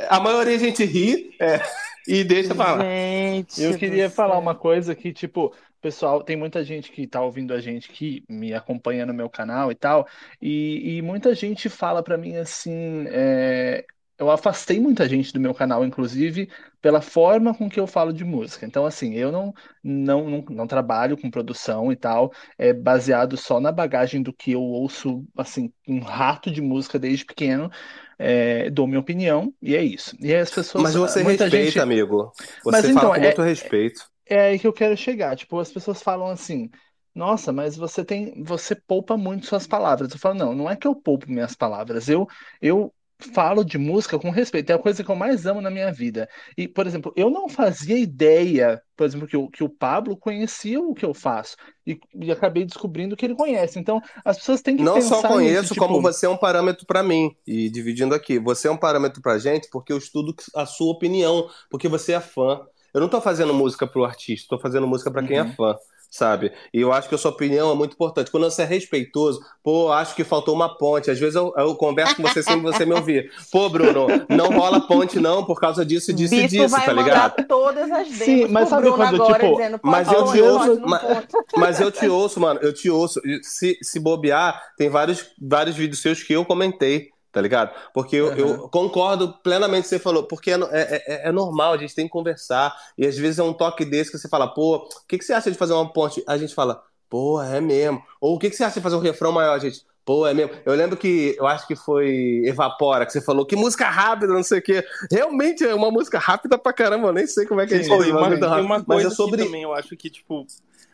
a 0.08 0.20
maioria 0.22 0.56
a 0.56 0.60
gente 0.60 0.86
ri 0.86 1.36
é, 1.40 1.60
e 2.08 2.24
deixa 2.24 2.56
pra 2.56 2.76
lá. 2.76 2.82
Gente. 2.84 3.62
Eu 3.62 3.78
queria 3.78 4.08
céu. 4.08 4.16
falar 4.16 4.38
uma 4.38 4.56
coisa 4.56 4.96
que, 4.96 5.12
tipo, 5.14 5.54
pessoal, 5.82 6.24
tem 6.24 6.36
muita 6.36 6.64
gente 6.64 6.92
que 6.92 7.08
tá 7.08 7.22
ouvindo 7.22 7.54
a 7.54 7.60
gente 7.60 7.90
que 7.90 8.24
me 8.30 8.54
acompanha 8.54 9.06
no 9.06 9.14
meu 9.14 9.30
canal 9.30 9.72
e 9.72 9.76
tal, 9.76 10.08
e, 10.42 10.98
e 10.98 11.02
muita 11.02 11.36
gente 11.36 11.70
fala 11.70 12.02
pra 12.04 12.18
mim 12.18 12.36
assim, 12.38 13.06
é, 13.10 13.86
eu 14.18 14.32
afastei 14.32 14.80
muita 14.80 15.08
gente 15.08 15.32
do 15.32 15.40
meu 15.40 15.54
canal, 15.54 15.86
inclusive, 15.86 16.50
pela 16.82 17.02
forma 17.02 17.54
com 17.54 17.70
que 17.70 17.80
eu 17.80 17.86
falo 17.86 18.12
de 18.12 18.26
música. 18.26 18.66
Então, 18.66 18.86
assim, 18.86 19.14
eu 19.14 19.32
não, 19.32 19.54
não, 19.84 20.30
não, 20.30 20.46
não 20.50 20.68
trabalho 20.68 21.16
com 21.18 21.30
produção 21.30 21.92
e 21.92 21.96
tal, 21.96 22.32
é 22.58 22.74
baseado 22.74 23.38
só 23.38 23.60
na 23.60 23.72
bagagem 23.72 24.22
do 24.24 24.34
que 24.34 24.52
eu 24.52 24.62
ouço, 24.62 25.24
assim, 25.38 25.72
um 25.88 26.00
rato 26.00 26.50
de 26.50 26.62
música 26.62 26.98
desde 26.98 27.26
pequeno, 27.26 27.70
é, 28.18 28.70
dou 28.70 28.88
minha 28.88 29.00
opinião, 29.00 29.54
e 29.62 29.76
é 29.76 29.84
isso. 29.84 30.16
E 30.20 30.34
aí 30.34 30.40
as 30.42 30.52
pessoas, 30.52 30.84
Mas 30.84 30.96
você 30.96 31.24
muita 31.24 31.44
respeita, 31.44 31.66
gente... 31.66 31.80
amigo. 31.80 32.32
Você 32.64 32.72
Mas 32.72 32.86
fala 32.86 32.96
então, 33.00 33.10
com 33.14 33.16
é- 33.20 33.24
muito 33.24 33.42
respeito. 33.42 34.02
É 34.30 34.42
aí 34.42 34.60
que 34.60 34.68
eu 34.68 34.74
quero 34.74 34.96
chegar. 34.98 35.36
Tipo, 35.36 35.60
as 35.60 35.72
pessoas 35.72 36.02
falam 36.02 36.28
assim: 36.28 36.70
Nossa, 37.16 37.52
mas 37.54 37.76
você 37.78 38.04
tem, 38.04 38.44
você 38.44 38.76
poupa 38.76 39.18
muito 39.18 39.46
suas 39.48 39.66
palavras. 39.66 40.12
Eu 40.12 40.20
falo, 40.20 40.36
não, 40.36 40.54
não 40.54 40.70
é 40.70 40.76
que 40.76 40.88
eu 40.88 40.96
poupo 40.96 41.30
minhas 41.30 41.56
palavras. 41.56 42.10
Eu, 42.10 42.28
eu 42.62 42.94
falo 43.34 43.64
de 43.64 43.78
música 43.78 44.20
com 44.20 44.30
respeito. 44.30 44.70
É 44.72 44.76
a 44.76 44.80
coisa 44.80 45.04
que 45.04 45.10
eu 45.12 45.16
mais 45.16 45.46
amo 45.46 45.62
na 45.62 45.70
minha 45.72 45.92
vida. 45.92 46.30
E, 46.58 46.68
por 46.68 46.86
exemplo, 46.88 47.12
eu 47.16 47.30
não 47.30 47.50
fazia 47.50 47.98
ideia, 47.98 48.82
por 48.96 49.06
exemplo, 49.06 49.28
que 49.28 49.38
o, 49.38 49.50
que 49.50 49.64
o 49.64 49.70
Pablo 49.70 50.18
conhecia 50.18 50.80
o 50.80 50.94
que 50.94 51.06
eu 51.06 51.14
faço. 51.14 51.56
E, 51.86 52.00
e 52.22 52.32
acabei 52.32 52.66
descobrindo 52.66 53.16
que 53.16 53.26
ele 53.26 53.36
conhece. 53.36 53.80
Então, 53.80 54.02
as 54.24 54.38
pessoas 54.38 54.62
têm 54.62 54.78
que 54.78 54.84
Não 54.84 54.94
pensar 54.94 55.22
só 55.22 55.28
conheço, 55.28 55.62
nisso, 55.62 55.74
tipo, 55.74 55.86
como 55.88 56.02
você 56.02 56.26
é 56.26 56.30
um 56.30 56.38
parâmetro 56.38 56.86
pra 56.86 57.02
mim. 57.02 57.36
E 57.46 57.70
dividindo 57.70 58.14
aqui, 58.14 58.38
você 58.40 58.68
é 58.68 58.72
um 58.72 58.78
parâmetro 58.78 59.22
pra 59.22 59.40
gente 59.40 59.70
porque 59.72 59.92
eu 59.92 59.98
estudo 59.98 60.36
a 60.56 60.66
sua 60.66 60.92
opinião, 60.92 61.50
porque 61.70 61.88
você 61.88 62.14
é 62.14 62.20
fã. 62.22 62.62
Eu 62.94 63.02
não 63.02 63.10
tô 63.10 63.20
fazendo 63.22 63.54
música 63.54 63.88
pro 63.88 64.06
artista, 64.06 64.48
tô 64.56 64.60
fazendo 64.62 64.88
música 64.88 65.12
pra 65.12 65.24
quem 65.24 65.38
Uhum. 65.38 65.44
é 65.44 65.46
fã, 65.46 65.76
sabe? 66.10 66.52
E 66.74 66.82
eu 66.82 66.92
acho 66.94 67.10
que 67.10 67.16
a 67.16 67.18
sua 67.18 67.32
opinião 67.32 67.72
é 67.72 67.76
muito 67.76 67.94
importante. 67.94 68.32
Quando 68.32 68.50
você 68.50 68.64
é 68.64 68.66
respeitoso, 68.66 69.40
pô, 69.64 69.92
acho 69.92 70.16
que 70.16 70.24
faltou 70.24 70.56
uma 70.56 70.78
ponte. 70.78 71.12
Às 71.12 71.20
vezes 71.20 71.36
eu, 71.36 71.54
eu 71.58 71.76
converso 71.76 72.16
com 72.16 72.24
você 72.24 72.42
sem 72.42 72.62
você 72.62 72.86
me 72.86 72.94
ouvir. 72.94 73.32
Pô, 73.52 73.70
Bruno, 73.70 74.08
não 74.30 74.50
rola 74.50 74.82
ponte 74.82 75.20
não 75.20 75.44
por 75.44 75.60
causa 75.60 75.86
disso, 75.86 76.14
disso 76.14 76.36
e 76.36 76.48
disso, 76.48 76.70
vai 76.70 76.86
tá 76.86 76.94
ligado? 76.94 77.46
todas 77.48 77.92
as 77.92 78.08
demos 78.08 78.18
Sim, 78.18 78.48
mas 78.48 78.70
sabe 78.70 78.84
Bruno 78.84 78.98
quando, 78.98 79.16
agora, 79.16 79.44
tipo, 79.44 79.58
dizendo, 79.58 79.80
mas 79.84 80.12
eu 80.12 80.26
te 80.32 80.42
ouço, 80.42 80.82
mas-. 80.82 81.28
Mas 81.56 81.80
eu 81.80 81.92
te 81.92 82.08
ouço, 82.08 82.40
mano, 82.40 82.60
eu 82.62 82.74
te 82.74 82.90
ouço. 82.90 83.22
Se, 83.42 83.78
se 83.82 84.00
bobear, 84.00 84.62
tem 84.78 84.90
vários, 84.90 85.26
vários 85.40 85.76
vídeos 85.76 86.02
seus 86.02 86.24
que 86.24 86.34
eu 86.34 86.46
comentei, 86.46 87.10
tá 87.38 87.42
ligado? 87.42 87.72
Porque 87.94 88.16
eu, 88.16 88.34
eu 88.36 88.68
concordo 88.70 89.32
plenamente 89.44 89.84
com 89.84 89.88
o 89.88 89.90
que 89.90 89.90
você 89.90 90.00
falou, 90.00 90.24
porque 90.24 90.50
é, 90.50 90.56
é, 90.56 91.04
é- 91.26 91.30
é 91.30 91.32
normal, 91.32 91.74
a 91.74 91.78
gente 91.78 91.94
tem 91.94 92.06
que 92.06 92.12
conversar. 92.12 92.76
E 92.98 93.06
às 93.06 93.16
vezes 93.16 93.38
é 93.38 93.44
um 93.44 93.54
toque 93.54 93.86
desse 93.86 94.10
que 94.12 94.18
você 94.18 94.28
fala, 94.28 94.48
pô, 94.48 94.78
o 94.78 95.08
que, 95.08 95.20
que 95.20 95.24
você 95.24 95.34
acha 95.34 95.52
de 95.52 95.58
fazer 95.58 95.74
uma 95.74 95.94
ponte? 95.94 96.24
A 96.28 96.36
gente 96.36 96.56
fala, 96.56 96.82
pô, 97.08 97.40
é 97.44 97.62
mesmo. 97.62 98.02
Ou 98.20 98.36
o 98.36 98.40
que, 98.40 98.50
que 98.50 98.56
você 98.56 98.64
acha 98.64 98.80
de 98.80 98.84
fazer 98.84 98.96
um 98.96 99.00
refrão 99.00 99.32
maior, 99.32 99.54
A 99.54 99.60
gente? 99.60 99.86
Pô, 100.04 100.26
é 100.26 100.34
mesmo. 100.34 100.54
Eu 100.66 100.74
lembro 100.74 100.96
que, 100.98 101.36
eu 101.38 101.46
acho 101.46 101.68
que 101.68 101.76
foi 101.76 102.42
Evapora, 102.46 103.06
que 103.06 103.12
você 103.12 103.22
falou, 103.22 103.46
que 103.46 103.56
música 103.58 103.88
rápida, 103.90 104.34
não 104.34 104.42
sei 104.42 104.60
o 104.60 104.62
quê. 104.64 104.84
Realmente 105.12 105.64
é 105.64 105.76
uma 105.76 105.92
música 105.92 106.18
rápida 106.18 106.58
pra 106.58 106.74
caramba, 106.74 107.10
eu 107.10 107.14
nem 107.14 107.28
sei 107.28 107.46
como 107.46 107.60
é 107.62 107.68
que 107.68 107.74
a 107.74 107.78
gente 107.78 107.88
e 107.90 108.12
uma, 108.12 108.22
rápido. 108.30 108.46
uma 108.48 108.78
Mas 108.78 108.86
coisa 108.86 109.08
é 109.10 109.12
sobre. 109.12 109.44
também 109.44 109.64
eu 109.64 109.74
acho 109.74 109.96
que, 109.98 110.10
tipo, 110.10 110.48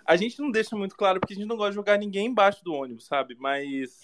a 0.05 0.15
gente 0.15 0.39
não 0.41 0.51
deixa 0.51 0.75
muito 0.75 0.95
claro 0.97 1.19
porque 1.19 1.33
a 1.35 1.37
gente 1.37 1.47
não 1.47 1.55
gosta 1.55 1.69
de 1.71 1.75
jogar 1.75 1.97
ninguém 1.97 2.25
embaixo 2.25 2.63
do 2.63 2.73
ônibus, 2.73 3.05
sabe? 3.05 3.37
Mas 3.39 4.01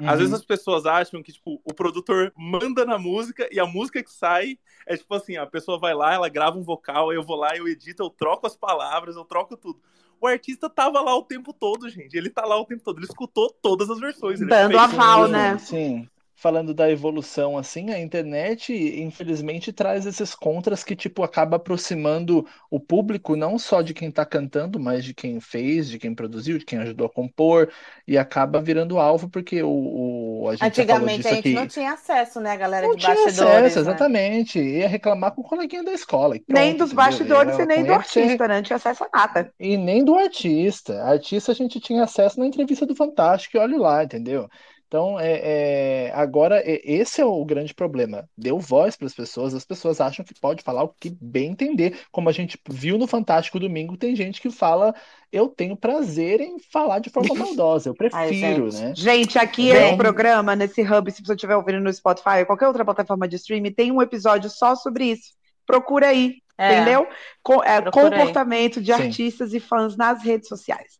Uhum. 0.00 0.08
às 0.08 0.18
vezes 0.18 0.34
as 0.34 0.44
pessoas 0.44 0.86
acham 0.86 1.22
que, 1.22 1.32
tipo, 1.32 1.60
o 1.64 1.74
produtor 1.74 2.32
manda 2.36 2.84
na 2.84 2.98
música 2.98 3.48
e 3.52 3.60
a 3.60 3.66
música 3.66 4.02
que 4.02 4.12
sai 4.12 4.58
é 4.86 4.96
tipo 4.96 5.14
assim, 5.14 5.36
a 5.36 5.46
pessoa 5.46 5.78
vai 5.78 5.94
lá, 5.94 6.14
ela 6.14 6.28
grava 6.28 6.58
um 6.58 6.62
vocal, 6.62 7.10
aí 7.10 7.16
eu 7.16 7.22
vou 7.22 7.36
lá, 7.36 7.56
eu 7.56 7.68
edito, 7.68 8.02
eu 8.02 8.10
troco 8.10 8.46
as 8.46 8.56
palavras, 8.56 9.16
eu 9.16 9.24
troco 9.24 9.56
tudo. 9.56 9.80
O 10.20 10.26
artista 10.26 10.68
tava 10.68 11.00
lá 11.00 11.16
o 11.16 11.22
tempo 11.22 11.52
todo, 11.52 11.88
gente. 11.88 12.14
Ele 12.14 12.28
tá 12.28 12.44
lá 12.44 12.60
o 12.60 12.66
tempo 12.66 12.82
todo. 12.84 12.98
Ele 12.98 13.06
escutou 13.06 13.50
todas 13.62 13.88
as 13.88 13.98
versões. 13.98 14.38
Dando 14.38 14.78
aval, 14.78 15.26
né? 15.26 15.56
Sim. 15.56 16.06
Falando 16.40 16.72
da 16.72 16.90
evolução, 16.90 17.58
assim, 17.58 17.90
a 17.90 17.98
internet, 18.00 18.72
infelizmente, 18.72 19.72
traz 19.72 20.06
esses 20.06 20.34
contras 20.34 20.82
que, 20.82 20.96
tipo, 20.96 21.22
acaba 21.22 21.56
aproximando 21.56 22.46
o 22.70 22.80
público 22.80 23.36
não 23.36 23.58
só 23.58 23.82
de 23.82 23.92
quem 23.92 24.10
tá 24.10 24.24
cantando, 24.24 24.80
mas 24.80 25.04
de 25.04 25.12
quem 25.12 25.38
fez, 25.40 25.88
de 25.90 25.98
quem 25.98 26.14
produziu, 26.14 26.58
de 26.58 26.64
quem 26.64 26.78
ajudou 26.78 27.06
a 27.06 27.10
compor, 27.12 27.70
e 28.08 28.16
acaba 28.16 28.60
virando 28.62 28.98
alvo, 28.98 29.28
porque 29.28 29.62
o, 29.62 30.42
o- 30.44 30.48
a 30.48 30.56
gente 30.56 30.80
Antigamente 30.80 31.26
a 31.28 31.34
gente 31.34 31.52
aqui. 31.52 31.54
não 31.54 31.66
tinha 31.66 31.92
acesso, 31.92 32.40
né, 32.40 32.56
galera 32.56 32.88
Não 32.88 32.90
de 32.90 32.96
tinha 32.96 33.14
bastidores. 33.14 33.76
acesso, 33.76 33.84
né? 33.84 34.06
exatamente. 34.06 34.58
Ia 34.58 34.88
reclamar 34.88 35.34
com 35.34 35.40
o 35.42 35.44
coleguinha 35.44 35.82
da 35.84 35.92
escola. 35.92 36.36
e 36.36 36.40
Nem 36.46 36.76
pronto, 36.76 36.76
dos 36.76 36.92
bastidores 36.92 37.58
e 37.58 37.64
nem 37.64 37.82
do 37.82 37.94
artista, 37.94 38.46
né? 38.46 38.56
Não 38.56 38.62
tinha 38.62 38.76
acesso 38.76 39.04
a 39.04 39.08
nada. 39.16 39.54
e 39.58 39.76
nem 39.76 40.04
do 40.04 40.14
artista. 40.16 41.02
Artista 41.04 41.52
a 41.52 41.54
gente 41.54 41.80
tinha 41.80 42.04
acesso 42.04 42.38
na 42.40 42.46
entrevista 42.46 42.86
do 42.86 42.94
Fantástico 42.96 43.56
e 43.56 43.60
olha 43.60 43.78
lá, 43.78 44.04
entendeu? 44.04 44.48
Então, 44.90 45.20
é, 45.20 46.08
é, 46.08 46.12
agora, 46.16 46.58
é- 46.68 46.80
esse 46.84 47.20
é 47.20 47.24
o 47.24 47.44
grande 47.44 47.72
problema. 47.72 48.28
Deu 48.36 48.58
voz 48.58 48.96
para 48.96 49.06
as 49.06 49.14
pessoas, 49.14 49.54
as 49.54 49.64
pessoas 49.64 50.00
acham 50.00 50.24
que 50.24 50.34
pode 50.34 50.64
falar 50.64 50.82
o 50.82 50.88
que 50.88 51.16
bem 51.20 51.52
entender. 51.52 52.00
Como 52.10 52.28
a 52.28 52.32
gente 52.32 52.58
viu 52.68 52.98
no 52.98 53.06
Fantástico 53.06 53.60
domingo, 53.60 53.96
tem 53.96 54.16
gente 54.16 54.40
que 54.40 54.50
fala: 54.50 54.92
eu 55.30 55.46
tenho 55.46 55.76
prazer 55.76 56.40
em 56.40 56.58
falar 56.58 56.98
de 56.98 57.08
forma 57.08 57.32
maldosa, 57.36 57.88
eu 57.88 57.94
prefiro, 57.94 58.68
gente. 58.68 58.82
né? 58.82 58.92
Gente, 58.96 59.38
aqui 59.38 59.70
Bem- 59.72 59.80
nesse 59.80 59.96
programa, 59.96 60.56
nesse 60.56 60.82
hub, 60.82 61.08
se 61.12 61.22
você 61.24 61.34
estiver 61.34 61.54
ouvindo 61.54 61.78
no 61.80 61.92
Spotify 61.92 62.40
ou 62.40 62.46
qualquer 62.46 62.66
outra 62.66 62.84
plataforma 62.84 63.28
de 63.28 63.36
streaming, 63.36 63.70
tem 63.72 63.92
um 63.92 64.02
episódio 64.02 64.50
só 64.50 64.74
sobre 64.74 65.04
isso. 65.12 65.34
Procura 65.64 66.08
aí, 66.08 66.38
É. 66.58 66.74
entendeu? 66.74 67.06
Co- 67.44 67.62
é, 67.62 67.80
comportamento 67.92 68.80
de 68.80 68.92
Sim. 68.92 69.02
artistas 69.04 69.54
e 69.54 69.60
fãs 69.60 69.96
nas 69.96 70.20
redes 70.24 70.48
sociais. 70.48 70.98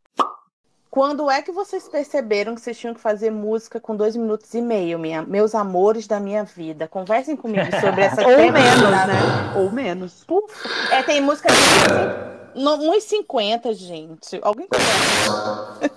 Quando 0.90 1.30
é 1.30 1.40
que 1.40 1.52
vocês 1.52 1.88
perceberam 1.88 2.54
que 2.54 2.60
vocês 2.60 2.76
tinham 2.76 2.92
que 2.94 3.00
fazer 3.00 3.30
música 3.30 3.78
com 3.78 3.94
dois 3.94 4.16
minutos 4.16 4.52
e 4.54 4.60
meio, 4.60 4.98
minha, 4.98 5.22
meus 5.22 5.54
amores 5.54 6.06
da 6.08 6.18
minha 6.18 6.42
vida? 6.42 6.88
Conversem 6.88 7.36
comigo 7.36 7.70
sobre 7.80 8.02
essa 8.02 8.22
Ou 8.26 8.36
menos, 8.36 8.90
né? 8.90 9.52
Ou 9.56 9.70
menos. 9.70 10.24
Puf. 10.24 10.52
É, 10.90 11.00
tem 11.04 11.20
música 11.20 11.48
de 11.52 12.60
no- 12.60 12.76
1,50, 12.78 13.72
gente. 13.74 14.40
Alguém 14.42 14.66
conversa? 14.66 15.90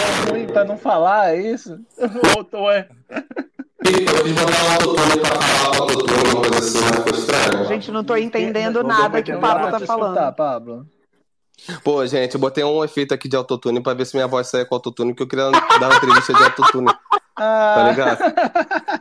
É 0.00 0.30
ruim 0.30 0.46
pra 0.46 0.64
não 0.64 0.76
falar, 0.76 1.34
é 1.34 1.40
isso? 1.40 1.78
Ou 2.52 2.70
é- 2.72 2.88
Um 3.86 4.34
pra 4.34 5.42
falar 5.42 5.80
autotune, 5.80 6.12
uma 6.32 6.42
coisa 6.42 6.58
assim, 6.58 6.78
estranho. 7.20 7.64
Gente, 7.66 7.90
não 7.90 8.02
tô 8.02 8.16
entendendo 8.16 8.82
nada 8.82 9.22
que 9.22 9.32
o 9.32 9.38
Pablo 9.38 9.70
tá 9.70 9.76
te 9.76 9.82
escutar, 9.82 9.98
falando. 9.98 10.34
Pablo. 10.34 10.86
Pô, 11.82 12.06
gente, 12.06 12.34
eu 12.34 12.40
botei 12.40 12.64
um 12.64 12.82
efeito 12.82 13.12
aqui 13.12 13.28
de 13.28 13.36
autotune 13.36 13.82
pra 13.82 13.94
ver 13.94 14.06
se 14.06 14.16
minha 14.16 14.26
voz 14.26 14.48
saia 14.48 14.64
com 14.64 14.74
autotune, 14.74 15.12
porque 15.12 15.22
eu 15.22 15.28
queria 15.28 15.50
dar 15.50 15.88
uma 15.88 15.96
entrevista 15.96 16.32
de 16.32 16.42
autotune. 16.42 16.92
Tá 17.36 17.86
ah. 17.86 17.90
ligado? 17.90 18.34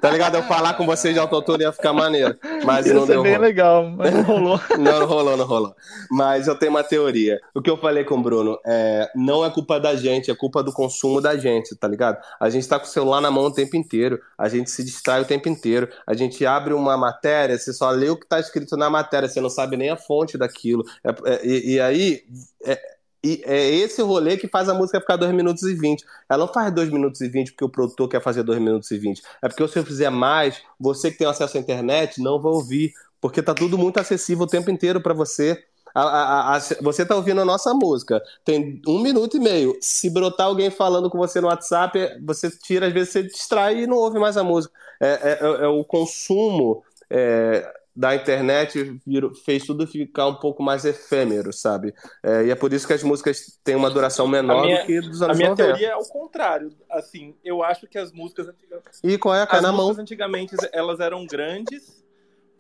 Tá 0.02 0.10
ligado? 0.10 0.36
Eu 0.36 0.44
falar 0.44 0.74
com 0.74 0.86
você 0.86 1.14
de 1.14 1.20
autotune 1.20 1.64
ia 1.64 1.72
ficar 1.72 1.94
maneiro. 1.94 2.36
Mas 2.66 2.88
Isso 2.88 2.96
não 2.96 3.06
deu. 3.06 3.20
É 3.20 3.24
bem 3.24 3.38
legal, 3.38 3.88
mas 3.90 4.12
não 4.12 4.24
rolou. 4.24 4.60
não, 4.78 5.00
não 5.00 5.06
rolou, 5.06 5.38
não 5.38 5.46
rolou. 5.46 5.76
Mas 6.10 6.48
eu 6.48 6.56
tenho 6.58 6.72
uma 6.72 6.84
teoria. 6.84 7.40
O 7.54 7.62
que 7.62 7.70
eu 7.70 7.78
falei 7.78 8.04
com 8.04 8.16
o 8.16 8.22
Bruno 8.22 8.58
é 8.66 9.08
não 9.16 9.46
é 9.46 9.52
culpa 9.52 9.80
da 9.80 9.96
gente, 9.96 10.32
é 10.32 10.36
culpa 10.36 10.64
do 10.64 10.74
consumo 10.74 11.22
da 11.22 11.38
gente, 11.38 11.76
tá 11.76 11.88
ligado? 11.88 12.18
A 12.40 12.50
gente 12.50 12.68
tá 12.68 12.80
com 12.80 12.86
o 12.86 12.90
celular 12.90 13.22
na 13.22 13.30
mão 13.30 13.46
o 13.46 13.54
tempo 13.54 13.76
inteiro, 13.78 14.20
a 14.38 14.50
gente 14.50 14.72
se 14.72 14.84
distrai 14.84 15.22
o 15.22 15.26
tempo 15.26 15.48
inteiro, 15.48 15.88
a 16.08 16.16
gente 16.16 16.44
abre 16.46 16.74
uma 16.74 16.98
matéria, 16.98 17.58
você 17.58 17.72
só 17.72 17.92
lê 17.92 18.10
o 18.10 18.18
que 18.18 18.26
tá 18.26 18.40
escrito 18.40 18.76
na 18.76 18.90
matéria, 18.90 19.30
você 19.30 19.40
não 19.40 19.50
sabe 19.50 19.78
nem 19.78 19.92
a 19.92 19.98
fonte 19.98 20.38
daquilo. 20.38 20.84
É, 21.04 21.10
é, 21.34 21.46
e, 21.46 21.74
e, 21.74 21.80
aí. 21.80 22.24
É, 22.66 22.93
e 23.24 23.42
é 23.46 23.70
esse 23.70 24.02
rolê 24.02 24.36
que 24.36 24.50
faz 24.50 24.68
a 24.68 24.74
música 24.74 25.00
ficar 25.00 25.16
2 25.16 25.34
minutos 25.34 25.64
e 25.64 25.74
20. 25.74 26.04
Ela 26.30 26.46
não 26.46 26.54
faz 26.54 26.74
2 26.74 26.90
minutos 26.90 27.22
e 27.22 27.30
20 27.30 27.52
porque 27.52 27.64
o 27.64 27.70
produtor 27.70 28.10
quer 28.10 28.22
fazer 28.22 28.44
2 28.44 28.60
minutos 28.60 28.92
e 28.92 28.98
20. 28.98 29.22
É 29.42 29.48
porque 29.48 29.66
se 29.68 29.80
eu 29.80 29.86
fizer 29.86 30.10
mais, 30.10 30.62
você 30.78 31.10
que 31.10 31.20
tem 31.20 31.28
acesso 31.28 31.58
à 31.58 31.60
internet 31.60 32.22
não 32.22 32.42
vai 32.42 32.52
ouvir. 32.52 32.92
Porque 33.22 33.42
tá 33.42 33.54
tudo 33.54 33.78
muito 33.78 33.98
acessível 33.98 34.44
o 34.44 34.48
tempo 34.48 34.70
inteiro 34.70 35.00
para 35.00 35.14
você. 35.14 35.64
A, 35.96 36.02
a, 36.02 36.56
a, 36.58 36.60
você 36.82 37.06
tá 37.06 37.16
ouvindo 37.16 37.40
a 37.40 37.46
nossa 37.46 37.74
música, 37.74 38.22
tem 38.44 38.82
um 38.86 39.00
minuto 39.00 39.38
e 39.38 39.40
meio. 39.40 39.78
Se 39.80 40.10
brotar 40.10 40.48
alguém 40.48 40.70
falando 40.70 41.10
com 41.10 41.18
você 41.18 41.40
no 41.40 41.48
WhatsApp, 41.48 42.20
você 42.26 42.50
tira, 42.50 42.88
às 42.88 42.94
vezes 42.94 43.14
você 43.14 43.24
distrai 43.24 43.84
e 43.84 43.88
não 43.88 43.96
ouve 43.96 44.20
mais 44.20 44.36
a 44.36 44.44
música. 44.44 44.74
É, 45.00 45.08
é, 45.08 45.40
é, 45.40 45.66
é 45.66 45.68
o 45.68 45.86
consumo. 45.86 46.84
É, 47.10 47.72
da 47.96 48.16
internet 48.16 49.00
virou, 49.06 49.34
fez 49.36 49.66
tudo 49.66 49.86
ficar 49.86 50.28
um 50.28 50.36
pouco 50.36 50.64
mais 50.64 50.84
efêmero, 50.84 51.54
sabe? 51.54 51.94
É, 52.24 52.46
e 52.46 52.52
é 52.52 52.56
por 52.56 52.74
isso 52.74 52.88
que 52.88 52.94
as 52.94 53.04
músicas 53.04 53.60
têm 53.64 53.76
uma 53.76 53.90
duração 53.90 54.28
menor 54.28 54.66
minha, 54.66 54.82
do 54.82 54.86
que 54.86 55.00
dos 55.00 55.22
anos 55.22 55.22
90. 55.22 55.34
A 55.34 55.36
minha 55.36 55.50
90. 55.50 55.64
teoria 55.64 55.90
é 55.90 55.96
o 55.96 56.06
contrário. 56.06 56.76
Assim, 56.90 57.36
eu 57.44 57.64
acho 57.64 57.88
que 57.88 57.98
as 57.98 58.12
músicas 58.12 58.48
antigamente... 58.48 59.00
E 59.04 59.18
qual 59.18 59.36
é 59.36 59.42
a 59.42 59.48
cara 59.48 59.62
na 59.62 59.72
mão? 59.72 59.92
antigamente, 59.92 60.56
elas 60.72 61.00
eram 61.00 61.26
grandes 61.26 62.04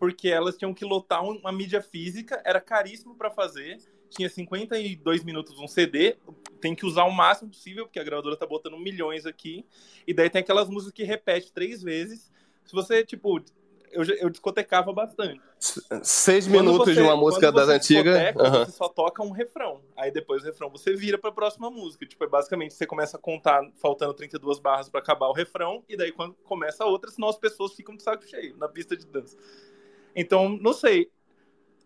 porque 0.03 0.27
elas 0.27 0.57
tinham 0.57 0.73
que 0.73 0.83
lotar 0.83 1.23
uma 1.23 1.49
mídia 1.49 1.81
física, 1.81 2.41
era 2.43 2.59
caríssimo 2.59 3.15
para 3.15 3.31
fazer, 3.31 3.77
tinha 4.09 4.27
52 4.27 5.23
minutos 5.23 5.57
um 5.57 5.65
CD, 5.65 6.17
tem 6.59 6.75
que 6.75 6.85
usar 6.85 7.05
o 7.05 7.09
máximo 7.09 7.51
possível, 7.51 7.85
porque 7.85 7.99
a 7.99 8.03
gravadora 8.03 8.35
tá 8.35 8.45
botando 8.45 8.77
milhões 8.77 9.25
aqui, 9.25 9.65
e 10.05 10.13
daí 10.13 10.29
tem 10.29 10.41
aquelas 10.41 10.67
músicas 10.67 10.93
que 10.93 11.03
repete 11.05 11.53
três 11.53 11.81
vezes. 11.81 12.29
Se 12.65 12.73
você, 12.73 13.05
tipo, 13.05 13.41
eu, 13.93 14.03
eu 14.15 14.29
discotecava 14.29 14.91
bastante. 14.91 15.39
Seis 16.03 16.47
quando 16.47 16.57
minutos 16.57 16.87
você, 16.87 16.93
de 16.95 17.01
uma 17.01 17.15
música 17.15 17.51
das 17.51 17.69
antigas. 17.69 18.35
Uhum. 18.35 18.65
Você 18.65 18.71
só 18.71 18.89
toca 18.89 19.23
um 19.23 19.31
refrão. 19.31 19.81
Aí 19.95 20.11
depois 20.11 20.41
do 20.41 20.45
refrão 20.47 20.69
você 20.69 20.95
vira 20.95 21.17
para 21.17 21.29
a 21.29 21.33
próxima 21.33 21.69
música. 21.69 22.05
Tipo, 22.05 22.23
é 22.23 22.27
basicamente 22.27 22.73
você 22.73 22.85
começa 22.85 23.17
a 23.17 23.19
contar 23.19 23.63
faltando 23.75 24.13
32 24.13 24.59
barras 24.59 24.89
para 24.89 24.99
acabar 24.99 25.27
o 25.27 25.33
refrão. 25.33 25.83
E 25.87 25.95
daí 25.95 26.11
quando 26.11 26.33
começa 26.43 26.83
a 26.83 26.87
outra, 26.87 27.11
senão 27.11 27.29
as 27.29 27.37
pessoas 27.37 27.73
ficam 27.73 27.95
de 27.95 28.03
saco 28.03 28.25
cheio 28.27 28.57
na 28.57 28.67
pista 28.67 28.97
de 28.97 29.05
dança. 29.05 29.37
Então, 30.15 30.49
não 30.49 30.73
sei. 30.73 31.09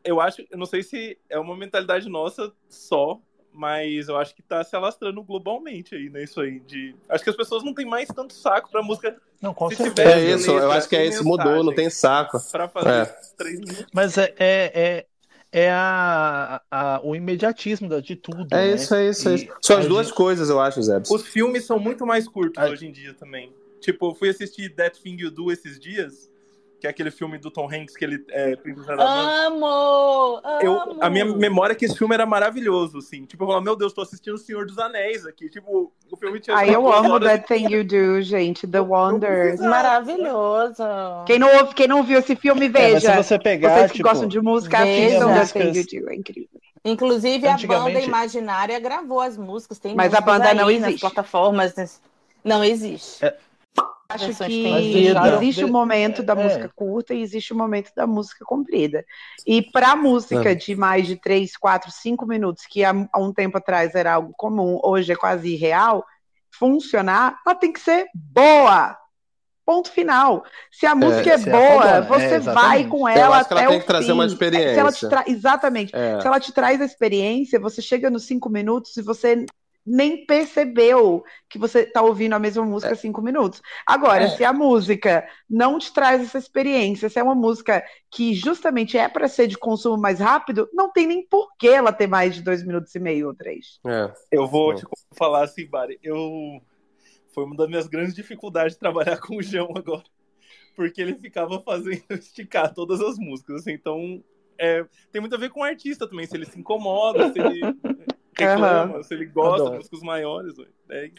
Eu 0.04 0.22
acho, 0.22 0.42
eu 0.50 0.58
não 0.58 0.66
sei 0.66 0.84
se 0.84 1.20
é 1.30 1.38
uma 1.38 1.56
mentalidade 1.56 2.08
nossa 2.08 2.54
só, 2.70 3.20
mas 3.58 4.08
eu 4.08 4.16
acho 4.16 4.36
que 4.36 4.44
tá 4.44 4.64
se 4.64 4.76
alastrando 4.76 5.22
globalmente 5.24 5.96
aí, 5.96 6.10
né? 6.10 6.24
Isso 6.24 6.40
aí. 6.40 6.60
De... 6.60 6.96
Acho 7.10 7.24
que 7.24 7.30
as 7.30 7.36
pessoas 7.36 7.64
não 7.64 7.74
têm 7.74 7.86
mais 7.86 8.08
tanto 8.08 8.34
saco 8.34 8.70
pra 8.70 8.84
música. 8.84 9.18
Não, 9.42 9.54
com 9.54 9.70
certeza. 9.70 10.12
É 10.12 10.32
isso, 10.32 10.52
eu 10.52 10.72
acho 10.72 10.88
que 10.88 10.96
é 10.96 11.06
isso, 11.08 11.24
mudou, 11.24 11.64
não 11.64 11.74
tem 11.74 11.90
saco. 11.90 12.40
Pra 12.52 12.68
fazer 12.68 12.90
é. 12.90 13.06
três 13.36 13.60
minutos. 13.60 13.86
Mas 13.92 14.18
é, 14.18 14.34
é, 14.38 14.72
é, 14.74 15.06
é 15.52 15.72
a, 15.72 16.62
a, 16.70 17.02
o 17.04 17.16
imediatismo 17.16 18.02
de 18.02 18.16
tudo. 18.16 18.48
É 18.52 18.68
né? 18.68 18.74
isso, 18.76 18.94
é 18.94 19.10
isso. 19.10 19.30
É 19.30 19.36
isso. 19.36 19.48
São 19.62 19.78
as 19.80 19.88
duas 19.88 20.08
gente... 20.08 20.16
coisas, 20.16 20.50
eu 20.50 20.60
acho, 20.60 20.82
Zé. 20.84 21.02
Os 21.10 21.26
filmes 21.26 21.66
são 21.66 21.80
muito 21.80 22.06
mais 22.06 22.28
curtos 22.28 22.64
a... 22.64 22.70
hoje 22.70 22.88
em 22.88 22.92
dia 22.92 23.14
também. 23.16 23.52
Tipo, 23.82 24.12
eu 24.12 24.16
fui 24.16 24.30
assistir 24.30 24.70
That 24.76 25.02
Thing 25.02 25.18
You 25.20 25.32
Do 25.32 25.52
esses 25.52 25.80
dias 25.80 26.30
que 26.80 26.86
é 26.86 26.90
aquele 26.90 27.10
filme 27.10 27.38
do 27.38 27.50
Tom 27.50 27.68
Hanks 27.72 27.96
que 27.96 28.06
ele 28.06 28.24
é 28.30 28.56
amo, 29.00 30.42
eu, 30.62 31.02
A 31.02 31.10
minha 31.10 31.26
memória 31.26 31.74
é 31.74 31.76
que 31.76 31.86
esse 31.86 31.98
filme 31.98 32.14
era 32.14 32.26
maravilhoso, 32.26 33.00
assim. 33.00 33.26
Tipo, 33.26 33.44
eu 33.44 33.48
falava, 33.48 33.64
meu 33.64 33.76
Deus, 33.76 33.94
tô 33.94 34.02
assistindo 34.02 34.36
O 34.36 34.38
Senhor 34.38 34.66
dos 34.66 34.78
Anéis 34.78 35.26
aqui. 35.26 35.50
Tipo, 35.50 35.92
o 36.12 36.18
filme 36.18 36.40
tinha. 36.40 36.56
Ai, 36.56 36.74
eu 36.74 36.92
amo 36.92 37.20
That 37.20 37.48
Thing 37.48 37.72
You 37.72 37.84
Do, 37.84 38.22
gente. 38.22 38.68
The 38.68 38.80
Wonders. 38.80 39.60
Maravilhoso. 39.60 40.84
Quem 41.26 41.40
não, 41.40 41.52
ouve, 41.58 41.74
quem 41.74 41.88
não 41.88 42.04
viu 42.04 42.20
esse 42.20 42.36
filme, 42.36 42.70
veja. 42.70 43.12
É, 43.12 43.16
se 43.16 43.24
você 43.24 43.40
pegar, 43.40 43.76
Vocês 43.76 43.92
que 43.92 43.98
tipo, 43.98 44.10
gostam 44.10 44.28
de 44.28 44.40
música, 44.40 44.80
assistam 44.80 45.34
That 45.34 45.54
Thing 45.54 45.78
You 45.80 46.04
Do. 46.04 46.10
É 46.12 46.16
incrível. 46.16 46.62
Inclusive, 46.86 47.48
a 47.48 47.58
banda 47.58 48.00
Imaginária 48.00 48.80
gravou 48.80 49.20
as 49.20 49.36
músicas. 49.36 49.80
Tem 49.80 49.96
Mas 49.96 50.14
a 50.14 50.22
banda 50.22 50.54
não 50.54 50.70
existe. 50.70 50.92
Nas 50.92 51.00
plataformas. 51.02 52.02
Não 52.44 52.64
existe. 52.64 53.26
É 53.26 53.36
acho 54.10 54.34
que 54.46 55.08
existe 55.36 55.64
o 55.64 55.68
momento 55.68 56.24
da 56.24 56.34
é. 56.34 56.36
música 56.36 56.72
curta 56.76 57.14
e 57.14 57.22
existe 57.22 57.54
o 57.54 57.58
momento 57.58 57.92
da 57.96 58.08
música 58.08 58.46
comprida. 58.46 59.06
E 59.46 59.62
para 59.62 59.96
música 59.96 60.52
é. 60.52 60.56
de 60.56 60.76
mais 60.76 61.08
de 61.08 61.16
3, 61.18 61.56
4, 61.58 61.92
5 61.92 62.26
minutos, 62.26 62.66
que 62.66 62.84
há, 62.84 62.94
um 63.16 63.34
tempo 63.34 63.58
atrás 63.58 63.96
era 63.96 64.14
algo 64.14 64.34
comum, 64.38 64.80
hoje 64.84 65.12
é 65.12 65.16
quase 65.16 65.54
irreal, 65.54 66.06
funcionar, 66.52 67.40
ela 67.46 67.56
tem 67.56 67.72
que 67.72 67.80
ser 67.80 68.06
boa. 68.14 68.98
Ponto 69.66 69.92
final. 69.92 70.46
Se 70.72 70.86
a 70.86 70.96
música 70.96 71.30
é, 71.30 71.34
é 71.34 71.38
boa, 71.38 71.90
é 71.90 72.02
você 72.02 72.36
é, 72.36 72.40
vai 72.40 72.86
com 72.86 73.06
ela 73.06 73.40
até 73.40 73.54
ela 73.54 73.68
tem 73.68 73.78
o 73.78 73.82
que 73.82 73.86
trazer 73.86 74.14
uma 74.14 74.26
experiência. 74.26 74.74
Se 74.74 74.80
ela 74.80 74.92
te 74.94 75.10
tra... 75.10 75.24
Exatamente. 75.28 75.94
É. 75.94 76.22
Se 76.22 76.26
ela 76.28 76.40
te 76.40 76.54
traz 76.54 76.80
a 76.80 76.86
experiência, 76.86 77.60
você 77.60 77.82
chega 77.82 78.10
nos 78.10 78.24
cinco 78.24 78.50
minutos 78.50 78.96
e 78.96 79.02
você 79.02 79.46
nem 79.88 80.26
percebeu 80.26 81.24
que 81.50 81.58
você 81.58 81.80
está 81.80 82.02
ouvindo 82.02 82.34
a 82.34 82.40
mesma 82.40 82.66
música 82.66 82.92
há 82.92 82.94
é. 82.94 82.96
cinco 82.96 83.22
minutos. 83.22 83.62
Agora, 83.86 84.26
é. 84.26 84.30
se 84.30 84.44
a 84.44 84.52
música 84.52 85.26
não 85.50 85.80
te 85.80 85.94
traz 85.94 86.22
essa 86.22 86.38
experiência, 86.38 87.10
se 87.10 87.18
é 87.18 87.24
uma 87.24 87.34
música 87.34 87.82
que 88.12 88.34
justamente 88.34 88.98
é 88.98 89.08
para 89.08 89.30
ser 89.30 89.48
de 89.48 89.58
consumo 89.58 89.98
mais 89.98 90.20
rápido, 90.20 90.70
não 90.74 90.92
tem 90.92 91.08
nem 91.08 91.26
por 91.26 91.56
que 91.58 91.70
ela 91.70 91.94
ter 91.94 92.08
mais 92.08 92.36
de 92.36 92.42
dois 92.42 92.62
minutos 92.62 92.94
e 92.94 93.00
meio 93.00 93.28
ou 93.28 93.34
três. 93.34 93.80
É. 93.88 94.12
Eu 94.30 94.46
vou 94.46 94.76
te 94.76 94.86
falar 95.14 95.46
assim, 95.46 95.66
Bari, 95.66 95.98
eu 96.04 96.20
foi 97.34 97.46
uma 97.46 97.56
das 97.56 97.70
minhas 97.70 97.88
grandes 97.88 98.14
dificuldades 98.16 98.74
de 98.74 98.80
trabalhar 98.80 99.20
com 99.22 99.38
o 99.38 99.42
João 99.42 99.72
agora, 99.74 100.04
porque 100.76 101.02
ele 101.02 101.16
ficava 101.16 101.62
fazendo 101.62 102.04
esticar 102.12 102.74
todas 102.74 103.00
as 103.00 103.18
músicas, 103.18 103.62
assim, 103.62 103.72
então 103.72 104.22
é, 104.60 104.86
tem 105.12 105.22
muito 105.22 105.36
a 105.36 105.40
ver 105.40 105.50
com 105.50 105.62
o 105.62 105.64
artista 105.64 106.10
também, 106.10 106.26
se 106.26 106.36
ele 106.36 106.46
se 106.46 106.60
incomoda, 106.60 107.32
se 107.32 107.40
ele 107.40 107.62
reclama, 108.38 108.98
uhum. 108.98 109.04
se 109.04 109.14
ele 109.14 109.26
gosta 109.26 109.56
Adoro. 109.56 109.72
de 109.72 109.78
músicas 109.78 110.02
maiores. 110.02 110.54
É 110.90 111.12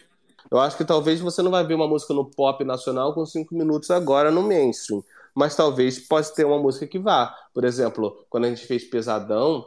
eu 0.51 0.59
acho 0.59 0.77
que 0.77 0.85
talvez 0.85 1.21
você 1.21 1.43
não 1.43 1.51
vai 1.51 1.66
ver 1.66 1.75
uma 1.75 1.87
música 1.87 2.14
no 2.14 2.25
pop 2.25 2.64
nacional 2.64 3.12
com 3.12 3.27
cinco 3.27 3.55
minutos 3.55 3.91
agora 3.91 4.31
no 4.31 4.43
mainstream. 4.43 5.03
Mas 5.35 5.55
talvez 5.55 5.99
possa 5.99 6.35
ter 6.35 6.45
uma 6.45 6.59
música 6.59 6.87
que 6.87 6.99
vá. 6.99 7.35
Por 7.53 7.64
exemplo, 7.64 8.25
quando 8.31 8.45
a 8.45 8.49
gente 8.49 8.66
fez 8.66 8.85
Pesadão, 8.85 9.66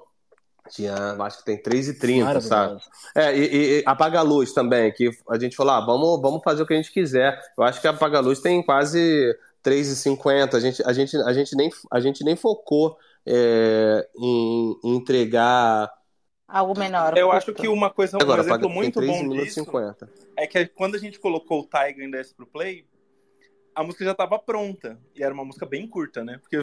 tinha, 0.70 0.96
acho 1.20 1.40
que 1.40 1.46
tem 1.46 1.62
3h30, 1.62 2.42
sabe? 2.42 2.82
É, 3.16 3.38
e, 3.38 3.80
e, 3.80 3.84
Apaga 3.86 4.20
a 4.20 4.24
Luz 4.24 4.54
também, 4.54 4.92
que 4.92 5.12
a 5.30 5.38
gente 5.38 5.56
falou, 5.56 5.74
ah, 5.74 5.86
vamos, 5.86 6.22
vamos 6.22 6.42
fazer 6.44 6.64
o 6.64 6.66
que 6.66 6.74
a 6.74 6.78
gente 6.78 6.92
quiser. 6.92 7.40
Eu 7.58 7.64
acho 7.64 7.80
que 7.80 7.88
Apaga 7.88 8.18
a 8.18 8.22
Luz 8.22 8.40
tem 8.40 8.64
quase 8.64 9.38
3h50. 9.64 10.54
A 10.56 10.60
gente, 10.60 10.84
a 10.84 10.94
gente, 10.94 11.18
a 11.18 11.34
gente, 11.34 11.56
nem, 11.56 11.70
a 11.92 12.00
gente 12.00 12.24
nem 12.24 12.36
focou 12.36 12.98
é, 13.26 14.08
em, 14.18 14.80
em 14.84 14.96
entregar 14.96 15.92
algo 16.52 16.78
menor. 16.78 17.18
Eu 17.18 17.32
acho 17.32 17.54
que 17.54 17.68
uma 17.68 17.90
coisa, 17.90 18.18
um 18.18 18.22
Agora, 18.22 18.42
exemplo 18.42 18.70
muito 18.70 19.02
bom 19.02 19.30
disso 19.30 19.64
50. 19.66 20.10
é 20.36 20.48
que 20.48 20.68
quando 20.68 20.96
a 20.96 21.00
gente 21.00 21.20
colocou 21.20 21.62
o 21.62 21.68
Tiger 21.68 22.06
em 22.06 22.12
Desce 22.12 22.36
pro 22.36 22.46
Play, 22.46 22.86
a 23.74 23.84
música 23.84 24.04
já 24.04 24.12
estava 24.12 24.38
pronta. 24.38 25.00
E 25.16 25.24
era 25.24 25.34
uma 25.34 25.46
música 25.46 25.66
bem 25.66 25.88
curta, 25.88 26.24
né? 26.24 26.38
Porque 26.40 26.58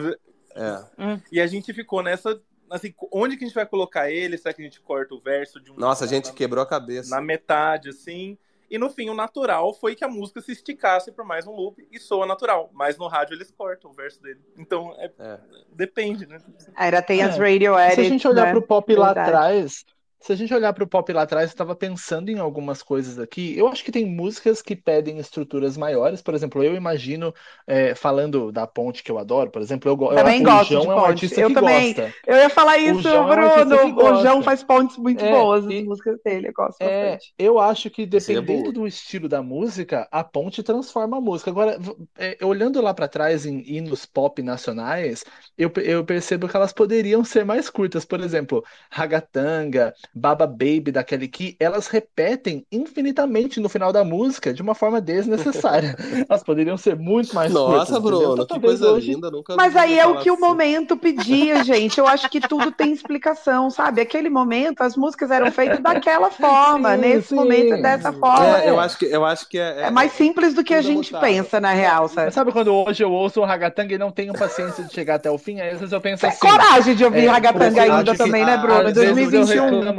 é. 0.55 0.85
Hum. 0.97 1.19
E 1.31 1.41
a 1.41 1.47
gente 1.47 1.73
ficou 1.73 2.01
nessa. 2.01 2.41
Assim, 2.69 2.93
onde 3.11 3.35
que 3.35 3.43
a 3.43 3.47
gente 3.47 3.55
vai 3.55 3.65
colocar 3.65 4.11
ele? 4.11 4.37
Será 4.37 4.53
que 4.53 4.61
a 4.61 4.65
gente 4.65 4.79
corta 4.79 5.15
o 5.15 5.19
verso 5.19 5.59
de 5.59 5.71
um. 5.71 5.75
Nossa, 5.75 6.05
a 6.05 6.07
gente 6.07 6.29
na, 6.29 6.33
quebrou 6.33 6.63
a 6.63 6.67
cabeça. 6.67 7.09
Na 7.09 7.21
metade, 7.21 7.89
assim. 7.89 8.37
E 8.69 8.77
no 8.77 8.89
fim, 8.89 9.09
o 9.09 9.15
natural 9.15 9.73
foi 9.73 9.95
que 9.95 10.05
a 10.05 10.07
música 10.07 10.41
se 10.41 10.51
esticasse 10.51 11.11
por 11.11 11.25
mais 11.25 11.47
um 11.47 11.51
loop 11.51 11.87
e 11.91 11.99
soa 11.99 12.25
natural. 12.25 12.69
Mas 12.73 12.97
no 12.97 13.07
rádio 13.07 13.35
eles 13.35 13.49
cortam 13.51 13.89
o 13.89 13.93
verso 13.93 14.21
dele. 14.21 14.39
Então, 14.57 14.93
é, 14.97 15.11
é. 15.17 15.39
depende, 15.71 16.27
né? 16.27 16.37
Ainda 16.75 17.01
tem 17.01 17.21
as 17.21 17.35
é. 17.35 17.39
radio 17.39 17.77
edits, 17.79 17.95
Se 17.95 18.01
a 18.01 18.03
gente 18.03 18.27
olhar 18.27 18.45
né? 18.45 18.51
pro 18.51 18.61
pop 18.61 18.85
Verdade. 18.87 19.17
lá 19.17 19.23
atrás, 19.23 19.85
se 20.21 20.33
a 20.33 20.35
gente 20.35 20.53
olhar 20.53 20.73
para 20.73 20.83
o 20.83 20.87
pop 20.87 21.11
lá 21.13 21.21
atrás, 21.21 21.49
eu 21.49 21.53
estava 21.53 21.73
pensando 21.73 22.29
em 22.29 22.39
algumas 22.39 22.83
coisas 22.83 23.17
aqui. 23.17 23.57
Eu 23.57 23.67
acho 23.67 23.83
que 23.83 23.91
tem 23.91 24.05
músicas 24.05 24.61
que 24.61 24.75
pedem 24.75 25.17
estruturas 25.17 25.77
maiores. 25.77 26.21
Por 26.21 26.33
exemplo, 26.33 26.61
eu 26.61 26.75
imagino, 26.75 27.33
é, 27.65 27.95
falando 27.95 28.51
da 28.51 28.67
Ponte, 28.67 29.01
que 29.01 29.11
eu 29.11 29.17
adoro, 29.17 29.49
por 29.49 29.61
exemplo, 29.61 29.89
eu, 29.89 29.97
também 30.15 30.39
eu, 30.39 30.45
gosto 30.45 30.71
o 30.71 30.83
João 30.83 30.91
é 30.91 30.95
um 30.95 31.05
artista 31.05 31.39
eu 31.39 31.47
que 31.47 31.53
também, 31.53 31.93
gosta. 31.93 32.13
Eu 32.27 32.35
ia 32.35 32.49
falar 32.49 32.77
isso, 32.77 33.07
o 33.07 33.27
Bruno. 33.27 33.75
É 33.75 33.85
um 33.85 33.95
o 33.95 34.21
João 34.21 34.43
faz 34.43 34.61
pontes 34.61 34.97
muito 34.97 35.23
é, 35.23 35.31
boas 35.31 35.65
nas 35.65 35.83
músicas 35.83 36.19
dele, 36.23 36.49
eu 36.49 36.53
gosto 36.53 36.81
é, 36.81 37.11
bastante. 37.11 37.33
Eu 37.37 37.59
acho 37.59 37.89
que 37.89 38.05
dependendo 38.05 38.73
do 38.73 38.85
estilo 38.85 39.29
da 39.29 39.41
música, 39.41 40.05
a 40.11 40.23
Ponte 40.23 40.61
transforma 40.61 41.17
a 41.17 41.21
música. 41.21 41.49
Agora, 41.49 41.77
é, 42.17 42.37
olhando 42.43 42.81
lá 42.81 42.93
para 42.93 43.07
trás 43.07 43.45
em 43.45 43.63
hinos 43.65 44.05
pop 44.05 44.41
nacionais, 44.43 45.23
eu, 45.57 45.71
eu 45.77 46.03
percebo 46.03 46.47
que 46.47 46.55
elas 46.57 46.73
poderiam 46.73 47.23
ser 47.23 47.45
mais 47.45 47.69
curtas. 47.69 48.03
Por 48.03 48.19
exemplo, 48.19 48.63
Ragatanga, 48.91 49.93
Baba 50.13 50.47
Baby 50.47 50.91
da 50.91 51.03
Kelly 51.03 51.27
Key, 51.27 51.55
elas 51.59 51.87
repetem 51.87 52.65
infinitamente 52.71 53.59
no 53.59 53.69
final 53.69 53.91
da 53.93 54.03
música 54.03 54.53
de 54.53 54.61
uma 54.61 54.75
forma 54.75 54.99
desnecessária. 54.99 55.95
elas 56.27 56.43
poderiam 56.43 56.77
ser 56.77 56.95
muito 56.95 57.33
mais 57.35 57.51
Nossa, 57.51 57.99
curtas, 57.99 58.01
Bruno, 58.03 58.43
então, 58.43 58.59
que 58.59 58.59
coisa 58.59 58.91
hoje... 58.91 59.13
linda, 59.13 59.29
nunca 59.31 59.55
Mas 59.55 59.75
aí 59.75 59.97
é 59.99 60.05
o 60.07 60.15
que 60.17 60.29
assim. 60.29 60.31
o 60.31 60.39
momento 60.39 60.97
pedia, 60.97 61.63
gente. 61.63 61.99
Eu 61.99 62.07
acho 62.07 62.29
que 62.29 62.39
tudo 62.39 62.71
tem 62.71 62.91
explicação, 62.91 63.69
sabe? 63.69 64.01
Aquele 64.01 64.29
momento, 64.29 64.81
as 64.81 64.95
músicas 64.95 65.31
eram 65.31 65.51
feitas 65.51 65.79
daquela 65.81 66.29
forma, 66.31 66.95
Sim, 66.95 67.01
nesse 67.01 67.27
sim. 67.29 67.35
momento, 67.35 67.81
dessa 67.81 68.11
forma. 68.13 68.61
É, 68.61 68.69
eu 68.69 68.79
acho 68.79 68.97
que, 68.97 69.05
eu 69.05 69.25
acho 69.25 69.47
que 69.47 69.57
é, 69.59 69.83
É 69.83 69.91
mais 69.91 70.11
simples 70.13 70.53
do 70.53 70.63
que 70.63 70.73
a 70.73 70.77
é 70.77 70.81
gente 70.81 71.13
pensa, 71.19 71.59
na 71.59 71.71
real, 71.71 72.07
sabe? 72.07 72.31
Sabe 72.31 72.51
quando 72.51 72.73
hoje 72.73 73.03
eu 73.03 73.11
ouço 73.11 73.41
um 73.41 73.45
ragatanga 73.45 73.93
e 73.93 73.97
não 73.97 74.11
tenho 74.11 74.33
paciência 74.33 74.83
de 74.83 74.93
chegar 74.93 75.15
até 75.15 75.29
o 75.29 75.37
fim? 75.37 75.59
Aí 75.59 75.69
às 75.71 75.79
vezes 75.79 75.93
eu 75.93 76.01
penso 76.01 76.25
É 76.25 76.29
assim. 76.29 76.39
coragem 76.39 76.95
de 76.95 77.03
ouvir 77.05 77.25
É, 77.25 77.27
ragatanga 77.27 77.81
ainda 77.83 78.15
também, 78.15 78.45
né, 78.45 78.53
ah, 78.53 78.57
Bruno? 78.57 78.89
Em 78.89 78.91
Às 78.91 78.95
vezes 78.95 79.33
eu 79.33 79.41
2021. 79.41 79.98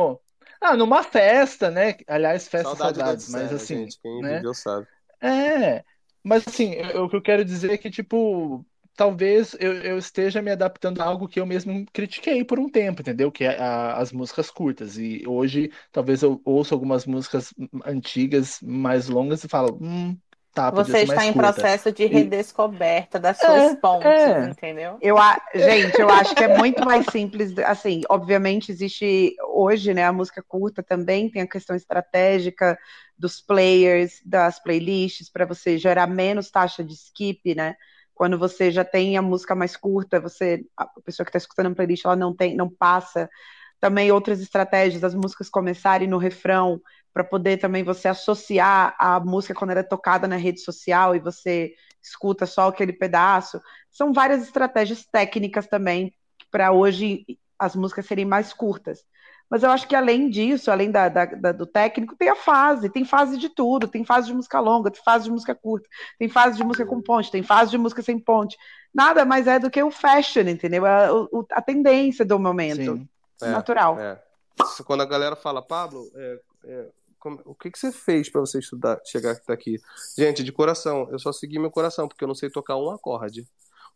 Ah, 0.60 0.76
numa 0.76 1.02
festa, 1.02 1.70
né? 1.70 1.96
Aliás, 2.06 2.46
festa 2.48 2.76
Saudade 2.76 3.02
da 3.02 3.16
saudades, 3.16 3.26
mas 3.26 3.52
assim, 3.52 3.80
gente, 3.80 3.98
quem 4.00 4.22
né? 4.22 4.46
viveu 4.46 4.54
sabe. 4.54 4.86
É, 5.22 5.84
mas 6.24 6.46
assim, 6.48 6.76
o 6.96 7.08
que 7.08 7.16
eu 7.16 7.22
quero 7.22 7.44
dizer 7.44 7.72
é 7.72 7.78
que, 7.78 7.90
tipo, 7.90 8.66
talvez 8.96 9.54
eu, 9.60 9.74
eu 9.82 9.98
esteja 9.98 10.42
me 10.42 10.50
adaptando 10.52 11.00
a 11.00 11.04
algo 11.06 11.28
que 11.28 11.40
eu 11.40 11.46
mesmo 11.46 11.86
critiquei 11.92 12.44
por 12.44 12.58
um 12.60 12.68
tempo, 12.70 13.02
entendeu? 13.02 13.32
Que 13.32 13.44
é 13.44 13.58
a- 13.60 13.96
as 13.98 14.12
músicas 14.12 14.50
curtas. 14.50 14.98
E 14.98 15.24
hoje, 15.26 15.72
talvez 15.92 16.22
eu 16.22 16.40
ouço 16.44 16.74
algumas 16.74 17.06
músicas 17.06 17.54
antigas, 17.86 18.60
mais 18.62 19.08
longas, 19.08 19.44
e 19.44 19.48
falo, 19.48 19.78
hum, 19.82 20.18
tá, 20.54 20.70
Você 20.70 20.98
está 21.00 21.14
mais 21.14 21.24
em 21.26 21.32
curta. 21.32 21.52
processo 21.52 21.92
de 21.92 22.04
E- 22.04 22.08
redescoberta 22.08 23.18
das 23.18 23.38
suas 23.38 23.72
É, 23.72 23.74
pontes, 23.74 24.26
é. 24.26 24.50
entendeu? 24.50 24.98
Eu, 25.00 25.18
a- 25.18 25.40
gente, 25.54 26.00
eu 26.00 26.08
acho 26.10 26.34
que 26.34 26.44
é 26.44 26.58
muito 26.58 26.84
mais 26.84 27.06
simples. 27.06 27.56
Assim, 27.60 28.02
obviamente 28.08 28.70
existe 28.70 29.34
hoje, 29.54 29.94
né, 29.94 30.04
a 30.04 30.12
música 30.12 30.42
curta 30.46 30.82
também 30.82 31.30
tem 31.30 31.42
a 31.42 31.46
questão 31.48 31.74
estratégica 31.76 32.78
dos 33.18 33.40
players, 33.40 34.20
das 34.24 34.58
playlists, 34.62 35.28
para 35.30 35.44
você 35.46 35.78
gerar 35.78 36.06
menos 36.06 36.50
taxa 36.50 36.82
de 36.84 36.94
skip, 36.94 37.54
né? 37.54 37.74
Quando 38.14 38.38
você 38.38 38.70
já 38.70 38.84
tem 38.84 39.16
a 39.16 39.22
música 39.22 39.54
mais 39.54 39.76
curta, 39.76 40.20
você, 40.20 40.64
a 40.76 40.86
pessoa 41.04 41.24
que 41.24 41.30
está 41.30 41.38
escutando 41.38 41.72
a 41.72 41.74
playlist, 41.74 42.04
ela 42.04 42.16
não 42.16 42.34
tem, 42.36 42.54
não 42.54 42.68
passa. 42.68 43.28
Também 43.80 44.12
outras 44.12 44.40
estratégias, 44.40 45.02
as 45.04 45.14
músicas 45.14 45.48
começarem 45.48 46.06
no 46.06 46.18
refrão, 46.18 46.80
para 47.12 47.24
poder 47.24 47.56
também 47.58 47.82
você 47.82 48.08
associar 48.08 48.94
a 48.98 49.18
música 49.20 49.54
quando 49.54 49.70
ela 49.70 49.80
é 49.80 49.84
tocada 49.84 50.28
na 50.28 50.36
rede 50.36 50.60
social 50.60 51.14
e 51.14 51.18
você 51.20 51.74
escuta 52.02 52.46
só 52.46 52.68
aquele 52.68 52.92
pedaço. 52.92 53.60
São 53.90 54.12
várias 54.12 54.42
estratégias 54.42 55.04
técnicas 55.04 55.66
também 55.66 56.14
para 56.50 56.72
hoje 56.72 57.24
as 57.58 57.74
músicas 57.76 58.06
serem 58.06 58.24
mais 58.24 58.52
curtas. 58.52 59.04
Mas 59.50 59.64
eu 59.64 59.70
acho 59.70 59.88
que 59.88 59.96
além 59.96 60.30
disso, 60.30 60.70
além 60.70 60.92
da, 60.92 61.08
da- 61.08 61.24
da- 61.24 61.52
do 61.52 61.66
técnico, 61.66 62.14
tem 62.16 62.28
a 62.28 62.36
fase, 62.36 62.88
tem 62.88 63.04
fase 63.04 63.36
de 63.36 63.48
tudo, 63.48 63.88
tem 63.88 64.04
fase 64.04 64.28
de 64.28 64.34
música 64.34 64.60
longa, 64.60 64.90
tem 64.92 65.02
fase 65.02 65.24
de 65.24 65.30
música 65.32 65.54
curta, 65.56 65.88
tem 66.18 66.28
fase 66.28 66.56
de 66.56 66.62
música 66.62 66.86
com 66.86 67.02
ponte, 67.02 67.32
tem 67.32 67.42
fase 67.42 67.72
de 67.72 67.78
música 67.78 68.00
sem 68.00 68.16
ponte. 68.16 68.56
Nada 68.94 69.24
mais 69.24 69.48
é 69.48 69.58
do 69.58 69.68
que 69.68 69.82
o 69.82 69.90
fashion, 69.90 70.42
entendeu? 70.42 70.86
A, 70.86 71.12
o- 71.12 71.44
a 71.50 71.60
tendência 71.60 72.24
do 72.24 72.38
momento. 72.38 72.76
Sim. 72.96 73.08
É, 73.42 73.48
Natural. 73.50 73.98
É. 73.98 74.22
Isso, 74.62 74.84
Quando 74.84 75.00
a 75.00 75.06
galera 75.06 75.34
fala, 75.34 75.60
Pablo, 75.60 76.08
é, 76.14 76.40
é, 76.66 76.86
como- 77.20 77.40
o 77.44 77.54
que, 77.54 77.70
que 77.70 77.78
você 77.78 77.92
fez 77.92 78.28
para 78.30 78.40
você 78.40 78.58
estudar, 78.58 79.00
chegar 79.04 79.32
até 79.32 79.52
aqui? 79.52 79.78
Gente, 80.18 80.42
de 80.42 80.50
coração, 80.52 81.08
eu 81.12 81.18
só 81.18 81.32
segui 81.32 81.58
meu 81.58 81.70
coração, 81.70 82.08
porque 82.08 82.24
eu 82.24 82.28
não 82.28 82.34
sei 82.34 82.50
tocar 82.50 82.76
um 82.76 82.90
acorde. 82.90 83.46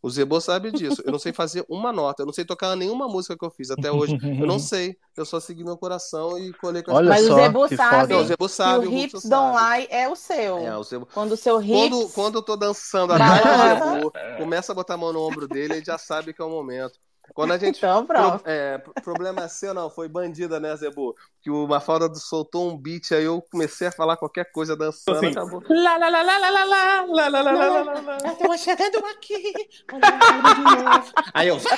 O 0.01 0.09
Zebo 0.09 0.39
sabe 0.39 0.71
disso. 0.71 1.01
Eu 1.03 1.11
não 1.11 1.17
sei 1.17 1.33
fazer 1.33 1.65
uma 1.67 1.91
nota, 1.91 2.21
eu 2.21 2.27
não 2.27 2.33
sei 2.33 2.45
tocar 2.45 2.75
nenhuma 2.75 3.07
música 3.07 3.35
que 3.35 3.43
eu 3.43 3.49
fiz 3.49 3.71
até 3.71 3.91
hoje. 3.91 4.15
Eu 4.21 4.45
não 4.45 4.59
sei. 4.59 4.95
Eu 5.17 5.25
só 5.25 5.39
segui 5.39 5.63
meu 5.63 5.77
coração 5.77 6.37
e 6.37 6.53
colei 6.53 6.83
com 6.83 6.91
as 6.91 6.97
Olha 6.97 7.09
Mas 7.09 7.23
o 7.23 7.27
só, 7.29 7.35
Zebu 7.35 7.67
que 7.67 7.75
sabe. 7.75 8.13
Não, 8.13 8.21
o 8.21 8.25
Zebo 8.25 8.47
sabe, 8.47 8.85
o 8.85 8.91
o 8.91 8.97
Hips 8.99 9.23
Don't 9.23 9.57
sabe. 9.57 9.77
Lie 9.79 9.87
é 9.89 10.07
o 10.07 10.15
seu. 10.15 10.57
É, 10.59 10.77
o 10.77 10.83
Zebo... 10.83 11.07
Quando 11.11 11.31
o 11.31 11.37
seu 11.37 11.59
Hips... 11.59 11.71
Quando, 11.89 12.09
quando 12.09 12.35
eu 12.35 12.43
tô 12.43 12.55
dançando 12.55 13.13
atrás 13.13 13.41
do 13.41 13.47
Nossa. 13.47 13.95
Zebu, 13.95 14.11
começa 14.37 14.71
a 14.71 14.75
botar 14.75 14.93
a 14.93 14.97
mão 14.97 15.11
no 15.11 15.21
ombro 15.21 15.47
dele, 15.47 15.75
ele 15.75 15.85
já 15.85 15.97
sabe 15.97 16.33
que 16.33 16.41
é 16.41 16.45
o 16.45 16.49
momento. 16.51 16.99
Quando 17.33 17.51
a 17.53 17.57
gente. 17.57 17.77
Então, 17.77 18.05
pronto. 18.05 18.43
Pro- 18.43 18.51
é, 18.51 18.77
pro- 18.77 18.93
problema 19.03 19.43
é 19.43 19.47
seu, 19.47 19.73
não, 19.73 19.89
foi 19.89 20.07
bandida, 20.07 20.59
né, 20.59 20.75
Zebu? 20.75 21.15
Que 21.41 21.49
o 21.51 21.67
Mafalda 21.67 22.13
soltou 22.15 22.69
um 22.69 22.77
beat, 22.77 23.11
aí 23.11 23.23
eu 23.23 23.41
comecei 23.51 23.87
a 23.87 23.91
falar 23.91 24.17
qualquer 24.17 24.51
coisa 24.51 24.75
dançando, 24.75 25.17
Assim, 25.17 25.27
acabou. 25.27 25.61
Lá, 25.69 25.97
lá, 25.97 26.09
lá, 26.09 26.21
lá, 26.23 26.37
lá, 26.37 26.49
lá, 26.49 26.63
lá, 26.65 27.03
lá, 27.05 27.29
lá, 27.29 27.41
lá, 27.41 27.51
lá, 27.51 27.81
lá, 27.83 28.01
lá. 28.01 28.17
Eu 28.25 28.35
tô 28.35 28.57
chegando 28.57 28.97
aqui, 29.05 29.53
olha 29.91 30.55
de 30.55 30.61
novo. 30.83 31.13
Aí 31.33 31.47
eu, 31.47 31.59
vai, 31.59 31.77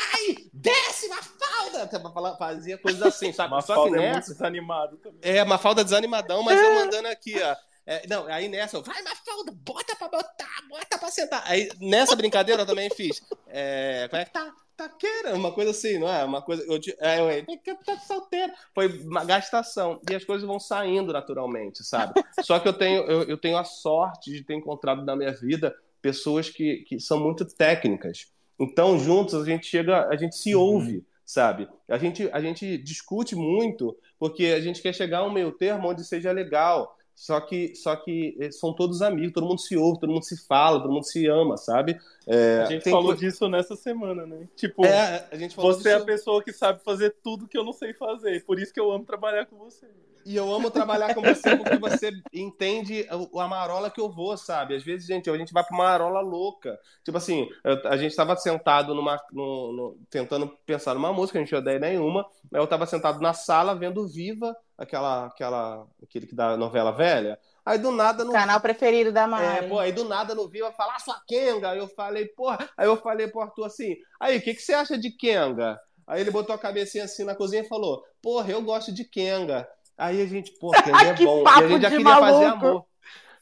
desce, 0.53 1.09
Mafalda! 1.09 1.87
Pra 1.87 2.11
falar- 2.11 2.37
Fazia 2.37 2.77
coisas 2.77 3.01
assim, 3.01 3.31
sabe? 3.33 3.53
Uma 3.53 3.61
Só 3.61 3.73
que 3.73 3.79
falda 3.81 4.01
é 4.03 4.11
muito 4.11 4.27
desanimado 4.31 4.97
também. 4.97 5.19
É, 5.21 5.43
Mafalda 5.43 5.83
desanimadão, 5.83 6.43
mas 6.43 6.61
eu 6.61 6.75
mandando 6.75 7.07
aqui, 7.07 7.35
ó. 7.41 7.55
É, 7.89 8.05
não, 8.05 8.27
aí 8.27 8.49
nessa, 8.49 8.75
eu, 8.75 8.83
vai, 8.83 9.01
Mafalda, 9.01 9.53
bota 9.53 9.95
pra 9.95 10.09
botar, 10.09 10.61
bota 10.69 10.97
pra 10.97 11.09
sentar. 11.09 11.41
Aí 11.45 11.69
nessa 11.79 12.17
brincadeira 12.17 12.63
eu 12.63 12.65
também 12.65 12.89
fiz. 12.89 13.21
É, 13.47 14.07
como 14.09 14.21
é 14.21 14.25
que 14.25 14.31
tá? 14.31 14.53
Taqueira, 14.75 15.33
uma 15.33 15.51
coisa 15.53 15.71
assim, 15.71 15.97
não 15.97 16.07
é? 16.07 16.23
Uma 16.23 16.41
coisa. 16.41 16.63
Eu, 16.67 16.79
te- 16.79 16.95
é, 16.99 17.19
eu, 17.19 17.29
eu, 17.65 17.75
tá 17.77 17.97
solteiro. 17.99 18.51
Foi 18.75 18.87
uma 19.03 19.23
gastação. 19.23 19.99
E 20.07 20.13
as 20.13 20.23
coisas 20.25 20.45
vão 20.45 20.59
saindo 20.59 21.11
naturalmente, 21.13 21.83
sabe? 21.83 22.21
Só 22.43 22.59
que 22.59 22.67
eu 22.67 22.73
tenho, 22.73 23.01
eu, 23.03 23.23
eu 23.23 23.37
tenho 23.37 23.57
a 23.57 23.63
sorte 23.63 24.31
de 24.31 24.43
ter 24.43 24.53
encontrado 24.53 25.03
na 25.03 25.15
minha 25.15 25.31
vida 25.31 25.73
pessoas 25.99 26.49
que, 26.49 26.83
que 26.87 26.99
são 26.99 27.19
muito 27.19 27.43
técnicas. 27.45 28.27
Então, 28.59 28.99
juntos, 28.99 29.33
a 29.33 29.45
gente 29.45 29.65
chega, 29.65 30.07
a 30.09 30.15
gente 30.15 30.35
se 30.35 30.53
ouve, 30.53 31.03
sabe? 31.25 31.67
A 31.87 31.97
gente, 31.97 32.29
a 32.31 32.41
gente 32.41 32.77
discute 32.77 33.35
muito 33.35 33.97
porque 34.19 34.45
a 34.47 34.61
gente 34.61 34.81
quer 34.81 34.93
chegar 34.93 35.19
a 35.19 35.23
um 35.25 35.31
meio 35.31 35.51
termo 35.53 35.89
onde 35.89 36.03
seja 36.03 36.31
legal. 36.31 36.95
Só 37.17 37.41
que, 37.41 37.73
só 37.73 37.95
que 37.95 38.37
eh, 38.39 38.51
são 38.51 38.71
todos 38.71 39.01
amigos, 39.01 39.33
todo 39.33 39.47
mundo 39.47 39.59
se 39.59 39.75
ouve, 39.75 39.99
todo 39.99 40.11
mundo 40.13 40.21
se 40.23 40.37
fala, 40.45 40.79
todo 40.79 40.91
mundo 40.93 41.03
se 41.03 41.25
ama, 41.25 41.57
sabe? 41.57 41.99
É, 42.27 42.59
A 42.61 42.65
gente 42.65 42.87
falou 42.91 43.15
disso 43.15 43.49
nessa 43.49 43.75
semana, 43.75 44.23
né? 44.27 44.47
Tipo, 44.55 44.85
É, 44.85 45.27
você 45.55 45.89
é 45.89 45.93
a 45.93 45.95
disso. 45.95 46.05
pessoa 46.05 46.43
que 46.43 46.53
sabe 46.53 46.79
fazer 46.83 47.15
tudo 47.23 47.47
que 47.47 47.57
eu 47.57 47.63
não 47.63 47.73
sei 47.73 47.91
fazer. 47.91 48.45
Por 48.45 48.59
isso 48.59 48.71
que 48.71 48.79
eu 48.79 48.91
amo 48.91 49.03
trabalhar 49.03 49.47
com 49.47 49.57
você. 49.57 49.87
E 50.27 50.35
eu 50.35 50.53
amo 50.53 50.69
trabalhar 50.69 51.15
com 51.15 51.21
você 51.21 51.55
porque 51.55 51.77
você 51.77 52.11
entende 52.33 53.07
a 53.09 53.47
marola 53.47 53.89
que 53.89 54.01
eu 54.01 54.11
vou, 54.11 54.35
sabe? 54.37 54.75
Às 54.75 54.83
vezes, 54.83 55.07
gente, 55.07 55.29
a 55.29 55.37
gente 55.37 55.53
vai 55.53 55.63
pra 55.63 55.73
uma 55.73 55.85
marola 55.85 56.19
louca. 56.19 56.77
Tipo 57.01 57.17
assim, 57.17 57.47
a 57.85 57.95
gente 57.95 58.13
tava 58.13 58.35
sentado 58.35 58.93
numa. 58.93 59.17
no- 59.31 59.71
no- 59.71 59.97
tentando 60.09 60.49
pensar 60.65 60.93
numa 60.93 61.13
música, 61.13 61.39
a 61.39 61.41
gente 61.41 61.53
não 61.53 61.61
tinha 61.61 61.75
ideia 61.75 61.79
nenhuma. 61.91 62.25
Aí 62.53 62.59
Eu 62.59 62.67
tava 62.67 62.85
sentado 62.85 63.21
na 63.21 63.33
sala 63.33 63.73
vendo 63.73 64.05
Viva, 64.05 64.53
aquela, 64.77 65.27
aquela, 65.27 65.87
aquele 66.03 66.27
que 66.27 66.35
da 66.35 66.57
novela 66.57 66.91
velha. 66.91 67.39
Aí 67.65 67.77
do 67.77 67.91
nada 67.91 68.25
no 68.25 68.33
Canal 68.33 68.59
preferido 68.59 69.11
da 69.13 69.23
É, 69.23 69.27
Mari. 69.27 69.67
pô, 69.69 69.79
aí 69.79 69.93
do 69.93 70.03
nada 70.03 70.35
no 70.35 70.47
Viva 70.49 70.71
falar 70.73 70.99
sua 70.99 71.21
Kenga. 71.25 71.69
Aí 71.71 71.77
eu 71.79 71.87
falei, 71.87 72.25
porra. 72.27 72.69
Aí 72.75 72.85
eu 72.85 72.97
falei 72.97 73.29
pro 73.29 73.41
Arthur 73.41 73.65
assim: 73.65 73.95
aí, 74.19 74.37
o 74.37 74.41
que, 74.41 74.53
que 74.53 74.61
você 74.61 74.73
acha 74.73 74.97
de 74.97 75.09
Kenga? 75.09 75.79
Aí 76.05 76.21
ele 76.21 76.31
botou 76.31 76.53
a 76.55 76.59
cabecinha 76.59 77.03
assim 77.05 77.23
na 77.23 77.35
cozinha 77.35 77.61
e 77.61 77.67
falou: 77.67 78.03
porra, 78.21 78.51
eu 78.51 78.61
gosto 78.61 78.93
de 78.93 79.05
Kenga. 79.05 79.67
Aí 79.97 80.21
a 80.21 80.25
gente, 80.25 80.51
pô, 80.59 80.71
Kenga 80.71 81.03
é 81.07 81.13
Que 81.13 81.25
bom. 81.25 81.43
E 81.43 81.63
a 81.63 81.67
gente 81.67 81.81
já 81.81 81.89
queria 81.89 82.15
fazer 82.19 82.45
maluco. 82.45 82.65
amor. 82.67 82.85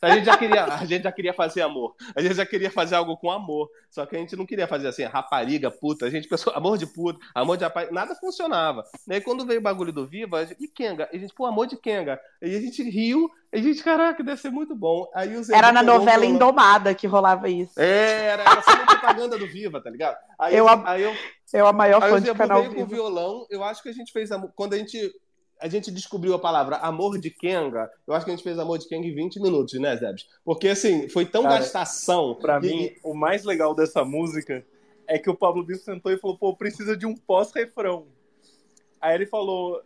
A 0.02 0.10
gente, 0.12 0.26
já 0.26 0.38
queria, 0.38 0.64
a 0.66 0.86
gente 0.86 1.04
já 1.04 1.12
queria 1.12 1.34
fazer 1.34 1.62
amor. 1.62 1.96
A 2.16 2.22
gente 2.22 2.36
já 2.36 2.46
queria 2.46 2.70
fazer 2.70 2.96
algo 2.96 3.18
com 3.18 3.32
amor. 3.32 3.70
Só 3.90 4.06
que 4.06 4.16
a 4.16 4.20
gente 4.20 4.36
não 4.36 4.46
queria 4.46 4.68
fazer 4.68 4.88
assim, 4.88 5.04
rapariga, 5.04 5.72
puta. 5.72 6.06
A 6.06 6.10
gente 6.12 6.28
pensou, 6.28 6.54
amor 6.56 6.78
de 6.78 6.86
puta, 6.86 7.18
amor 7.34 7.58
de 7.58 7.64
rapaz. 7.64 7.90
Nada 7.92 8.14
funcionava. 8.14 8.84
E 9.08 9.16
aí 9.16 9.22
quando 9.22 9.46
veio 9.46 9.60
o 9.60 9.64
bagulho 9.64 9.92
do 9.92 10.06
Viva, 10.06 10.40
a 10.40 10.46
gente, 10.46 10.64
e 10.64 10.68
Kenga? 10.68 11.10
E 11.12 11.18
a 11.18 11.20
gente, 11.20 11.34
pô, 11.34 11.46
amor 11.46 11.66
de 11.66 11.78
Kenga. 11.78 12.20
E 12.40 12.56
a 12.56 12.60
gente 12.60 12.84
riu. 12.84 13.32
E 13.52 13.58
a 13.58 13.62
gente, 13.62 13.82
caraca, 13.82 14.24
deve 14.24 14.40
ser 14.40 14.52
muito 14.52 14.76
bom. 14.76 15.10
Aí 15.16 15.36
o 15.36 15.44
Zé 15.44 15.56
Era 15.56 15.72
na 15.72 15.82
novela. 15.82 16.26
Indomada 16.26 16.94
que 16.94 17.08
rolava 17.08 17.50
isso. 17.50 17.80
É, 17.80 18.28
era, 18.28 18.44
era 18.44 18.62
só 18.62 18.74
uma 18.74 18.86
propaganda 18.86 19.40
do 19.40 19.48
Viva, 19.48 19.82
tá 19.82 19.90
ligado? 19.90 20.18
Aí 20.38 20.56
Eu 20.56 20.68
aí 20.68 21.02
eu, 21.02 21.16
Eu 21.54 21.66
a 21.66 21.74
maior 21.74 22.04
aí 22.04 22.12
fã 22.12 22.22
de 22.22 22.34
canal 22.36 22.62
veio 22.62 22.76
com 22.76 22.82
o 22.82 22.86
vivo. 22.86 22.96
violão. 22.96 23.48
Eu 23.50 23.64
acho 23.64 23.82
que 23.82 23.90
a 23.90 23.94
gente 23.94 24.12
fez. 24.12 24.30
Quando 24.56 24.74
a 24.74 24.78
gente, 24.78 25.12
a 25.62 25.68
gente 25.68 25.90
descobriu 25.92 26.34
a 26.34 26.40
palavra 26.40 26.78
amor 26.78 27.18
de 27.20 27.30
Kenga, 27.30 27.90
eu 28.06 28.14
acho 28.14 28.26
que 28.26 28.32
a 28.32 28.36
gente 28.36 28.44
fez 28.44 28.60
amor 28.60 28.78
de 28.78 28.88
Kenga 28.88 29.08
em 29.08 29.16
20 29.16 29.40
minutos, 29.42 29.80
né, 29.80 29.96
Zebs? 29.96 30.26
Porque 30.44 30.68
assim, 30.68 31.08
foi 31.10 31.26
tão 31.26 31.44
Cara, 31.44 31.60
gastação. 31.60 32.36
Pra 32.36 32.58
E- 32.58 32.62
mim, 32.62 32.92
o 33.04 33.14
mais 33.14 33.44
legal 33.44 33.74
dessa 33.74 34.04
música 34.04 34.66
é 35.08 35.18
que 35.20 35.30
o 35.30 35.36
Pablo 35.36 35.64
Bispo 35.64 35.86
sentou 35.86 36.12
e 36.12 36.18
falou, 36.18 36.38
pô, 36.38 36.56
precisa 36.56 36.98
de 36.98 37.06
um 37.06 37.16
pós-refrão. 37.16 38.08
Aí 39.00 39.16
ele 39.16 39.26
falou 39.26 39.82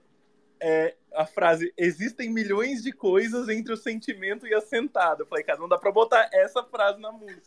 é, 0.61 0.95
a 1.13 1.25
frase, 1.25 1.73
existem 1.77 2.29
milhões 2.29 2.83
de 2.83 2.91
coisas 2.91 3.49
entre 3.49 3.73
o 3.73 3.77
sentimento 3.77 4.45
e 4.45 4.53
a 4.53 4.61
sentada. 4.61 5.23
Eu 5.23 5.25
falei, 5.27 5.43
cara, 5.43 5.59
não 5.59 5.67
dá 5.67 5.77
pra 5.77 5.91
botar 5.91 6.29
essa 6.31 6.63
frase 6.63 6.99
na 6.99 7.11
música. 7.11 7.41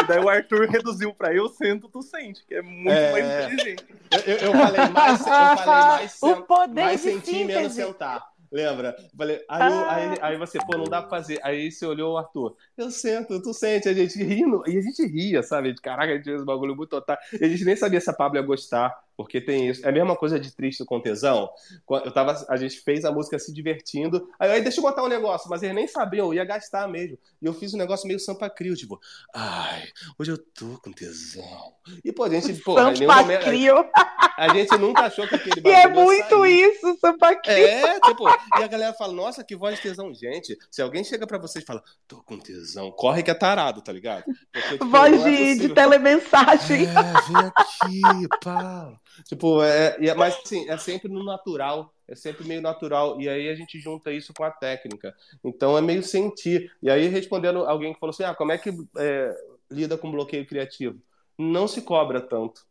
e 0.00 0.06
daí 0.06 0.18
o 0.20 0.28
Arthur 0.28 0.68
reduziu 0.68 1.12
pra 1.14 1.34
eu 1.34 1.48
sento, 1.48 1.88
tu 1.88 2.02
sente, 2.02 2.44
que 2.46 2.54
é 2.54 2.62
muito 2.62 2.90
É. 2.90 3.12
mais 3.12 3.26
inteligente. 3.52 3.84
Eu, 4.26 4.36
eu- 4.36 4.52
falei 4.52 4.88
mais, 4.88 5.20
eu 5.20 5.26
falei 5.26 5.64
mais, 5.66 6.18
O 6.22 6.42
poder 6.42 6.84
mais 6.84 7.02
de 7.02 7.10
sentir, 7.12 7.44
menos 7.44 7.72
sentar. 7.72 8.32
Lembra? 8.52 8.94
Falei, 9.18 9.44
aí, 9.48 9.72
eu- 9.72 9.90
aí, 9.90 10.18
aí 10.22 10.36
você, 10.38 10.58
pô, 10.64 10.76
não 10.78 10.84
dá 10.84 11.00
pra 11.02 11.10
fazer. 11.10 11.40
Aí 11.42 11.72
você 11.72 11.84
olhou 11.84 12.14
o 12.14 12.18
Arthur, 12.18 12.56
eu 12.76 12.88
sento, 12.90 13.42
tu 13.42 13.52
sente, 13.52 13.88
a 13.88 13.92
gente 13.92 14.22
rindo, 14.22 14.62
e 14.68 14.78
a 14.78 14.80
gente 14.80 15.04
ria, 15.06 15.42
sabe? 15.42 15.72
De, 15.72 15.80
Caraca, 15.82 16.12
a 16.12 16.16
gente 16.16 16.24
fez 16.24 16.40
um 16.40 16.44
bagulho 16.44 16.76
muito 16.76 16.90
total. 16.90 17.18
E 17.32 17.44
a 17.44 17.48
gente 17.48 17.64
nem 17.64 17.74
sabia 17.74 18.00
se 18.00 18.08
a 18.08 18.12
Pablo 18.12 18.38
ia 18.38 18.46
gostar. 18.46 18.96
Porque 19.16 19.40
tem 19.40 19.68
isso. 19.68 19.84
É 19.84 19.88
a 19.88 19.92
mesma 19.92 20.16
coisa 20.16 20.38
de 20.38 20.54
triste 20.54 20.84
com 20.84 21.00
tesão. 21.00 21.48
Eu 21.88 22.12
tava, 22.12 22.44
a 22.48 22.56
gente 22.56 22.80
fez 22.80 23.04
a 23.04 23.12
música 23.12 23.38
se 23.38 23.52
divertindo. 23.52 24.28
Aí, 24.38 24.50
aí 24.50 24.62
deixa 24.62 24.80
eu 24.80 24.82
botar 24.82 25.04
um 25.04 25.08
negócio, 25.08 25.48
mas 25.48 25.62
eles 25.62 25.74
nem 25.74 25.86
sabiam, 25.86 26.26
eu 26.26 26.34
ia 26.34 26.44
gastar 26.44 26.88
mesmo. 26.88 27.18
E 27.40 27.46
eu 27.46 27.54
fiz 27.54 27.72
um 27.74 27.78
negócio 27.78 28.06
meio 28.06 28.18
Sampa 28.18 28.50
Crio, 28.50 28.74
tipo, 28.74 28.98
ai, 29.34 29.84
hoje 30.18 30.32
eu 30.32 30.38
tô 30.38 30.78
com 30.82 30.92
tesão. 30.92 31.74
E, 32.04 32.12
pô, 32.12 32.24
a 32.24 32.28
gente, 32.28 32.54
pô, 32.62 32.74
Sampa 32.74 33.22
momento, 33.22 33.44
Crio. 33.44 33.78
A, 33.94 34.46
a, 34.46 34.54
gente 34.54 34.76
nunca 34.78 35.02
achou 35.02 35.28
que 35.28 35.36
aquele 35.36 35.62
E 35.68 35.70
é 35.70 35.86
muito 35.86 36.44
isso, 36.46 36.98
Sampa 37.00 37.36
Crio. 37.36 37.56
É, 37.56 38.00
tipo, 38.00 38.28
e 38.28 38.62
a 38.62 38.66
galera 38.66 38.94
fala, 38.94 39.12
nossa, 39.12 39.44
que 39.44 39.54
voz 39.54 39.76
de 39.76 39.82
tesão. 39.82 40.12
Gente, 40.12 40.56
se 40.70 40.82
alguém 40.82 41.04
chega 41.04 41.26
pra 41.26 41.38
vocês 41.38 41.62
e 41.62 41.66
fala, 41.66 41.82
tô 42.08 42.22
com 42.22 42.38
tesão, 42.38 42.90
corre 42.90 43.22
que 43.22 43.30
é 43.30 43.34
tarado, 43.34 43.80
tá 43.80 43.92
ligado? 43.92 44.24
Porque, 44.52 44.68
tipo, 44.70 44.86
voz 44.86 45.22
de, 45.22 45.52
é 45.52 45.54
de 45.54 45.68
telemensagem. 45.68 46.86
É, 46.86 47.22
vem 47.28 47.52
aqui, 47.54 48.28
pau. 48.42 49.00
Tipo, 49.24 49.62
é, 49.62 49.96
é, 50.00 50.14
mas 50.14 50.36
assim, 50.44 50.68
é 50.68 50.76
sempre 50.76 51.08
no 51.08 51.24
natural, 51.24 51.92
é 52.08 52.14
sempre 52.14 52.44
meio 52.46 52.60
natural. 52.60 53.20
E 53.20 53.28
aí 53.28 53.48
a 53.48 53.54
gente 53.54 53.78
junta 53.78 54.12
isso 54.12 54.32
com 54.34 54.44
a 54.44 54.50
técnica. 54.50 55.14
Então 55.42 55.76
é 55.78 55.80
meio 55.80 56.02
sentir. 56.02 56.72
E 56.82 56.90
aí, 56.90 57.06
respondendo 57.06 57.64
alguém 57.64 57.94
que 57.94 58.00
falou 58.00 58.12
assim: 58.12 58.24
ah, 58.24 58.34
como 58.34 58.52
é 58.52 58.58
que 58.58 58.70
é, 58.98 59.36
lida 59.70 59.96
com 59.96 60.10
bloqueio 60.10 60.46
criativo? 60.46 61.00
Não 61.38 61.66
se 61.68 61.82
cobra 61.82 62.20
tanto. 62.20 62.66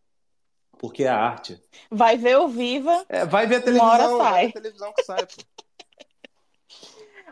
Porque 0.77 1.03
é 1.03 1.07
arte. 1.07 1.61
Vai 1.89 2.17
ver 2.17 2.37
o 2.37 2.47
Viva. 2.47 3.05
É, 3.07 3.25
vai 3.25 3.47
ver 3.47 3.57
a 3.57 3.61
televisão. 3.61 4.17
Vai 4.17 4.45
ver 4.45 4.49
a 4.49 4.61
televisão 4.61 4.93
que 4.93 5.03
sai, 5.03 5.25
pô. 5.25 5.43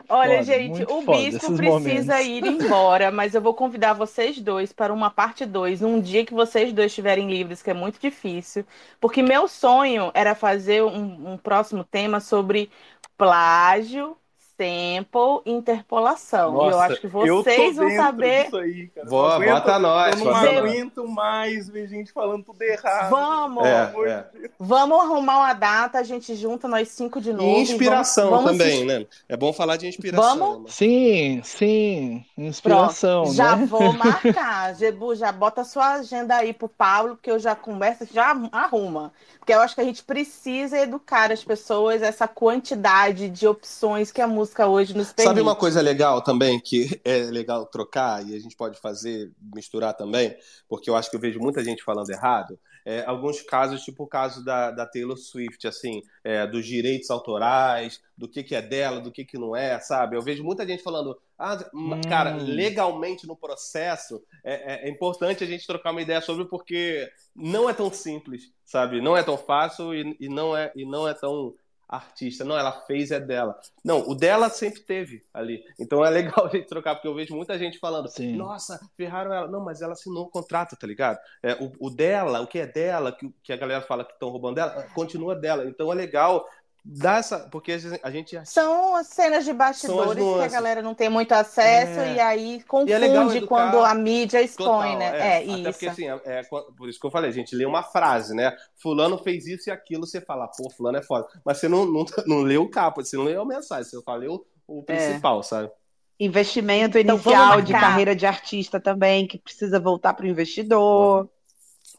Olha, 0.08 0.42
foda, 0.42 0.42
gente, 0.42 0.84
o 0.84 1.02
bispo 1.02 1.52
precisa 1.52 2.20
momentos. 2.20 2.22
ir 2.22 2.44
embora, 2.46 3.10
mas 3.10 3.34
eu 3.34 3.40
vou 3.40 3.54
convidar 3.54 3.94
vocês 3.94 4.38
dois 4.40 4.72
para 4.72 4.92
uma 4.92 5.10
parte 5.10 5.46
2, 5.46 5.82
um 5.82 6.00
dia 6.00 6.24
que 6.26 6.34
vocês 6.34 6.72
dois 6.72 6.92
estiverem 6.92 7.30
livres, 7.30 7.62
que 7.62 7.70
é 7.70 7.74
muito 7.74 7.98
difícil, 7.98 8.66
porque 9.00 9.22
meu 9.22 9.48
sonho 9.48 10.10
era 10.14 10.34
fazer 10.34 10.82
um, 10.82 11.32
um 11.32 11.38
próximo 11.38 11.84
tema 11.84 12.20
sobre 12.20 12.70
plágio 13.16 14.16
sample 14.56 15.42
interpolação. 15.46 16.52
Nossa, 16.52 16.66
e 16.66 16.70
eu 16.70 16.80
acho 16.80 17.00
que 17.00 17.06
vocês 17.06 17.76
vão 17.76 17.90
saber. 17.96 18.44
Disso 18.44 18.56
aí, 18.56 18.88
cara. 18.88 19.08
Boa, 19.08 19.34
aguento, 19.34 19.54
bota 19.54 19.78
nós. 19.78 20.20
Eu 20.20 20.24
não 20.26 20.34
aguento 20.34 21.08
mais 21.08 21.68
ver 21.68 21.88
gente 21.88 22.12
falando 22.12 22.44
tudo 22.44 22.62
errado. 22.62 23.10
Vamos! 23.10 23.64
É, 23.64 23.92
é. 24.06 24.50
Vamos 24.58 25.00
arrumar 25.00 25.38
uma 25.38 25.54
data, 25.54 25.98
a 25.98 26.02
gente 26.02 26.34
junta 26.34 26.68
nós 26.68 26.88
cinco 26.88 27.20
de 27.20 27.32
novo. 27.32 27.58
E 27.58 27.62
inspiração 27.62 28.30
vamos, 28.30 28.44
vamos 28.44 28.58
também, 28.58 28.84
né? 28.84 29.06
É 29.28 29.36
bom 29.36 29.52
falar 29.52 29.76
de 29.76 29.86
inspiração. 29.86 30.38
Vamos? 30.38 30.58
Né? 30.64 30.70
Sim, 30.70 31.40
sim. 31.42 32.24
Inspiração. 32.36 33.22
Pronto, 33.22 33.36
já 33.36 33.56
né? 33.56 33.66
vou 33.66 33.92
marcar. 33.96 34.74
Gebu, 34.74 35.14
já 35.14 35.32
bota 35.32 35.64
sua 35.64 35.94
agenda 35.94 36.36
aí 36.36 36.52
pro 36.52 36.68
Pablo, 36.68 37.18
que 37.20 37.30
eu 37.30 37.38
já 37.38 37.54
converso, 37.54 38.06
já 38.12 38.36
arruma. 38.52 39.12
Porque 39.38 39.52
eu 39.52 39.60
acho 39.60 39.74
que 39.74 39.80
a 39.80 39.84
gente 39.84 40.04
precisa 40.04 40.78
educar 40.78 41.32
as 41.32 41.42
pessoas 41.42 42.00
essa 42.00 42.28
quantidade 42.28 43.28
de 43.28 43.46
opções 43.46 44.12
que 44.12 44.20
a 44.20 44.26
música 44.26 44.41
hoje 44.66 44.96
nos 44.96 45.12
permite. 45.12 45.28
Sabe 45.28 45.40
uma 45.40 45.56
coisa 45.56 45.80
legal 45.80 46.22
também, 46.22 46.60
que 46.60 47.00
é 47.04 47.24
legal 47.24 47.66
trocar 47.66 48.26
e 48.26 48.34
a 48.34 48.38
gente 48.38 48.56
pode 48.56 48.78
fazer, 48.78 49.30
misturar 49.54 49.94
também, 49.94 50.36
porque 50.68 50.88
eu 50.88 50.96
acho 50.96 51.10
que 51.10 51.16
eu 51.16 51.20
vejo 51.20 51.40
muita 51.40 51.62
gente 51.64 51.82
falando 51.82 52.10
errado. 52.10 52.58
É, 52.84 53.04
alguns 53.06 53.40
casos, 53.42 53.82
tipo 53.82 54.02
o 54.02 54.08
caso 54.08 54.44
da, 54.44 54.70
da 54.72 54.84
Taylor 54.84 55.16
Swift, 55.16 55.68
assim, 55.68 56.02
é, 56.24 56.46
dos 56.46 56.66
direitos 56.66 57.10
autorais, 57.10 58.00
do 58.16 58.28
que, 58.28 58.42
que 58.42 58.54
é 58.54 58.62
dela, 58.62 59.00
do 59.00 59.12
que, 59.12 59.24
que 59.24 59.38
não 59.38 59.54
é, 59.54 59.78
sabe? 59.78 60.16
Eu 60.16 60.22
vejo 60.22 60.42
muita 60.42 60.66
gente 60.66 60.82
falando, 60.82 61.16
ah, 61.38 61.58
hum. 61.72 62.00
cara, 62.08 62.36
legalmente 62.36 63.26
no 63.26 63.36
processo 63.36 64.22
é, 64.44 64.54
é, 64.54 64.88
é, 64.88 64.90
importante 64.90 65.44
a 65.44 65.46
gente 65.46 65.66
trocar 65.66 65.92
uma 65.92 66.02
ideia 66.02 66.20
sobre 66.20 66.44
porque 66.44 67.08
não 67.34 67.70
é 67.70 67.74
tão 67.74 67.92
simples, 67.92 68.52
sabe? 68.64 69.00
Não 69.00 69.16
é 69.16 69.22
tão 69.22 69.36
fácil 69.36 69.94
e, 69.94 70.16
e 70.18 70.28
não, 70.28 70.56
é, 70.56 70.72
e 70.74 70.84
não 70.84 71.08
é 71.08 71.14
tão 71.14 71.54
artista. 71.92 72.44
Não, 72.44 72.56
ela 72.56 72.72
fez 72.86 73.10
é 73.10 73.20
dela. 73.20 73.58
Não, 73.84 74.08
o 74.08 74.14
dela 74.14 74.48
sempre 74.48 74.80
teve 74.80 75.22
ali. 75.32 75.62
Então 75.78 76.04
é 76.04 76.08
legal 76.08 76.46
a 76.46 76.48
gente 76.48 76.66
trocar, 76.66 76.94
porque 76.94 77.06
eu 77.06 77.14
vejo 77.14 77.36
muita 77.36 77.58
gente 77.58 77.78
falando, 77.78 78.08
Sim. 78.08 78.34
nossa, 78.34 78.80
ferraram 78.96 79.32
ela. 79.32 79.48
Não, 79.48 79.62
mas 79.62 79.82
ela 79.82 79.92
assinou 79.92 80.24
o 80.24 80.30
contrato, 80.30 80.74
tá 80.74 80.86
ligado? 80.86 81.18
É, 81.42 81.52
o, 81.54 81.72
o 81.78 81.90
dela, 81.90 82.40
o 82.40 82.46
que 82.46 82.58
é 82.58 82.66
dela, 82.66 83.12
que, 83.12 83.30
que 83.42 83.52
a 83.52 83.56
galera 83.56 83.82
fala 83.82 84.04
que 84.04 84.12
estão 84.14 84.30
roubando 84.30 84.54
dela, 84.54 84.86
continua 84.94 85.36
dela. 85.36 85.66
Então 85.66 85.92
é 85.92 85.94
legal 85.94 86.46
dá 86.84 87.18
essa. 87.18 87.38
Porque 87.50 87.72
a 88.02 88.10
gente. 88.10 88.38
São 88.44 89.02
cenas 89.04 89.44
de 89.44 89.52
bastidores 89.52 90.22
que 90.22 90.40
a 90.40 90.48
galera 90.48 90.82
não 90.82 90.94
tem 90.94 91.08
muito 91.08 91.32
acesso 91.32 92.00
é... 92.00 92.14
e 92.14 92.20
aí 92.20 92.62
confunde 92.64 92.92
e 92.92 93.38
é 93.38 93.46
quando 93.46 93.78
a 93.78 93.94
mídia 93.94 94.42
expõe, 94.42 94.92
Total, 94.92 94.98
né? 94.98 95.18
É, 95.18 95.36
é 95.38 95.44
isso. 95.44 95.70
Porque 95.70 95.88
assim, 95.88 96.08
é, 96.08 96.20
é, 96.24 96.42
por 96.76 96.88
isso 96.88 96.98
que 96.98 97.06
eu 97.06 97.10
falei, 97.10 97.30
a 97.30 97.32
gente 97.32 97.54
lê 97.54 97.64
uma 97.64 97.82
frase, 97.82 98.34
né? 98.34 98.56
Fulano 98.80 99.18
fez 99.18 99.46
isso 99.46 99.70
e 99.70 99.72
aquilo, 99.72 100.06
você 100.06 100.20
fala, 100.20 100.48
pô, 100.48 100.68
Fulano 100.70 100.98
é 100.98 101.02
foda. 101.02 101.26
Mas 101.44 101.58
você 101.58 101.68
não, 101.68 101.84
não, 101.84 102.04
não 102.26 102.40
leu 102.42 102.62
o 102.62 102.70
capa, 102.70 103.04
você 103.04 103.16
não 103.16 103.24
leu 103.24 103.42
a 103.42 103.46
mensagem, 103.46 103.84
você 103.84 104.00
só 104.00 104.14
leu 104.14 104.44
o 104.66 104.84
é. 104.88 104.96
principal, 104.96 105.42
sabe? 105.42 105.70
Investimento 106.18 106.98
então, 106.98 107.16
inicial 107.16 107.60
de 107.60 107.72
carreira 107.72 108.14
de 108.14 108.26
artista 108.26 108.78
também, 108.78 109.26
que 109.26 109.38
precisa 109.38 109.80
voltar 109.80 110.14
para 110.14 110.24
o 110.24 110.28
investidor. 110.28 111.28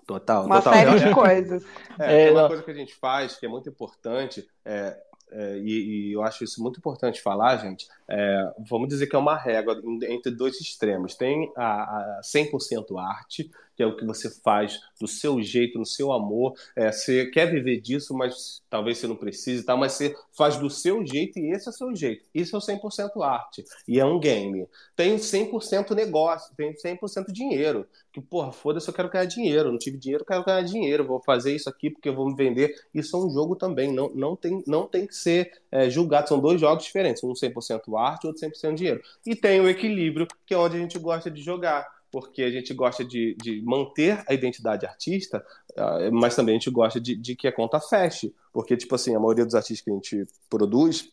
Total, 0.06 0.46
uma 0.46 0.62
total. 0.62 0.74
série 0.74 1.00
de 1.00 1.12
coisas. 1.16 1.66
É, 2.00 2.28
é 2.28 2.32
uma 2.32 2.48
coisa 2.48 2.64
que 2.64 2.72
a 2.72 2.76
gente 2.76 2.96
faz 2.96 3.38
que 3.38 3.46
é 3.46 3.50
muito 3.50 3.70
importante 3.70 4.48
é, 4.66 4.98
é, 5.34 5.58
e, 5.58 6.10
e, 6.10 6.14
eu 6.14 6.22
acho 6.22 6.44
isso 6.44 6.62
muito 6.62 6.78
importante 6.78 7.20
falar, 7.20 7.58
gente, 7.58 7.88
é, 8.08 8.54
vamos 8.70 8.88
dizer 8.88 9.08
que 9.08 9.16
é 9.16 9.20
uma 9.20 9.36
régua 9.36 9.82
entre 10.08 10.32
dois 10.32 10.62
extremos. 10.62 11.16
Tem 11.16 11.52
a, 11.58 12.18
a 12.18 12.22
100% 12.24 13.00
arte, 13.00 13.50
que 13.76 13.84
é 13.84 13.86
o 13.86 13.96
que 13.96 14.06
você 14.06 14.30
faz 14.42 14.80
do 15.00 15.08
seu 15.08 15.42
jeito, 15.42 15.78
no 15.78 15.86
seu 15.86 16.12
amor. 16.12 16.54
É, 16.76 16.92
você 16.92 17.26
quer 17.28 17.52
viver 17.52 17.82
disso, 17.82 18.14
mas 18.14 18.62
talvez 18.70 18.98
você 18.98 19.08
não 19.08 19.16
precise, 19.16 19.64
tá? 19.64 19.76
mas 19.76 19.94
você 19.94 20.16
faz 20.38 20.58
do 20.58 20.70
seu 20.70 21.06
jeito 21.06 21.40
e 21.40 21.52
esse 21.52 21.68
é 21.68 21.72
o 21.72 21.74
seu 21.74 21.96
jeito. 21.96 22.26
Isso 22.34 22.56
é 22.56 22.60
o 22.60 22.62
100% 22.62 23.24
arte. 23.24 23.64
E 23.88 24.00
é 24.00 24.06
um 24.06 24.20
game. 24.20 24.68
Tem 24.96 25.16
100% 25.16 25.92
negócio, 25.92 26.56
tem 26.56 26.74
100% 26.74 27.32
dinheiro. 27.32 27.88
Que, 28.12 28.22
porra, 28.22 28.52
foda-se, 28.52 28.88
eu 28.88 28.94
quero 28.94 29.10
ganhar 29.10 29.26
dinheiro. 29.26 29.72
Não 29.72 29.78
tive 29.80 29.98
dinheiro, 29.98 30.22
eu 30.22 30.28
quero 30.28 30.46
ganhar 30.46 30.62
dinheiro. 30.62 31.06
Vou 31.06 31.20
fazer 31.20 31.56
isso 31.56 31.70
aqui 31.70 31.90
porque 31.90 32.10
eu 32.10 32.16
vou 32.16 32.28
me 32.28 32.36
vender. 32.36 32.76
Isso 32.94 33.16
é 33.16 33.20
um 33.20 33.30
jogo 33.30 33.56
também. 33.56 33.92
Não, 33.92 34.10
não, 34.14 34.36
tem, 34.36 34.64
não 34.68 34.88
tem 34.88 35.08
que 35.08 35.16
ser 35.16 35.52
é, 35.72 35.90
julgado. 35.90 36.30
São 36.30 36.40
dois 36.40 36.62
jogos 36.62 36.84
diferentes. 36.84 37.24
Um 37.24 37.34
100% 37.34 38.00
arte, 38.00 38.28
outro 38.28 38.48
100% 38.48 38.76
dinheiro. 38.76 39.02
E 39.26 39.36
tem 39.36 39.60
o 39.60 39.68
equilíbrio, 39.68 40.28
que 40.46 40.54
é 40.54 40.58
onde 40.58 40.78
a 40.78 40.80
gente 40.80 41.00
gosta 41.00 41.32
de 41.32 41.42
jogar 41.42 41.88
porque 42.14 42.44
a 42.44 42.52
gente 42.52 42.76
gosta 42.76 43.04
de, 43.04 43.36
de 43.42 43.60
manter 43.64 44.24
a 44.30 44.36
identidade 44.36 44.86
artista, 44.86 45.44
ah, 45.76 46.12
mas 46.12 46.36
também 46.36 46.56
a 46.56 46.60
gente 46.60 46.70
gosta 46.70 47.02
de, 47.02 47.16
de, 47.16 47.36
que 47.36 47.48
a 47.48 47.52
conta 47.52 47.80
feche, 47.80 48.32
porque, 48.54 48.78
tipo 48.78 48.94
assim, 48.94 49.16
a 49.16 49.20
maioria 49.20 49.44
dos 49.44 49.56
artistas 49.56 49.84
que 49.84 49.90
a 49.90 49.96
gente 49.96 50.28
produz, 50.48 51.12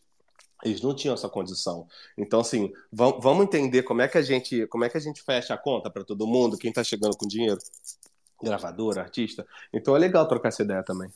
eles 0.63 0.79
não 0.79 0.93
tinham 0.93 1.15
essa 1.15 1.27
condição. 1.27 1.87
Então, 2.15 2.39
assim, 2.39 2.71
vamos 2.93 3.45
entender 3.45 3.81
como 3.81 4.03
é 4.03 4.07
que 4.07 4.19
a 4.19 4.21
gente, 4.21 4.67
como 4.67 4.83
é 4.83 4.89
que 4.89 4.97
a 4.97 5.01
gente 5.01 5.23
fecha 5.23 5.55
a 5.55 5.57
conta 5.57 5.89
para 5.89 6.03
todo 6.03 6.27
mundo, 6.27 6.55
quem 6.55 6.69
está 6.69 6.83
chegando 6.83 7.17
com 7.17 7.27
dinheiro, 7.27 7.57
gravador, 8.39 8.99
artista. 8.99 9.43
Então 9.73 9.95
é 9.95 9.99
legal 9.99 10.27
trocar 10.27 10.49
essa 10.49 10.61
ideia 10.61 10.83
também. 10.83 11.09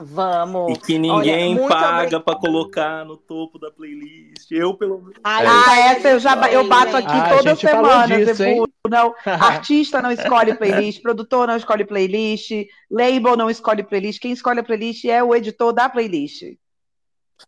Vamos. 0.00 0.72
E 0.72 0.80
que 0.80 0.98
ninguém 0.98 1.58
Olha, 1.58 1.68
paga 1.68 2.20
para 2.20 2.38
colocar 2.38 3.04
no 3.04 3.16
topo 3.16 3.58
da 3.58 3.70
playlist. 3.70 4.50
Eu, 4.50 4.74
pelo 4.74 4.98
menos. 4.98 5.16
Ah, 5.22 5.76
é. 5.76 5.80
essa 5.92 6.08
eu 6.08 6.18
já 6.18 6.34
eu 6.50 6.66
bato 6.66 6.96
aqui 6.96 7.06
ah, 7.08 7.36
toda 7.36 7.54
semana. 7.54 8.24
Disso, 8.24 8.42
não, 8.88 9.14
artista 9.24 10.00
não 10.00 10.10
escolhe 10.10 10.54
playlist, 10.54 11.02
produtor 11.02 11.46
não 11.46 11.56
escolhe 11.56 11.84
playlist, 11.84 12.50
label 12.90 13.36
não 13.36 13.50
escolhe 13.50 13.82
playlist. 13.82 14.20
Quem 14.20 14.32
escolhe 14.32 14.60
a 14.60 14.64
playlist 14.64 15.04
é 15.04 15.22
o 15.22 15.34
editor 15.34 15.72
da 15.72 15.88
playlist. 15.88 16.44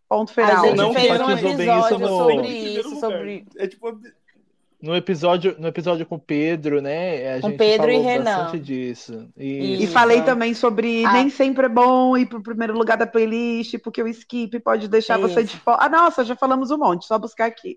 Ponto 0.09 0.33
final. 0.33 0.65
A 0.65 0.67
gente 0.67 0.77
não 0.77 0.93
fez 0.93 1.21
um 1.21 1.31
episódio 1.31 1.99
sobre 2.09 2.49
isso, 2.49 3.01
sobre... 3.01 3.47
É 3.57 3.67
tipo 3.67 3.99
no 4.83 4.97
episódio, 4.97 5.55
no 5.61 5.69
episódio 5.69 6.05
com 6.05 6.19
Pedro, 6.19 6.83
né? 6.83 7.37
A 7.37 7.41
com 7.41 7.51
gente 7.51 7.59
Pedro 7.59 7.87
falou 7.87 8.01
e 8.01 8.05
Renan. 8.05 8.25
bastante 8.25 8.59
disso. 8.59 9.29
E, 9.37 9.85
e 9.85 9.87
falei 9.87 10.23
também 10.23 10.53
sobre 10.55 11.05
ah. 11.05 11.13
nem 11.13 11.31
sempre 11.31 11.67
é 11.67 11.69
bom 11.69 12.17
ir 12.17 12.27
pro 12.27 12.43
primeiro 12.43 12.77
lugar 12.77 12.99
da 12.99 13.07
playlist, 13.07 13.79
porque 13.79 14.03
o 14.03 14.09
skip 14.09 14.59
pode 14.59 14.89
deixar 14.89 15.21
Isso. 15.21 15.29
você 15.29 15.45
de 15.45 15.57
fora. 15.57 15.79
Ah, 15.83 15.89
nossa, 15.89 16.25
já 16.25 16.35
falamos 16.35 16.73
um 16.73 16.79
monte, 16.79 17.07
só 17.07 17.17
buscar 17.17 17.47
aqui. 17.47 17.77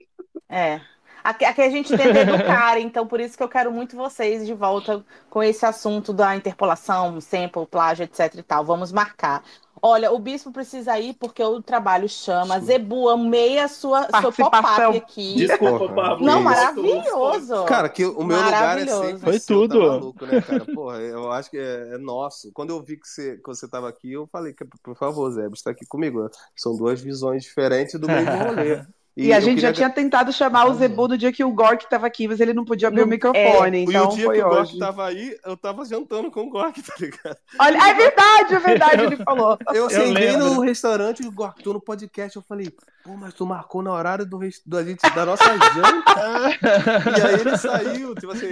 É. 0.49 0.81
Aqui, 1.23 1.45
aqui 1.45 1.61
a 1.61 1.69
gente 1.69 1.95
tenta 1.95 2.19
educar, 2.21 2.79
então 2.79 3.05
por 3.05 3.19
isso 3.19 3.37
que 3.37 3.43
eu 3.43 3.49
quero 3.49 3.71
muito 3.71 3.95
vocês 3.95 4.45
de 4.45 4.53
volta 4.53 5.03
com 5.29 5.41
esse 5.41 5.65
assunto 5.65 6.11
da 6.11 6.35
interpolação, 6.35 7.19
sample, 7.21 7.67
plágio, 7.67 8.03
etc 8.03 8.33
e 8.35 8.43
tal. 8.43 8.65
Vamos 8.65 8.91
marcar. 8.91 9.43
Olha, 9.87 10.11
o 10.11 10.17
bispo 10.17 10.51
precisa 10.51 10.99
ir 10.99 11.13
porque 11.13 11.43
o 11.43 11.61
trabalho 11.61 12.09
chama. 12.09 12.59
Zebu, 12.59 13.07
amei 13.07 13.59
a 13.59 13.67
sua, 13.67 14.07
seu 14.19 14.33
pop-up 14.33 14.97
aqui. 14.97 15.35
Desculpa, 15.35 15.87
Pablo. 15.93 16.25
Não, 16.25 16.41
maravilhoso. 16.41 17.65
Cara, 17.65 17.87
que 17.87 18.03
o 18.03 18.23
meu 18.23 18.35
lugar 18.35 18.79
é 18.79 18.87
sempre 18.87 19.19
Foi 19.19 19.39
tudo. 19.39 19.79
Tá 19.79 19.85
maluco, 19.85 20.25
né, 20.25 20.41
cara? 20.41 20.65
Porra, 20.65 20.97
eu 21.01 21.31
acho 21.31 21.51
que 21.51 21.59
é, 21.59 21.93
é, 21.93 21.97
nosso. 21.99 22.51
Quando 22.51 22.71
eu 22.71 22.81
vi 22.81 22.97
que 22.97 23.07
você, 23.07 23.37
que 23.37 23.45
você 23.45 23.67
tava 23.67 23.87
aqui, 23.87 24.11
eu 24.11 24.25
falei 24.25 24.53
que, 24.53 24.65
por 24.65 24.95
favor, 24.95 25.29
Zé, 25.29 25.47
está 25.53 25.69
aqui 25.69 25.85
comigo. 25.85 26.31
São 26.55 26.75
duas 26.75 26.99
visões 26.99 27.43
diferentes 27.43 27.99
do 27.99 28.07
mesmo 28.07 28.31
rolê. 28.43 28.83
E, 29.17 29.31
a 29.31 29.39
gente 29.39 29.61
já 29.61 29.71
tinha 29.71 29.89
tentado 29.89 30.33
chamar 30.33 30.65
o 30.65 30.73
Zebu 30.73 31.07
no 31.07 31.17
dia 31.17 31.31
que 31.31 31.43
o 31.43 31.51
Gork 31.51 31.85
estava 31.85 32.05
aqui, 32.05 32.27
mas 32.27 32.41
ele 32.41 32.53
não 32.53 32.65
podia 32.65 32.89
abrir 32.89 33.03
o 33.03 33.07
microfone. 33.07 33.77
É. 33.77 33.81
Então 33.83 34.03
e 34.03 34.07
o 34.07 34.15
dia 34.15 34.25
foi 34.25 34.35
que 34.35 34.43
o 34.43 34.49
Gork 34.49 34.73
estava 34.73 35.05
aí, 35.05 35.37
eu 35.45 35.53
estava 35.53 35.85
jantando 35.85 36.29
com 36.29 36.41
o 36.41 36.49
Gork, 36.49 36.81
tá 36.83 36.93
ligado? 36.99 37.37
Olha, 37.57 37.77
é 37.77 37.93
verdade, 37.93 38.55
é 38.55 38.59
verdade, 38.59 39.03
ele 39.03 39.17
falou. 39.17 39.57
Eu 39.73 39.89
sentei 39.89 40.35
no 40.35 40.59
restaurante 40.59 41.23
e 41.23 41.27
o 41.27 41.31
Gork, 41.31 41.63
tô 41.63 41.71
no 41.71 41.79
podcast, 41.79 42.35
eu 42.35 42.43
falei, 42.47 42.69
pô, 43.03 43.15
mas 43.15 43.33
tu 43.33 43.45
marcou 43.45 43.81
na 43.81 43.93
horário 43.93 44.25
do, 44.25 44.37
do, 44.65 44.83
gente, 44.83 45.01
da 45.13 45.25
nossa 45.25 45.45
janta. 45.45 46.59
e 47.17 47.21
aí 47.21 47.39
ele 47.39 47.57
saiu, 47.57 48.15
tipo 48.15 48.31
assim, 48.31 48.47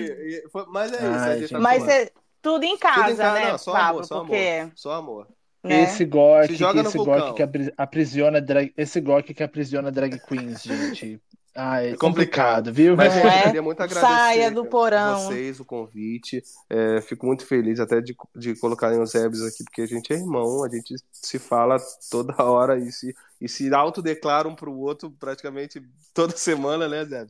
foi, 0.51 0.65
mas 0.67 0.93
é 0.93 0.95
isso. 0.95 1.05
Ai, 1.05 1.47
tá 1.47 1.59
mas 1.59 1.87
é 1.87 2.11
tudo 2.41 2.63
em 2.63 2.77
casa, 2.77 3.01
tudo 3.01 3.11
em 3.11 3.15
casa 3.17 3.33
né, 3.33 3.51
não, 3.51 3.57
só 3.57 3.71
Pablo? 3.71 3.89
Amor, 3.89 4.05
só 4.05 4.19
porque... 4.19 4.59
amor, 4.61 4.71
só 4.75 4.91
amor. 4.93 5.27
Né? 5.63 5.83
Esse 5.83 6.03
Gork, 6.05 6.51
no 6.61 6.81
esse. 6.81 6.97
Gork 6.97 7.35
que 7.35 7.43
apri- 7.43 7.73
aprisiona 7.77 8.41
drag, 8.41 8.73
esse 8.77 8.99
Gork 8.99 9.33
que 9.33 9.43
aprisiona 9.43 9.91
drag 9.91 10.19
queens, 10.19 10.61
gente. 10.63 11.21
Ah, 11.55 11.83
é 11.83 11.95
complicado, 11.95 12.73
viu? 12.73 12.97
Mas 12.97 13.13
Não 13.13 13.21
eu 13.21 13.29
é? 13.29 13.43
queria 13.43 13.61
muito 13.61 13.79
agradecer 13.79 14.07
Saia 14.13 14.49
do 14.49 14.65
porão. 14.65 15.19
vocês, 15.27 15.59
o 15.59 15.65
convite. 15.65 16.43
É, 16.67 16.99
fico 17.01 17.27
muito 17.27 17.45
feliz 17.45 17.79
até 17.79 18.01
de, 18.01 18.15
de 18.35 18.55
colocarem 18.55 18.99
os 18.99 19.13
Ebs 19.13 19.41
aqui, 19.43 19.63
porque 19.63 19.83
a 19.83 19.85
gente 19.85 20.11
é 20.11 20.15
irmão, 20.15 20.63
a 20.63 20.69
gente 20.69 20.95
se 21.11 21.37
fala 21.37 21.77
toda 22.09 22.43
hora 22.43 22.79
e 22.79 22.91
se, 22.91 23.15
e 23.39 23.47
se 23.47 23.71
autodeclara 23.71 24.47
um 24.47 24.55
pro 24.55 24.73
outro 24.75 25.11
praticamente 25.11 25.79
toda 26.11 26.35
semana, 26.35 26.89
né, 26.89 27.05
Zé? 27.05 27.27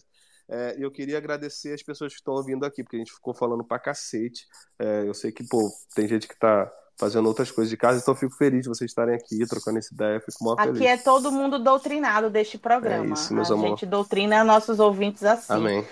É, 0.47 0.75
eu 0.77 0.89
queria 0.89 1.17
agradecer 1.17 1.73
as 1.73 1.83
pessoas 1.83 2.13
que 2.13 2.19
estão 2.19 2.33
ouvindo 2.33 2.65
aqui, 2.65 2.81
porque 2.81 2.95
a 2.95 2.99
gente 2.99 3.13
ficou 3.13 3.33
falando 3.33 3.63
pra 3.63 3.77
cacete. 3.77 4.45
É, 4.79 5.03
eu 5.05 5.13
sei 5.13 5.33
que, 5.33 5.43
pô, 5.43 5.69
tem 5.95 6.07
gente 6.07 6.27
que 6.29 6.37
tá 6.39 6.71
fazendo 6.97 7.25
outras 7.27 7.49
coisas 7.51 7.69
de 7.69 7.77
casa, 7.77 7.99
então 7.99 8.13
eu 8.13 8.17
fico 8.19 8.35
feliz 8.35 8.63
de 8.63 8.69
vocês 8.69 8.89
estarem 8.91 9.15
aqui, 9.15 9.45
trocando 9.47 9.79
essa 9.79 9.93
ideia, 9.93 10.19
fico 10.19 10.43
muito 10.43 10.61
feliz. 10.61 10.75
Aqui 10.77 10.87
é 10.87 10.97
todo 10.97 11.31
mundo 11.31 11.57
doutrinado 11.59 12.29
deste 12.29 12.57
programa. 12.57 13.05
É 13.05 13.09
isso, 13.13 13.33
meus 13.33 13.49
a 13.49 13.53
amor. 13.55 13.69
gente 13.69 13.85
doutrina 13.85 14.43
nossos 14.43 14.79
ouvintes 14.79 15.23
assim. 15.23 15.51
Amém. 15.53 15.85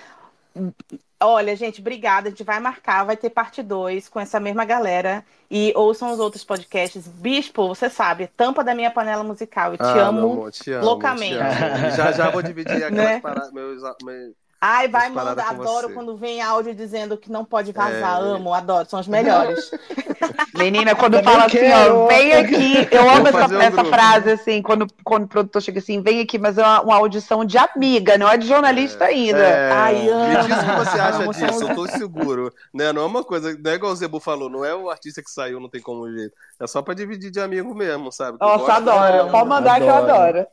Olha, 1.24 1.56
gente, 1.56 1.80
obrigada. 1.82 2.28
A 2.28 2.32
gente 2.32 2.44
vai 2.44 2.60
marcar, 2.60 3.04
vai 3.06 3.16
ter 3.16 3.30
parte 3.30 3.62
2 3.62 4.10
com 4.10 4.20
essa 4.20 4.40
mesma 4.40 4.66
galera. 4.66 5.24
E 5.50 5.72
ouçam 5.76 6.12
os 6.12 6.20
outros 6.20 6.44
podcasts. 6.44 7.08
Bispo, 7.08 7.68
você 7.68 7.90
sabe, 7.90 8.28
tampa 8.36 8.64
da 8.64 8.74
minha 8.74 8.90
panela 8.90 9.24
musical. 9.24 9.72
Eu 9.74 9.78
te 9.78 9.84
Ah, 9.84 10.08
amo. 10.08 10.20
amor, 10.20 10.52
te 10.52 10.72
amo, 10.72 10.86
loucamente. 10.86 11.36
te 11.36 11.40
amo. 11.42 11.92
Já 11.96 12.12
já 12.12 12.30
vou 12.32 12.42
dividir 12.42 12.84
aquelas 12.84 12.92
Né? 13.16 13.20
paradas, 13.20 13.52
meus, 13.52 13.82
meus- 14.04 14.34
Ai, 14.64 14.88
vai 14.88 15.10
mandar. 15.10 15.50
Adoro 15.50 15.88
você. 15.88 15.94
quando 15.96 16.16
vem 16.16 16.40
áudio 16.40 16.76
dizendo 16.76 17.18
que 17.18 17.32
não 17.32 17.44
pode 17.44 17.72
vazar. 17.72 18.20
É. 18.22 18.24
Amo, 18.24 18.54
adoro. 18.54 18.88
São 18.88 19.00
os 19.00 19.08
melhores. 19.08 19.72
Menina, 20.56 20.94
quando 20.96 21.14
Também 21.14 21.34
fala 21.34 21.46
assim, 21.46 21.58
quero. 21.58 21.98
ó, 22.02 22.08
vem 22.08 22.34
aqui, 22.34 22.88
eu 22.92 23.10
amo 23.10 23.28
essa, 23.28 23.48
um 23.48 23.62
essa 23.62 23.86
frase, 23.86 24.30
assim, 24.32 24.62
quando, 24.62 24.86
quando 25.04 25.24
o 25.24 25.28
produtor 25.28 25.62
chega 25.62 25.80
assim, 25.80 26.02
vem 26.02 26.20
aqui, 26.20 26.38
mas 26.38 26.58
é 26.60 26.62
uma, 26.62 26.82
uma 26.82 26.96
audição 26.98 27.44
de 27.44 27.58
amiga, 27.58 28.18
não 28.20 28.30
é 28.30 28.38
de 28.38 28.48
jornalista 28.48 29.06
ainda. 29.06 29.40
É, 29.40 29.72
Ai, 29.72 29.96
Me 30.04 30.10
amo. 30.10 30.48
diz 30.48 30.58
o 30.58 30.60
que 30.66 30.72
você 30.86 31.00
acha 31.00 31.24
Amo, 31.24 31.34
disso, 31.34 31.64
eu 31.64 31.76
tô 31.76 31.88
seguro. 31.88 32.54
Né? 32.74 32.92
Não 32.94 33.02
é 33.02 33.06
uma 33.06 33.24
coisa, 33.24 33.58
não 33.58 33.72
é 33.72 33.76
igual 33.76 33.92
o 33.92 33.96
Zebu 33.96 34.20
falou, 34.20 34.50
não 34.50 34.64
é 34.64 34.76
o 34.76 34.90
artista 34.92 35.24
que 35.24 35.32
saiu, 35.32 35.60
não 35.60 35.70
tem 35.70 35.82
como 35.82 36.08
jeito. 36.12 36.34
É 36.60 36.68
só 36.68 36.82
pra 36.84 36.94
dividir 36.94 37.32
de 37.32 37.40
amigo 37.40 37.74
mesmo, 37.74 38.12
sabe? 38.12 38.38
Que 38.38 38.44
eu 38.44 38.48
Nossa, 38.48 38.74
adoro. 38.74 39.32
Pode 39.32 39.50
mandar 39.50 39.80
que 39.80 39.88
eu 39.88 39.94
Adoro. 39.96 40.12
adoro. 40.12 40.48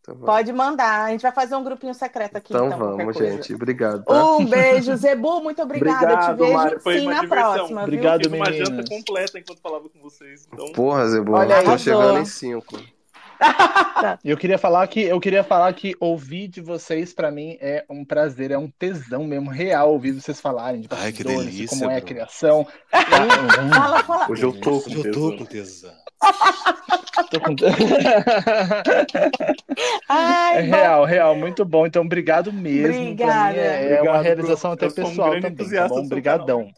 Então 0.00 0.16
Pode 0.16 0.52
mandar. 0.52 1.04
A 1.06 1.10
gente 1.10 1.22
vai 1.22 1.32
fazer 1.32 1.56
um 1.56 1.64
grupinho 1.64 1.94
secreto 1.94 2.36
aqui. 2.36 2.52
então 2.52 2.66
Então, 2.66 2.78
vamos 2.78 3.14
coisa. 3.16 3.45
Gente. 3.48 3.54
Obrigado. 3.54 4.04
Tá? 4.04 4.36
Um 4.36 4.44
beijo, 4.46 4.96
Zebu. 4.96 5.42
Muito 5.42 5.62
obrigada. 5.62 6.04
eu 6.04 6.08
te 6.08 6.12
Obrigado, 6.14 6.38
vejo 6.38 6.52
Mário. 6.52 6.80
Foi 6.80 6.98
sim 6.98 7.06
uma 7.06 7.14
na 7.14 7.20
diversão. 7.20 7.52
próxima. 7.54 7.80
viu? 7.80 7.82
Obrigado. 7.84 8.24
Fiz 8.24 8.32
uma 8.32 8.52
janta 8.52 8.84
completa 8.88 9.38
enquanto 9.38 9.60
falava 9.60 9.88
com 9.88 10.00
vocês. 10.00 10.48
Então, 10.52 10.72
Porra, 10.72 11.08
Zebu, 11.08 11.32
Olha 11.32 11.48
tô 11.62 11.70
Arrasou. 11.70 11.78
chegando 11.78 12.18
em 12.20 12.24
cinco. 12.24 12.78
Eu 14.24 14.36
queria 14.36 14.58
falar 14.58 14.86
que 14.86 15.00
eu 15.02 15.18
queria 15.20 15.42
falar 15.42 15.72
que 15.72 15.94
ouvir 16.00 16.48
de 16.48 16.60
vocês 16.60 17.12
pra 17.14 17.30
mim 17.30 17.56
é 17.60 17.84
um 17.90 18.04
prazer, 18.04 18.50
é 18.50 18.58
um 18.58 18.68
tesão 18.78 19.24
mesmo 19.24 19.50
real 19.50 19.92
ouvir 19.92 20.12
vocês 20.12 20.40
falarem 20.40 20.82
de 20.82 20.88
Ai, 20.90 21.12
que 21.12 21.24
delícia, 21.24 21.66
como 21.78 21.90
é 21.90 21.96
a 21.96 22.00
criação. 22.00 22.66
Fala, 22.90 24.02
fala. 24.04 24.30
hoje 24.30 24.42
eu 24.42 24.52
tô 24.52 24.80
com 24.80 24.90
Hoje 24.90 24.96
eu 25.08 25.12
tô 25.12 25.30
tesão. 25.30 25.36
com 25.38 25.44
tesão. 25.44 25.92
Tô 27.30 27.40
com- 27.40 27.56
Ai, 30.08 30.58
É 30.58 30.60
real, 30.62 31.04
real, 31.04 31.36
muito 31.36 31.64
bom. 31.64 31.86
Então, 31.86 32.02
obrigado 32.04 32.52
mesmo. 32.52 32.82
Pra 32.88 32.92
mim 32.92 33.12
Obrigada. 33.12 33.56
é, 33.58 33.94
é 33.96 34.02
uma 34.02 34.20
realização 34.22 34.72
até 34.72 34.86
Eu 34.86 34.90
um 34.90 34.94
pessoal 34.94 35.30
grande 35.30 35.50
também, 35.56 35.70
tá 35.74 35.88
bom? 35.88 36.00
Obrigadão. 36.00 36.70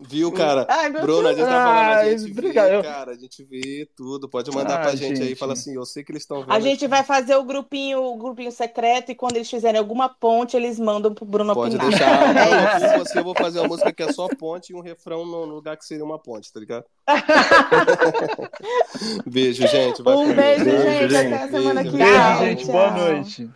Viu, 0.00 0.30
cara? 0.30 0.64
Ai, 0.70 0.90
meu 0.90 1.02
Bruno, 1.02 1.26
a 1.26 1.32
gente 1.34 1.44
tá 1.44 1.50
falando, 1.50 1.78
a 1.78 1.96
Ai, 1.96 2.16
gente 2.18 2.30
obrigado. 2.30 2.70
vê, 2.70 2.82
cara, 2.84 3.10
a 3.10 3.14
gente 3.16 3.42
vê 3.44 3.88
tudo. 3.96 4.28
Pode 4.28 4.48
mandar 4.52 4.76
Ah, 4.76 4.82
pra 4.82 4.94
gente, 4.94 5.20
aí, 5.20 5.28
gente. 5.30 5.38
fala 5.38 5.54
assim, 5.54 5.74
eu 5.74 5.84
sei 5.84 6.04
que 6.04 6.12
eles 6.12 6.22
estão 6.22 6.38
vendo. 6.40 6.52
A 6.52 6.60
gente 6.60 6.86
vai 6.86 7.02
fazer 7.02 7.34
o 7.34 7.42
grupinho, 7.42 8.00
o 8.04 8.16
grupinho 8.16 8.52
secreto 8.52 9.10
e 9.10 9.14
quando 9.16 9.34
eles 9.34 9.50
fizerem 9.50 9.76
alguma 9.78 10.08
ponte, 10.08 10.56
eles 10.56 10.78
mandam 10.78 11.12
pro 11.12 11.24
Bruno 11.24 11.52
Pode 11.52 11.74
opinar. 11.74 11.90
deixar. 11.90 12.78
É 12.88 12.94
Eu, 12.94 12.98
você, 13.04 13.18
eu 13.18 13.24
vou 13.24 13.34
fazer 13.34 13.58
uma 13.58 13.66
música 13.68 13.92
que 13.92 14.02
é 14.04 14.12
só 14.12 14.28
ponte 14.28 14.72
e 14.72 14.76
um 14.76 14.80
refrão 14.80 15.26
no 15.26 15.44
lugar 15.46 15.76
que 15.76 15.84
seria 15.84 16.04
uma 16.04 16.18
ponte, 16.18 16.52
tá 16.52 16.60
ligado? 16.60 16.84
Beijo, 19.26 19.66
gente. 19.66 20.02
vai 20.02 20.14
Um 20.14 20.34
beijo, 20.34 20.64
Deus. 20.64 20.82
gente. 20.82 21.08
Beijo, 21.08 21.34
Até 21.34 21.44
a 21.44 21.48
semana 21.48 21.82
que 21.84 21.90
Beijo, 21.90 22.04
vem. 22.04 22.38
Beijo, 22.38 22.44
gente. 22.44 22.66
Boa 22.66 22.90
noite. 22.92 23.50